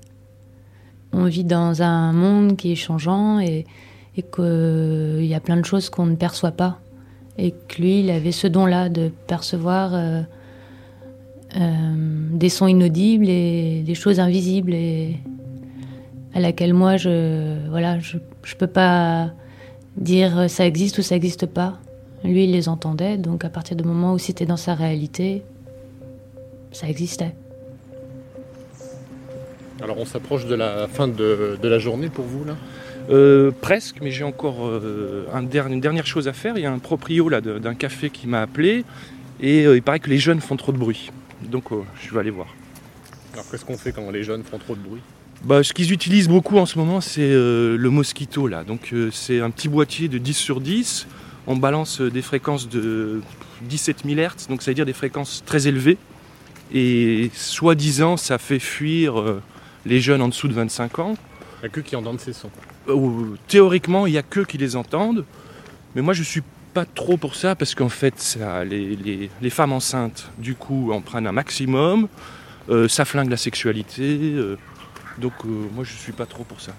On 1.12 1.26
vit 1.26 1.44
dans 1.44 1.80
un 1.80 2.12
monde 2.12 2.56
qui 2.56 2.72
est 2.72 2.76
changeant 2.76 3.38
et, 3.38 3.66
et 4.16 4.22
qu'il 4.22 5.24
y 5.24 5.34
a 5.34 5.40
plein 5.40 5.58
de 5.58 5.64
choses 5.64 5.90
qu'on 5.90 6.06
ne 6.06 6.16
perçoit 6.16 6.50
pas. 6.50 6.80
Et 7.38 7.52
que 7.52 7.80
lui, 7.80 8.00
il 8.00 8.10
avait 8.10 8.32
ce 8.32 8.48
don-là 8.48 8.88
de 8.88 9.12
percevoir 9.28 9.94
euh, 9.94 10.22
euh, 11.56 11.94
des 12.32 12.48
sons 12.48 12.66
inaudibles 12.66 13.28
et 13.28 13.82
des 13.86 13.94
choses 13.94 14.18
invisibles 14.18 14.74
et 14.74 15.18
à 16.34 16.40
laquelle 16.40 16.74
moi, 16.74 16.96
je 16.96 17.68
voilà, 17.70 18.00
je, 18.00 18.18
je 18.42 18.56
peux 18.56 18.66
pas 18.66 19.32
dire 19.96 20.38
euh, 20.38 20.48
ça 20.48 20.66
existe 20.66 20.98
ou 20.98 21.02
ça 21.02 21.16
existe 21.16 21.46
pas. 21.46 21.78
Lui, 22.24 22.44
il 22.44 22.52
les 22.52 22.68
entendait, 22.68 23.18
donc 23.18 23.44
à 23.44 23.48
partir 23.50 23.76
du 23.76 23.84
moment 23.84 24.12
où 24.12 24.18
c'était 24.18 24.46
dans 24.46 24.56
sa 24.56 24.74
réalité, 24.74 25.42
ça 26.72 26.88
existait. 26.88 27.34
Alors 29.82 29.98
on 29.98 30.06
s'approche 30.06 30.46
de 30.46 30.54
la 30.54 30.88
fin 30.88 31.06
de, 31.06 31.58
de 31.60 31.68
la 31.68 31.78
journée 31.78 32.08
pour 32.08 32.24
vous, 32.24 32.44
là? 32.44 32.56
Euh, 33.08 33.52
presque, 33.60 33.98
mais 34.00 34.10
j'ai 34.10 34.24
encore 34.24 34.66
euh, 34.66 35.26
un 35.32 35.42
der- 35.44 35.68
une 35.68 35.80
dernière 35.80 36.06
chose 36.06 36.26
à 36.26 36.32
faire. 36.32 36.56
Il 36.56 36.62
y 36.62 36.66
a 36.66 36.72
un 36.72 36.80
proprio 36.80 37.28
là 37.28 37.40
d'un 37.40 37.74
café 37.74 38.10
qui 38.10 38.26
m'a 38.26 38.40
appelé 38.40 38.84
et 39.40 39.64
euh, 39.64 39.76
il 39.76 39.82
paraît 39.82 40.00
que 40.00 40.10
les 40.10 40.18
jeunes 40.18 40.40
font 40.40 40.56
trop 40.56 40.72
de 40.72 40.78
bruit. 40.78 41.12
Donc 41.42 41.70
euh, 41.70 41.82
je 42.00 42.12
vais 42.12 42.18
aller 42.18 42.30
voir. 42.30 42.48
Alors 43.32 43.44
qu'est-ce 43.48 43.64
qu'on 43.64 43.76
fait 43.76 43.92
quand 43.92 44.10
les 44.10 44.24
jeunes 44.24 44.42
font 44.42 44.58
trop 44.58 44.74
de 44.74 44.80
bruit? 44.80 45.02
Bah, 45.44 45.62
Ce 45.62 45.72
qu'ils 45.72 45.92
utilisent 45.92 46.28
beaucoup 46.28 46.58
en 46.58 46.66
ce 46.66 46.78
moment, 46.78 47.00
c'est 47.00 47.20
euh, 47.22 47.76
le 47.76 47.90
Mosquito. 47.90 48.46
Là. 48.48 48.64
Donc, 48.64 48.90
euh, 48.92 49.10
c'est 49.12 49.40
un 49.40 49.50
petit 49.50 49.68
boîtier 49.68 50.08
de 50.08 50.18
10 50.18 50.34
sur 50.34 50.60
10. 50.60 51.06
On 51.46 51.56
balance 51.56 52.00
des 52.00 52.22
fréquences 52.22 52.68
de 52.68 53.20
17 53.62 53.98
000 54.04 54.16
Hz, 54.20 54.48
donc 54.48 54.62
ça 54.62 54.70
veut 54.70 54.74
dire 54.74 54.86
des 54.86 54.92
fréquences 54.92 55.42
très 55.46 55.68
élevées. 55.68 55.96
Et 56.74 57.30
soi-disant, 57.34 58.16
ça 58.16 58.38
fait 58.38 58.58
fuir 58.58 59.20
euh, 59.20 59.40
les 59.84 60.00
jeunes 60.00 60.22
en 60.22 60.28
dessous 60.28 60.48
de 60.48 60.52
25 60.54 60.98
ans. 60.98 61.14
Il 61.58 61.62
n'y 61.62 61.66
a 61.66 61.68
que 61.68 61.80
qui 61.80 61.94
entendent 61.94 62.20
ces 62.20 62.32
sons. 62.32 62.50
Euh, 62.88 63.36
théoriquement, 63.46 64.06
il 64.06 64.12
n'y 64.12 64.18
a 64.18 64.22
que 64.24 64.40
qui 64.40 64.58
les 64.58 64.74
entendent. 64.74 65.24
Mais 65.94 66.02
moi, 66.02 66.12
je 66.12 66.24
suis 66.24 66.42
pas 66.74 66.84
trop 66.84 67.16
pour 67.16 67.36
ça 67.36 67.54
parce 67.54 67.74
qu'en 67.76 67.88
fait, 67.88 68.14
ça, 68.18 68.64
les, 68.64 68.96
les- 68.96 69.30
les 69.40 69.50
femmes 69.50 69.72
enceintes, 69.72 70.28
du 70.38 70.54
coup, 70.56 70.90
en 70.92 71.00
prennent 71.00 71.26
un 71.28 71.32
maximum. 71.32 72.08
Euh, 72.68 72.88
ça 72.88 73.04
flingue 73.04 73.30
la 73.30 73.36
sexualité. 73.36 74.18
euh, 74.34 74.58
donc, 75.18 75.32
euh, 75.44 75.68
moi, 75.72 75.84
je 75.84 75.92
suis 75.92 76.12
pas 76.12 76.26
trop 76.26 76.44
pour 76.44 76.60
ça. 76.60 76.72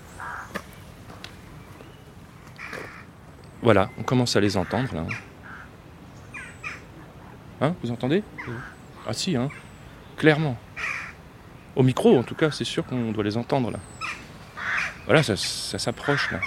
Voilà, 3.61 3.89
on 3.97 4.03
commence 4.03 4.35
à 4.35 4.39
les 4.39 4.55
entendre 4.55 4.93
là. 4.93 5.03
Hein, 7.59 7.73
vous 7.83 7.91
entendez? 7.91 8.23
Ah 9.07 9.13
si, 9.13 9.35
hein, 9.35 9.49
clairement. 10.15 10.57
Au 11.75 11.83
micro, 11.83 12.17
en 12.17 12.23
tout 12.23 12.35
cas, 12.35 12.51
c'est 12.51 12.63
sûr 12.63 12.85
qu'on 12.85 13.11
doit 13.11 13.23
les 13.23 13.37
entendre 13.37 13.71
là. 13.71 13.79
Voilà, 15.05 15.23
ça, 15.23 15.35
ça 15.35 15.79
s'approche 15.79 16.31
là. 16.31 16.39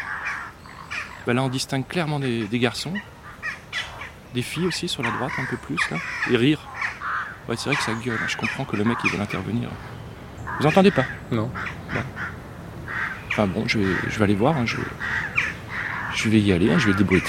Ben 1.27 1.35
là, 1.35 1.43
on 1.43 1.49
distingue 1.49 1.87
clairement 1.87 2.21
des, 2.21 2.47
des 2.47 2.59
garçons, 2.59 2.95
des 4.35 4.43
filles 4.43 4.67
aussi 4.67 4.89
sur 4.89 5.03
la 5.03 5.11
droite 5.11 5.33
un 5.39 5.45
peu 5.45 5.57
plus 5.57 5.79
là, 5.91 5.99
et 6.31 6.37
rire. 6.37 6.67
Ouais, 7.49 7.57
c'est 7.57 7.71
vrai 7.71 7.77
que 7.77 7.83
ça 7.83 7.93
gueule. 7.95 8.21
Je 8.29 8.37
comprends 8.37 8.65
que 8.65 8.77
le 8.77 8.85
mec 8.85 8.99
il 9.05 9.11
veut 9.11 9.21
intervenir. 9.21 9.69
Vous 10.61 10.67
entendez 10.67 10.91
pas 10.91 11.05
Non. 11.33 11.51
Bon. 11.95 12.01
Enfin 13.29 13.47
bon, 13.47 13.67
je 13.67 13.79
vais, 13.79 13.95
je 14.09 14.19
vais 14.19 14.25
aller 14.25 14.35
voir. 14.35 14.57
hein, 14.59 14.67
je, 14.67 14.77
je 16.15 16.29
vais 16.29 16.41
y 16.41 16.53
aller. 16.53 16.71
hein, 16.71 16.79
je 16.79 16.89
vais 16.91 16.95
débrouiller. 16.95 17.23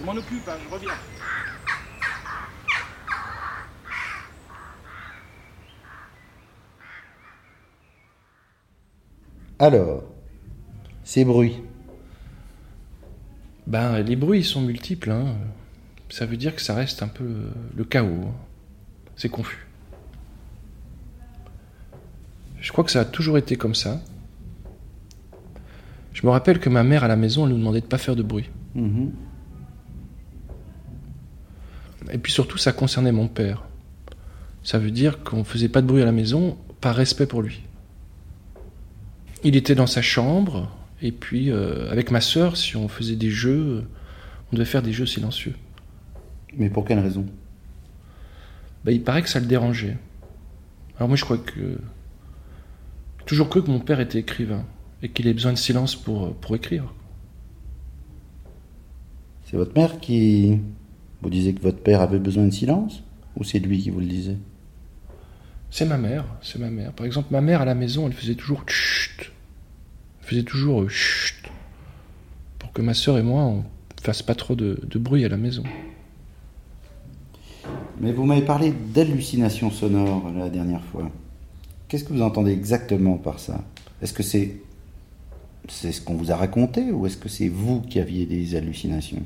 Je 0.00 0.04
m'en 0.04 0.12
occupe, 0.16 0.48
hein, 0.48 0.56
je 0.64 0.72
reviens. 0.74 0.94
Alors, 9.58 10.02
ces 11.04 11.24
bruits. 11.24 11.62
Ben, 13.66 14.00
les 14.00 14.16
bruits 14.16 14.44
sont 14.44 14.60
multiples. 14.60 15.10
hein. 15.10 15.34
Ça 16.10 16.26
veut 16.26 16.36
dire 16.36 16.54
que 16.54 16.62
ça 16.62 16.74
reste 16.74 17.02
un 17.02 17.08
peu 17.08 17.24
le 17.74 17.84
chaos. 17.84 18.24
hein. 18.26 18.34
C'est 19.16 19.28
confus. 19.28 19.66
Je 22.60 22.70
crois 22.72 22.84
que 22.84 22.90
ça 22.90 23.00
a 23.00 23.04
toujours 23.04 23.38
été 23.38 23.56
comme 23.56 23.74
ça. 23.74 24.00
Je 26.12 26.26
me 26.26 26.30
rappelle 26.30 26.60
que 26.60 26.68
ma 26.68 26.82
mère 26.84 27.04
à 27.04 27.08
la 27.08 27.16
maison, 27.16 27.44
elle 27.46 27.52
nous 27.52 27.58
demandait 27.58 27.80
de 27.80 27.86
pas 27.86 27.98
faire 27.98 28.16
de 28.16 28.22
bruit. 28.22 28.48
Mhm. 28.74 29.12
Et 32.12 32.18
puis 32.18 32.32
surtout, 32.32 32.58
ça 32.58 32.72
concernait 32.72 33.12
mon 33.12 33.28
père. 33.28 33.64
Ça 34.62 34.78
veut 34.78 34.90
dire 34.90 35.22
qu'on 35.24 35.44
faisait 35.44 35.68
pas 35.68 35.80
de 35.82 35.86
bruit 35.86 36.02
à 36.02 36.04
la 36.04 36.12
maison 36.12 36.56
par 36.80 36.94
respect 36.94 37.26
pour 37.26 37.42
lui. 37.42 37.62
Il 39.44 39.56
était 39.56 39.74
dans 39.74 39.86
sa 39.86 40.02
chambre, 40.02 40.70
et 41.02 41.12
puis 41.12 41.50
euh, 41.50 41.90
avec 41.90 42.10
ma 42.10 42.20
sœur, 42.20 42.56
si 42.56 42.76
on 42.76 42.88
faisait 42.88 43.16
des 43.16 43.30
jeux, 43.30 43.84
on 44.50 44.56
devait 44.56 44.64
faire 44.64 44.82
des 44.82 44.92
jeux 44.92 45.06
silencieux. 45.06 45.54
Mais 46.56 46.70
pour 46.70 46.84
quelle 46.84 47.00
raison? 47.00 47.26
Ben, 48.84 48.92
il 48.92 49.02
paraît 49.02 49.22
que 49.22 49.28
ça 49.28 49.40
le 49.40 49.46
dérangeait. 49.46 49.96
Alors 50.96 51.08
moi, 51.08 51.16
je 51.16 51.24
crois 51.24 51.38
que 51.38 51.78
j'ai 53.18 53.24
toujours 53.26 53.48
cru 53.48 53.62
que 53.62 53.70
mon 53.70 53.80
père 53.80 54.00
était 54.00 54.20
écrivain 54.20 54.64
et 55.02 55.08
qu'il 55.08 55.26
avait 55.26 55.34
besoin 55.34 55.52
de 55.52 55.58
silence 55.58 55.96
pour, 55.96 56.34
pour 56.36 56.54
écrire. 56.54 56.84
C'est 59.44 59.56
votre 59.56 59.74
mère 59.74 59.98
qui 60.00 60.60
vous 61.20 61.30
disait 61.30 61.52
que 61.52 61.60
votre 61.60 61.78
père 61.78 62.00
avait 62.00 62.18
besoin 62.18 62.44
de 62.44 62.50
silence? 62.50 63.02
Ou 63.36 63.44
c'est 63.44 63.58
lui 63.58 63.78
qui 63.78 63.90
vous 63.90 64.00
le 64.00 64.06
disait? 64.06 64.36
C'est 65.70 65.86
ma 65.86 65.96
mère, 65.96 66.26
c'est 66.42 66.58
ma 66.58 66.70
mère. 66.70 66.92
Par 66.92 67.06
exemple, 67.06 67.28
ma 67.30 67.40
mère 67.40 67.62
à 67.62 67.64
la 67.64 67.74
maison, 67.74 68.06
elle 68.06 68.12
faisait 68.12 68.34
toujours 68.34 68.62
chut. 68.66 69.31
Faisait 70.22 70.42
toujours 70.42 70.82
euh, 70.82 70.88
chut. 70.88 71.36
Pour 72.58 72.72
que 72.72 72.82
ma 72.82 72.94
sœur 72.94 73.18
et 73.18 73.22
moi, 73.22 73.42
on 73.42 73.64
fasse 74.02 74.22
pas 74.22 74.34
trop 74.34 74.54
de, 74.54 74.80
de 74.82 74.98
bruit 74.98 75.24
à 75.24 75.28
la 75.28 75.36
maison. 75.36 75.62
Mais 78.00 78.12
vous 78.12 78.24
m'avez 78.24 78.42
parlé 78.42 78.72
d'hallucinations 78.72 79.70
sonores 79.70 80.32
la 80.36 80.48
dernière 80.48 80.82
fois. 80.84 81.10
Qu'est-ce 81.88 82.04
que 82.04 82.12
vous 82.12 82.22
entendez 82.22 82.50
exactement 82.50 83.16
par 83.16 83.38
ça? 83.38 83.62
Est-ce 84.00 84.12
que 84.12 84.22
c'est 84.22 84.56
c'est 85.68 85.92
ce 85.92 86.00
qu'on 86.00 86.14
vous 86.14 86.32
a 86.32 86.36
raconté 86.36 86.90
ou 86.90 87.06
est-ce 87.06 87.16
que 87.16 87.28
c'est 87.28 87.48
vous 87.48 87.82
qui 87.82 88.00
aviez 88.00 88.26
des 88.26 88.56
hallucinations? 88.56 89.22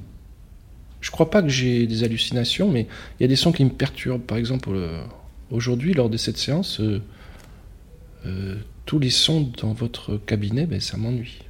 Je 1.01 1.11
crois 1.11 1.31
pas 1.31 1.43
que 1.43 1.49
j'ai 1.49 1.87
des 1.87 2.05
hallucinations, 2.05 2.71
mais 2.71 2.87
il 3.19 3.23
y 3.23 3.25
a 3.25 3.29
des 3.29 3.37
sons 3.37 3.53
qui 3.53 3.65
me 3.65 3.71
perturbent. 3.71 4.23
Par 4.23 4.37
exemple, 4.37 4.71
euh, 4.73 5.03
aujourd'hui, 5.51 5.95
lors 5.95 6.11
de 6.11 6.17
cette 6.17 6.37
séance, 6.37 6.81
euh, 6.81 7.01
euh, 8.27 8.57
tous 8.87 9.01
les 9.01 9.11
sons 9.11 9.53
dans 9.61 9.73
votre 9.73 10.17
cabinet, 10.17 10.65
ben, 10.65 10.81
ça 10.81 10.97
m'ennuie. 10.97 11.41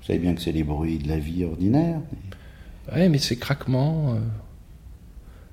Vous 0.00 0.06
savez 0.06 0.18
bien 0.18 0.34
que 0.34 0.40
c'est 0.40 0.52
les 0.52 0.64
bruits 0.64 0.98
de 0.98 1.06
la 1.06 1.18
vie 1.18 1.44
ordinaire. 1.44 2.00
Ouais, 2.92 3.08
mais 3.08 3.18
ces 3.18 3.38
craquements, 3.38 4.14
euh, 4.14 4.18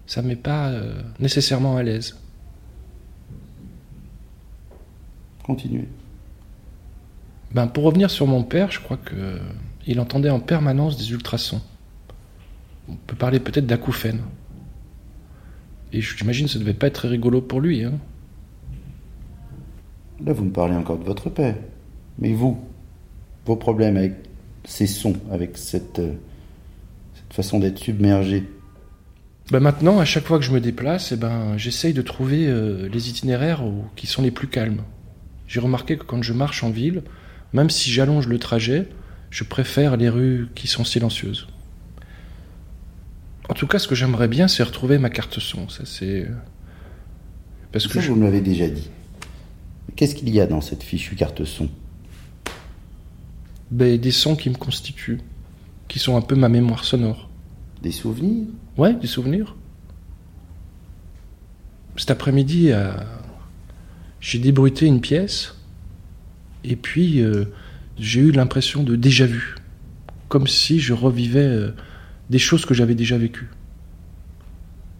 ça 0.07 0.24
me 0.24 0.30
met 0.30 0.36
pas 0.36 0.70
euh, 0.70 0.99
nécessairement 1.20 1.78
à 1.78 1.84
l'aise. 1.84 2.18
Continuez. 5.44 5.88
Ben, 7.52 7.68
pour 7.68 7.84
revenir 7.84 8.10
sur 8.10 8.26
mon 8.26 8.44
père, 8.44 8.72
je 8.72 8.80
crois 8.80 8.98
que 8.98 9.16
euh, 9.16 9.40
il 9.86 9.99
entendait 9.99 10.30
en 10.30 10.40
permanence 10.40 10.98
des 10.98 11.11
ultrasons. 11.11 11.61
On 12.88 12.95
peut 12.95 13.16
parler 13.16 13.40
peut-être 13.40 13.68
d'acouphènes. 13.68 14.22
Et 15.91 16.02
j'imagine 16.02 16.45
que 16.45 16.53
ça 16.53 16.60
devait 16.60 16.74
pas 16.74 16.88
être 16.88 16.94
très 16.94 17.07
rigolo 17.07 17.41
pour 17.41 17.61
lui. 17.61 17.84
Hein. 17.84 17.99
Là, 20.26 20.34
vous 20.34 20.44
me 20.46 20.52
parlez 20.52 20.76
encore 20.76 20.98
de 21.00 21.04
votre 21.06 21.30
père. 21.30 21.56
Mais 22.18 22.34
vous, 22.34 22.60
vos 23.46 23.56
problèmes 23.56 23.98
avec 23.98 24.14
ces 24.66 24.88
sons, 24.88 25.16
avec 25.32 25.58
cette, 25.58 26.00
euh, 26.00 26.14
cette 27.16 27.34
façon 27.34 27.60
d'être 27.60 27.80
submergé, 27.80 28.44
Ben 29.52 29.60
maintenant, 29.62 29.98
à 30.00 30.06
chaque 30.06 30.26
fois 30.26 30.38
que 30.38 30.46
je 30.46 30.52
me 30.52 30.60
déplace, 30.62 31.12
eh 31.12 31.16
ben, 31.16 31.58
j'essaye 31.58 31.94
de 31.94 32.04
trouver 32.04 32.46
euh, 32.48 32.88
les 32.90 33.10
itinéraires 33.10 33.66
où- 33.66 33.86
qui 33.96 34.06
sont 34.06 34.22
les 34.22 34.30
plus 34.30 34.48
calmes. 34.48 34.84
J'ai 35.48 35.60
remarqué 35.60 35.98
que 35.98 36.04
quand 36.04 36.22
je 36.22 36.34
marche 36.34 36.64
en 36.64 36.70
ville, 36.70 37.02
même 37.54 37.72
si 37.72 37.90
j'allonge 37.90 38.28
le 38.28 38.38
trajet, 38.38 38.88
je 39.32 39.44
préfère 39.44 39.98
les 39.98 40.08
rues 40.10 40.50
qui 40.54 40.68
sont 40.68 40.84
silencieuses. 40.84 41.48
En 43.50 43.56
tout 43.56 43.66
cas, 43.66 43.80
ce 43.80 43.88
que 43.88 43.96
j'aimerais 43.96 44.28
bien, 44.28 44.48
c'est 44.48 44.62
retrouver 44.62 45.00
ma 45.00 45.10
carte 45.10 45.40
son. 45.40 45.68
Ça, 45.70 45.84
c'est 45.86 46.28
parce 47.72 47.88
ça, 47.88 47.94
que 47.96 48.00
je- 48.02 48.10
vous 48.12 48.18
me 48.18 48.26
l'avez 48.26 48.41
déjà 48.41 48.68
dit. 48.68 48.88
Qu'est-ce 49.99 50.15
qu'il 50.15 50.30
y 50.30 50.39
a 50.39 50.47
dans 50.47 50.61
cette 50.61 50.81
fichue 50.81 51.17
carte 51.17 51.43
son? 51.43 51.67
Ben, 53.69 53.99
des 53.99 54.11
sons 54.11 54.38
qui 54.38 54.49
me 54.49 54.55
constituent, 54.55 55.19
qui 55.89 55.99
sont 55.99 56.15
un 56.15 56.21
peu 56.21 56.35
ma 56.35 56.47
mémoire 56.47 56.85
sonore. 56.85 57.30
Des 57.84 57.91
souvenirs? 57.91 58.47
Ouais, 58.77 58.93
des 58.93 59.07
souvenirs. 59.07 59.57
Cet 61.97 62.11
après-midi, 62.11 62.71
euh, 62.71 62.93
j'ai 64.21 64.39
débruité 64.39 64.85
une 64.85 65.01
pièce, 65.01 65.55
et 66.63 66.77
puis 66.77 67.19
euh, 67.19 67.51
j'ai 67.97 68.21
eu 68.21 68.31
l'impression 68.31 68.84
de 68.84 68.95
déjà 68.95 69.26
vu, 69.26 69.57
comme 70.30 70.47
si 70.47 70.80
je 70.80 70.93
revivais 70.93 71.39
euh, 71.39 71.76
des 72.30 72.39
choses 72.39 72.65
que 72.65 72.73
j'avais 72.73 72.95
déjà 72.95 73.17
vécues. 73.17 73.49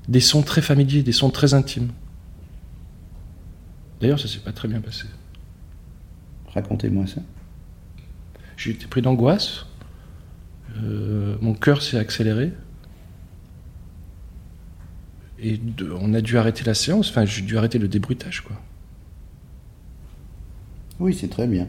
Des 0.10 0.20
sons 0.20 0.42
très 0.42 0.62
familiers, 0.62 1.04
des 1.04 1.14
sons 1.14 1.30
très 1.30 1.54
intimes. 1.54 1.88
D'ailleurs, 4.02 4.20
ça 4.20 4.28
s'est 4.28 4.40
pas 4.40 4.52
très 4.54 4.68
bien 4.68 4.82
passé. 4.82 5.06
Racontez-moi 6.54 7.06
ça. 7.08 7.22
J'ai 8.58 8.72
été 8.72 8.88
pris 8.88 9.02
d'angoisse. 9.02 9.66
Euh, 10.78 11.36
mon 11.42 11.54
cœur 11.54 11.82
s'est 11.82 11.98
accéléré. 11.98 12.54
Et 15.40 15.58
de- 15.58 15.92
on 15.92 16.14
a 16.14 16.22
dû 16.22 16.38
arrêter 16.38 16.64
la 16.64 16.74
séance. 16.74 17.10
Enfin, 17.10 17.26
j'ai 17.26 17.42
dû 17.42 17.58
arrêter 17.58 17.78
le 17.80 17.88
débruitage, 17.88 18.42
quoi. 18.42 18.60
Oui, 21.00 21.14
c'est 21.14 21.30
très 21.30 21.48
bien. 21.48 21.68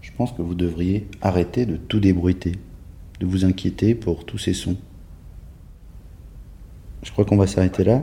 Je 0.00 0.10
pense 0.16 0.32
que 0.32 0.40
vous 0.40 0.54
devriez 0.54 1.08
arrêter 1.20 1.66
de 1.66 1.76
tout 1.76 2.00
débruiter, 2.00 2.52
de 3.20 3.26
vous 3.26 3.44
inquiéter 3.44 3.94
pour 3.94 4.24
tous 4.24 4.38
ces 4.38 4.54
sons. 4.54 4.76
Je 7.02 7.10
crois 7.12 7.24
qu'on 7.24 7.36
va 7.36 7.46
s'arrêter 7.46 7.84
là. 7.84 8.02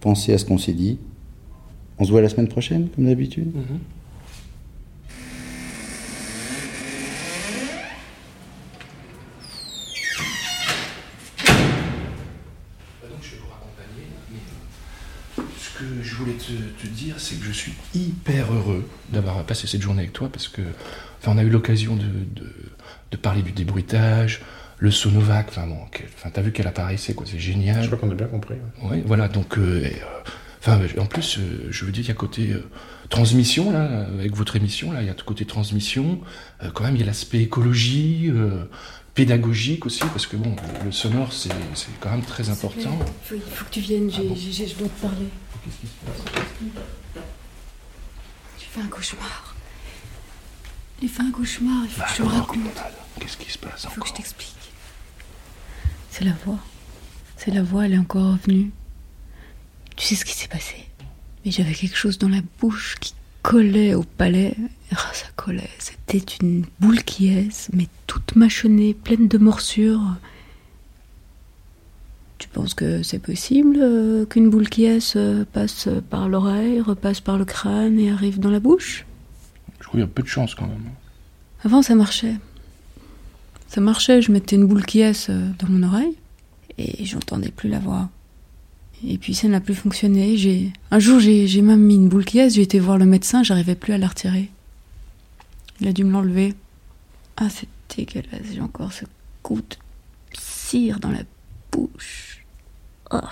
Pensez 0.00 0.32
à 0.32 0.38
ce 0.38 0.44
qu'on 0.44 0.58
s'est 0.58 0.74
dit. 0.74 0.98
On 2.02 2.04
se 2.04 2.10
voit 2.10 2.20
la 2.20 2.28
semaine 2.28 2.48
prochaine, 2.48 2.88
comme 2.88 3.06
d'habitude 3.06 3.52
je 13.22 13.30
vais 13.30 13.36
vous 13.40 13.48
raccompagner. 13.50 14.06
Mais 15.38 15.44
ce 15.58 15.78
que 15.78 16.02
je 16.02 16.14
voulais 16.16 16.32
te, 16.34 16.52
te 16.82 16.86
dire, 16.86 17.14
c'est 17.18 17.36
que 17.38 17.44
je 17.44 17.52
suis 17.52 17.72
hyper 17.94 18.52
heureux 18.52 18.88
d'avoir 19.10 19.42
passé 19.44 19.66
cette 19.66 19.82
journée 19.82 20.00
avec 20.02 20.12
toi 20.12 20.28
parce 20.30 20.48
que, 20.48 20.62
enfin, 21.20 21.32
on 21.34 21.38
a 21.38 21.42
eu 21.42 21.50
l'occasion 21.50 21.96
de, 21.96 22.04
de, 22.04 22.46
de 23.10 23.16
parler 23.16 23.42
du 23.42 23.52
débruitage, 23.52 24.42
le 24.78 24.90
Sonovac, 24.90 25.46
enfin 25.50 25.66
bon, 25.66 25.78
enfin, 26.16 26.30
t'as 26.32 26.42
vu 26.42 26.52
quel 26.52 26.66
appareil 26.66 26.98
c'est 26.98 27.14
quoi, 27.14 27.26
c'est 27.28 27.38
génial. 27.38 27.82
Je 27.82 27.86
crois 27.86 27.98
qu'on 27.98 28.10
a 28.10 28.14
bien 28.14 28.26
compris. 28.26 28.54
ouais. 28.54 28.90
Oui, 28.90 29.02
voilà, 29.06 29.28
donc, 29.28 29.56
euh, 29.58 29.84
et, 29.84 29.94
euh, 30.02 30.30
enfin, 30.62 30.80
en 30.98 31.06
plus, 31.06 31.38
euh, 31.38 31.68
je 31.70 31.84
veux 31.84 31.92
dire, 31.92 32.04
il 32.04 32.08
y 32.08 32.10
a 32.10 32.14
côté 32.14 32.50
euh, 32.52 32.64
transmission, 33.10 33.70
là, 33.70 34.06
avec 34.18 34.34
votre 34.34 34.56
émission, 34.56 34.92
là, 34.92 35.02
il 35.02 35.06
y 35.06 35.10
a 35.10 35.14
tout 35.14 35.24
côté 35.24 35.44
transmission, 35.44 36.20
euh, 36.62 36.70
quand 36.72 36.84
même, 36.84 36.94
il 36.96 37.00
y 37.00 37.02
a 37.02 37.06
l'aspect 37.06 37.40
écologie, 37.40 38.30
pédagogique 39.14 39.84
aussi, 39.86 40.00
parce 40.12 40.26
que 40.26 40.36
bon, 40.36 40.56
le 40.84 40.92
sonore, 40.92 41.32
c'est 41.32 41.50
quand 42.00 42.10
même 42.10 42.22
très 42.24 42.48
important. 42.48 42.98
Il 43.32 43.40
faut, 43.40 43.64
que 43.66 43.70
tu 43.70 43.80
viennes, 43.80 44.10
j'ai- 44.10 44.66
je 44.68 44.74
dois 44.74 44.88
te 44.88 45.00
parler. 45.02 45.26
Qu'est-ce 45.64 45.76
qui 45.80 45.86
se 45.86 45.92
passe 46.04 47.22
J'ai 48.58 48.66
fait 48.66 48.80
un 48.80 48.86
cauchemar. 48.88 49.54
J'ai 51.02 51.08
fait 51.08 51.22
un 51.22 51.30
cauchemar, 51.30 51.84
il 51.84 51.90
faut 51.90 52.00
Bah 52.00 52.06
que 52.06 52.12
je 52.12 52.16
te 52.16 52.22
raconte. 52.22 52.82
Qu'est-ce 53.20 53.36
qui 53.36 53.50
se 53.52 53.58
passe 53.58 53.84
Il 53.84 53.90
faut 53.90 54.00
que 54.00 54.08
je 54.08 54.14
t'explique. 54.14 54.54
C'est 56.10 56.24
la 56.24 56.32
voix. 56.44 56.58
C'est 57.36 57.50
la 57.50 57.62
voix, 57.62 57.84
elle 57.86 57.94
est 57.94 57.98
encore 57.98 58.32
revenue. 58.32 58.70
Tu 59.96 60.06
sais 60.06 60.14
ce 60.14 60.24
qui 60.24 60.34
s'est 60.34 60.48
passé? 60.48 60.76
Mais 61.44 61.50
j'avais 61.50 61.74
quelque 61.74 61.96
chose 61.96 62.18
dans 62.18 62.28
la 62.28 62.40
bouche 62.60 62.96
qui 63.00 63.14
collait 63.42 63.94
au 63.94 64.04
palais. 64.04 64.56
Ah, 64.92 65.10
ça 65.12 65.26
collait. 65.36 65.70
C'était 65.78 66.24
une 66.40 66.64
boule 66.80 67.02
qui 67.02 67.28
est, 67.28 67.68
mais 67.72 67.88
toute 68.06 68.36
mâchonnée, 68.36 68.94
pleine 68.94 69.28
de 69.28 69.38
morsures. 69.38 70.16
Tu 72.38 72.48
penses 72.48 72.74
que 72.74 73.02
c'est 73.02 73.18
possible 73.18 73.78
euh, 73.80 74.26
qu'une 74.26 74.50
boule 74.50 74.68
qui 74.68 74.84
est 74.84 75.16
euh, 75.16 75.44
passe 75.52 75.88
par 76.10 76.28
l'oreille, 76.28 76.80
repasse 76.80 77.20
par 77.20 77.38
le 77.38 77.44
crâne 77.44 77.98
et 77.98 78.10
arrive 78.10 78.40
dans 78.40 78.50
la 78.50 78.60
bouche? 78.60 79.06
Je 79.78 79.84
trouve 79.84 79.92
qu'il 79.92 80.00
y 80.00 80.04
a 80.04 80.06
peu 80.06 80.22
de 80.22 80.28
chance 80.28 80.54
quand 80.54 80.66
même. 80.66 80.90
Avant, 81.64 81.82
ça 81.82 81.94
marchait. 81.94 82.34
Ça 83.68 83.80
marchait, 83.80 84.20
je 84.22 84.32
mettais 84.32 84.56
une 84.56 84.66
boule 84.66 84.84
qui 84.84 85.00
est 85.00 85.30
euh, 85.30 85.48
dans 85.58 85.68
mon 85.68 85.82
oreille 85.86 86.16
et 86.78 87.04
j'entendais 87.04 87.50
plus 87.50 87.68
la 87.68 87.78
voix. 87.78 88.08
Et 89.06 89.18
puis 89.18 89.34
ça 89.34 89.48
n'a 89.48 89.60
plus 89.60 89.74
fonctionné. 89.74 90.36
J'ai 90.36 90.72
un 90.90 90.98
jour 90.98 91.18
j'ai 91.20 91.62
même 91.62 91.80
mis 91.80 91.96
une 91.96 92.08
boule 92.08 92.24
qui 92.24 92.38
j'ai 92.50 92.62
été 92.62 92.78
voir 92.78 92.98
le 92.98 93.06
médecin, 93.06 93.42
j'arrivais 93.42 93.74
plus 93.74 93.92
à 93.92 93.98
la 93.98 94.08
retirer. 94.08 94.50
Il 95.80 95.88
a 95.88 95.92
dû 95.92 96.04
me 96.04 96.12
l'enlever. 96.12 96.54
Ah, 97.36 97.48
c'est 97.50 97.68
dégueulasse, 97.96 98.52
j'ai 98.52 98.60
encore 98.60 98.92
ce 98.92 99.04
goût 99.42 99.60
de 99.60 99.76
cire 100.38 101.00
dans 101.00 101.10
la 101.10 101.22
bouche. 101.72 102.44
Ah. 103.10 103.30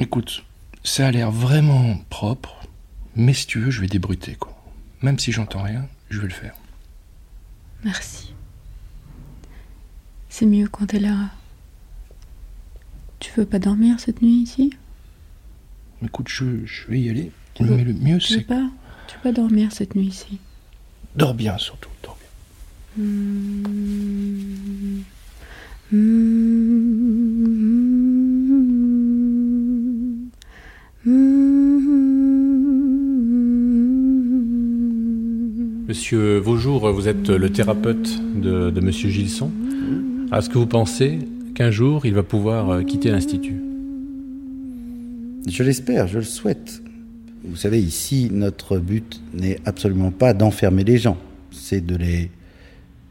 Écoute, 0.00 0.44
ça 0.82 1.06
a 1.06 1.10
l'air 1.10 1.30
vraiment 1.30 1.98
propre, 2.08 2.62
mais 3.14 3.34
si 3.34 3.46
tu 3.46 3.60
veux, 3.60 3.70
je 3.70 3.80
vais 3.80 3.86
débruiter, 3.86 4.34
quoi. 4.34 4.56
Même 5.02 5.18
si 5.18 5.32
j'entends 5.32 5.62
rien, 5.62 5.86
je 6.10 6.20
vais 6.20 6.28
le 6.28 6.32
faire. 6.32 6.54
Merci. 7.84 8.32
C'est 10.28 10.46
mieux 10.46 10.68
quand 10.68 10.86
t'es 10.86 10.98
là. 10.98 11.30
Tu 13.22 13.30
veux 13.36 13.46
pas 13.46 13.60
dormir 13.60 14.00
cette 14.00 14.20
nuit 14.20 14.42
ici? 14.42 14.72
Écoute, 16.04 16.26
je, 16.28 16.44
je 16.64 16.88
vais 16.88 17.00
y 17.00 17.08
aller, 17.08 17.30
mais 17.60 17.84
le 17.84 17.92
mieux, 17.92 18.18
c'est... 18.18 18.40
pas 18.40 18.68
Tu 19.06 19.14
veux 19.14 19.22
pas 19.22 19.30
dormir 19.30 19.70
cette 19.70 19.94
nuit 19.94 20.06
ici? 20.06 20.40
Dors 21.14 21.32
bien, 21.32 21.56
surtout, 21.56 21.88
dors 22.02 22.18
bien. 22.96 23.04
Hmm. 23.04 23.62
Hmm. 25.92 26.32
Monsieur 35.86 36.38
Vaujour, 36.38 36.90
vous 36.90 37.06
êtes 37.06 37.28
le 37.28 37.50
thérapeute 37.50 38.20
de, 38.34 38.70
de 38.70 38.80
Monsieur 38.80 39.10
Gilson. 39.10 39.52
Est-ce 40.32 40.50
que 40.50 40.58
vous 40.58 40.66
pensez 40.66 41.20
qu'un 41.54 41.70
jour 41.70 42.06
il 42.06 42.14
va 42.14 42.22
pouvoir 42.22 42.70
euh, 42.70 42.82
quitter 42.82 43.10
l'Institut 43.10 43.60
Je 45.46 45.62
l'espère, 45.62 46.08
je 46.08 46.18
le 46.18 46.24
souhaite. 46.24 46.82
Vous 47.44 47.56
savez, 47.56 47.80
ici, 47.82 48.28
notre 48.30 48.78
but 48.78 49.20
n'est 49.34 49.58
absolument 49.64 50.12
pas 50.12 50.32
d'enfermer 50.32 50.84
les 50.84 50.98
gens, 50.98 51.16
c'est 51.50 51.84
de 51.84 51.96
les 51.96 52.30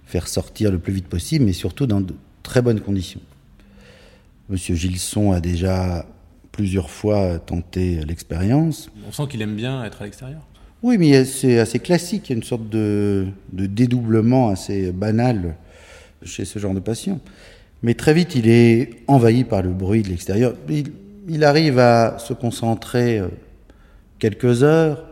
faire 0.05 0.27
sortir 0.27 0.71
le 0.71 0.79
plus 0.79 0.93
vite 0.93 1.07
possible, 1.07 1.45
mais 1.45 1.53
surtout 1.53 1.85
dans 1.85 2.01
de 2.01 2.13
très 2.43 2.61
bonnes 2.61 2.79
conditions. 2.79 3.21
Monsieur 4.49 4.75
Gilson 4.75 5.31
a 5.31 5.39
déjà 5.39 6.05
plusieurs 6.51 6.89
fois 6.89 7.39
tenté 7.39 8.03
l'expérience. 8.05 8.89
On 9.07 9.11
sent 9.11 9.23
qu'il 9.29 9.41
aime 9.41 9.55
bien 9.55 9.83
être 9.83 10.01
à 10.01 10.05
l'extérieur. 10.05 10.41
Oui, 10.83 10.97
mais 10.97 11.25
c'est 11.25 11.59
assez 11.59 11.79
classique, 11.79 12.29
il 12.29 12.33
y 12.33 12.35
a 12.35 12.37
une 12.37 12.43
sorte 12.43 12.67
de, 12.69 13.27
de 13.53 13.65
dédoublement 13.67 14.49
assez 14.49 14.91
banal 14.91 15.55
chez 16.23 16.45
ce 16.45 16.57
genre 16.59 16.73
de 16.73 16.79
patient. 16.79 17.19
Mais 17.83 17.95
très 17.95 18.13
vite, 18.13 18.35
il 18.35 18.47
est 18.47 18.89
envahi 19.07 19.43
par 19.43 19.61
le 19.61 19.71
bruit 19.71 20.03
de 20.03 20.09
l'extérieur. 20.09 20.53
Il, 21.27 21.43
arrive 21.43 21.79
à 21.79 22.19
se 22.19 22.33
concentrer 22.33 23.19
euh, 23.19 23.27
quelques 24.19 24.63
heures, 24.63 25.05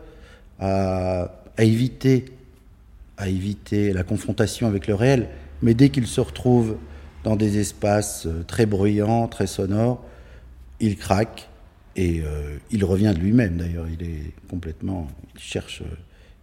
à, 0.60 1.32
éviter, 1.58 2.26
à 3.16 3.28
éviter 3.28 3.92
la 3.92 4.02
confrontation 4.02 4.66
avec 4.68 4.86
le 4.86 4.94
réel. 4.94 5.28
Mais 5.62 5.74
dès 5.74 5.88
qu'il 5.88 6.06
se 6.06 6.20
retrouve 6.20 6.76
dans 7.24 7.36
des 7.36 7.58
espaces 7.58 8.26
euh, 8.26 8.44
très 8.46 8.66
bruyants, 8.66 9.26
très 9.26 9.46
sonores, 9.46 10.04
il 10.78 10.96
craque 10.96 11.48
et 11.96 12.22
euh, 12.24 12.56
il 12.70 12.84
revient 12.84 13.12
de 13.14 13.20
lui-même. 13.20 13.56
D'ailleurs, 13.56 13.86
il 13.88 14.06
est 14.06 14.32
complètement, 14.48 15.08
il 15.34 15.40
cherche, 15.40 15.82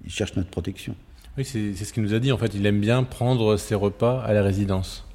il 0.05 0.11
cherche 0.11 0.35
notre 0.35 0.49
protection. 0.49 0.95
Oui, 1.37 1.45
c'est 1.45 1.73
ce 1.73 1.93
qu'il 1.93 2.03
nous 2.03 2.13
a 2.13 2.19
dit. 2.19 2.31
En 2.31 2.37
fait, 2.37 2.53
il 2.53 2.65
aime 2.65 2.81
bien 2.81 3.03
prendre 3.03 3.57
ses 3.57 3.75
repas 3.75 4.21
à 4.21 4.33
la 4.33 4.41
résidence. 4.41 5.06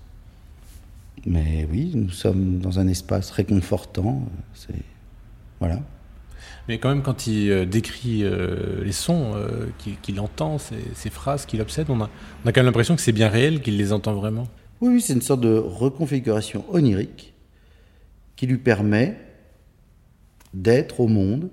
Mais 1.26 1.66
oui, 1.70 1.92
nous 1.94 2.10
sommes 2.10 2.58
dans 2.58 2.78
un 2.78 2.88
espace 2.88 3.30
réconfortant. 3.30 4.22
C'est 4.54 4.74
voilà. 5.60 5.80
Mais 6.68 6.78
quand 6.78 6.88
même, 6.88 7.02
quand 7.02 7.26
il 7.26 7.50
euh, 7.50 7.64
décrit 7.64 8.24
euh, 8.24 8.82
les 8.84 8.92
sons 8.92 9.32
euh, 9.34 9.66
qu'il 10.02 10.20
entend, 10.20 10.58
ces, 10.58 10.76
ces 10.94 11.10
phrases 11.10 11.46
qu'il 11.46 11.60
obsède, 11.60 11.90
on 11.90 12.00
a, 12.00 12.10
on 12.44 12.48
a 12.48 12.52
quand 12.52 12.60
même 12.60 12.66
l'impression 12.66 12.96
que 12.96 13.02
c'est 13.02 13.12
bien 13.12 13.28
réel, 13.28 13.62
qu'il 13.62 13.76
les 13.76 13.92
entend 13.92 14.14
vraiment. 14.14 14.48
Oui, 14.80 14.94
oui, 14.94 15.00
c'est 15.00 15.12
une 15.12 15.22
sorte 15.22 15.40
de 15.40 15.56
reconfiguration 15.56 16.64
onirique 16.68 17.34
qui 18.36 18.46
lui 18.46 18.58
permet 18.58 19.16
d'être 20.54 21.00
au 21.00 21.08
monde, 21.08 21.50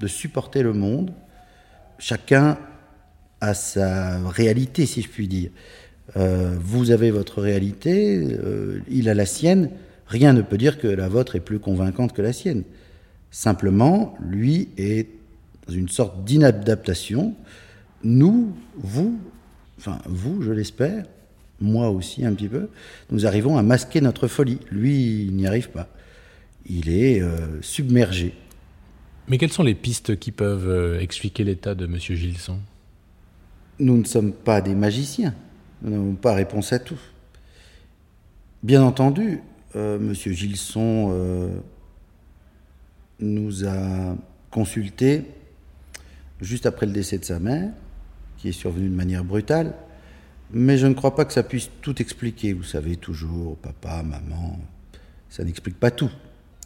de 0.00 0.06
supporter 0.06 0.62
le 0.62 0.72
monde. 0.72 1.12
Chacun 1.98 2.58
a 3.40 3.54
sa 3.54 4.18
réalité, 4.28 4.86
si 4.86 5.02
je 5.02 5.08
puis 5.08 5.28
dire. 5.28 5.50
Euh, 6.14 6.56
vous 6.60 6.90
avez 6.90 7.10
votre 7.10 7.42
réalité, 7.42 8.38
euh, 8.38 8.80
il 8.88 9.08
a 9.08 9.14
la 9.14 9.26
sienne. 9.26 9.70
Rien 10.06 10.32
ne 10.32 10.42
peut 10.42 10.58
dire 10.58 10.78
que 10.78 10.86
la 10.86 11.08
vôtre 11.08 11.34
est 11.34 11.40
plus 11.40 11.58
convaincante 11.58 12.12
que 12.12 12.22
la 12.22 12.32
sienne. 12.32 12.62
Simplement, 13.30 14.16
lui 14.20 14.68
est 14.76 15.08
dans 15.66 15.74
une 15.74 15.88
sorte 15.88 16.24
d'inadaptation. 16.24 17.34
Nous, 18.04 18.54
vous, 18.76 19.18
enfin 19.78 19.98
vous, 20.06 20.42
je 20.42 20.52
l'espère, 20.52 21.04
moi 21.60 21.90
aussi 21.90 22.24
un 22.24 22.32
petit 22.34 22.48
peu, 22.48 22.68
nous 23.10 23.26
arrivons 23.26 23.58
à 23.58 23.62
masquer 23.62 24.00
notre 24.00 24.28
folie. 24.28 24.60
Lui, 24.70 25.24
il 25.24 25.34
n'y 25.34 25.46
arrive 25.46 25.70
pas. 25.70 25.88
Il 26.68 26.88
est 26.88 27.20
euh, 27.20 27.60
submergé. 27.62 28.34
Mais 29.28 29.38
quelles 29.38 29.52
sont 29.52 29.64
les 29.64 29.74
pistes 29.74 30.16
qui 30.20 30.30
peuvent 30.30 31.00
expliquer 31.00 31.42
l'état 31.42 31.74
de 31.74 31.86
Monsieur 31.86 32.14
Gilson? 32.14 32.58
Nous 33.80 33.98
ne 33.98 34.04
sommes 34.04 34.32
pas 34.32 34.60
des 34.60 34.76
magiciens. 34.76 35.34
Nous 35.82 35.90
n'avons 35.90 36.14
pas 36.14 36.34
réponse 36.34 36.72
à 36.72 36.78
tout. 36.78 36.98
Bien 38.62 38.82
entendu, 38.82 39.40
euh, 39.74 39.98
Monsieur 39.98 40.32
Gilson 40.32 41.10
euh, 41.10 41.50
nous 43.20 43.66
a 43.66 44.16
consultés 44.50 45.24
juste 46.40 46.66
après 46.66 46.86
le 46.86 46.92
décès 46.92 47.18
de 47.18 47.24
sa 47.24 47.38
mère, 47.38 47.70
qui 48.38 48.48
est 48.48 48.52
survenu 48.52 48.88
de 48.88 48.94
manière 48.94 49.24
brutale. 49.24 49.74
Mais 50.50 50.78
je 50.78 50.86
ne 50.86 50.94
crois 50.94 51.14
pas 51.14 51.24
que 51.24 51.32
ça 51.32 51.42
puisse 51.42 51.70
tout 51.82 52.00
expliquer. 52.00 52.52
Vous 52.52 52.62
savez, 52.62 52.96
toujours, 52.96 53.56
papa, 53.56 54.02
maman, 54.02 54.58
ça 55.28 55.44
n'explique 55.44 55.78
pas 55.78 55.90
tout. 55.90 56.10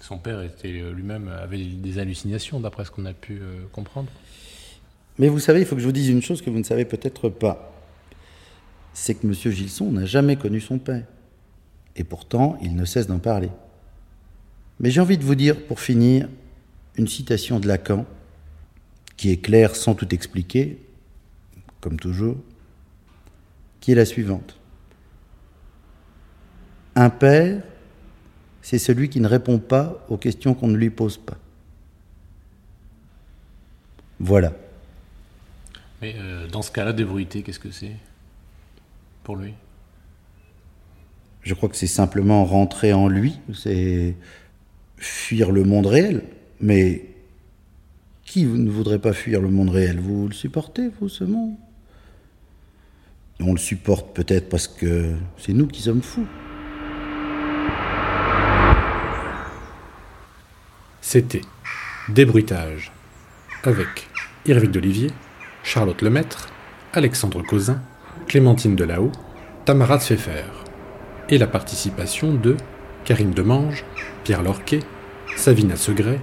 Son 0.00 0.18
père 0.18 0.42
était 0.42 0.80
euh, 0.80 0.92
lui-même 0.92 1.28
avait 1.28 1.58
des 1.58 1.98
hallucinations, 1.98 2.60
d'après 2.60 2.84
ce 2.84 2.90
qu'on 2.90 3.04
a 3.04 3.12
pu 3.12 3.38
euh, 3.40 3.64
comprendre. 3.72 4.10
Mais 5.18 5.28
vous 5.28 5.38
savez, 5.38 5.60
il 5.60 5.66
faut 5.66 5.76
que 5.76 5.82
je 5.82 5.86
vous 5.86 5.92
dise 5.92 6.08
une 6.08 6.22
chose 6.22 6.40
que 6.40 6.50
vous 6.50 6.58
ne 6.58 6.64
savez 6.64 6.84
peut-être 6.84 7.28
pas. 7.28 7.72
C'est 9.00 9.14
que 9.14 9.26
M. 9.26 9.32
Gilson 9.32 9.90
n'a 9.90 10.04
jamais 10.04 10.36
connu 10.36 10.60
son 10.60 10.78
père. 10.78 11.06
Et 11.96 12.04
pourtant, 12.04 12.58
il 12.60 12.76
ne 12.76 12.84
cesse 12.84 13.06
d'en 13.06 13.18
parler. 13.18 13.48
Mais 14.78 14.90
j'ai 14.90 15.00
envie 15.00 15.16
de 15.16 15.24
vous 15.24 15.34
dire, 15.34 15.64
pour 15.64 15.80
finir, 15.80 16.28
une 16.96 17.08
citation 17.08 17.60
de 17.60 17.66
Lacan, 17.66 18.04
qui 19.16 19.30
est 19.30 19.38
claire 19.38 19.74
sans 19.74 19.94
tout 19.94 20.14
expliquer, 20.14 20.78
comme 21.80 21.98
toujours, 21.98 22.36
qui 23.80 23.92
est 23.92 23.94
la 23.94 24.04
suivante. 24.04 24.58
Un 26.94 27.08
père 27.08 27.62
c'est 28.60 28.78
celui 28.78 29.08
qui 29.08 29.20
ne 29.20 29.28
répond 29.28 29.58
pas 29.58 30.04
aux 30.10 30.18
questions 30.18 30.52
qu'on 30.52 30.68
ne 30.68 30.76
lui 30.76 30.90
pose 30.90 31.16
pas. 31.16 31.38
Voilà. 34.18 34.52
Mais 36.02 36.14
euh, 36.18 36.46
dans 36.48 36.60
ce 36.60 36.70
cas-là, 36.70 36.92
débruiter, 36.92 37.42
qu'est-ce 37.42 37.58
que 37.58 37.70
c'est? 37.70 37.96
Pour 39.30 39.36
lui? 39.36 39.54
Je 41.42 41.54
crois 41.54 41.68
que 41.68 41.76
c'est 41.76 41.86
simplement 41.86 42.44
rentrer 42.44 42.92
en 42.92 43.06
lui, 43.06 43.38
c'est 43.54 44.16
fuir 44.96 45.52
le 45.52 45.62
monde 45.62 45.86
réel. 45.86 46.24
Mais 46.60 47.04
qui 48.24 48.44
ne 48.44 48.68
voudrait 48.68 48.98
pas 48.98 49.12
fuir 49.12 49.40
le 49.40 49.48
monde 49.48 49.70
réel? 49.70 50.00
Vous 50.00 50.26
le 50.26 50.34
supportez, 50.34 50.90
vous, 50.98 51.08
ce 51.08 51.22
monde? 51.22 51.54
On 53.38 53.52
le 53.52 53.58
supporte 53.58 54.16
peut-être 54.16 54.48
parce 54.48 54.66
que 54.66 55.14
c'est 55.38 55.52
nous 55.52 55.68
qui 55.68 55.80
sommes 55.80 56.02
fous. 56.02 56.26
C'était 61.00 61.42
Débruitage 62.08 62.90
avec 63.62 64.08
Irving 64.44 64.72
d'Olivier, 64.72 65.10
Charlotte 65.62 66.02
Lemaître, 66.02 66.52
Alexandre 66.92 67.42
Causin, 67.42 67.80
Clémentine 68.30 68.76
Delahaut, 68.76 69.10
Tamara 69.64 69.98
Pfeffer 69.98 70.44
et 71.30 71.36
la 71.36 71.48
participation 71.48 72.32
de 72.32 72.56
Karine 73.04 73.32
Demange, 73.32 73.84
Pierre 74.22 74.44
Lorquet, 74.44 74.84
Savina 75.34 75.74
Segret, 75.74 76.20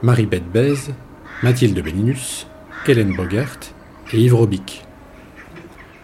Marie-Beth 0.00 0.50
Bèze, 0.50 0.94
Mathilde 1.42 1.78
Bellinus, 1.84 2.46
Hélène 2.86 3.14
Bogert 3.14 3.58
et 4.10 4.22
Yves 4.22 4.36
Robic. 4.36 4.86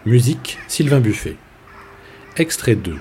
Musique 0.05 0.59
Sylvain 0.67 0.99
Buffet. 0.99 1.37
Extrait 2.35 2.75
2 2.75 2.95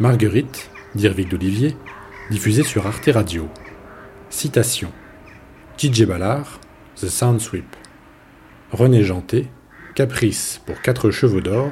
Marguerite 0.00 0.70
d'Irving 0.94 1.28
d'Olivier, 1.28 1.76
diffusé 2.30 2.62
sur 2.62 2.86
Arte 2.86 3.10
Radio. 3.12 3.50
Citation 4.30 4.90
DJ 5.76 6.04
Ballard, 6.04 6.58
The 6.96 7.08
Sound 7.08 7.42
Sweep. 7.42 7.76
René 8.72 9.02
Janté, 9.02 9.50
Caprice 9.94 10.58
pour 10.64 10.80
quatre 10.80 11.10
chevaux 11.10 11.42
d'or, 11.42 11.70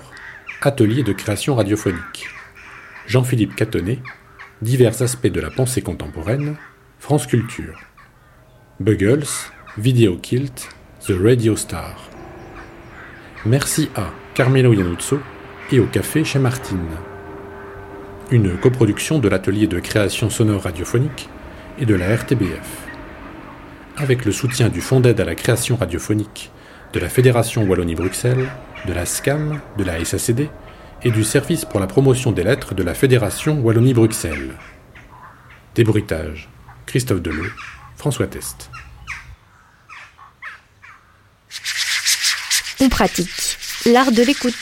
atelier 0.60 1.02
de 1.02 1.14
création 1.14 1.54
radiophonique. 1.54 2.28
Jean-Philippe 3.06 3.56
Catonnet, 3.56 3.98
divers 4.60 5.00
aspects 5.00 5.26
de 5.26 5.40
la 5.40 5.50
pensée 5.50 5.80
contemporaine, 5.80 6.56
France 6.98 7.26
Culture. 7.26 7.80
Buggles, 8.78 9.24
Video 9.78 10.18
Kilt, 10.18 10.68
The 11.06 11.12
Radio 11.22 11.56
Star. 11.56 11.96
Merci 13.46 13.88
à 13.96 14.10
Carmelo 14.34 14.74
Iannuzzo 14.74 15.18
et 15.72 15.80
au 15.80 15.86
Café 15.86 16.22
chez 16.22 16.38
Martine. 16.38 16.90
Une 18.30 18.58
coproduction 18.58 19.18
de 19.18 19.30
l'atelier 19.30 19.66
de 19.66 19.80
création 19.80 20.28
sonore 20.28 20.64
radiophonique 20.64 21.30
et 21.78 21.86
de 21.86 21.94
la 21.94 22.14
RTBF. 22.14 22.86
Avec 23.96 24.26
le 24.26 24.32
soutien 24.32 24.68
du 24.68 24.82
Fonds 24.82 25.00
d'aide 25.00 25.20
à 25.20 25.24
la 25.24 25.34
création 25.34 25.76
radiophonique, 25.76 26.50
de 26.92 26.98
la 26.98 27.08
Fédération 27.08 27.64
Wallonie-Bruxelles, 27.64 28.48
de 28.86 28.92
la 28.92 29.06
SCAM, 29.06 29.60
de 29.78 29.84
la 29.84 30.04
SACD 30.04 30.48
et 31.02 31.10
du 31.10 31.24
Service 31.24 31.64
pour 31.64 31.80
la 31.80 31.86
promotion 31.86 32.32
des 32.32 32.42
lettres 32.42 32.74
de 32.74 32.82
la 32.82 32.94
Fédération 32.94 33.60
Wallonie-Bruxelles. 33.60 34.56
Débruitage. 35.74 36.48
Christophe 36.86 37.22
Deleu, 37.22 37.52
François 37.96 38.26
Test. 38.26 38.70
On 42.80 42.88
pratique 42.88 43.56
l'art 43.86 44.10
de 44.10 44.22
l'écoute. 44.22 44.54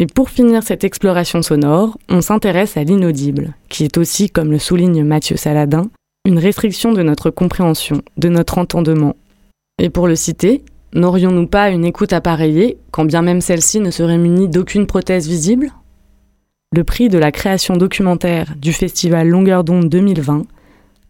Et 0.00 0.06
pour 0.06 0.30
finir 0.30 0.62
cette 0.62 0.84
exploration 0.84 1.42
sonore, 1.42 1.96
on 2.08 2.20
s'intéresse 2.20 2.76
à 2.76 2.84
l'inaudible, 2.84 3.54
qui 3.68 3.84
est 3.84 3.96
aussi, 3.96 4.30
comme 4.30 4.50
le 4.50 4.58
souligne 4.58 5.02
Mathieu 5.02 5.36
Saladin, 5.36 5.90
une 6.28 6.38
restriction 6.38 6.92
de 6.92 7.02
notre 7.02 7.30
compréhension, 7.30 8.02
de 8.18 8.28
notre 8.28 8.58
entendement. 8.58 9.16
Et 9.78 9.88
pour 9.88 10.06
le 10.06 10.14
citer, 10.14 10.62
n'aurions-nous 10.92 11.46
pas 11.46 11.70
une 11.70 11.86
écoute 11.86 12.12
appareillée, 12.12 12.76
quand 12.90 13.06
bien 13.06 13.22
même 13.22 13.40
celle-ci 13.40 13.80
ne 13.80 13.90
serait 13.90 14.18
munie 14.18 14.46
d'aucune 14.46 14.86
prothèse 14.86 15.26
visible? 15.26 15.72
Le 16.76 16.84
prix 16.84 17.08
de 17.08 17.16
la 17.16 17.32
création 17.32 17.78
documentaire 17.78 18.54
du 18.60 18.74
festival 18.74 19.26
Longueur 19.26 19.64
d'onde 19.64 19.88
2020 19.88 20.42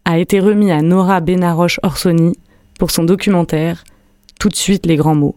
a 0.05 0.19
été 0.19 0.39
remis 0.39 0.71
à 0.71 0.81
Nora 0.81 1.19
Benaroche 1.19 1.81
Orsoni 1.83 2.37
pour 2.79 2.89
son 2.89 3.03
documentaire 3.03 3.83
Tout 4.39 4.47
de 4.47 4.55
suite 4.55 4.85
les 4.85 4.95
grands 4.95 5.15
mots 5.15 5.35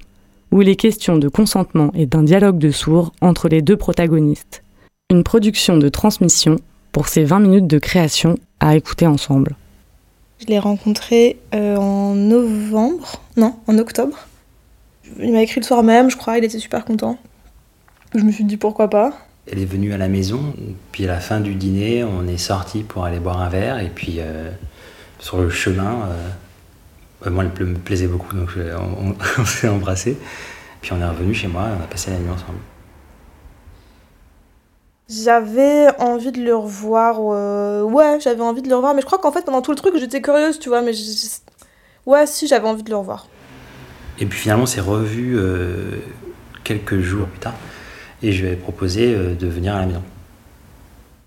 où 0.53 0.63
il 0.63 0.69
est 0.69 0.77
question 0.77 1.19
de 1.19 1.29
consentement 1.29 1.91
et 1.95 2.07
d'un 2.07 2.23
dialogue 2.23 2.59
de 2.59 2.71
sourds 2.71 3.13
entre 3.21 3.49
les 3.49 3.63
deux 3.63 3.77
protagonistes. 3.77 4.63
Une 5.11 5.25
production 5.25 5.77
de 5.77 5.89
transmission 5.89 6.55
pour 6.93 7.09
ces 7.09 7.25
20 7.25 7.41
minutes 7.41 7.67
de 7.67 7.79
création 7.79 8.39
à 8.61 8.77
écouter 8.77 9.09
ensemble. 9.09 9.57
Je 10.43 10.49
l'ai 10.49 10.59
rencontré 10.59 11.39
euh, 11.55 11.77
en 11.77 12.17
novembre, 12.17 13.23
non, 13.37 13.55
en 13.69 13.79
octobre. 13.79 14.19
Il 15.21 15.33
m'a 15.33 15.43
écrit 15.43 15.61
le 15.61 15.67
soir 15.67 15.85
même, 15.85 16.11
je 16.11 16.17
crois, 16.17 16.37
il 16.39 16.45
était 16.45 16.59
super 16.59 16.85
content. 16.85 17.17
Je 18.13 18.23
me 18.23 18.33
suis 18.33 18.43
dit 18.43 18.57
pourquoi 18.57 18.91
pas. 18.91 19.13
Elle 19.47 19.61
est 19.61 19.67
venue 19.67 19.93
à 19.93 19.99
la 19.99 20.09
maison, 20.09 20.53
puis 20.91 21.05
à 21.05 21.07
la 21.07 21.21
fin 21.21 21.39
du 21.39 21.55
dîner, 21.55 22.03
on 22.03 22.27
est 22.27 22.39
sorti 22.39 22.83
pour 22.83 23.05
aller 23.05 23.21
boire 23.21 23.41
un 23.41 23.49
verre, 23.49 23.79
et 23.79 23.89
puis 23.89 24.17
euh, 24.19 24.51
sur 25.21 25.39
le 25.39 25.49
chemin, 25.49 26.09
euh, 26.09 26.29
bah, 27.23 27.31
moi, 27.31 27.45
elle 27.45 27.67
me 27.67 27.75
plaisait 27.75 28.09
beaucoup, 28.09 28.35
donc 28.35 28.51
on, 28.57 29.15
on 29.41 29.45
s'est 29.45 29.69
embrassés. 29.69 30.17
Puis 30.81 30.93
on 30.93 31.01
est 31.01 31.09
revenu 31.09 31.35
chez 31.35 31.47
moi 31.47 31.69
et 31.69 31.81
on 31.81 31.85
a 31.85 31.87
passé 31.87 32.11
la 32.11 32.19
nuit 32.19 32.31
ensemble. 32.31 32.59
J'avais 35.13 35.89
envie 35.99 36.33
de 36.33 36.41
le 36.41 36.57
revoir. 36.57 37.19
Euh, 37.21 37.83
ouais, 37.83 38.19
j'avais 38.21 38.43
envie 38.43 38.63
de 38.63 38.69
le 38.69 38.77
revoir. 38.77 38.95
Mais 38.95 39.03
je 39.03 39.07
crois 39.07 39.19
qu'en 39.19 39.33
fait, 39.33 39.45
pendant 39.45 39.61
tout 39.61 39.73
le 39.73 39.77
truc, 39.77 39.97
j'étais 39.97 40.23
curieuse, 40.23 40.59
tu 40.59 40.69
vois. 40.69 40.81
Mais 40.81 40.93
ouais, 42.07 42.27
si, 42.27 42.47
j'avais 42.47 42.67
envie 42.67 42.83
de 42.83 42.91
le 42.91 42.97
revoir. 42.97 43.27
Et 44.19 44.27
puis 44.27 44.39
finalement, 44.39 44.67
c'est 44.67 44.81
revu 44.81 45.37
euh, 45.37 45.99
quelques 46.65 47.01
jours 47.01 47.27
plus 47.27 47.41
tard. 47.41 47.55
Et 48.23 48.33
je 48.33 48.45
lui 48.45 48.53
ai 48.53 48.57
proposé 48.57 49.15
euh, 49.15 49.35
de 49.35 49.47
venir 49.47 49.75
à 49.75 49.81
la 49.81 49.87
maison. 49.87 50.03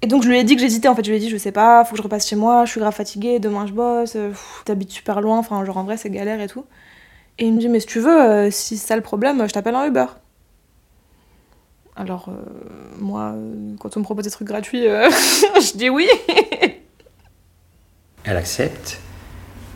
Et 0.01 0.07
donc 0.07 0.23
je 0.23 0.29
lui 0.29 0.37
ai 0.37 0.43
dit 0.43 0.55
que 0.55 0.61
j'hésitais 0.61 0.87
en 0.87 0.95
fait, 0.95 1.03
je 1.03 1.09
lui 1.09 1.17
ai 1.17 1.19
dit 1.19 1.29
je 1.29 1.37
sais 1.37 1.51
pas, 1.51 1.83
faut 1.83 1.91
que 1.91 1.97
je 1.97 2.03
repasse 2.03 2.27
chez 2.27 2.35
moi, 2.35 2.65
je 2.65 2.71
suis 2.71 2.79
grave 2.79 2.93
fatiguée, 2.93 3.39
demain 3.39 3.65
je 3.65 3.73
bosse, 3.73 4.15
t'habites 4.63 4.91
super 4.91 5.19
loin, 5.19 5.39
enfin 5.39 5.65
genre 5.65 5.77
en 5.77 5.83
vrai 5.83 5.97
c'est 5.97 6.11
galère 6.11 6.39
et 6.41 6.47
tout. 6.47 6.63
Et 7.39 7.47
il 7.47 7.53
me 7.53 7.59
dit 7.59 7.69
mais 7.69 7.79
si 7.79 7.87
tu 7.87 7.99
veux, 7.99 8.21
euh, 8.21 8.51
si 8.51 8.77
c'est 8.77 8.87
ça 8.87 8.95
le 8.95 9.01
problème, 9.01 9.47
je 9.47 9.51
t'appelle 9.51 9.73
un 9.73 9.87
Uber. 9.87 10.05
Alors 11.95 12.29
euh, 12.29 12.33
moi, 12.99 13.33
euh, 13.35 13.75
quand 13.79 13.95
on 13.95 14.01
me 14.01 14.03
propose 14.03 14.25
des 14.25 14.31
trucs 14.31 14.47
gratuits, 14.47 14.83
je 14.83 15.77
dis 15.77 15.89
oui. 15.89 16.07
elle 18.23 18.37
accepte, 18.37 18.99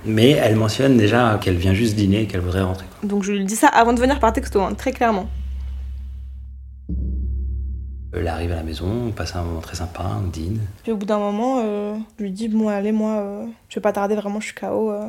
mais 0.05 0.31
elle 0.31 0.55
mentionne 0.55 0.97
déjà 0.97 1.39
qu'elle 1.41 1.57
vient 1.57 1.73
juste 1.73 1.95
dîner 1.95 2.23
et 2.23 2.27
qu'elle 2.27 2.41
voudrait 2.41 2.61
rentrer. 2.61 2.85
Donc 3.03 3.23
je 3.23 3.31
lui 3.31 3.45
dis 3.45 3.55
ça 3.55 3.67
avant 3.67 3.93
de 3.93 3.99
venir 3.99 4.19
par 4.19 4.33
texto, 4.33 4.61
hein, 4.61 4.73
très 4.73 4.91
clairement. 4.91 5.27
Elle 8.11 8.27
arrive 8.27 8.51
à 8.51 8.55
la 8.55 8.63
maison, 8.63 8.87
on 9.07 9.11
passe 9.11 9.35
un 9.35 9.43
moment 9.43 9.61
très 9.61 9.75
sympa, 9.75 10.03
on 10.19 10.27
dîne. 10.27 10.61
Puis 10.81 10.91
au 10.91 10.97
bout 10.97 11.05
d'un 11.05 11.19
moment, 11.19 11.61
euh, 11.63 11.95
je 12.17 12.23
lui 12.23 12.31
dis 12.31 12.47
Bon, 12.47 12.67
allez, 12.67 12.91
moi, 12.91 13.17
euh, 13.17 13.45
je 13.69 13.75
vais 13.75 13.81
pas 13.81 13.93
tarder, 13.93 14.15
vraiment, 14.15 14.39
je 14.39 14.47
suis 14.47 14.55
KO. 14.55 14.91
Euh. 14.91 15.07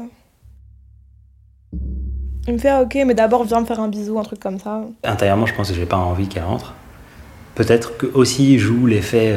Il 2.46 2.54
me 2.54 2.58
fait 2.58 2.68
ah, 2.68 2.82
Ok, 2.82 2.98
mais 3.06 3.14
d'abord, 3.14 3.44
viens 3.44 3.60
me 3.60 3.66
faire 3.66 3.80
un 3.80 3.88
bisou, 3.88 4.18
un 4.18 4.22
truc 4.22 4.38
comme 4.38 4.58
ça. 4.58 4.82
Intérieurement, 5.02 5.46
je 5.46 5.54
pense 5.54 5.70
que 5.70 5.74
j'ai 5.74 5.86
pas 5.86 5.96
envie 5.96 6.28
qu'elle 6.28 6.44
rentre. 6.44 6.74
Peut-être 7.60 7.98
que 7.98 8.06
aussi 8.06 8.58
joue 8.58 8.86
l'effet, 8.86 9.36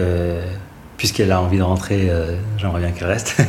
puisqu'elle 0.95 1.31
a 1.33 1.41
envie 1.41 1.57
de 1.57 1.63
rentrer, 1.63 2.09
j'aimerais 2.57 2.79
bien 2.79 2.91
qu'elle 2.91 3.07
reste. 3.07 3.35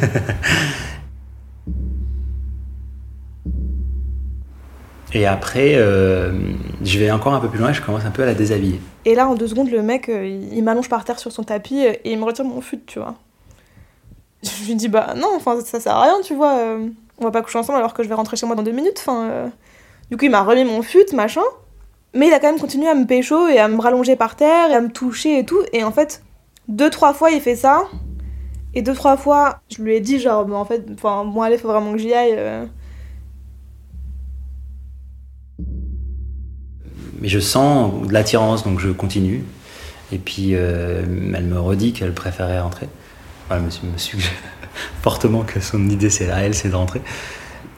Et 5.12 5.26
après, 5.26 5.74
je 5.74 6.98
vais 6.98 7.10
encore 7.12 7.34
un 7.34 7.40
peu 7.40 7.48
plus 7.48 7.60
loin 7.60 7.70
et 7.70 7.74
je 7.74 7.82
commence 7.82 8.04
un 8.04 8.10
peu 8.10 8.24
à 8.24 8.26
la 8.26 8.34
déshabiller. 8.34 8.80
Et 9.04 9.14
là, 9.14 9.28
en 9.28 9.34
deux 9.34 9.48
secondes, 9.48 9.70
le 9.70 9.82
mec, 9.82 10.08
euh, 10.08 10.26
il 10.26 10.62
m'allonge 10.62 10.88
par 10.88 11.04
terre 11.04 11.18
sur 11.18 11.30
son 11.30 11.44
tapis 11.44 11.84
et 11.84 12.00
il 12.10 12.18
me 12.18 12.24
retire 12.24 12.44
mon 12.44 12.60
fut, 12.60 12.80
tu 12.86 12.98
vois. 12.98 13.14
Je 14.42 14.66
lui 14.66 14.74
dis, 14.74 14.88
bah 14.88 15.14
non, 15.16 15.28
enfin, 15.36 15.60
ça 15.60 15.80
sert 15.80 15.94
à 15.94 16.02
rien, 16.02 16.20
tu 16.22 16.34
vois. 16.34 16.58
Euh, 16.58 16.88
on 17.18 17.24
va 17.24 17.30
pas 17.30 17.42
coucher 17.42 17.58
ensemble 17.58 17.78
alors 17.78 17.94
que 17.94 18.02
je 18.02 18.08
vais 18.08 18.14
rentrer 18.14 18.36
chez 18.36 18.44
moi 18.44 18.56
dans 18.56 18.62
deux 18.62 18.72
minutes. 18.72 18.98
Enfin, 18.98 19.28
euh. 19.30 19.48
Du 20.10 20.16
coup, 20.16 20.24
il 20.24 20.30
m'a 20.30 20.42
remis 20.42 20.64
mon 20.64 20.82
fut, 20.82 21.06
machin. 21.14 21.42
Mais 22.14 22.28
il 22.28 22.32
a 22.32 22.38
quand 22.38 22.50
même 22.50 22.60
continué 22.60 22.88
à 22.88 22.94
me 22.94 23.06
pécho 23.06 23.48
et 23.48 23.58
à 23.58 23.68
me 23.68 23.80
rallonger 23.80 24.16
par 24.16 24.36
terre 24.36 24.70
et 24.70 24.74
à 24.74 24.80
me 24.80 24.90
toucher 24.90 25.38
et 25.38 25.44
tout. 25.44 25.60
Et 25.72 25.82
en 25.82 25.90
fait, 25.90 26.22
deux, 26.68 26.90
trois 26.90 27.12
fois, 27.12 27.30
il 27.30 27.40
fait 27.40 27.56
ça. 27.56 27.82
Et 28.74 28.82
deux, 28.82 28.94
trois 28.94 29.16
fois, 29.16 29.60
je 29.70 29.82
lui 29.82 29.94
ai 29.94 30.00
dit, 30.00 30.18
genre, 30.20 30.48
en 30.52 30.64
fait, 30.64 30.84
enfin, 30.94 31.24
bon, 31.24 31.42
allez, 31.42 31.58
faut 31.58 31.68
vraiment 31.68 31.92
que 31.92 31.98
j'y 31.98 32.14
aille. 32.14 32.68
mais 37.24 37.30
je 37.30 37.40
sens 37.40 38.06
de 38.06 38.12
l'attirance, 38.12 38.64
donc 38.64 38.80
je 38.80 38.90
continue. 38.90 39.44
Et 40.12 40.18
puis 40.18 40.50
euh, 40.52 41.02
elle 41.34 41.44
me 41.44 41.58
redit 41.58 41.94
qu'elle 41.94 42.12
préférait 42.12 42.60
rentrer. 42.60 42.86
elle 43.50 43.62
me, 43.62 43.70
suggère 43.96 44.30
fortement 45.02 45.42
que 45.42 45.58
son 45.58 45.88
idée, 45.88 46.10
c'est 46.10 46.30
à 46.30 46.40
elle, 46.40 46.54
c'est 46.54 46.68
de 46.68 46.74
rentrer. 46.74 47.00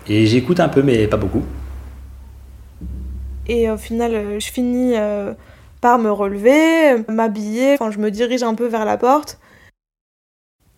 Et 0.09 0.27
j'écoute 0.27 0.59
un 0.59 0.69
peu, 0.69 0.83
mais 0.83 1.07
pas 1.07 1.17
beaucoup. 1.17 1.45
Et 3.49 3.71
au 3.71 3.77
final, 3.77 4.15
euh, 4.15 4.41
je 4.41 4.51
finis 4.51 4.95
euh, 4.97 5.35
par 5.81 5.99
me 5.99 6.11
relever, 6.11 7.05
m'habiller, 7.09 7.75
enfin 7.75 7.91
je 7.91 7.99
me 7.99 8.11
dirige 8.11 8.43
un 8.43 8.55
peu 8.55 8.67
vers 8.67 8.85
la 8.85 8.97
porte. 8.97 9.39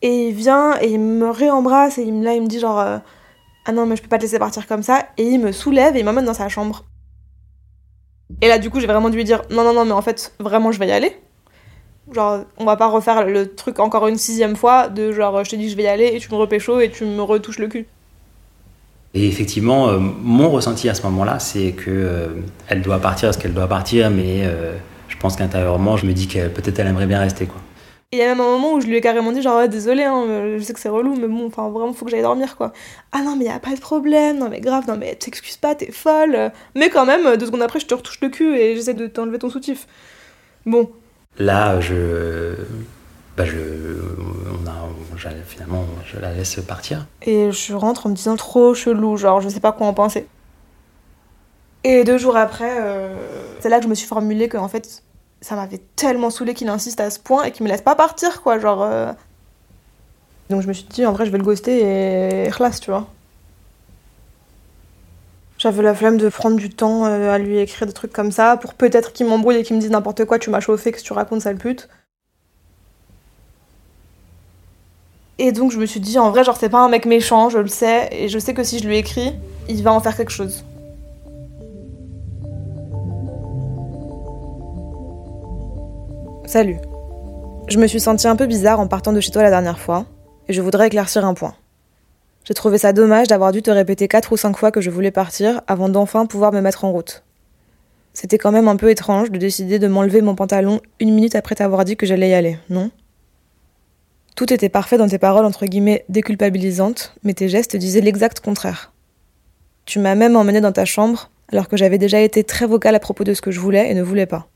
Et 0.03 0.29
il 0.29 0.35
vient 0.35 0.81
et 0.81 0.93
il 0.93 1.01
me 1.01 1.31
réembrasse 1.31 1.99
et 1.99 2.03
il 2.03 2.23
là 2.23 2.35
il 2.35 2.43
me 2.43 2.47
dit 2.47 2.61
genre 2.61 2.79
euh, 2.79 2.99
ah 3.65 3.73
non 3.73 3.85
mais 3.85 3.97
je 3.97 4.03
peux 4.03 4.09
pas 4.09 4.19
te 4.19 4.23
laisser 4.23 4.39
partir 4.39 4.69
comme 4.69 4.85
ça 4.85 5.09
et 5.17 5.25
il 5.25 5.41
me 5.41 5.51
soulève 5.51 5.97
et 5.97 6.01
il 6.01 6.05
m'emmène 6.05 6.25
dans 6.25 6.35
sa 6.35 6.49
chambre. 6.49 6.85
Et 8.43 8.49
là 8.49 8.59
du 8.59 8.71
coup 8.71 8.79
j'ai 8.79 8.87
vraiment 8.87 9.11
dû 9.11 9.17
lui 9.17 9.25
dire 9.25 9.43
non 9.51 9.65
non 9.65 9.73
non 9.73 9.85
mais 9.85 9.93
en 9.93 10.03
fait 10.03 10.35
vraiment 10.39 10.71
je 10.71 10.79
vais 10.79 10.87
y 10.87 10.93
aller. 10.93 11.17
Genre 12.13 12.45
on 12.59 12.65
va 12.65 12.77
pas 12.77 12.87
refaire 12.87 13.27
le 13.27 13.55
truc 13.55 13.81
encore 13.81 14.07
une 14.07 14.19
sixième 14.19 14.55
fois 14.55 14.89
de 14.89 15.11
genre 15.11 15.43
je 15.43 15.51
te 15.51 15.57
dis 15.57 15.69
je 15.69 15.77
vais 15.77 15.85
y 15.85 15.89
aller 15.89 16.07
et 16.15 16.21
tu 16.21 16.31
me 16.31 16.37
repécho 16.37 16.79
et 16.79 16.91
tu 16.91 17.05
me 17.05 17.23
retouches 17.23 17.59
le 17.59 17.67
cul. 17.67 17.89
Et 19.15 19.27
effectivement, 19.27 19.89
euh, 19.89 19.99
mon 19.99 20.51
ressenti 20.51 20.89
à 20.89 20.95
ce 20.95 21.03
moment-là, 21.03 21.39
c'est 21.39 21.73
que 21.73 21.91
euh, 21.91 22.27
elle 22.69 22.83
doit 22.83 22.99
partir 22.99 23.29
parce 23.29 23.39
qu'elle 23.39 23.55
doit 23.55 23.69
partir, 23.69 24.11
mais 24.11 24.43
euh, 24.45 24.75
je 25.09 25.17
pense 25.17 25.37
qu'intérieurement, 25.37 25.97
je 25.97 26.07
me 26.07 26.13
dis 26.13 26.29
que 26.29 26.49
peut-être 26.49 26.79
elle 26.79 26.89
aimerait 26.89 27.07
bien 27.07 27.21
rester. 27.21 27.47
Quoi. 27.47 27.61
Il 28.13 28.19
y 28.19 28.23
a 28.23 28.27
même 28.27 28.41
un 28.41 28.45
moment 28.45 28.75
où 28.75 28.81
je 28.81 28.87
lui 28.87 28.97
ai 28.97 29.01
carrément 29.01 29.33
dit 29.33 29.43
genre 29.43 29.67
désolé, 29.69 30.05
hein, 30.05 30.57
je 30.59 30.63
sais 30.63 30.73
que 30.73 30.81
c'est 30.81 30.89
relou, 30.89 31.15
mais 31.17 31.27
bon, 31.27 31.47
enfin 31.47 31.69
vraiment 31.69 31.93
faut 31.93 32.07
que 32.07 32.11
j'aille 32.11 32.23
dormir 32.23 32.57
quoi. 32.57 32.73
Ah 33.13 33.21
non 33.23 33.37
mais 33.37 33.45
y 33.45 33.51
a 33.51 33.59
pas 33.59 33.75
de 33.75 33.81
problème, 33.81 34.39
non 34.39 34.49
mais 34.49 34.61
grave, 34.61 34.85
non 34.89 34.97
mais 34.97 35.15
t'excuses 35.15 35.59
pas, 35.59 35.75
t'es 35.75 35.93
folle. 35.93 36.51
Mais 36.75 36.89
quand 36.89 37.05
même, 37.05 37.37
deux 37.37 37.47
secondes 37.47 37.61
après, 37.61 37.81
je 37.81 37.87
te 37.87 37.95
retouche 37.95 38.21
le 38.23 38.31
cul 38.31 38.57
et 38.57 38.77
j'essaie 38.77 38.95
de 38.95 39.07
t'enlever 39.07 39.39
ton 39.39 39.51
soutif. 39.51 39.87
Bon. 40.65 40.91
Là, 41.39 41.81
je 41.81 42.55
bah 43.39 43.45
je, 43.45 43.57
on 43.57 44.67
a, 44.69 45.31
finalement, 45.47 45.87
je 46.05 46.19
la 46.19 46.33
laisse 46.33 46.57
partir. 46.67 47.07
Et 47.23 47.53
je 47.53 47.73
rentre 47.73 48.07
en 48.07 48.09
me 48.11 48.15
disant 48.17 48.35
trop 48.35 48.75
chelou, 48.75 49.17
genre 49.17 49.41
je 49.41 49.49
sais 49.49 49.61
pas 49.61 49.71
quoi 49.71 49.87
en 49.87 49.95
penser. 49.95 50.27
Et 51.85 52.03
deux 52.03 52.19
jours 52.19 52.37
après, 52.37 52.79
euh, 52.81 53.15
c'est 53.61 53.69
là 53.69 53.79
que 53.79 53.85
je 53.85 53.89
me 53.89 53.95
suis 53.95 54.09
formulé 54.09 54.49
que 54.49 54.57
en 54.57 54.67
fait, 54.67 55.05
ça 55.41 55.55
m'avait 55.55 55.81
tellement 55.95 56.31
saoulé 56.31 56.53
qu'il 56.53 56.69
insiste 56.69 56.99
à 56.99 57.11
ce 57.11 57.21
point 57.21 57.45
et 57.45 57.53
qu'il 57.53 57.65
me 57.65 57.71
laisse 57.71 57.81
pas 57.81 57.95
partir, 57.95 58.43
quoi, 58.43 58.59
genre. 58.59 58.83
Euh. 58.83 59.13
Donc 60.51 60.63
je 60.63 60.67
me 60.67 60.73
suis 60.73 60.85
dit, 60.85 61.07
en 61.07 61.13
vrai, 61.13 61.25
je 61.25 61.31
vais 61.31 61.39
le 61.39 61.45
ghoster 61.45 62.47
et 62.47 62.51
classe, 62.51 62.81
tu 62.81 62.91
vois. 62.91 63.07
J'avais 65.59 65.83
la 65.83 65.95
flemme 65.95 66.17
de 66.17 66.29
prendre 66.29 66.57
du 66.57 66.71
temps 66.71 67.07
euh, 67.07 67.33
à 67.33 67.39
lui 67.39 67.59
écrire 67.59 67.87
des 67.87 67.93
trucs 67.93 68.13
comme 68.13 68.33
ça 68.33 68.57
pour 68.57 68.75
peut-être 68.75 69.13
qu'il 69.13 69.27
m'embrouille 69.27 69.57
et 69.57 69.63
qu'il 69.63 69.77
me 69.77 69.81
dise 69.81 69.91
n'importe 69.91 70.25
quoi, 70.25 70.41
tu 70.41 70.51
m'as 70.51 70.61
chauffé, 70.61 70.91
que 70.91 71.01
tu 71.01 71.13
racontes, 71.13 71.43
sale 71.43 71.57
pute. 71.57 71.89
Et 75.41 75.53
donc 75.53 75.71
je 75.71 75.79
me 75.79 75.87
suis 75.87 76.01
dit, 76.01 76.19
en 76.19 76.31
vrai, 76.31 76.43
genre, 76.43 76.57
c'est 76.57 76.69
pas 76.69 76.81
un 76.81 76.89
mec 76.89 77.07
méchant, 77.07 77.49
je 77.49 77.59
le 77.59 77.69
sais, 77.69 78.09
et 78.11 78.29
je 78.29 78.39
sais 78.39 78.55
que 78.55 78.65
si 78.65 78.81
je 78.81 78.89
lui 78.89 78.97
écris, 78.97 79.35
il 79.69 79.83
va 79.83 79.93
en 79.93 80.01
faire 80.01 80.17
quelque 80.17 80.33
chose. 80.33 80.65
Salut. 86.45 86.79
Je 87.69 87.79
me 87.79 87.87
suis 87.87 88.01
sentie 88.01 88.27
un 88.27 88.35
peu 88.35 88.47
bizarre 88.47 88.81
en 88.81 88.89
partant 88.89 89.13
de 89.13 89.21
chez 89.21 89.31
toi 89.31 89.43
la 89.43 89.51
dernière 89.51 89.79
fois, 89.79 90.07
et 90.49 90.53
je 90.53 90.61
voudrais 90.63 90.89
éclaircir 90.89 91.25
un 91.25 91.35
point. 91.35 91.55
J'ai 92.45 92.55
trouvé 92.55 92.79
ça 92.79 92.93
dommage 92.93 93.29
d'avoir 93.29 93.53
dû 93.53 93.63
te 93.63 93.71
répéter 93.71 94.09
quatre 94.09 94.33
ou 94.33 94.37
cinq 94.37 94.57
fois 94.57 94.71
que 94.71 94.81
je 94.81 94.91
voulais 94.91 95.11
partir 95.11 95.61
avant 95.67 95.91
d'enfin 95.91 96.25
pouvoir 96.27 96.51
me 96.53 96.63
mettre 96.63 96.85
en 96.85 96.91
route. 96.91 97.23
C'était 98.15 98.39
quand 98.39 98.51
même 98.51 98.67
un 98.67 98.77
peu 98.77 98.91
étrange 98.91 99.31
de 99.31 99.39
décider 99.39 99.79
de 99.79 99.87
m'enlever 99.87 100.23
mon 100.23 100.35
pantalon 100.35 100.81
une 100.99 101.15
minute 101.15 101.35
après 101.35 101.55
t'avoir 101.55 101.85
dit 101.85 101.97
que 101.97 102.07
j'allais 102.07 102.31
y 102.31 102.35
aller, 102.35 102.59
non? 102.71 102.91
Tout 104.39 104.53
était 104.53 104.69
parfait 104.69 104.99
dans 104.99 105.09
tes 105.09 105.19
paroles 105.19 105.45
entre 105.45 105.67
guillemets 105.67 106.05
déculpabilisantes, 106.09 107.13
mais 107.25 107.35
tes 107.35 107.49
gestes 107.49 107.75
disaient 107.75 108.01
l'exact 108.01 108.39
contraire. 108.39 108.93
Tu 109.85 109.99
m'as 109.99 110.15
même 110.15 110.37
emmené 110.37 110.61
dans 110.61 110.71
ta 110.71 110.85
chambre, 110.85 111.33
alors 111.51 111.67
que 111.67 111.77
j'avais 111.77 111.99
déjà 111.99 112.21
été 112.21 112.45
très 112.45 112.65
vocale 112.65 112.95
à 112.95 113.01
propos 113.01 113.25
de 113.25 113.35
ce 113.35 113.43
que 113.43 113.51
je 113.51 113.59
voulais 113.59 113.91
et 113.91 113.95
ne 113.95 114.03
voulais 114.05 114.27
pas. 114.27 114.47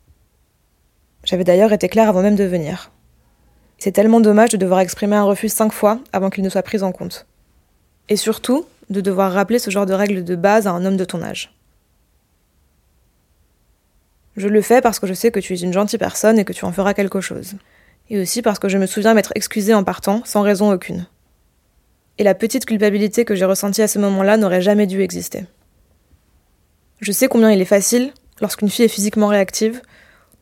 J'avais 1.24 1.42
d'ailleurs 1.42 1.72
été 1.72 1.88
claire 1.88 2.09
avant 2.09 2.22
même 2.22 2.36
de 2.36 2.44
venir. 2.44 2.92
C'est 3.76 3.90
tellement 3.90 4.20
dommage 4.20 4.50
de 4.50 4.56
devoir 4.56 4.78
exprimer 4.78 5.16
un 5.16 5.24
refus 5.24 5.48
cinq 5.48 5.72
fois 5.72 5.98
avant 6.12 6.30
qu'il 6.30 6.44
ne 6.44 6.48
soit 6.48 6.62
pris 6.62 6.84
en 6.84 6.92
compte. 6.92 7.26
Et 8.09 8.14
surtout, 8.14 8.66
de 8.88 9.00
devoir 9.00 9.32
rappeler 9.32 9.59
ce 9.59 9.72
genre 9.72 9.86
de 9.86 9.94
règles 9.94 10.22
de 10.22 10.36
base 10.36 10.68
à 10.68 10.70
un 10.70 10.84
homme 10.84 10.96
de 10.96 11.04
ton 11.04 11.24
âge. 11.24 11.52
Je 14.36 14.46
le 14.46 14.62
fais 14.62 14.80
parce 14.80 15.00
que 15.00 15.09
je 15.09 15.14
sais 15.14 15.32
que 15.32 15.40
tu 15.40 15.54
es 15.54 15.60
une 15.60 15.72
gentille 15.72 15.98
personne 15.98 16.38
et 16.38 16.44
que 16.44 16.52
tu 16.52 16.64
en 16.66 16.70
feras 16.70 16.94
quelque 16.94 17.20
chose 17.20 17.56
et 18.11 18.20
aussi 18.20 18.43
parce 18.43 18.59
que 18.59 18.69
je 18.69 18.79
me 18.79 18.87
souviens 18.87 19.15
m'être 19.15 19.33
excusée 19.35 19.74
en 19.74 19.85
partant, 19.85 20.23
sans 20.24 20.43
raison 20.43 20.73
aucune. 20.73 21.07
Et 22.19 22.24
la 22.24 22.35
petite 22.35 22.66
culpabilité 22.66 23.24
que 23.24 23.35
j'ai 23.35 23.45
ressentie 23.45 23.83
à 23.83 23.89
ce 23.89 23.99
moment-là 23.99 24.37
n'aurait 24.37 24.62
jamais 24.62 24.87
dû 24.87 25.01
exister. 25.01 25.47
Je 27.01 27.12
sais 27.12 27.29
combien 27.29 27.51
il 27.51 27.61
est 27.61 27.65
facile, 27.65 28.12
lorsqu'une 28.41 28.69
fille 28.69 28.85
est 28.85 28.89
physiquement 28.89 29.29
réactive, 29.29 29.83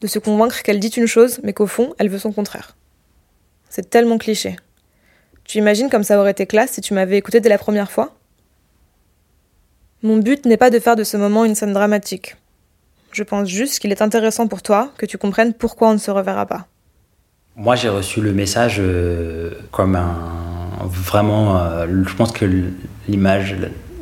de 0.01 0.07
se 0.07 0.19
convaincre 0.19 0.63
qu'elle 0.63 0.81
dit 0.81 0.89
une 0.89 1.07
chose, 1.07 1.41
mais 1.43 1.53
qu'au 1.53 1.67
fond, 1.67 1.95
elle 1.99 2.09
veut 2.09 2.19
son 2.19 2.33
contraire. 2.33 2.77
C'est 3.69 3.89
tellement 3.89 4.19
cliché. 4.19 4.57
Tu 5.45 5.59
imagines 5.59 5.91
comme 5.91 6.05
ça 6.05 6.19
aurait 6.19 6.33
été 6.33 6.47
classe 6.47 6.73
si 6.73 6.81
tu 6.81 6.95
m'avais 6.95 7.19
écouté 7.19 7.41
dès 7.41 7.49
la 7.49 7.59
première 7.59 7.91
fois? 7.91 8.17
Mon 10.03 10.17
but 10.17 10.47
n'est 10.47 10.57
pas 10.57 10.71
de 10.71 10.79
faire 10.79 10.97
de 10.97 11.05
ce 11.05 11.17
moment 11.17 11.45
une 11.45 11.55
scène 11.55 11.73
dramatique. 11.73 12.37
Je 13.13 13.23
pense 13.23 13.49
juste 13.49 13.79
qu'il 13.79 13.93
est 13.93 14.03
intéressant 14.03 14.47
pour 14.47 14.63
toi 14.63 14.93
que 14.97 15.07
tu 15.07 15.19
comprennes 15.19 15.53
pourquoi 15.53 15.89
on 15.89 15.95
ne 15.95 15.99
se 15.99 16.11
reverra 16.11 16.47
pas. 16.47 16.67
Moi, 17.61 17.77
j'ai 17.77 17.91
reçu 17.91 18.23
le 18.23 18.33
message 18.33 18.77
euh, 18.79 19.51
comme 19.71 19.95
un. 19.95 20.17
Vraiment, 20.83 21.59
euh, 21.59 21.87
je 22.07 22.15
pense 22.15 22.33
que 22.33 22.47
l'image 23.07 23.55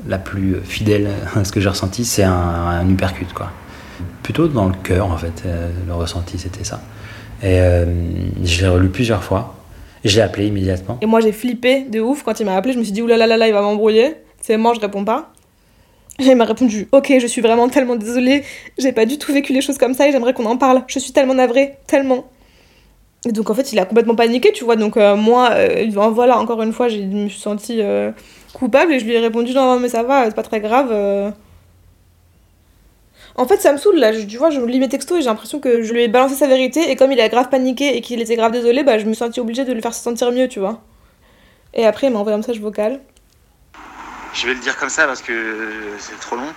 la 0.06 0.18
plus 0.18 0.58
fidèle 0.62 1.08
à 1.34 1.42
ce 1.42 1.50
que 1.50 1.60
j'ai 1.60 1.68
ressenti, 1.68 2.04
c'est 2.04 2.22
un, 2.22 2.30
un 2.32 2.86
quoi. 3.34 3.50
Plutôt 4.22 4.46
dans 4.46 4.66
le 4.66 4.74
cœur, 4.84 5.10
en 5.10 5.16
fait, 5.16 5.42
euh, 5.44 5.70
le 5.88 5.92
ressenti, 5.92 6.38
c'était 6.38 6.62
ça. 6.62 6.80
Et 7.42 7.58
je 8.44 8.60
l'ai 8.60 8.68
relu 8.68 8.90
plusieurs 8.90 9.24
fois. 9.24 9.56
Et 10.04 10.08
je 10.08 10.14
l'ai 10.14 10.22
appelé 10.22 10.46
immédiatement. 10.46 10.98
Et 11.02 11.06
moi, 11.06 11.20
j'ai 11.20 11.32
flippé 11.32 11.82
de 11.82 11.98
ouf 11.98 12.22
quand 12.22 12.38
il 12.38 12.46
m'a 12.46 12.54
appelé. 12.54 12.74
Je 12.74 12.78
me 12.78 12.84
suis 12.84 12.92
dit, 12.92 13.02
oulala, 13.02 13.26
là, 13.26 13.36
là, 13.36 13.48
il 13.48 13.54
va 13.54 13.62
m'embrouiller. 13.62 14.14
C'est 14.40 14.56
moi, 14.56 14.72
je 14.72 14.78
réponds 14.78 15.04
pas. 15.04 15.32
Et 16.20 16.26
il 16.26 16.36
m'a 16.36 16.44
répondu, 16.44 16.86
ok, 16.92 17.12
je 17.20 17.26
suis 17.26 17.42
vraiment 17.42 17.68
tellement 17.68 17.96
désolée. 17.96 18.44
J'ai 18.78 18.92
pas 18.92 19.04
du 19.04 19.18
tout 19.18 19.32
vécu 19.32 19.52
les 19.52 19.62
choses 19.62 19.78
comme 19.78 19.94
ça 19.94 20.08
et 20.08 20.12
j'aimerais 20.12 20.32
qu'on 20.32 20.46
en 20.46 20.56
parle. 20.56 20.84
Je 20.86 21.00
suis 21.00 21.12
tellement 21.12 21.34
navrée, 21.34 21.74
tellement. 21.88 22.24
Et 23.26 23.32
donc 23.32 23.50
en 23.50 23.54
fait, 23.54 23.72
il 23.72 23.78
a 23.78 23.84
complètement 23.84 24.14
paniqué, 24.14 24.52
tu 24.52 24.64
vois. 24.64 24.76
Donc 24.76 24.96
euh, 24.96 25.16
moi, 25.16 25.50
euh, 25.52 25.88
voilà, 25.90 26.38
encore 26.38 26.62
une 26.62 26.72
fois, 26.72 26.88
je 26.88 26.98
me 26.98 27.28
suis 27.28 27.40
sentie 27.40 27.82
euh, 27.82 28.12
coupable 28.52 28.92
et 28.92 29.00
je 29.00 29.04
lui 29.04 29.14
ai 29.14 29.18
répondu 29.18 29.52
non, 29.54 29.80
mais 29.80 29.88
ça 29.88 30.02
va, 30.02 30.26
c'est 30.26 30.36
pas 30.36 30.42
très 30.42 30.60
grave. 30.60 30.92
En 33.34 33.46
fait, 33.46 33.60
ça 33.60 33.72
me 33.72 33.78
saoule 33.78 33.98
là, 33.98 34.12
tu 34.12 34.36
vois, 34.36 34.50
je 34.50 34.60
lis 34.60 34.80
mes 34.80 34.88
textos 34.88 35.18
et 35.18 35.20
j'ai 35.22 35.28
l'impression 35.28 35.60
que 35.60 35.82
je 35.82 35.92
lui 35.92 36.02
ai 36.02 36.08
balancé 36.08 36.34
sa 36.34 36.48
vérité 36.48 36.90
et 36.90 36.96
comme 36.96 37.12
il 37.12 37.20
a 37.20 37.28
grave 37.28 37.48
paniqué 37.48 37.96
et 37.96 38.00
qu'il 38.00 38.20
était 38.20 38.34
grave 38.34 38.50
désolé, 38.50 38.82
bah 38.82 38.98
je 38.98 39.04
me 39.04 39.12
suis 39.12 39.18
sentie 39.18 39.38
obligée 39.38 39.64
de 39.64 39.72
le 39.72 39.80
faire 39.80 39.94
se 39.94 40.02
sentir 40.02 40.32
mieux, 40.32 40.48
tu 40.48 40.58
vois. 40.58 40.80
Et 41.74 41.86
après, 41.86 42.08
il 42.08 42.12
m'a 42.12 42.18
envoyé 42.18 42.34
un 42.34 42.38
message 42.38 42.60
vocal. 42.60 43.00
Je 44.34 44.46
vais 44.46 44.54
le 44.54 44.60
dire 44.60 44.76
comme 44.76 44.88
ça 44.88 45.06
parce 45.06 45.22
que 45.22 45.32
c'est 45.98 46.18
trop 46.20 46.36
long. 46.36 46.52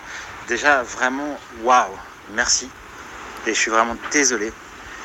Déjà, 0.48 0.82
vraiment, 0.84 1.38
waouh, 1.64 1.86
merci. 2.34 2.68
Et 3.46 3.54
je 3.54 3.60
suis 3.60 3.72
vraiment 3.72 3.96
désolé 4.12 4.52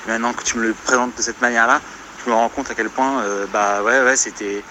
maintenant 0.07 0.33
que 0.33 0.43
tu 0.43 0.59
me 0.59 0.69
le 0.69 0.75
présentes 0.75 1.17
de 1.17 1.23
cette 1.23 1.41
manière-là, 1.41 1.81
je 2.25 2.31
me 2.31 2.35
rends 2.35 2.49
compte 2.49 2.71
à 2.71 2.75
quel 2.75 2.91
point, 2.91 3.21
euh, 3.23 3.47
bah 3.53 3.83
ouais, 3.83 4.03
ouais, 4.03 4.17
c'était. 4.17 4.63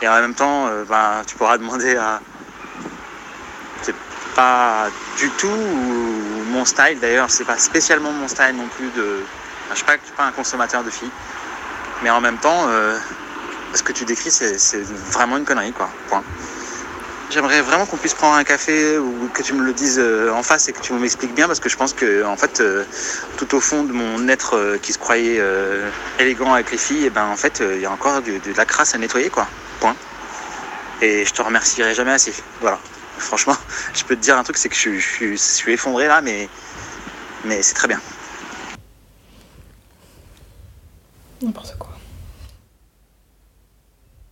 Et 0.00 0.08
en 0.08 0.20
même 0.20 0.34
temps, 0.34 0.68
euh, 0.68 0.84
bah, 0.84 1.22
tu 1.26 1.36
pourras 1.36 1.58
demander 1.62 1.96
à. 1.96 2.20
C'est 3.82 3.94
pas 4.34 4.88
du 5.18 5.30
tout 5.30 5.48
mon 6.48 6.64
style 6.64 6.98
d'ailleurs, 7.00 7.30
c'est 7.30 7.44
pas 7.44 7.58
spécialement 7.58 8.10
mon 8.10 8.28
style 8.28 8.56
non 8.56 8.66
plus 8.68 8.90
de. 8.90 9.22
je 9.70 9.76
suis 9.76 9.84
pas, 9.84 9.92
suis 10.02 10.14
pas 10.16 10.24
un 10.24 10.32
consommateur 10.32 10.82
de 10.82 10.90
filles, 10.90 11.10
mais 12.02 12.10
en 12.10 12.20
même 12.20 12.38
temps, 12.38 12.66
euh, 12.68 12.98
ce 13.74 13.82
que 13.82 13.92
tu 13.92 14.04
décris, 14.04 14.30
c'est 14.30 14.82
vraiment 15.12 15.36
une 15.36 15.44
connerie, 15.44 15.72
quoi. 15.72 15.88
Point. 16.08 16.24
J'aimerais 17.30 17.60
vraiment 17.60 17.84
qu'on 17.84 17.98
puisse 17.98 18.14
prendre 18.14 18.36
un 18.36 18.44
café 18.44 18.96
ou 18.96 19.28
que 19.34 19.42
tu 19.42 19.52
me 19.52 19.62
le 19.62 19.74
dises 19.74 19.98
euh, 19.98 20.32
en 20.32 20.42
face 20.42 20.68
et 20.68 20.72
que 20.72 20.80
tu 20.80 20.94
m'expliques 20.94 21.34
bien 21.34 21.46
parce 21.46 21.60
que 21.60 21.68
je 21.68 21.76
pense 21.76 21.92
que 21.92 22.24
en 22.24 22.38
fait 22.38 22.60
euh, 22.60 22.84
tout 23.36 23.54
au 23.54 23.60
fond 23.60 23.84
de 23.84 23.92
mon 23.92 24.28
être 24.28 24.56
euh, 24.56 24.78
qui 24.78 24.94
se 24.94 24.98
croyait 24.98 25.42
élégant 26.18 26.54
avec 26.54 26.70
les 26.72 26.78
filles, 26.78 27.02
et 27.02 27.06
eh 27.06 27.10
ben 27.10 27.26
en 27.26 27.36
fait 27.36 27.62
il 27.62 27.80
y 27.80 27.86
a 27.86 27.90
encore 27.90 28.22
de, 28.22 28.40
la 28.56 28.64
crasse 28.64 28.94
à 28.94 28.98
nettoyer 28.98 29.28
quoi. 29.28 29.46
Point. 29.80 29.94
Et 31.02 31.26
je 31.26 31.32
te 31.34 31.42
remercierai 31.42 31.94
jamais 31.94 32.12
assez. 32.12 32.32
Voilà. 32.60 32.78
Franchement, 33.18 33.56
je 33.94 34.04
peux 34.04 34.16
te 34.16 34.22
dire 34.22 34.38
un 34.38 34.42
truc, 34.42 34.56
c'est 34.56 34.70
que 34.70 34.76
je, 34.76 34.98
je, 34.98 35.34
suis 35.36 35.72
effondré 35.72 36.06
là, 36.06 36.22
mais 36.22 36.48
mais 37.44 37.62
c'est 37.62 37.74
très 37.74 37.88
bien. 37.88 38.00
N'importe 41.42 41.76
quoi. 41.78 41.97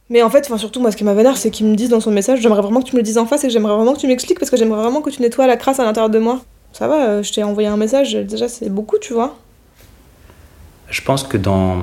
Mais 0.09 0.23
en 0.23 0.31
fait, 0.31 0.45
enfin 0.47 0.59
surtout 0.59 0.81
moi 0.81 0.93
ce 0.93 0.97
qui 0.97 1.05
m'a 1.05 1.15
vénère, 1.15 1.37
c'est 1.37 1.51
qu'il 1.51 1.67
me 1.67 1.75
disent 1.75 1.89
dans 1.89 2.01
son 2.01 2.11
message, 2.13 2.41
j'aimerais 2.41 2.63
vraiment 2.63 2.81
que 2.81 2.89
tu 2.89 2.95
me 2.95 3.01
le 3.01 3.03
dises 3.03 3.19
en 3.19 3.27
face 3.27 3.45
et 3.45 3.51
j'aimerais 3.51 3.75
vraiment 3.75 3.93
que 3.93 3.99
tu 3.99 4.07
m'expliques 4.07 4.39
parce 4.39 4.51
que 4.51 4.57
j'aimerais 4.57 4.83
vraiment 4.83 5.01
que 5.01 5.11
tu 5.11 5.21
nettoies 5.21 5.47
la 5.47 5.57
crasse 5.57 5.81
à 5.81 5.85
l'intérieur 5.85 6.11
de 6.11 6.19
moi. 6.19 6.41
Ça 6.73 6.87
va, 6.87 7.09
euh, 7.09 7.23
je 7.23 7.33
t'ai 7.33 7.43
envoyé 7.43 7.69
un 7.69 7.77
message, 7.77 8.13
déjà 8.15 8.49
c'est 8.49 8.69
beaucoup, 8.69 8.99
tu 8.99 9.13
vois. 9.15 9.37
Je 10.91 11.01
pense 11.03 11.25
que 11.25 11.37
dans, 11.37 11.79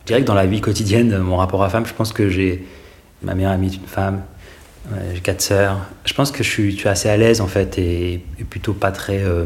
je 0.00 0.06
dirais 0.06 0.20
que 0.22 0.26
dans 0.26 0.34
la 0.34 0.46
vie 0.46 0.60
quotidienne, 0.60 1.18
mon 1.18 1.36
rapport 1.36 1.62
à 1.62 1.68
femme, 1.68 1.86
je 1.86 1.94
pense 1.94 2.12
que 2.12 2.28
j'ai 2.28 2.66
ma 3.22 3.34
meilleure 3.34 3.52
amie 3.52 3.68
est 3.68 3.76
une 3.76 3.86
femme, 3.86 4.22
j'ai 5.14 5.20
quatre 5.20 5.40
sœurs. 5.40 5.78
Je 6.04 6.12
pense 6.14 6.30
que 6.30 6.42
je 6.42 6.50
suis, 6.50 6.74
tu 6.74 6.86
es 6.86 6.90
assez 6.90 7.08
à 7.08 7.16
l'aise 7.16 7.40
en 7.40 7.46
fait 7.46 7.78
et, 7.78 8.24
plutôt 8.50 8.72
pas 8.74 8.90
très, 8.92 9.22
euh, 9.22 9.44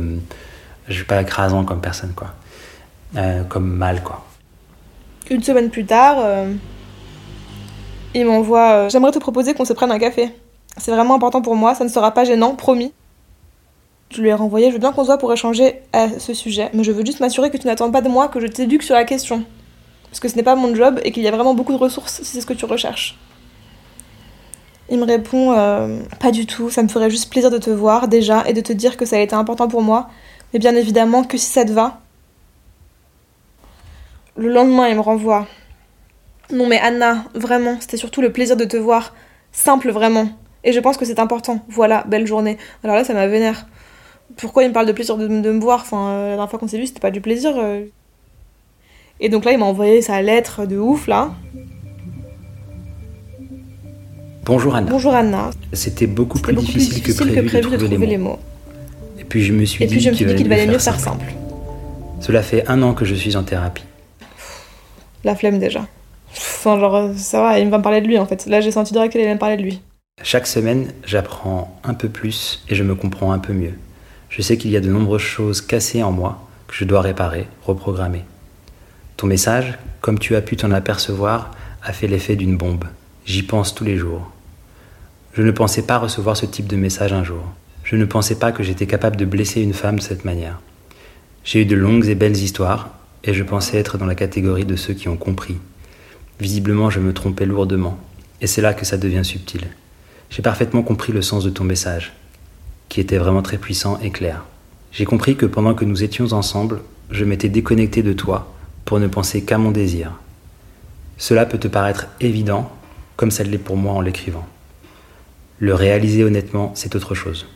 je 0.89 0.94
suis 0.94 1.05
pas 1.05 1.20
écrasant 1.20 1.64
comme 1.64 1.80
personne 1.80 2.12
quoi. 2.16 2.35
euh, 3.16 3.43
comme 3.44 3.70
mal, 3.70 4.02
quoi. 4.02 4.24
Une 5.30 5.43
semaine 5.43 5.70
plus 5.70 5.85
tard, 5.85 6.16
euh, 6.20 6.52
il 8.18 8.26
m'envoie 8.26 8.70
euh, 8.70 8.88
J'aimerais 8.88 9.12
te 9.12 9.18
proposer 9.18 9.54
qu'on 9.54 9.64
se 9.64 9.72
prenne 9.72 9.90
un 9.90 9.98
café. 9.98 10.30
C'est 10.76 10.90
vraiment 10.90 11.14
important 11.14 11.42
pour 11.42 11.56
moi, 11.56 11.74
ça 11.74 11.84
ne 11.84 11.88
sera 11.88 12.12
pas 12.12 12.24
gênant, 12.24 12.54
promis. 12.54 12.92
Je 14.10 14.22
lui 14.22 14.28
ai 14.28 14.34
renvoyé 14.34 14.68
Je 14.68 14.72
veux 14.72 14.78
bien 14.78 14.92
qu'on 14.92 15.02
se 15.02 15.06
voit 15.06 15.18
pour 15.18 15.32
échanger 15.32 15.82
à 15.92 16.08
ce 16.18 16.32
sujet, 16.34 16.70
mais 16.72 16.84
je 16.84 16.92
veux 16.92 17.04
juste 17.04 17.20
m'assurer 17.20 17.50
que 17.50 17.56
tu 17.56 17.66
n'attends 17.66 17.90
pas 17.90 18.00
de 18.00 18.08
moi 18.08 18.28
que 18.28 18.40
je 18.40 18.46
t'éduque 18.46 18.82
sur 18.82 18.94
la 18.94 19.04
question. 19.04 19.44
Parce 20.10 20.20
que 20.20 20.28
ce 20.28 20.36
n'est 20.36 20.42
pas 20.42 20.54
mon 20.54 20.74
job 20.74 21.00
et 21.04 21.12
qu'il 21.12 21.22
y 21.22 21.28
a 21.28 21.30
vraiment 21.30 21.54
beaucoup 21.54 21.72
de 21.72 21.78
ressources 21.78 22.20
si 22.22 22.24
c'est 22.24 22.40
ce 22.40 22.46
que 22.46 22.54
tu 22.54 22.64
recherches. 22.64 23.18
Il 24.90 24.98
me 24.98 25.04
répond 25.04 25.52
euh, 25.52 26.00
Pas 26.20 26.30
du 26.30 26.46
tout, 26.46 26.70
ça 26.70 26.82
me 26.82 26.88
ferait 26.88 27.10
juste 27.10 27.30
plaisir 27.30 27.50
de 27.50 27.58
te 27.58 27.70
voir 27.70 28.08
déjà 28.08 28.48
et 28.48 28.54
de 28.54 28.60
te 28.60 28.72
dire 28.72 28.96
que 28.96 29.04
ça 29.04 29.16
a 29.16 29.20
été 29.20 29.34
important 29.34 29.68
pour 29.68 29.82
moi, 29.82 30.08
mais 30.52 30.58
bien 30.58 30.74
évidemment 30.74 31.24
que 31.24 31.36
si 31.36 31.46
ça 31.46 31.64
te 31.64 31.72
va. 31.72 32.00
Le 34.36 34.48
lendemain, 34.48 34.88
il 34.88 34.94
me 34.94 35.00
renvoie 35.00 35.46
Non, 36.52 36.66
mais 36.66 36.78
Anna, 36.78 37.24
vraiment, 37.34 37.76
c'était 37.80 37.96
surtout 37.96 38.22
le 38.22 38.32
plaisir 38.32 38.56
de 38.56 38.64
te 38.64 38.76
voir. 38.76 39.14
Simple, 39.52 39.90
vraiment. 39.90 40.28
Et 40.64 40.72
je 40.72 40.80
pense 40.80 40.96
que 40.96 41.04
c'est 41.04 41.18
important. 41.18 41.64
Voilà, 41.68 42.04
belle 42.08 42.26
journée. 42.26 42.58
Alors 42.84 42.96
là, 42.96 43.04
ça 43.04 43.14
m'a 43.14 43.26
vénère. 43.26 43.66
Pourquoi 44.36 44.62
il 44.62 44.68
me 44.68 44.72
parle 44.74 44.86
de 44.86 44.92
plaisir 44.92 45.16
de, 45.16 45.26
de 45.26 45.50
me 45.52 45.60
voir? 45.60 45.80
Enfin, 45.82 46.08
euh, 46.08 46.22
la 46.22 46.28
dernière 46.36 46.50
fois 46.50 46.58
qu'on 46.58 46.68
s'est 46.68 46.78
vu, 46.78 46.86
c'était 46.86 47.00
pas 47.00 47.10
du 47.10 47.20
plaisir. 47.20 47.52
euh. 47.56 47.84
Et 49.20 49.28
donc 49.28 49.44
là, 49.44 49.52
il 49.52 49.58
m'a 49.58 49.66
envoyé 49.66 50.00
sa 50.02 50.22
lettre 50.22 50.64
de 50.66 50.76
ouf, 50.78 51.06
là. 51.06 51.30
Bonjour 54.44 54.74
Anna. 54.74 54.90
Bonjour 54.90 55.14
Anna. 55.14 55.50
C'était 55.74 56.06
beaucoup 56.06 56.38
plus 56.38 56.54
Beaucoup 56.54 56.66
plus 56.66 56.74
difficile, 56.78 57.02
difficile 57.02 57.26
que 57.26 57.32
prévu, 57.32 57.50
de 57.50 57.60
trouver, 57.76 58.06
les, 58.06 58.16
mots. 58.16 58.38
Et 59.18 59.24
puis 59.24 59.42
je 59.42 59.52
me 59.52 59.64
suis 59.66 59.84
Et 59.84 59.86
dit 59.86 59.94
puis 59.96 60.02
je 60.04 60.10
me 60.10 60.14
suis 60.14 60.24
dit 60.24 60.36
qu'il 60.36 60.48
valait 60.48 60.66
mieux 60.66 60.78
faire 60.78 60.98
simple. 60.98 61.20
simple. 61.24 61.34
Cela 62.20 62.42
fait 62.42 62.66
un 62.68 62.82
an 62.82 62.94
que 62.94 63.04
je 63.04 63.14
suis 63.14 63.36
en 63.36 63.42
thérapie. 63.42 63.84
La 65.24 65.34
flemme 65.34 65.58
déjà. 65.58 65.86
Enfin, 66.39 66.78
genre, 66.78 67.10
ça 67.16 67.43
va, 67.43 67.59
il 67.59 67.69
va 67.69 67.78
me 67.78 67.82
parler 67.82 68.01
de 68.01 68.06
lui 68.06 68.19
en 68.19 68.27
fait. 68.27 68.47
Là, 68.47 68.60
j'ai 68.60 68.70
senti 68.70 68.93
direct 68.93 69.12
qu'il 69.12 69.20
allait 69.20 69.35
me 69.35 69.39
parler 69.39 69.56
de 69.56 69.62
lui. 69.62 69.81
Chaque 70.23 70.47
semaine, 70.47 70.93
j'apprends 71.05 71.81
un 71.85 71.94
peu 71.94 72.09
plus 72.09 72.62
et 72.69 72.74
je 72.74 72.82
me 72.82 72.94
comprends 72.94 73.32
un 73.32 73.39
peu 73.39 73.52
mieux. 73.52 73.74
Je 74.31 74.43
sais 74.43 74.59
qu'il 74.59 74.70
y 74.70 74.77
a 74.77 74.81
de 74.81 74.90
nombreuses 74.90 75.20
choses 75.23 75.60
cassées 75.60 76.02
en 76.02 76.12
moi 76.12 76.47
que 76.66 76.74
je 76.74 76.85
dois 76.85 77.01
réparer, 77.01 77.47
reprogrammer. 77.65 78.24
Ton 79.16 79.27
message, 79.27 79.78
comme 80.01 80.19
tu 80.19 80.36
as 80.36 80.43
pu 80.43 80.56
t'en 80.56 80.70
apercevoir, 80.70 81.51
a 81.82 81.93
fait 81.93 82.06
l'effet 82.06 82.36
d'une 82.36 82.56
bombe. 82.56 82.85
J'y 83.24 83.43
pense 83.43 83.74
tous 83.74 83.85
les 83.85 83.97
jours. 83.97 84.31
Je 85.32 85.43
ne 85.43 85.51
pensais 85.51 85.82
pas 85.82 85.98
recevoir 85.98 86.36
ce 86.36 86.47
type 86.47 86.66
de 86.66 86.77
message 86.77 87.12
un 87.12 87.24
jour. 87.24 87.43
Je 87.85 87.97
ne 87.97 88.05
pensais 88.05 88.35
pas 88.35 88.52
que 88.52 88.62
j'étais 88.62 88.86
capable 88.86 89.16
de 89.16 89.24
blesser 89.24 89.62
une 89.62 89.73
femme 89.73 89.97
de 89.97 90.02
cette 90.02 90.24
manière. 90.24 90.60
J'ai 91.44 91.62
eu 91.62 91.65
de 91.65 91.77
longues 91.77 92.06
et 92.06 92.15
belles 92.15 92.36
histoires, 92.36 92.90
et 93.24 93.32
je 93.32 93.43
pensais 93.43 93.78
être 93.78 93.98
dans 93.98 94.06
la 94.06 94.15
catégorie 94.15 94.65
de 94.65 94.77
ceux 94.77 94.94
qui 94.94 95.09
ont 95.09 95.16
compris. 95.16 95.56
Visiblement, 96.40 96.89
je 96.89 97.01
me 97.01 97.12
trompais 97.12 97.47
lourdement, 97.47 97.98
et 98.40 98.47
c'est 98.47 98.62
là 98.62 98.73
que 98.73 98.85
ça 98.85 98.97
devient 98.97 99.24
subtil. 99.24 99.66
J'ai 100.31 100.43
parfaitement 100.43 100.82
compris 100.82 101.12
le 101.12 101.23
sens 101.23 101.43
de 101.43 101.51
ton 101.51 101.65
message, 101.65 102.12
qui 102.89 103.01
était 103.01 103.19
vraiment 103.19 103.43
très 103.43 103.59
puissant 103.59 103.98
et 104.01 104.10
clair. 104.10 104.44
J'ai 104.93 105.05
compris 105.05 105.36
que 105.36 105.47
pendant 105.47 105.74
que 105.74 105.85
nous 105.85 106.05
étions 106.05 106.32
ensemble, 106.32 106.81
je 107.10 107.24
m'étais 107.24 107.48
déconnecté 107.48 108.02
de 108.02 108.12
toi 108.12 108.55
pour 108.85 109.01
ne 109.01 109.09
penser 109.09 109.43
qu'à 109.43 109.59
mon 109.59 109.73
désir. 109.73 110.12
Cela 111.16 111.44
peut 111.44 111.59
te 111.59 111.69
paraître 111.69 112.06
évident, 112.20 112.70
comme 113.16 113.32
ça 113.32 113.43
l'est 113.43 113.59
pour 113.59 113.77
moi 113.77 113.94
en 113.94 114.01
l'écrivant. 114.01 114.47
Le 115.59 115.74
réaliser 115.74 116.23
honnêtement, 116.23 116.70
c'est 116.77 116.94
autre 116.94 117.16
chose. 117.16 117.48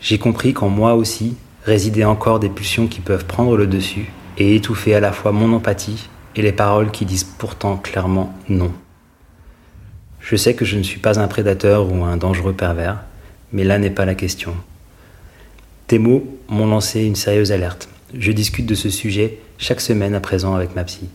J'ai 0.00 0.18
compris 0.18 0.52
qu'en 0.52 0.68
moi 0.68 0.94
aussi 0.94 1.36
résidaient 1.64 2.04
encore 2.04 2.40
des 2.40 2.48
pulsions 2.48 2.88
qui 2.88 3.00
peuvent 3.00 3.24
prendre 3.24 3.56
le 3.56 3.68
dessus 3.68 4.10
et 4.36 4.56
étouffer 4.56 4.94
à 4.94 5.00
la 5.00 5.12
fois 5.12 5.30
mon 5.32 5.52
empathie 5.52 6.08
et 6.36 6.42
les 6.42 6.52
paroles 6.52 6.90
qui 6.90 7.06
disent 7.06 7.24
pourtant 7.24 7.76
clairement 7.76 8.34
non. 8.48 8.72
Je 10.20 10.36
sais 10.36 10.54
que 10.54 10.64
je 10.64 10.76
ne 10.76 10.82
suis 10.82 11.00
pas 11.00 11.18
un 11.18 11.28
prédateur 11.28 11.90
ou 11.90 12.04
un 12.04 12.16
dangereux 12.16 12.52
pervers, 12.52 13.04
mais 13.52 13.64
là 13.64 13.78
n'est 13.78 13.90
pas 13.90 14.04
la 14.04 14.14
question. 14.14 14.54
Tes 15.86 15.98
mots 15.98 16.26
m'ont 16.48 16.66
lancé 16.66 17.04
une 17.04 17.16
sérieuse 17.16 17.52
alerte. 17.52 17.88
Je 18.12 18.32
discute 18.32 18.66
de 18.66 18.74
ce 18.74 18.90
sujet 18.90 19.38
chaque 19.56 19.80
semaine 19.80 20.14
à 20.14 20.20
présent 20.20 20.54
avec 20.54 20.74
ma 20.74 20.84
psy. 20.84 21.08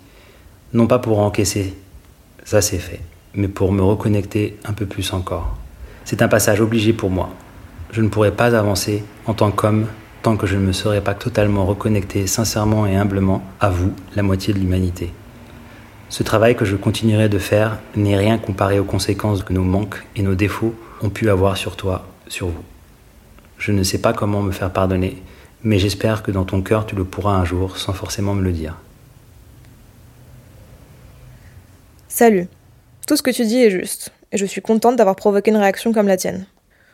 Non 0.73 0.87
pas 0.87 0.99
pour 0.99 1.19
encaisser, 1.19 1.73
ça 2.45 2.61
c'est 2.61 2.77
fait, 2.77 3.01
mais 3.35 3.47
pour 3.47 3.71
me 3.73 3.81
reconnecter 3.81 4.57
un 4.65 4.73
peu 4.73 4.85
plus 4.85 5.13
encore. 5.13 5.57
C'est 6.05 6.21
un 6.21 6.27
passage 6.27 6.61
obligé 6.61 6.93
pour 6.93 7.09
moi. 7.09 7.29
Je 7.91 8.01
ne 8.01 8.07
pourrais 8.07 8.31
pas 8.31 8.55
avancer 8.55 9.03
en 9.25 9.33
tant 9.33 9.51
qu'homme 9.51 9.87
tant 10.21 10.37
que 10.37 10.45
je 10.47 10.55
ne 10.55 10.61
me 10.61 10.71
serais 10.71 11.01
pas 11.01 11.13
totalement 11.13 11.65
reconnecté 11.65 12.27
sincèrement 12.27 12.85
et 12.85 12.95
humblement 12.95 13.43
à 13.59 13.69
vous, 13.69 13.93
la 14.15 14.23
moitié 14.23 14.53
de 14.53 14.59
l'humanité. 14.59 15.11
Ce 16.09 16.23
travail 16.23 16.55
que 16.55 16.65
je 16.65 16.75
continuerai 16.75 17.29
de 17.29 17.39
faire 17.39 17.79
n'est 17.95 18.17
rien 18.17 18.37
comparé 18.37 18.79
aux 18.79 18.83
conséquences 18.83 19.43
que 19.43 19.53
nos 19.53 19.63
manques 19.63 20.03
et 20.15 20.21
nos 20.21 20.35
défauts 20.35 20.75
ont 21.01 21.09
pu 21.09 21.29
avoir 21.29 21.57
sur 21.57 21.75
toi, 21.75 22.05
sur 22.27 22.47
vous. 22.47 22.63
Je 23.57 23.71
ne 23.71 23.83
sais 23.83 23.99
pas 23.99 24.13
comment 24.13 24.41
me 24.41 24.51
faire 24.51 24.71
pardonner, 24.71 25.21
mais 25.63 25.79
j'espère 25.79 26.21
que 26.21 26.31
dans 26.31 26.45
ton 26.45 26.61
cœur 26.61 26.85
tu 26.85 26.95
le 26.95 27.05
pourras 27.05 27.33
un 27.33 27.45
jour 27.45 27.77
sans 27.77 27.93
forcément 27.93 28.35
me 28.35 28.43
le 28.43 28.51
dire. 28.51 28.77
Salut. 32.07 32.47
Tout 33.07 33.15
ce 33.15 33.23
que 33.23 33.31
tu 33.31 33.45
dis 33.45 33.63
est 33.63 33.71
juste, 33.71 34.11
et 34.31 34.37
je 34.37 34.45
suis 34.45 34.61
contente 34.61 34.97
d'avoir 34.97 35.15
provoqué 35.15 35.49
une 35.49 35.57
réaction 35.57 35.93
comme 35.93 36.07
la 36.07 36.17
tienne. 36.17 36.45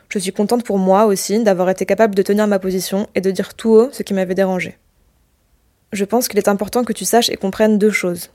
Je 0.09 0.19
suis 0.19 0.31
contente 0.31 0.63
pour 0.63 0.77
moi 0.77 1.05
aussi 1.05 1.43
d'avoir 1.43 1.69
été 1.69 1.85
capable 1.85 2.15
de 2.15 2.21
tenir 2.21 2.47
ma 2.47 2.59
position 2.59 3.07
et 3.13 3.21
de 3.21 3.31
dire 3.31 3.53
tout 3.53 3.71
haut 3.71 3.89
ce 3.91 4.03
qui 4.03 4.13
m'avait 4.13 4.35
dérangé. 4.35 4.77
Je 5.91 6.05
pense 6.05 6.27
qu'il 6.27 6.39
est 6.39 6.47
important 6.47 6.83
que 6.83 6.93
tu 6.93 7.05
saches 7.05 7.29
et 7.29 7.37
comprennes 7.37 7.77
deux 7.77 7.91
choses. 7.91 8.31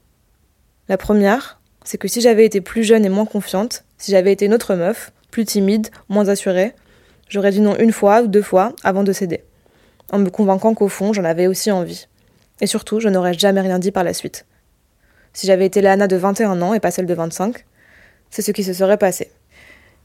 La 0.89 0.99
première, 0.99 1.61
c'est 1.85 1.99
que 1.99 2.09
si 2.09 2.21
j'avais 2.21 2.45
été 2.45 2.61
plus 2.61 2.85
jeune 2.85 3.05
et 3.05 3.09
moins 3.09 3.25
confiante, 3.25 3.85
si 3.99 4.11
j'avais 4.11 4.33
été 4.33 4.47
une 4.47 4.55
autre 4.55 4.75
meuf, 4.75 5.13
plus 5.31 5.45
timide, 5.45 5.89
moins 6.09 6.29
assurée, 6.29 6.75
j'aurais 7.29 7.53
dit 7.53 7.61
non 7.61 7.77
une 7.77 7.93
fois 7.93 8.23
ou 8.23 8.27
deux 8.27 8.43
fois 8.43 8.75
avant 8.85 9.03
de 9.03 9.13
céder, 9.13 9.45
en 10.11 10.19
me 10.19 10.31
convainquant 10.31 10.75
qu'au 10.75 10.89
fond 10.89 11.13
j'en 11.13 11.25
avais 11.25 11.47
aussi 11.47 11.71
envie. 11.71 12.07
Et 12.61 12.67
surtout, 12.67 13.01
je 13.01 13.09
n'aurais 13.09 13.35
jamais 13.35 13.61
rien 13.61 13.79
dit 13.79 13.91
par 13.91 14.05
la 14.05 14.15
suite. 14.15 14.45
Si 15.33 15.47
j'avais 15.47 15.67
été 15.67 15.81
la 15.81 15.93
Anna 15.93 16.07
de 16.07 16.17
21 16.17 16.61
ans 16.63 16.75
et 16.75 16.81
pas 16.81 16.91
celle 16.91 17.07
de 17.07 17.15
25, 17.15 17.65
c'est 18.31 18.43
ce 18.43 18.53
qui 18.53 18.63
se 18.63 18.73
serait 18.73 18.99
passé. 18.99 19.31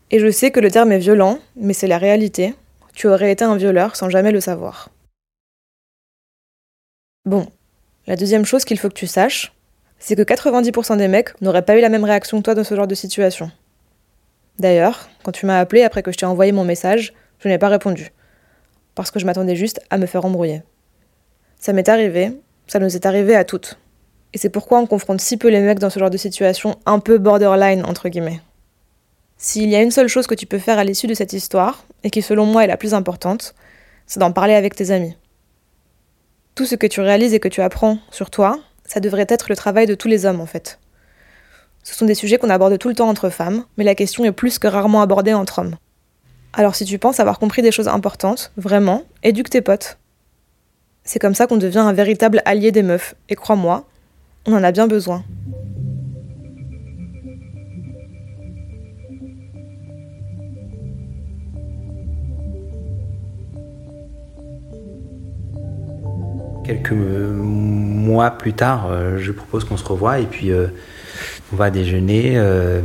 Et 0.09 0.19
je 0.19 0.31
sais 0.31 0.51
que 0.51 0.59
le 0.59 0.71
terme 0.71 0.91
est 0.91 0.99
violent, 0.99 1.39
mais 1.55 1.73
c'est 1.73 1.87
la 1.87 1.97
réalité. 1.97 2.53
Tu 2.93 3.07
aurais 3.07 3.31
été 3.31 3.43
un 3.43 3.57
violeur 3.57 3.95
sans 3.95 4.09
jamais 4.09 4.31
le 4.31 4.39
savoir. 4.39 4.89
Bon, 7.25 7.47
la 8.07 8.15
deuxième 8.15 8.45
chose 8.45 8.63
qu'il 8.63 8.79
faut 8.79 8.87
que 8.87 8.93
tu 8.93 9.05
saches, 9.05 9.53
c'est 9.99 10.15
que 10.15 10.21
90% 10.21 10.97
des 10.97 11.09
mecs 11.09 11.39
n'auraient 11.41 11.65
pas 11.65 11.77
eu 11.77 11.81
la 11.81 11.89
même 11.89 12.05
réaction 12.05 12.37
que 12.37 12.43
toi 12.43 12.55
dans 12.55 12.63
ce 12.63 12.73
genre 12.73 12.87
de 12.87 12.95
situation. 12.95 13.51
D'ailleurs, 14.59 15.09
quand 15.23 15.33
tu 15.33 15.45
m'as 15.45 15.59
appelé 15.59 15.83
après 15.83 16.03
que 16.03 16.11
je 16.11 16.17
t'ai 16.17 16.25
envoyé 16.25 16.53
mon 16.53 16.63
message, 16.63 17.13
je 17.39 17.49
n'ai 17.49 17.57
pas 17.57 17.67
répondu. 17.67 18.11
Parce 18.95 19.11
que 19.11 19.19
je 19.19 19.25
m'attendais 19.25 19.55
juste 19.57 19.81
à 19.89 19.97
me 19.97 20.05
faire 20.05 20.23
embrouiller. 20.23 20.63
Ça 21.59 21.73
m'est 21.73 21.89
arrivé, 21.89 22.31
ça 22.65 22.79
nous 22.79 22.95
est 22.95 23.05
arrivé 23.05 23.35
à 23.35 23.43
toutes. 23.43 23.77
Et 24.33 24.37
c'est 24.37 24.49
pourquoi 24.49 24.79
on 24.79 24.87
confronte 24.87 25.19
si 25.19 25.35
peu 25.35 25.49
les 25.49 25.59
mecs 25.59 25.79
dans 25.79 25.89
ce 25.89 25.99
genre 25.99 26.09
de 26.09 26.17
situation 26.17 26.77
un 26.85 26.99
peu 26.99 27.17
borderline, 27.17 27.83
entre 27.85 28.09
guillemets. 28.09 28.39
S'il 29.39 29.69
y 29.69 29.75
a 29.75 29.81
une 29.81 29.91
seule 29.91 30.07
chose 30.07 30.25
que 30.25 30.33
tu 30.33 30.47
peux 30.47 30.57
faire 30.57 30.79
à 30.79 30.83
l'issue 30.83 31.05
de 31.05 31.13
cette 31.13 31.33
histoire, 31.33 31.85
et 32.03 32.09
qui 32.09 32.23
selon 32.23 32.45
moi 32.45 32.63
est 32.63 32.67
la 32.67 32.77
plus 32.77 32.95
importante, 32.95 33.53
c'est 34.07 34.19
d'en 34.19 34.31
parler 34.31 34.55
avec 34.55 34.75
tes 34.75 34.89
amis. 34.89 35.15
Tout 36.55 36.65
ce 36.65 36.73
que 36.75 36.87
tu 36.87 37.01
réalises 37.01 37.35
et 37.35 37.39
que 37.39 37.47
tu 37.47 37.61
apprends 37.61 37.99
sur 38.09 38.31
toi, 38.31 38.59
ça 38.83 38.99
devrait 38.99 39.27
être 39.29 39.49
le 39.49 39.55
travail 39.55 39.85
de 39.85 39.93
tous 39.93 40.07
les 40.07 40.25
hommes 40.25 40.41
en 40.41 40.47
fait. 40.47 40.79
Ce 41.83 41.93
sont 41.93 42.05
des 42.05 42.15
sujets 42.15 42.39
qu'on 42.39 42.49
aborde 42.49 42.79
tout 42.79 42.89
le 42.89 42.95
temps 42.95 43.09
entre 43.09 43.29
femmes, 43.29 43.63
mais 43.77 43.83
la 43.83 43.95
question 43.95 44.25
est 44.25 44.31
plus 44.31 44.57
que 44.57 44.67
rarement 44.67 45.01
abordée 45.01 45.33
entre 45.33 45.59
hommes. 45.59 45.75
Alors 46.53 46.73
si 46.73 46.85
tu 46.85 46.97
penses 46.97 47.19
avoir 47.19 47.37
compris 47.37 47.61
des 47.61 47.71
choses 47.71 47.87
importantes, 47.87 48.51
vraiment, 48.57 49.03
éduque 49.21 49.51
tes 49.51 49.61
potes. 49.61 49.99
C'est 51.03 51.19
comme 51.19 51.35
ça 51.35 51.45
qu'on 51.45 51.57
devient 51.57 51.77
un 51.77 51.93
véritable 51.93 52.41
allié 52.45 52.71
des 52.71 52.83
meufs, 52.83 53.13
et 53.29 53.35
crois-moi, 53.35 53.87
on 54.47 54.53
en 54.53 54.63
a 54.63 54.71
bien 54.71 54.87
besoin. 54.87 55.23
Quelques 66.67 66.91
mois 66.91 68.31
plus 68.31 68.51
tard, 68.51 68.89
euh, 68.91 69.19
je 69.19 69.31
propose 69.31 69.63
qu'on 69.63 69.77
se 69.77 69.85
revoie 69.85 70.19
et 70.19 70.25
puis 70.25 70.51
euh, 70.51 70.67
on 71.53 71.55
va 71.55 71.69
déjeuner. 71.71 72.33
euh, 72.35 72.81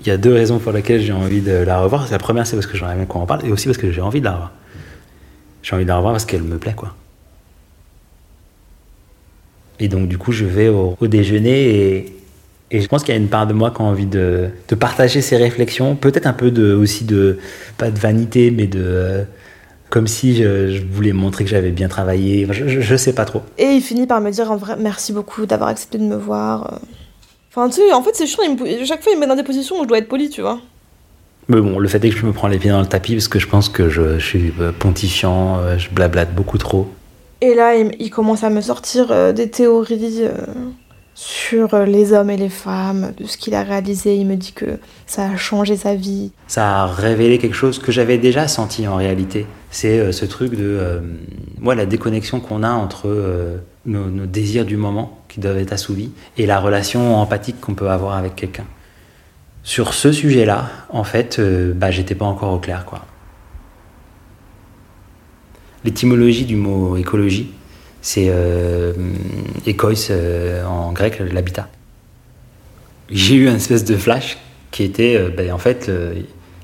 Il 0.00 0.06
y 0.06 0.10
a 0.10 0.16
deux 0.16 0.32
raisons 0.32 0.58
pour 0.58 0.72
lesquelles 0.72 1.02
j'ai 1.02 1.12
envie 1.12 1.42
de 1.42 1.52
la 1.52 1.80
revoir. 1.80 2.10
La 2.10 2.18
première, 2.18 2.46
c'est 2.46 2.56
parce 2.56 2.66
que 2.66 2.78
j'aimerais 2.78 2.96
bien 2.96 3.04
qu'on 3.04 3.20
en 3.20 3.26
parle 3.26 3.44
et 3.44 3.52
aussi 3.52 3.66
parce 3.66 3.76
que 3.76 3.92
j'ai 3.92 4.00
envie 4.00 4.20
de 4.20 4.24
la 4.24 4.32
revoir. 4.32 4.52
J'ai 5.62 5.74
envie 5.74 5.84
de 5.84 5.88
la 5.90 5.96
revoir 5.98 6.14
parce 6.14 6.24
qu'elle 6.24 6.44
me 6.44 6.56
plaît, 6.56 6.72
quoi. 6.74 6.94
Et 9.78 9.88
donc, 9.88 10.08
du 10.08 10.16
coup, 10.16 10.32
je 10.32 10.46
vais 10.46 10.68
au, 10.68 10.96
déjeuner 11.02 12.06
et, 12.70 12.80
je 12.80 12.86
pense 12.86 13.02
qu'il 13.04 13.14
y 13.14 13.18
a 13.18 13.20
une 13.20 13.28
part 13.28 13.46
de 13.46 13.52
moi 13.52 13.70
qui 13.70 13.82
a 13.82 13.84
envie 13.84 14.06
de, 14.06 14.48
de 14.66 14.74
partager 14.74 15.20
ces 15.20 15.36
réflexions. 15.36 15.94
Peut-être 15.94 16.26
un 16.26 16.32
peu 16.32 16.50
de, 16.50 16.72
aussi 16.72 17.04
de, 17.04 17.38
pas 17.76 17.90
de 17.90 17.98
vanité, 17.98 18.50
mais 18.50 18.66
de, 18.66 19.26
Comme 19.90 20.06
si 20.06 20.36
je, 20.36 20.68
je 20.72 20.82
voulais 20.84 21.12
montrer 21.12 21.44
que 21.44 21.50
j'avais 21.50 21.70
bien 21.70 21.88
travaillé. 21.88 22.46
Je, 22.50 22.66
je, 22.68 22.80
je 22.80 22.96
sais 22.96 23.14
pas 23.14 23.24
trop. 23.24 23.42
Et 23.58 23.66
il 23.66 23.80
finit 23.80 24.06
par 24.06 24.20
me 24.20 24.30
dire 24.30 24.50
en 24.50 24.56
vrai 24.56 24.76
merci 24.78 25.12
beaucoup 25.12 25.46
d'avoir 25.46 25.68
accepté 25.70 25.98
de 25.98 26.04
me 26.04 26.16
voir. 26.16 26.80
Enfin, 27.50 27.68
tu 27.68 27.76
sais, 27.76 27.92
en 27.92 28.02
fait, 28.02 28.10
c'est 28.14 28.26
chiant. 28.26 28.42
me- 28.54 28.84
chaque 28.84 29.02
fois, 29.02 29.12
il 29.12 29.16
me 29.16 29.20
met 29.20 29.26
dans 29.26 29.36
des 29.36 29.42
positions 29.44 29.78
où 29.78 29.84
je 29.84 29.88
dois 29.88 29.98
être 29.98 30.08
poli, 30.08 30.28
tu 30.28 30.42
vois. 30.42 30.60
Mais 31.48 31.60
bon, 31.60 31.78
le 31.78 31.88
fait 31.88 32.04
est 32.04 32.10
que 32.10 32.16
je 32.16 32.26
me 32.26 32.32
prends 32.32 32.48
les 32.48 32.58
pieds 32.58 32.70
dans 32.70 32.80
le 32.80 32.86
tapis 32.86 33.14
parce 33.14 33.28
que 33.28 33.38
je 33.38 33.46
pense 33.46 33.68
que 33.68 33.88
je, 33.88 34.18
suis 34.18 34.52
euh, 34.60 34.72
pontifiant, 34.76 35.58
euh, 35.60 35.78
je 35.78 35.88
blablate 35.90 36.34
beaucoup 36.34 36.58
trop. 36.58 36.88
Et 37.40 37.54
là, 37.54 37.76
il, 37.76 37.92
il 38.00 38.10
commence 38.10 38.42
à 38.42 38.50
me 38.50 38.60
sortir 38.60 39.06
euh, 39.10 39.32
des 39.32 39.48
théories 39.48 40.22
euh, 40.22 40.32
sur 41.16 41.74
euh, 41.74 41.84
les 41.84 42.12
hommes 42.12 42.30
et 42.30 42.36
les 42.36 42.48
femmes, 42.48 43.12
de 43.16 43.26
ce 43.26 43.36
qu'il 43.36 43.54
a 43.54 43.64
réalisé. 43.64 44.16
Il 44.16 44.26
me 44.28 44.36
dit 44.36 44.52
que 44.52 44.78
ça 45.06 45.28
a 45.30 45.36
changé 45.36 45.76
sa 45.76 45.96
vie. 45.96 46.30
Ça 46.46 46.82
a 46.82 46.86
révélé 46.86 47.38
quelque 47.38 47.56
chose 47.56 47.80
que 47.80 47.90
j'avais 47.90 48.18
déjà 48.18 48.46
senti 48.46 48.86
en 48.86 48.94
réalité. 48.94 49.46
C'est 49.72 49.98
euh, 49.98 50.12
ce 50.12 50.24
truc 50.24 50.52
de 50.52 50.64
euh, 50.64 51.00
ouais, 51.62 51.74
la 51.74 51.86
déconnexion 51.86 52.38
qu'on 52.38 52.62
a 52.62 52.70
entre 52.70 53.60
nos, 53.84 54.06
nos 54.06 54.26
désirs 54.26 54.64
du 54.64 54.76
moment 54.76 55.18
qui 55.26 55.40
doivent 55.40 55.58
être 55.58 55.72
assouvis 55.72 56.12
et 56.36 56.46
la 56.46 56.60
relation 56.60 57.16
empathique 57.16 57.60
qu'on 57.60 57.74
peut 57.74 57.90
avoir 57.90 58.16
avec 58.16 58.36
quelqu'un. 58.36 58.66
Sur 59.66 59.94
ce 59.94 60.12
sujet-là, 60.12 60.70
en 60.90 61.02
fait, 61.02 61.40
euh, 61.40 61.74
bah, 61.74 61.90
j'étais 61.90 62.14
pas 62.14 62.24
encore 62.24 62.52
au 62.52 62.60
clair, 62.60 62.84
quoi. 62.84 63.04
L'étymologie 65.84 66.44
du 66.44 66.54
mot 66.54 66.96
écologie, 66.96 67.52
c'est 68.06 68.28
euh, 68.28 68.92
ékois 69.66 69.90
euh, 70.10 70.64
en 70.64 70.92
grec, 70.92 71.18
l'habitat. 71.18 71.66
J'ai 73.10 73.34
eu 73.34 73.48
un 73.48 73.56
espèce 73.56 73.84
de 73.84 73.96
flash 73.96 74.38
qui 74.70 74.84
était, 74.84 75.16
euh, 75.16 75.28
ben, 75.28 75.50
en 75.50 75.58
fait, 75.58 75.90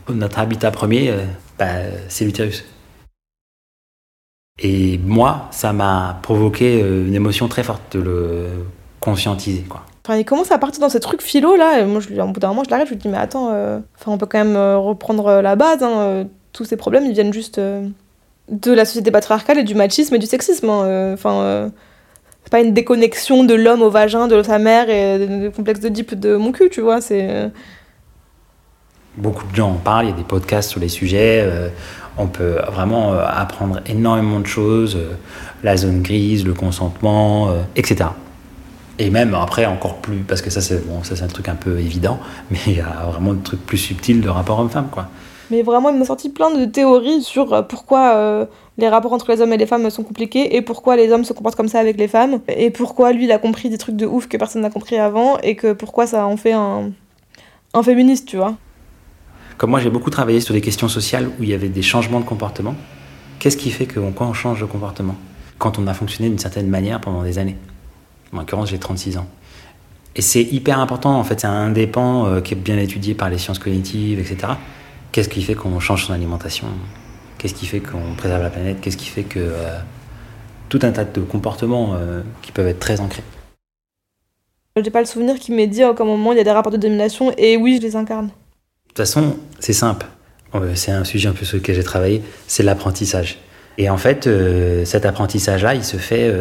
notre 0.08 0.38
habitat 0.38 0.70
premier, 0.70 1.10
euh, 1.10 1.24
ben, 1.58 1.90
c'est 2.08 2.24
l'utérus. 2.24 2.64
Et 4.62 4.98
moi, 4.98 5.48
ça 5.50 5.72
m'a 5.72 6.20
provoqué 6.22 6.78
une 6.78 7.14
émotion 7.14 7.48
très 7.48 7.64
forte 7.64 7.96
de 7.96 8.02
le 8.02 8.46
conscientiser, 9.00 9.62
quoi. 9.62 9.82
Enfin, 10.06 10.18
il 10.18 10.24
commence 10.24 10.52
à 10.52 10.58
partir 10.58 10.80
dans 10.80 10.90
ces 10.90 11.00
trucs 11.00 11.22
philo 11.22 11.56
là. 11.56 11.80
Et 11.80 11.84
moi, 11.84 12.00
je, 12.00 12.20
au 12.20 12.26
bout 12.28 12.38
d'un 12.38 12.48
moment, 12.48 12.62
je 12.62 12.70
l'arrête. 12.70 12.86
Je 12.86 12.92
lui 12.92 13.00
dis, 13.00 13.08
mais 13.08 13.18
attends, 13.18 13.52
on 14.06 14.18
peut 14.18 14.26
quand 14.26 14.44
même 14.44 14.56
reprendre 14.76 15.40
la 15.40 15.56
base. 15.56 15.82
hein, 15.82 16.26
tous 16.52 16.64
ces 16.64 16.76
problèmes, 16.76 17.06
ils 17.06 17.14
viennent 17.14 17.32
juste 17.32 17.60
de 18.48 18.72
la 18.72 18.84
société 18.84 19.10
patriarcale 19.10 19.58
et 19.58 19.64
du 19.64 19.74
machisme 19.74 20.14
et 20.14 20.18
du 20.18 20.26
sexisme. 20.26 20.68
hein, 20.68 20.84
euh, 20.84 21.14
Enfin, 21.14 21.40
euh, 21.40 21.68
c'est 22.44 22.50
pas 22.50 22.60
une 22.60 22.74
déconnexion 22.74 23.44
de 23.44 23.54
l'homme 23.54 23.82
au 23.82 23.90
vagin 23.90 24.28
de 24.28 24.42
sa 24.42 24.58
mère 24.58 24.90
et 24.90 25.26
du 25.26 25.50
complexe 25.50 25.80
d'Oedipe 25.80 26.18
de 26.18 26.36
mon 26.36 26.52
cul, 26.52 26.68
tu 26.70 26.80
vois. 26.80 27.00
C'est 27.00 27.28
euh, 27.30 27.48
Beaucoup 29.16 29.46
de 29.46 29.54
gens 29.54 29.70
en 29.70 29.74
parlent, 29.74 30.06
il 30.06 30.10
y 30.10 30.12
a 30.12 30.16
des 30.16 30.22
podcasts 30.24 30.70
sur 30.70 30.80
les 30.80 30.88
sujets. 30.88 31.46
on 32.16 32.26
peut 32.26 32.56
vraiment 32.72 33.12
apprendre 33.12 33.80
énormément 33.86 34.40
de 34.40 34.46
choses, 34.46 34.98
la 35.62 35.76
zone 35.76 36.00
grise, 36.00 36.46
le 36.46 36.54
consentement, 36.54 37.54
etc. 37.76 38.06
Et 38.98 39.10
même 39.10 39.34
après 39.34 39.66
encore 39.66 39.96
plus, 39.96 40.18
parce 40.18 40.40
que 40.42 40.48
ça 40.50 40.60
c'est 40.60 40.86
bon, 40.86 41.02
ça 41.02 41.16
c'est 41.16 41.24
un 41.24 41.28
truc 41.28 41.48
un 41.48 41.54
peu 41.54 41.78
évident, 41.78 42.20
mais 42.50 42.58
il 42.66 42.76
y 42.76 42.80
a 42.80 43.04
vraiment 43.10 43.34
des 43.34 43.42
trucs 43.42 43.64
plus 43.66 43.78
subtils 43.78 44.20
de 44.20 44.28
rapport 44.28 44.58
homme-femme, 44.60 44.88
quoi. 44.90 45.08
Mais 45.52 45.60
vraiment, 45.60 45.90
il 45.90 45.98
m'a 45.98 46.06
sorti 46.06 46.30
plein 46.30 46.50
de 46.50 46.64
théories 46.64 47.20
sur 47.20 47.52
euh, 47.52 47.60
pourquoi 47.60 48.14
euh, 48.14 48.46
les 48.78 48.88
rapports 48.88 49.12
entre 49.12 49.30
les 49.30 49.42
hommes 49.42 49.52
et 49.52 49.58
les 49.58 49.66
femmes 49.66 49.90
sont 49.90 50.02
compliqués 50.02 50.56
et 50.56 50.62
pourquoi 50.62 50.96
les 50.96 51.12
hommes 51.12 51.24
se 51.24 51.34
comportent 51.34 51.56
comme 51.56 51.68
ça 51.68 51.78
avec 51.78 51.98
les 51.98 52.08
femmes 52.08 52.40
et 52.48 52.70
pourquoi 52.70 53.12
lui 53.12 53.24
il 53.24 53.32
a 53.32 53.36
compris 53.36 53.68
des 53.68 53.76
trucs 53.76 53.96
de 53.96 54.06
ouf 54.06 54.28
que 54.28 54.38
personne 54.38 54.62
n'a 54.62 54.70
compris 54.70 54.96
avant 54.96 55.36
et 55.42 55.54
que 55.54 55.74
pourquoi 55.74 56.06
ça 56.06 56.24
en 56.24 56.38
fait 56.38 56.54
un, 56.54 56.92
un 57.74 57.82
féministe, 57.82 58.26
tu 58.26 58.38
vois. 58.38 58.56
Comme 59.58 59.68
moi 59.68 59.80
j'ai 59.80 59.90
beaucoup 59.90 60.08
travaillé 60.08 60.40
sur 60.40 60.54
des 60.54 60.62
questions 60.62 60.88
sociales 60.88 61.28
où 61.38 61.42
il 61.42 61.50
y 61.50 61.54
avait 61.54 61.68
des 61.68 61.82
changements 61.82 62.20
de 62.20 62.24
comportement, 62.24 62.74
qu'est-ce 63.38 63.58
qui 63.58 63.70
fait 63.70 63.84
que 63.84 64.00
quand 64.00 64.30
on 64.30 64.32
change 64.32 64.58
de 64.58 64.64
comportement? 64.64 65.16
Quand 65.58 65.78
on 65.78 65.86
a 65.86 65.92
fonctionné 65.92 66.30
d'une 66.30 66.38
certaine 66.38 66.68
manière 66.68 66.98
pendant 66.98 67.24
des 67.24 67.38
années. 67.38 67.58
En 68.32 68.38
l'occurrence, 68.38 68.70
j'ai 68.70 68.78
36 68.78 69.18
ans. 69.18 69.26
Et 70.16 70.22
c'est 70.22 70.42
hyper 70.42 70.78
important, 70.78 71.18
en 71.18 71.24
fait, 71.24 71.40
c'est 71.40 71.46
un 71.46 71.68
dépend 71.68 72.26
euh, 72.26 72.40
qui 72.40 72.54
est 72.54 72.56
bien 72.56 72.78
étudié 72.78 73.12
par 73.12 73.28
les 73.28 73.36
sciences 73.36 73.58
cognitives, 73.58 74.18
etc. 74.18 74.54
Qu'est-ce 75.12 75.28
qui 75.28 75.42
fait 75.42 75.54
qu'on 75.54 75.78
change 75.78 76.06
son 76.06 76.14
alimentation? 76.14 76.68
Qu'est-ce 77.36 77.52
qui 77.52 77.66
fait 77.66 77.80
qu'on 77.80 78.14
préserve 78.16 78.42
la 78.42 78.48
planète? 78.48 78.80
Qu'est-ce 78.80 78.96
qui 78.96 79.08
fait 79.08 79.24
que 79.24 79.38
euh, 79.40 79.78
tout 80.70 80.78
un 80.82 80.90
tas 80.90 81.04
de 81.04 81.20
comportements 81.20 81.94
euh, 81.94 82.22
qui 82.40 82.50
peuvent 82.50 82.66
être 82.66 82.80
très 82.80 82.98
ancrés? 82.98 83.22
J'ai 84.82 84.90
pas 84.90 85.00
le 85.00 85.06
souvenir 85.06 85.38
qu'il 85.38 85.54
m'ait 85.54 85.66
dit 85.66 85.82
à 85.82 85.90
aucun 85.90 86.06
moment 86.06 86.32
il 86.32 86.38
y 86.38 86.40
a 86.40 86.44
des 86.44 86.50
rapports 86.50 86.72
de 86.72 86.78
domination 86.78 87.30
et 87.36 87.58
oui, 87.58 87.76
je 87.76 87.86
les 87.86 87.94
incarne. 87.94 88.28
De 88.28 88.32
toute 88.88 88.96
façon, 88.96 89.36
c'est 89.60 89.74
simple. 89.74 90.06
Euh, 90.54 90.74
C'est 90.74 90.92
un 90.92 91.04
sujet 91.04 91.28
un 91.28 91.34
peu 91.34 91.44
sur 91.44 91.58
lequel 91.58 91.74
j'ai 91.74 91.84
travaillé, 91.84 92.22
c'est 92.46 92.62
l'apprentissage. 92.62 93.38
Et 93.76 93.90
en 93.90 93.98
fait, 93.98 94.26
euh, 94.26 94.86
cet 94.86 95.04
apprentissage-là, 95.04 95.74
il 95.74 95.84
se 95.84 95.98
fait 95.98 96.34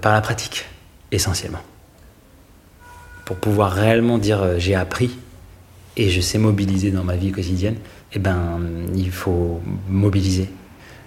par 0.00 0.12
la 0.12 0.20
pratique, 0.20 0.64
essentiellement. 1.12 1.60
Pour 3.24 3.36
pouvoir 3.36 3.70
réellement 3.70 4.18
dire 4.18 4.58
j'ai 4.58 4.74
appris 4.74 5.16
et 5.96 6.10
je 6.10 6.20
sais 6.20 6.38
mobiliser 6.38 6.90
dans 6.90 7.04
ma 7.04 7.16
vie 7.16 7.30
quotidienne, 7.30 7.76
eh 8.12 8.18
ben, 8.18 8.60
il 8.94 9.10
faut 9.10 9.60
mobiliser. 9.88 10.50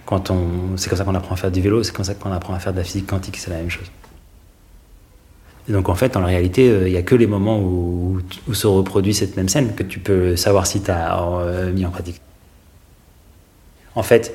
Quand 0.06 0.30
on, 0.30 0.76
c'est 0.76 0.88
comme 0.88 0.98
ça 0.98 1.04
qu'on 1.04 1.14
apprend 1.14 1.34
à 1.34 1.38
faire 1.38 1.50
du 1.50 1.60
vélo, 1.60 1.82
c'est 1.82 1.94
comme 1.94 2.04
ça 2.04 2.14
qu'on 2.14 2.32
apprend 2.32 2.54
à 2.54 2.58
faire 2.58 2.72
de 2.72 2.78
la 2.78 2.84
physique 2.84 3.06
quantique, 3.06 3.36
c'est 3.36 3.50
la 3.50 3.56
même 3.56 3.70
chose. 3.70 3.90
Et 5.68 5.72
donc 5.72 5.88
en 5.88 5.94
fait, 5.94 6.16
en 6.16 6.24
réalité, 6.24 6.68
euh, 6.68 6.88
il 6.88 6.92
n'y 6.92 6.98
a 6.98 7.02
que 7.02 7.14
les 7.14 7.26
moments 7.26 7.58
où, 7.58 8.20
où 8.48 8.54
se 8.54 8.66
reproduit 8.66 9.14
cette 9.14 9.36
même 9.36 9.48
scène 9.48 9.74
que 9.74 9.82
tu 9.82 9.98
peux 9.98 10.36
savoir 10.36 10.66
si 10.66 10.82
tu 10.82 10.90
as 10.90 11.70
mis 11.72 11.86
en 11.86 11.90
pratique. 11.90 12.20
En 13.94 14.02
fait, 14.02 14.34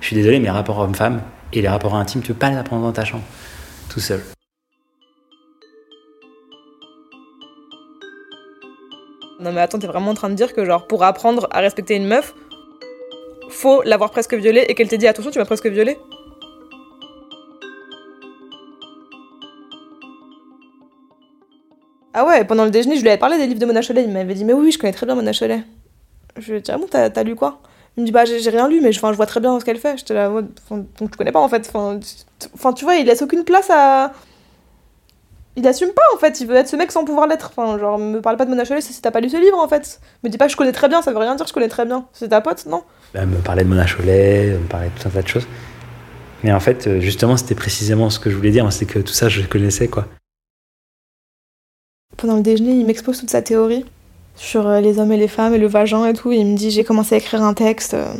je 0.00 0.06
suis 0.06 0.16
désolé, 0.16 0.38
mais 0.38 0.46
les 0.46 0.50
rapports 0.50 0.78
homme-femme 0.78 1.22
et 1.52 1.60
les 1.60 1.68
rapports 1.68 1.94
intimes, 1.94 2.22
tu 2.22 2.28
peux 2.32 2.38
pas 2.38 2.50
les 2.50 2.56
apprendre 2.56 2.82
dans 2.82 2.92
ta 2.92 3.04
chambre, 3.04 3.24
tout 3.88 4.00
seul. 4.00 4.22
Non 9.42 9.52
mais 9.52 9.60
attends, 9.60 9.78
t'es 9.78 9.86
vraiment 9.86 10.12
en 10.12 10.14
train 10.14 10.30
de 10.30 10.34
dire 10.34 10.54
que 10.54 10.64
genre 10.64 10.86
pour 10.86 11.02
apprendre 11.02 11.48
à 11.50 11.60
respecter 11.60 11.96
une 11.96 12.06
meuf, 12.06 12.34
faut 13.50 13.82
l'avoir 13.82 14.10
presque 14.10 14.34
violée 14.34 14.64
et 14.68 14.74
qu'elle 14.74 14.88
t'ait 14.88 14.98
dit 14.98 15.08
attention, 15.08 15.30
tu 15.30 15.38
m'as 15.38 15.44
presque 15.44 15.66
violée 15.66 15.98
Ah 22.14 22.26
ouais, 22.26 22.44
pendant 22.44 22.64
le 22.64 22.70
déjeuner, 22.70 22.96
je 22.96 23.02
lui 23.02 23.08
avais 23.08 23.18
parlé 23.18 23.38
des 23.38 23.46
livres 23.46 23.58
de 23.58 23.64
Mona 23.64 23.80
Chollet. 23.80 24.04
Il 24.04 24.10
m'avait 24.10 24.34
dit, 24.34 24.44
mais 24.44 24.52
oui, 24.52 24.70
je 24.70 24.78
connais 24.78 24.92
très 24.92 25.06
bien 25.06 25.14
Mona 25.14 25.32
Chollet. 25.32 25.64
Je 26.36 26.50
lui 26.50 26.58
ai 26.58 26.60
dit, 26.60 26.70
ah 26.70 26.76
bon, 26.76 26.86
t'as 26.90 27.22
lu 27.22 27.34
quoi? 27.34 27.60
Il 27.96 28.02
me 28.02 28.06
dit, 28.06 28.12
bah 28.12 28.24
j'ai 28.24 28.50
rien 28.50 28.68
lu, 28.68 28.80
mais 28.80 28.92
je, 28.92 29.00
je 29.00 29.16
vois 29.16 29.26
très 29.26 29.40
bien 29.40 29.58
ce 29.58 29.64
qu'elle 29.64 29.78
fait. 29.78 30.08
Là, 30.10 30.28
donc 30.30 30.86
tu 30.98 31.16
connais 31.16 31.32
pas 31.32 31.40
en 31.40 31.48
fait. 31.48 31.70
Enfin, 32.54 32.72
tu 32.72 32.84
vois, 32.84 32.96
il 32.96 33.06
laisse 33.06 33.22
aucune 33.22 33.44
place 33.44 33.70
à. 33.70 34.12
Il 35.56 35.66
assume 35.66 35.90
pas 35.90 36.02
en 36.14 36.18
fait, 36.18 36.40
il 36.40 36.46
veut 36.46 36.56
être 36.56 36.68
ce 36.68 36.76
mec 36.76 36.90
sans 36.90 37.04
pouvoir 37.04 37.26
l'être. 37.26 37.52
Enfin, 37.54 37.78
genre, 37.78 37.98
me 37.98 38.20
parle 38.20 38.36
pas 38.38 38.44
de 38.46 38.50
Mona 38.50 38.64
Chollet 38.64 38.80
si 38.80 39.00
t'as 39.02 39.10
pas 39.10 39.20
lu 39.20 39.28
ce 39.28 39.36
livre 39.36 39.58
en 39.58 39.68
fait. 39.68 40.00
Me 40.22 40.30
dis 40.30 40.38
pas, 40.38 40.48
je 40.48 40.56
connais 40.56 40.72
très 40.72 40.88
bien, 40.88 41.02
ça 41.02 41.12
veut 41.12 41.18
rien 41.18 41.34
dire, 41.34 41.46
je 41.46 41.52
connais 41.52 41.68
très 41.68 41.84
bien. 41.84 42.06
C'est 42.12 42.28
ta 42.28 42.40
pote, 42.40 42.64
non? 42.66 42.82
Elle 43.12 43.26
me 43.26 43.36
parlait 43.36 43.64
de 43.64 43.68
Mona 43.68 43.86
Chollet, 43.86 44.48
elle 44.48 44.60
me 44.60 44.68
parlait 44.68 44.88
de 44.88 44.98
tout 45.00 45.06
un 45.08 45.10
tas 45.10 45.22
de 45.22 45.28
choses. 45.28 45.46
Mais 46.42 46.52
en 46.52 46.60
fait, 46.60 46.86
euh, 46.86 47.00
justement, 47.00 47.36
c'était 47.36 47.54
précisément 47.54 48.08
ce 48.10 48.18
que 48.18 48.30
je 48.30 48.36
voulais 48.36 48.50
dire, 48.50 48.70
c'est 48.72 48.86
que 48.86 48.98
tout 48.98 49.12
ça, 49.12 49.28
je 49.28 49.42
connaissais, 49.42 49.88
quoi. 49.88 50.06
Pendant 52.16 52.36
le 52.36 52.42
déjeuner, 52.42 52.72
il 52.72 52.86
m'expose 52.86 53.18
toute 53.20 53.30
sa 53.30 53.42
théorie 53.42 53.84
sur 54.36 54.66
euh, 54.66 54.80
les 54.80 54.98
hommes 54.98 55.12
et 55.12 55.16
les 55.16 55.28
femmes 55.28 55.54
et 55.54 55.58
le 55.58 55.66
vagin 55.66 56.06
et 56.06 56.14
tout. 56.14 56.32
Et 56.32 56.36
il 56.36 56.46
me 56.46 56.56
dit 56.56 56.70
J'ai 56.70 56.84
commencé 56.84 57.14
à 57.14 57.18
écrire 57.18 57.42
un 57.42 57.54
texte. 57.54 57.94
euh, 57.94 58.12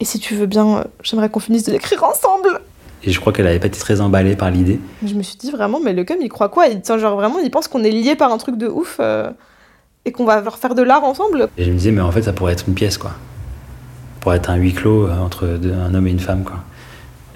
et 0.00 0.04
si 0.04 0.18
tu 0.18 0.34
veux 0.34 0.46
bien, 0.46 0.78
euh, 0.78 0.84
j'aimerais 1.02 1.28
qu'on 1.28 1.40
finisse 1.40 1.64
de 1.64 1.72
l'écrire 1.72 2.04
ensemble. 2.04 2.60
Et 3.04 3.12
je 3.12 3.20
crois 3.20 3.32
qu'elle 3.32 3.46
avait 3.46 3.60
pas 3.60 3.68
été 3.68 3.78
très 3.78 4.00
emballée 4.00 4.34
par 4.34 4.50
l'idée. 4.50 4.80
Je 5.06 5.14
me 5.14 5.22
suis 5.22 5.36
dit 5.36 5.50
vraiment, 5.52 5.78
mais 5.80 5.92
le 5.92 6.02
cum, 6.04 6.16
il 6.20 6.28
croit 6.28 6.48
quoi? 6.48 6.66
Il, 6.66 6.82
Genre 6.84 7.16
vraiment, 7.16 7.38
il 7.38 7.50
pense 7.50 7.68
qu'on 7.68 7.84
est 7.84 7.90
liés 7.90 8.16
par 8.16 8.32
un 8.32 8.38
truc 8.38 8.56
de 8.58 8.66
ouf 8.66 8.96
euh, 9.00 9.30
et 10.04 10.10
qu'on 10.12 10.24
va 10.24 10.40
leur 10.40 10.58
faire 10.58 10.74
de 10.74 10.82
l'art 10.82 11.04
ensemble? 11.04 11.48
Et 11.56 11.64
je 11.64 11.70
me 11.70 11.76
disais, 11.76 11.92
mais 11.92 12.00
en 12.00 12.10
fait, 12.10 12.22
ça 12.22 12.32
pourrait 12.32 12.54
être 12.54 12.64
une 12.66 12.74
pièce, 12.74 12.98
quoi. 12.98 13.12
Pour 14.20 14.34
être 14.34 14.50
un 14.50 14.56
huis 14.56 14.72
clos 14.72 15.06
euh, 15.06 15.16
entre 15.16 15.46
deux- 15.46 15.72
un 15.72 15.94
homme 15.94 16.08
et 16.08 16.10
une 16.10 16.18
femme, 16.18 16.42
quoi. 16.42 16.56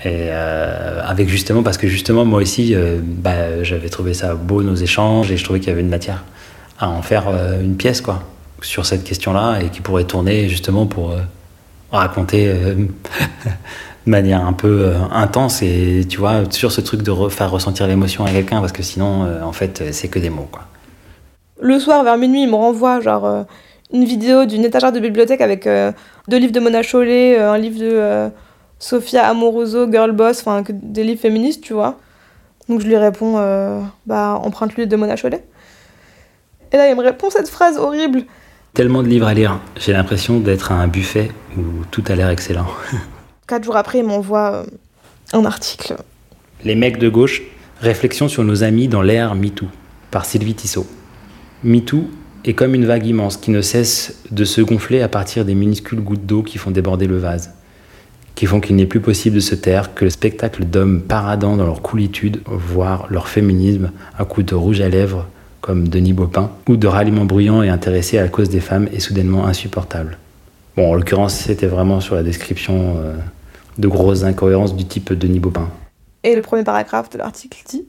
Et 0.04 0.30
euh, 0.30 1.00
avec 1.04 1.28
justement, 1.28 1.62
parce 1.62 1.78
que 1.78 1.86
justement, 1.86 2.24
moi 2.24 2.40
aussi, 2.40 2.74
bah, 3.00 3.62
j'avais 3.62 3.88
trouvé 3.88 4.14
ça 4.14 4.34
beau, 4.34 4.64
nos 4.64 4.74
échanges, 4.74 5.30
et 5.30 5.36
je 5.36 5.44
trouvais 5.44 5.60
qu'il 5.60 5.68
y 5.68 5.72
avait 5.72 5.80
une 5.82 5.88
matière 5.90 6.24
à 6.80 6.88
en 6.88 7.02
faire 7.02 7.28
une 7.62 7.76
pièce, 7.76 8.00
quoi, 8.00 8.24
sur 8.62 8.84
cette 8.84 9.04
question-là, 9.04 9.60
et 9.60 9.68
qui 9.68 9.80
pourrait 9.80 10.02
tourner 10.02 10.48
justement 10.48 10.86
pour 10.86 11.14
raconter 11.92 12.52
de 14.06 14.10
manière 14.10 14.44
un 14.44 14.52
peu 14.52 14.86
euh, 14.86 14.94
intense, 15.12 15.62
et 15.62 16.04
tu 16.08 16.18
vois, 16.18 16.42
sur 16.50 16.72
ce 16.72 16.80
truc 16.80 17.02
de 17.02 17.10
re- 17.10 17.30
faire 17.30 17.50
ressentir 17.50 17.86
l'émotion 17.86 18.24
à 18.24 18.30
quelqu'un, 18.30 18.60
parce 18.60 18.72
que 18.72 18.82
sinon, 18.82 19.24
euh, 19.24 19.42
en 19.42 19.52
fait, 19.52 19.92
c'est 19.92 20.08
que 20.08 20.18
des 20.18 20.30
mots, 20.30 20.48
quoi. 20.50 20.62
Le 21.60 21.78
soir, 21.78 22.02
vers 22.02 22.16
minuit, 22.18 22.42
il 22.42 22.48
me 22.50 22.56
renvoie 22.56 23.00
genre 23.00 23.24
euh, 23.24 23.42
une 23.92 24.04
vidéo 24.04 24.44
d'une 24.46 24.64
étagère 24.64 24.90
de 24.90 24.98
bibliothèque 24.98 25.40
avec 25.40 25.68
deux 26.28 26.36
livres 26.38 26.52
de 26.52 26.58
Mona 26.60 26.82
Chollet, 26.82 27.38
un 27.38 27.58
livre 27.58 27.78
de 27.78 28.30
Sophia 28.80 29.26
Amoroso, 29.28 29.88
Girl 29.92 30.10
Boss, 30.12 30.40
enfin 30.40 30.64
des 30.70 31.04
livres 31.04 31.20
féministes, 31.20 31.60
tu 31.62 31.72
vois. 31.74 31.98
Donc 32.68 32.80
je 32.80 32.86
lui 32.86 32.96
réponds, 32.96 33.34
bah 34.06 34.40
emprunte-lui 34.42 34.86
de 34.86 34.96
Mona 34.96 35.16
Chollet. 35.16 35.44
Et 36.72 36.78
là, 36.78 36.88
il 36.88 36.96
me 36.96 37.02
répond 37.02 37.28
cette 37.28 37.50
phrase 37.50 37.76
horrible. 37.76 38.22
Tellement 38.72 39.02
de 39.02 39.08
livres 39.08 39.26
à 39.26 39.34
lire, 39.34 39.60
j'ai 39.76 39.92
l'impression 39.92 40.40
d'être 40.40 40.72
à 40.72 40.76
un 40.76 40.88
buffet 40.88 41.30
où 41.58 41.84
tout 41.90 42.02
a 42.08 42.14
l'air 42.14 42.30
excellent. 42.30 42.66
quatre 43.52 43.64
jours 43.64 43.76
après, 43.76 43.98
il 43.98 44.06
m'envoie 44.06 44.52
euh, 44.54 44.64
un 45.34 45.44
article. 45.44 45.96
Les 46.64 46.74
mecs 46.74 46.96
de 46.96 47.10
gauche, 47.10 47.42
réflexion 47.82 48.26
sur 48.26 48.44
nos 48.44 48.62
amis 48.62 48.88
dans 48.88 49.02
l'ère 49.02 49.34
MeToo, 49.34 49.66
par 50.10 50.24
Sylvie 50.24 50.54
Tissot. 50.54 50.86
MeToo 51.62 52.08
est 52.46 52.54
comme 52.54 52.74
une 52.74 52.86
vague 52.86 53.04
immense 53.04 53.36
qui 53.36 53.50
ne 53.50 53.60
cesse 53.60 54.22
de 54.30 54.46
se 54.46 54.62
gonfler 54.62 55.02
à 55.02 55.08
partir 55.08 55.44
des 55.44 55.54
minuscules 55.54 56.00
gouttes 56.00 56.24
d'eau 56.24 56.42
qui 56.42 56.56
font 56.56 56.70
déborder 56.70 57.06
le 57.06 57.18
vase, 57.18 57.52
qui 58.36 58.46
font 58.46 58.58
qu'il 58.58 58.74
n'est 58.74 58.86
plus 58.86 59.00
possible 59.00 59.34
de 59.34 59.40
se 59.40 59.54
taire 59.54 59.92
que 59.92 60.06
le 60.06 60.10
spectacle 60.10 60.64
d'hommes 60.64 61.02
paradant 61.02 61.58
dans 61.58 61.66
leur 61.66 61.82
coolitude, 61.82 62.40
voire 62.46 63.06
leur 63.10 63.28
féminisme, 63.28 63.90
à 64.18 64.24
coups 64.24 64.46
de 64.46 64.54
rouge 64.54 64.80
à 64.80 64.88
lèvres 64.88 65.26
comme 65.60 65.88
Denis 65.88 66.14
Baupin, 66.14 66.52
ou 66.70 66.78
de 66.78 66.86
ralliements 66.86 67.26
bruyants 67.26 67.62
et 67.62 67.68
intéressés 67.68 68.16
à 68.16 68.22
la 68.22 68.28
cause 68.28 68.48
des 68.48 68.60
femmes 68.60 68.88
est 68.94 69.00
soudainement 69.00 69.44
insupportable. 69.44 70.16
Bon, 70.74 70.90
en 70.90 70.94
l'occurrence, 70.94 71.34
c'était 71.34 71.66
vraiment 71.66 72.00
sur 72.00 72.14
la 72.14 72.22
description 72.22 72.96
euh, 72.96 73.12
de 73.78 73.88
grosses 73.88 74.24
incohérences 74.24 74.74
du 74.74 74.84
type 74.84 75.12
Denis 75.12 75.40
Baupin. 75.40 75.68
Et 76.24 76.36
le 76.36 76.42
premier 76.42 76.64
paragraphe 76.64 77.10
de 77.10 77.18
l'article 77.18 77.62
dit 77.68 77.86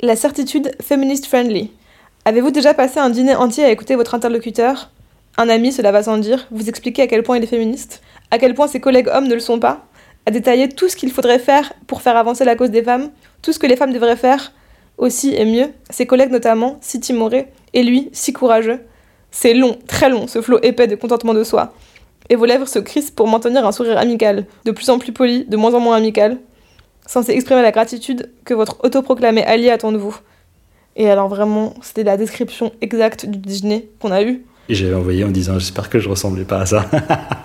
La 0.00 0.16
certitude 0.16 0.72
feminist 0.82 1.26
friendly. 1.26 1.70
Avez-vous 2.24 2.50
déjà 2.50 2.74
passé 2.74 2.98
un 2.98 3.10
dîner 3.10 3.34
entier 3.34 3.64
à 3.64 3.70
écouter 3.70 3.96
votre 3.96 4.14
interlocuteur? 4.14 4.90
Un 5.36 5.48
ami, 5.48 5.72
cela 5.72 5.92
va 5.92 6.02
sans 6.02 6.18
dire, 6.18 6.46
vous 6.50 6.68
expliquer 6.68 7.02
à 7.02 7.06
quel 7.06 7.22
point 7.22 7.38
il 7.38 7.42
est 7.44 7.48
féministe, 7.48 8.02
à 8.30 8.38
quel 8.38 8.54
point 8.54 8.68
ses 8.68 8.80
collègues 8.80 9.08
hommes 9.12 9.26
ne 9.26 9.34
le 9.34 9.40
sont 9.40 9.58
pas, 9.58 9.86
à 10.26 10.30
détailler 10.30 10.68
tout 10.68 10.88
ce 10.88 10.96
qu'il 10.96 11.10
faudrait 11.10 11.38
faire 11.38 11.72
pour 11.86 12.02
faire 12.02 12.16
avancer 12.16 12.44
la 12.44 12.56
cause 12.56 12.70
des 12.70 12.82
femmes, 12.82 13.10
tout 13.42 13.52
ce 13.52 13.58
que 13.58 13.66
les 13.66 13.76
femmes 13.76 13.92
devraient 13.92 14.16
faire 14.16 14.52
aussi 14.96 15.34
et 15.34 15.44
mieux, 15.44 15.70
ses 15.90 16.06
collègues 16.06 16.30
notamment, 16.30 16.78
si 16.80 17.00
timorés, 17.00 17.48
et 17.72 17.82
lui, 17.82 18.08
si 18.12 18.32
courageux. 18.32 18.80
C'est 19.30 19.54
long, 19.54 19.76
très 19.88 20.08
long, 20.08 20.28
ce 20.28 20.40
flot 20.40 20.60
épais 20.62 20.86
de 20.86 20.94
contentement 20.94 21.34
de 21.34 21.42
soi. 21.42 21.74
Et 22.30 22.36
vos 22.36 22.46
lèvres 22.46 22.68
se 22.68 22.78
crispent 22.78 23.14
pour 23.14 23.28
maintenir 23.28 23.66
un 23.66 23.72
sourire 23.72 23.98
amical, 23.98 24.46
de 24.64 24.70
plus 24.70 24.88
en 24.90 24.98
plus 24.98 25.12
poli, 25.12 25.44
de 25.44 25.56
moins 25.56 25.74
en 25.74 25.80
moins 25.80 25.96
amical, 25.96 26.38
censé 27.06 27.32
exprimer 27.32 27.62
la 27.62 27.70
gratitude 27.70 28.30
que 28.44 28.54
votre 28.54 28.82
autoproclamé 28.82 29.44
allié 29.44 29.70
attend 29.70 29.92
de 29.92 29.98
vous. 29.98 30.16
Et 30.96 31.10
alors 31.10 31.28
vraiment, 31.28 31.74
c'était 31.82 32.04
la 32.04 32.16
description 32.16 32.72
exacte 32.80 33.26
du 33.26 33.38
dîner 33.38 33.90
qu'on 34.00 34.10
a 34.10 34.22
eu. 34.22 34.44
Et 34.68 34.74
j'avais 34.74 34.94
envoyé 34.94 35.24
en 35.24 35.30
disant 35.30 35.58
j'espère 35.58 35.90
que 35.90 35.98
je 35.98 36.08
ressemblais 36.08 36.44
pas 36.44 36.60
à 36.60 36.66
ça. 36.66 36.86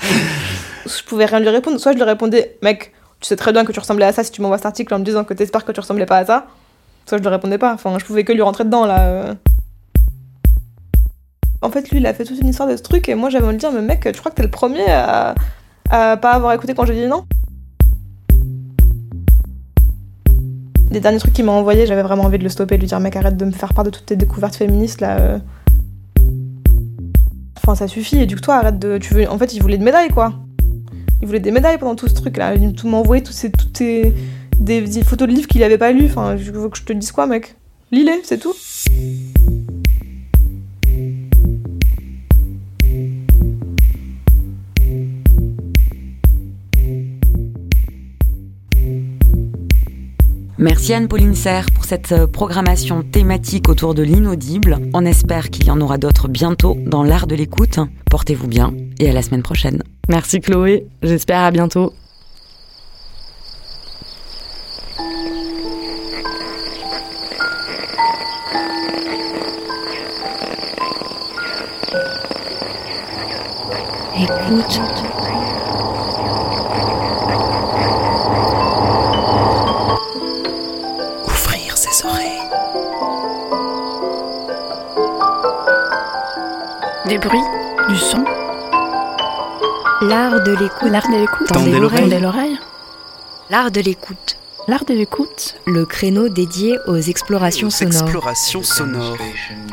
je 0.86 1.04
pouvais 1.04 1.26
rien 1.26 1.40
lui 1.40 1.50
répondre. 1.50 1.78
Soit 1.80 1.92
je 1.92 1.98
lui 1.98 2.04
répondais, 2.04 2.58
mec, 2.62 2.94
tu 3.20 3.28
sais 3.28 3.36
très 3.36 3.52
bien 3.52 3.66
que 3.66 3.74
tu 3.74 3.80
ressemblais 3.80 4.06
à 4.06 4.14
ça 4.14 4.24
si 4.24 4.32
tu 4.32 4.42
m'envoies 4.42 4.58
cet 4.58 4.68
article 4.68 4.94
en 4.94 5.00
me 5.00 5.04
disant 5.04 5.26
que 5.26 5.34
t'espères 5.34 5.66
que 5.66 5.74
tu 5.74 5.80
ressemblais 5.80 6.06
pas 6.06 6.18
à 6.18 6.26
ça. 6.26 6.48
Soit 7.06 7.18
je 7.18 7.24
lui 7.24 7.30
répondais 7.30 7.58
pas. 7.58 7.74
Enfin, 7.74 7.98
je 8.00 8.06
pouvais 8.06 8.24
que 8.24 8.32
lui 8.32 8.42
rentrer 8.42 8.64
dedans 8.64 8.86
là. 8.86 9.36
En 11.62 11.70
fait, 11.70 11.90
lui, 11.90 11.98
il 12.00 12.06
a 12.06 12.14
fait 12.14 12.24
toute 12.24 12.40
une 12.40 12.48
histoire 12.48 12.70
de 12.70 12.78
ce 12.78 12.82
truc 12.82 13.10
et 13.10 13.16
moi 13.16 13.30
j'avais 13.30 13.46
envie 13.46 13.56
de 13.56 13.60
dire, 13.60 13.72
mais 13.72 13.82
mec, 13.82 14.02
tu 14.02 14.20
crois 14.20 14.32
que 14.32 14.38
t'es 14.38 14.44
le 14.44 14.50
premier 14.50 14.86
à, 14.90 15.36
pas 15.90 16.32
avoir 16.32 16.54
écouté 16.54 16.74
quand 16.74 16.86
j'ai 16.86 16.94
dit 16.94 17.08
non? 17.08 17.26
Les 20.92 21.00
derniers 21.00 21.20
trucs 21.20 21.34
qu'il 21.34 21.46
m'a 21.46 21.52
envoyé, 21.52 21.86
j'avais 21.86 22.02
vraiment 22.02 22.24
envie 22.24 22.38
de 22.38 22.44
le 22.44 22.50
stopper, 22.50 22.78
de 22.78 22.82
lui 22.82 22.88
dire 22.88 23.00
mec 23.00 23.16
arrête 23.16 23.38
de 23.38 23.46
me 23.46 23.52
faire 23.52 23.74
part 23.74 23.84
de 23.84 23.90
toutes 23.90 24.06
tes 24.06 24.16
découvertes 24.16 24.56
féministes 24.56 25.02
là. 25.02 25.20
Euh. 25.20 25.40
Enfin 27.58 27.76
ça 27.76 27.88
suffit, 27.88 28.20
éduque-toi, 28.20 28.56
arrête 28.56 28.80
de. 28.80 28.98
Tu 28.98 29.14
veux... 29.14 29.30
En 29.30 29.38
fait 29.38 29.54
il 29.54 29.62
voulait 29.62 29.78
des 29.78 29.84
médailles 29.84 30.10
quoi. 30.10 30.34
Il 31.22 31.28
voulait 31.28 31.40
des 31.40 31.52
médailles 31.52 31.78
pendant 31.78 31.96
tout 31.96 32.08
ce 32.08 32.16
truc 32.16 32.38
là. 32.38 32.56
Il 32.56 32.74
m'a 32.90 32.98
envoyé 32.98 33.22
toutes 33.22 33.36
ces, 33.36 33.52
toutes 33.52 33.78
des, 33.78 34.14
des, 34.60 35.04
photos 35.04 35.28
de 35.28 35.34
livres 35.34 35.48
qu'il 35.48 35.62
avait 35.64 35.78
pas 35.78 35.92
lu. 35.92 36.06
Enfin, 36.06 36.38
je 36.38 36.52
veux 36.52 36.70
que 36.70 36.78
je 36.78 36.84
te 36.84 36.94
dise 36.94 37.12
quoi 37.12 37.28
mec 37.28 37.56
Lis-les, 37.92 38.22
c'est 38.24 38.40
tout. 38.40 38.54
Merci 50.62 50.94
Anne-Pauline 50.94 51.36
Serre 51.36 51.68
pour 51.74 51.86
cette 51.86 52.12
euh, 52.12 52.28
programmation 52.28 53.02
thématique 53.02 53.70
autour 53.70 53.96
de 53.96 54.04
l'inaudible. 54.04 54.78
On 54.94 55.06
espère 55.06 55.52
qu'il 55.52 55.66
y 55.68 55.72
en 55.72 55.80
aura 55.80 55.98
d'autres 55.98 56.28
bientôt 56.28 56.76
dans 56.86 57.02
l'art 57.02 57.28
de 57.28 57.36
l'écoute. 57.36 57.80
Portez-vous 58.12 58.48
bien 58.48 58.74
et 59.00 59.10
à 59.10 59.14
la 59.14 59.22
semaine 59.22 59.42
prochaine. 59.42 59.82
Merci 60.10 60.42
Chloé, 60.42 60.86
j'espère 61.02 61.40
à 61.40 61.52
bientôt. 61.52 61.94
Écoute. 74.18 75.09
Des 87.20 87.28
bruits, 87.28 87.40
du 87.90 87.98
son. 87.98 88.24
L'art 90.02 90.44
de 90.44 90.52
l'écoute. 90.52 90.90
L'art 90.90 91.08
de 91.08 91.18
l'écoute. 91.18 91.48
Tendez 91.48 91.80
l'oreille. 91.80 92.58
L'art 93.50 93.72
de 93.72 93.82
l'écoute. 93.82 94.38
L'art 94.68 94.86
de 94.86 94.94
l'écoute. 94.94 95.56
Le 95.66 95.86
créneau 95.86 96.30
dédié 96.30 96.78
aux 96.88 96.98
explorations 96.98 97.70
sonores. 97.70 98.04
Explorations 98.04 98.64
sonores. 98.64 99.18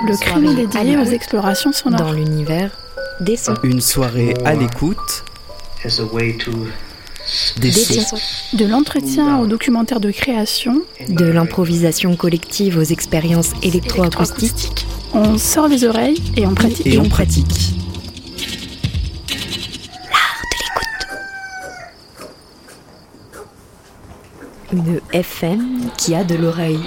Le 0.06 0.16
créneau 0.16 0.54
dédié 0.54 0.96
aux 0.96 1.04
explorations 1.04 1.72
sonores. 1.72 2.00
Dans 2.00 2.12
l'univers 2.12 2.70
des 3.20 3.36
sons. 3.36 3.54
Une 3.62 3.80
soirée 3.80 4.34
à 4.44 4.54
l'écoute. 4.54 5.24
Des 7.58 7.72
sons. 7.72 8.16
De 8.54 8.66
l'entretien 8.66 9.38
au 9.38 9.46
documentaire 9.46 10.00
de 10.00 10.10
création. 10.10 10.82
De 11.08 11.26
l'improvisation 11.26 12.16
collective 12.16 12.78
aux 12.78 12.82
expériences 12.82 13.52
électroacoustiques. 13.62 14.85
On 15.18 15.38
sort 15.38 15.66
les 15.66 15.82
oreilles 15.82 16.22
et 16.36 16.46
on 16.46 16.52
pratique. 16.52 16.86
Et 16.86 16.98
on 16.98 17.08
pratique. 17.08 17.72
L'art 20.10 20.42
de 20.42 20.56
l'écoute. 20.60 21.06
Une 24.74 25.00
FM 25.14 25.90
qui 25.96 26.14
a 26.14 26.22
de 26.22 26.34
l'oreille. 26.34 26.80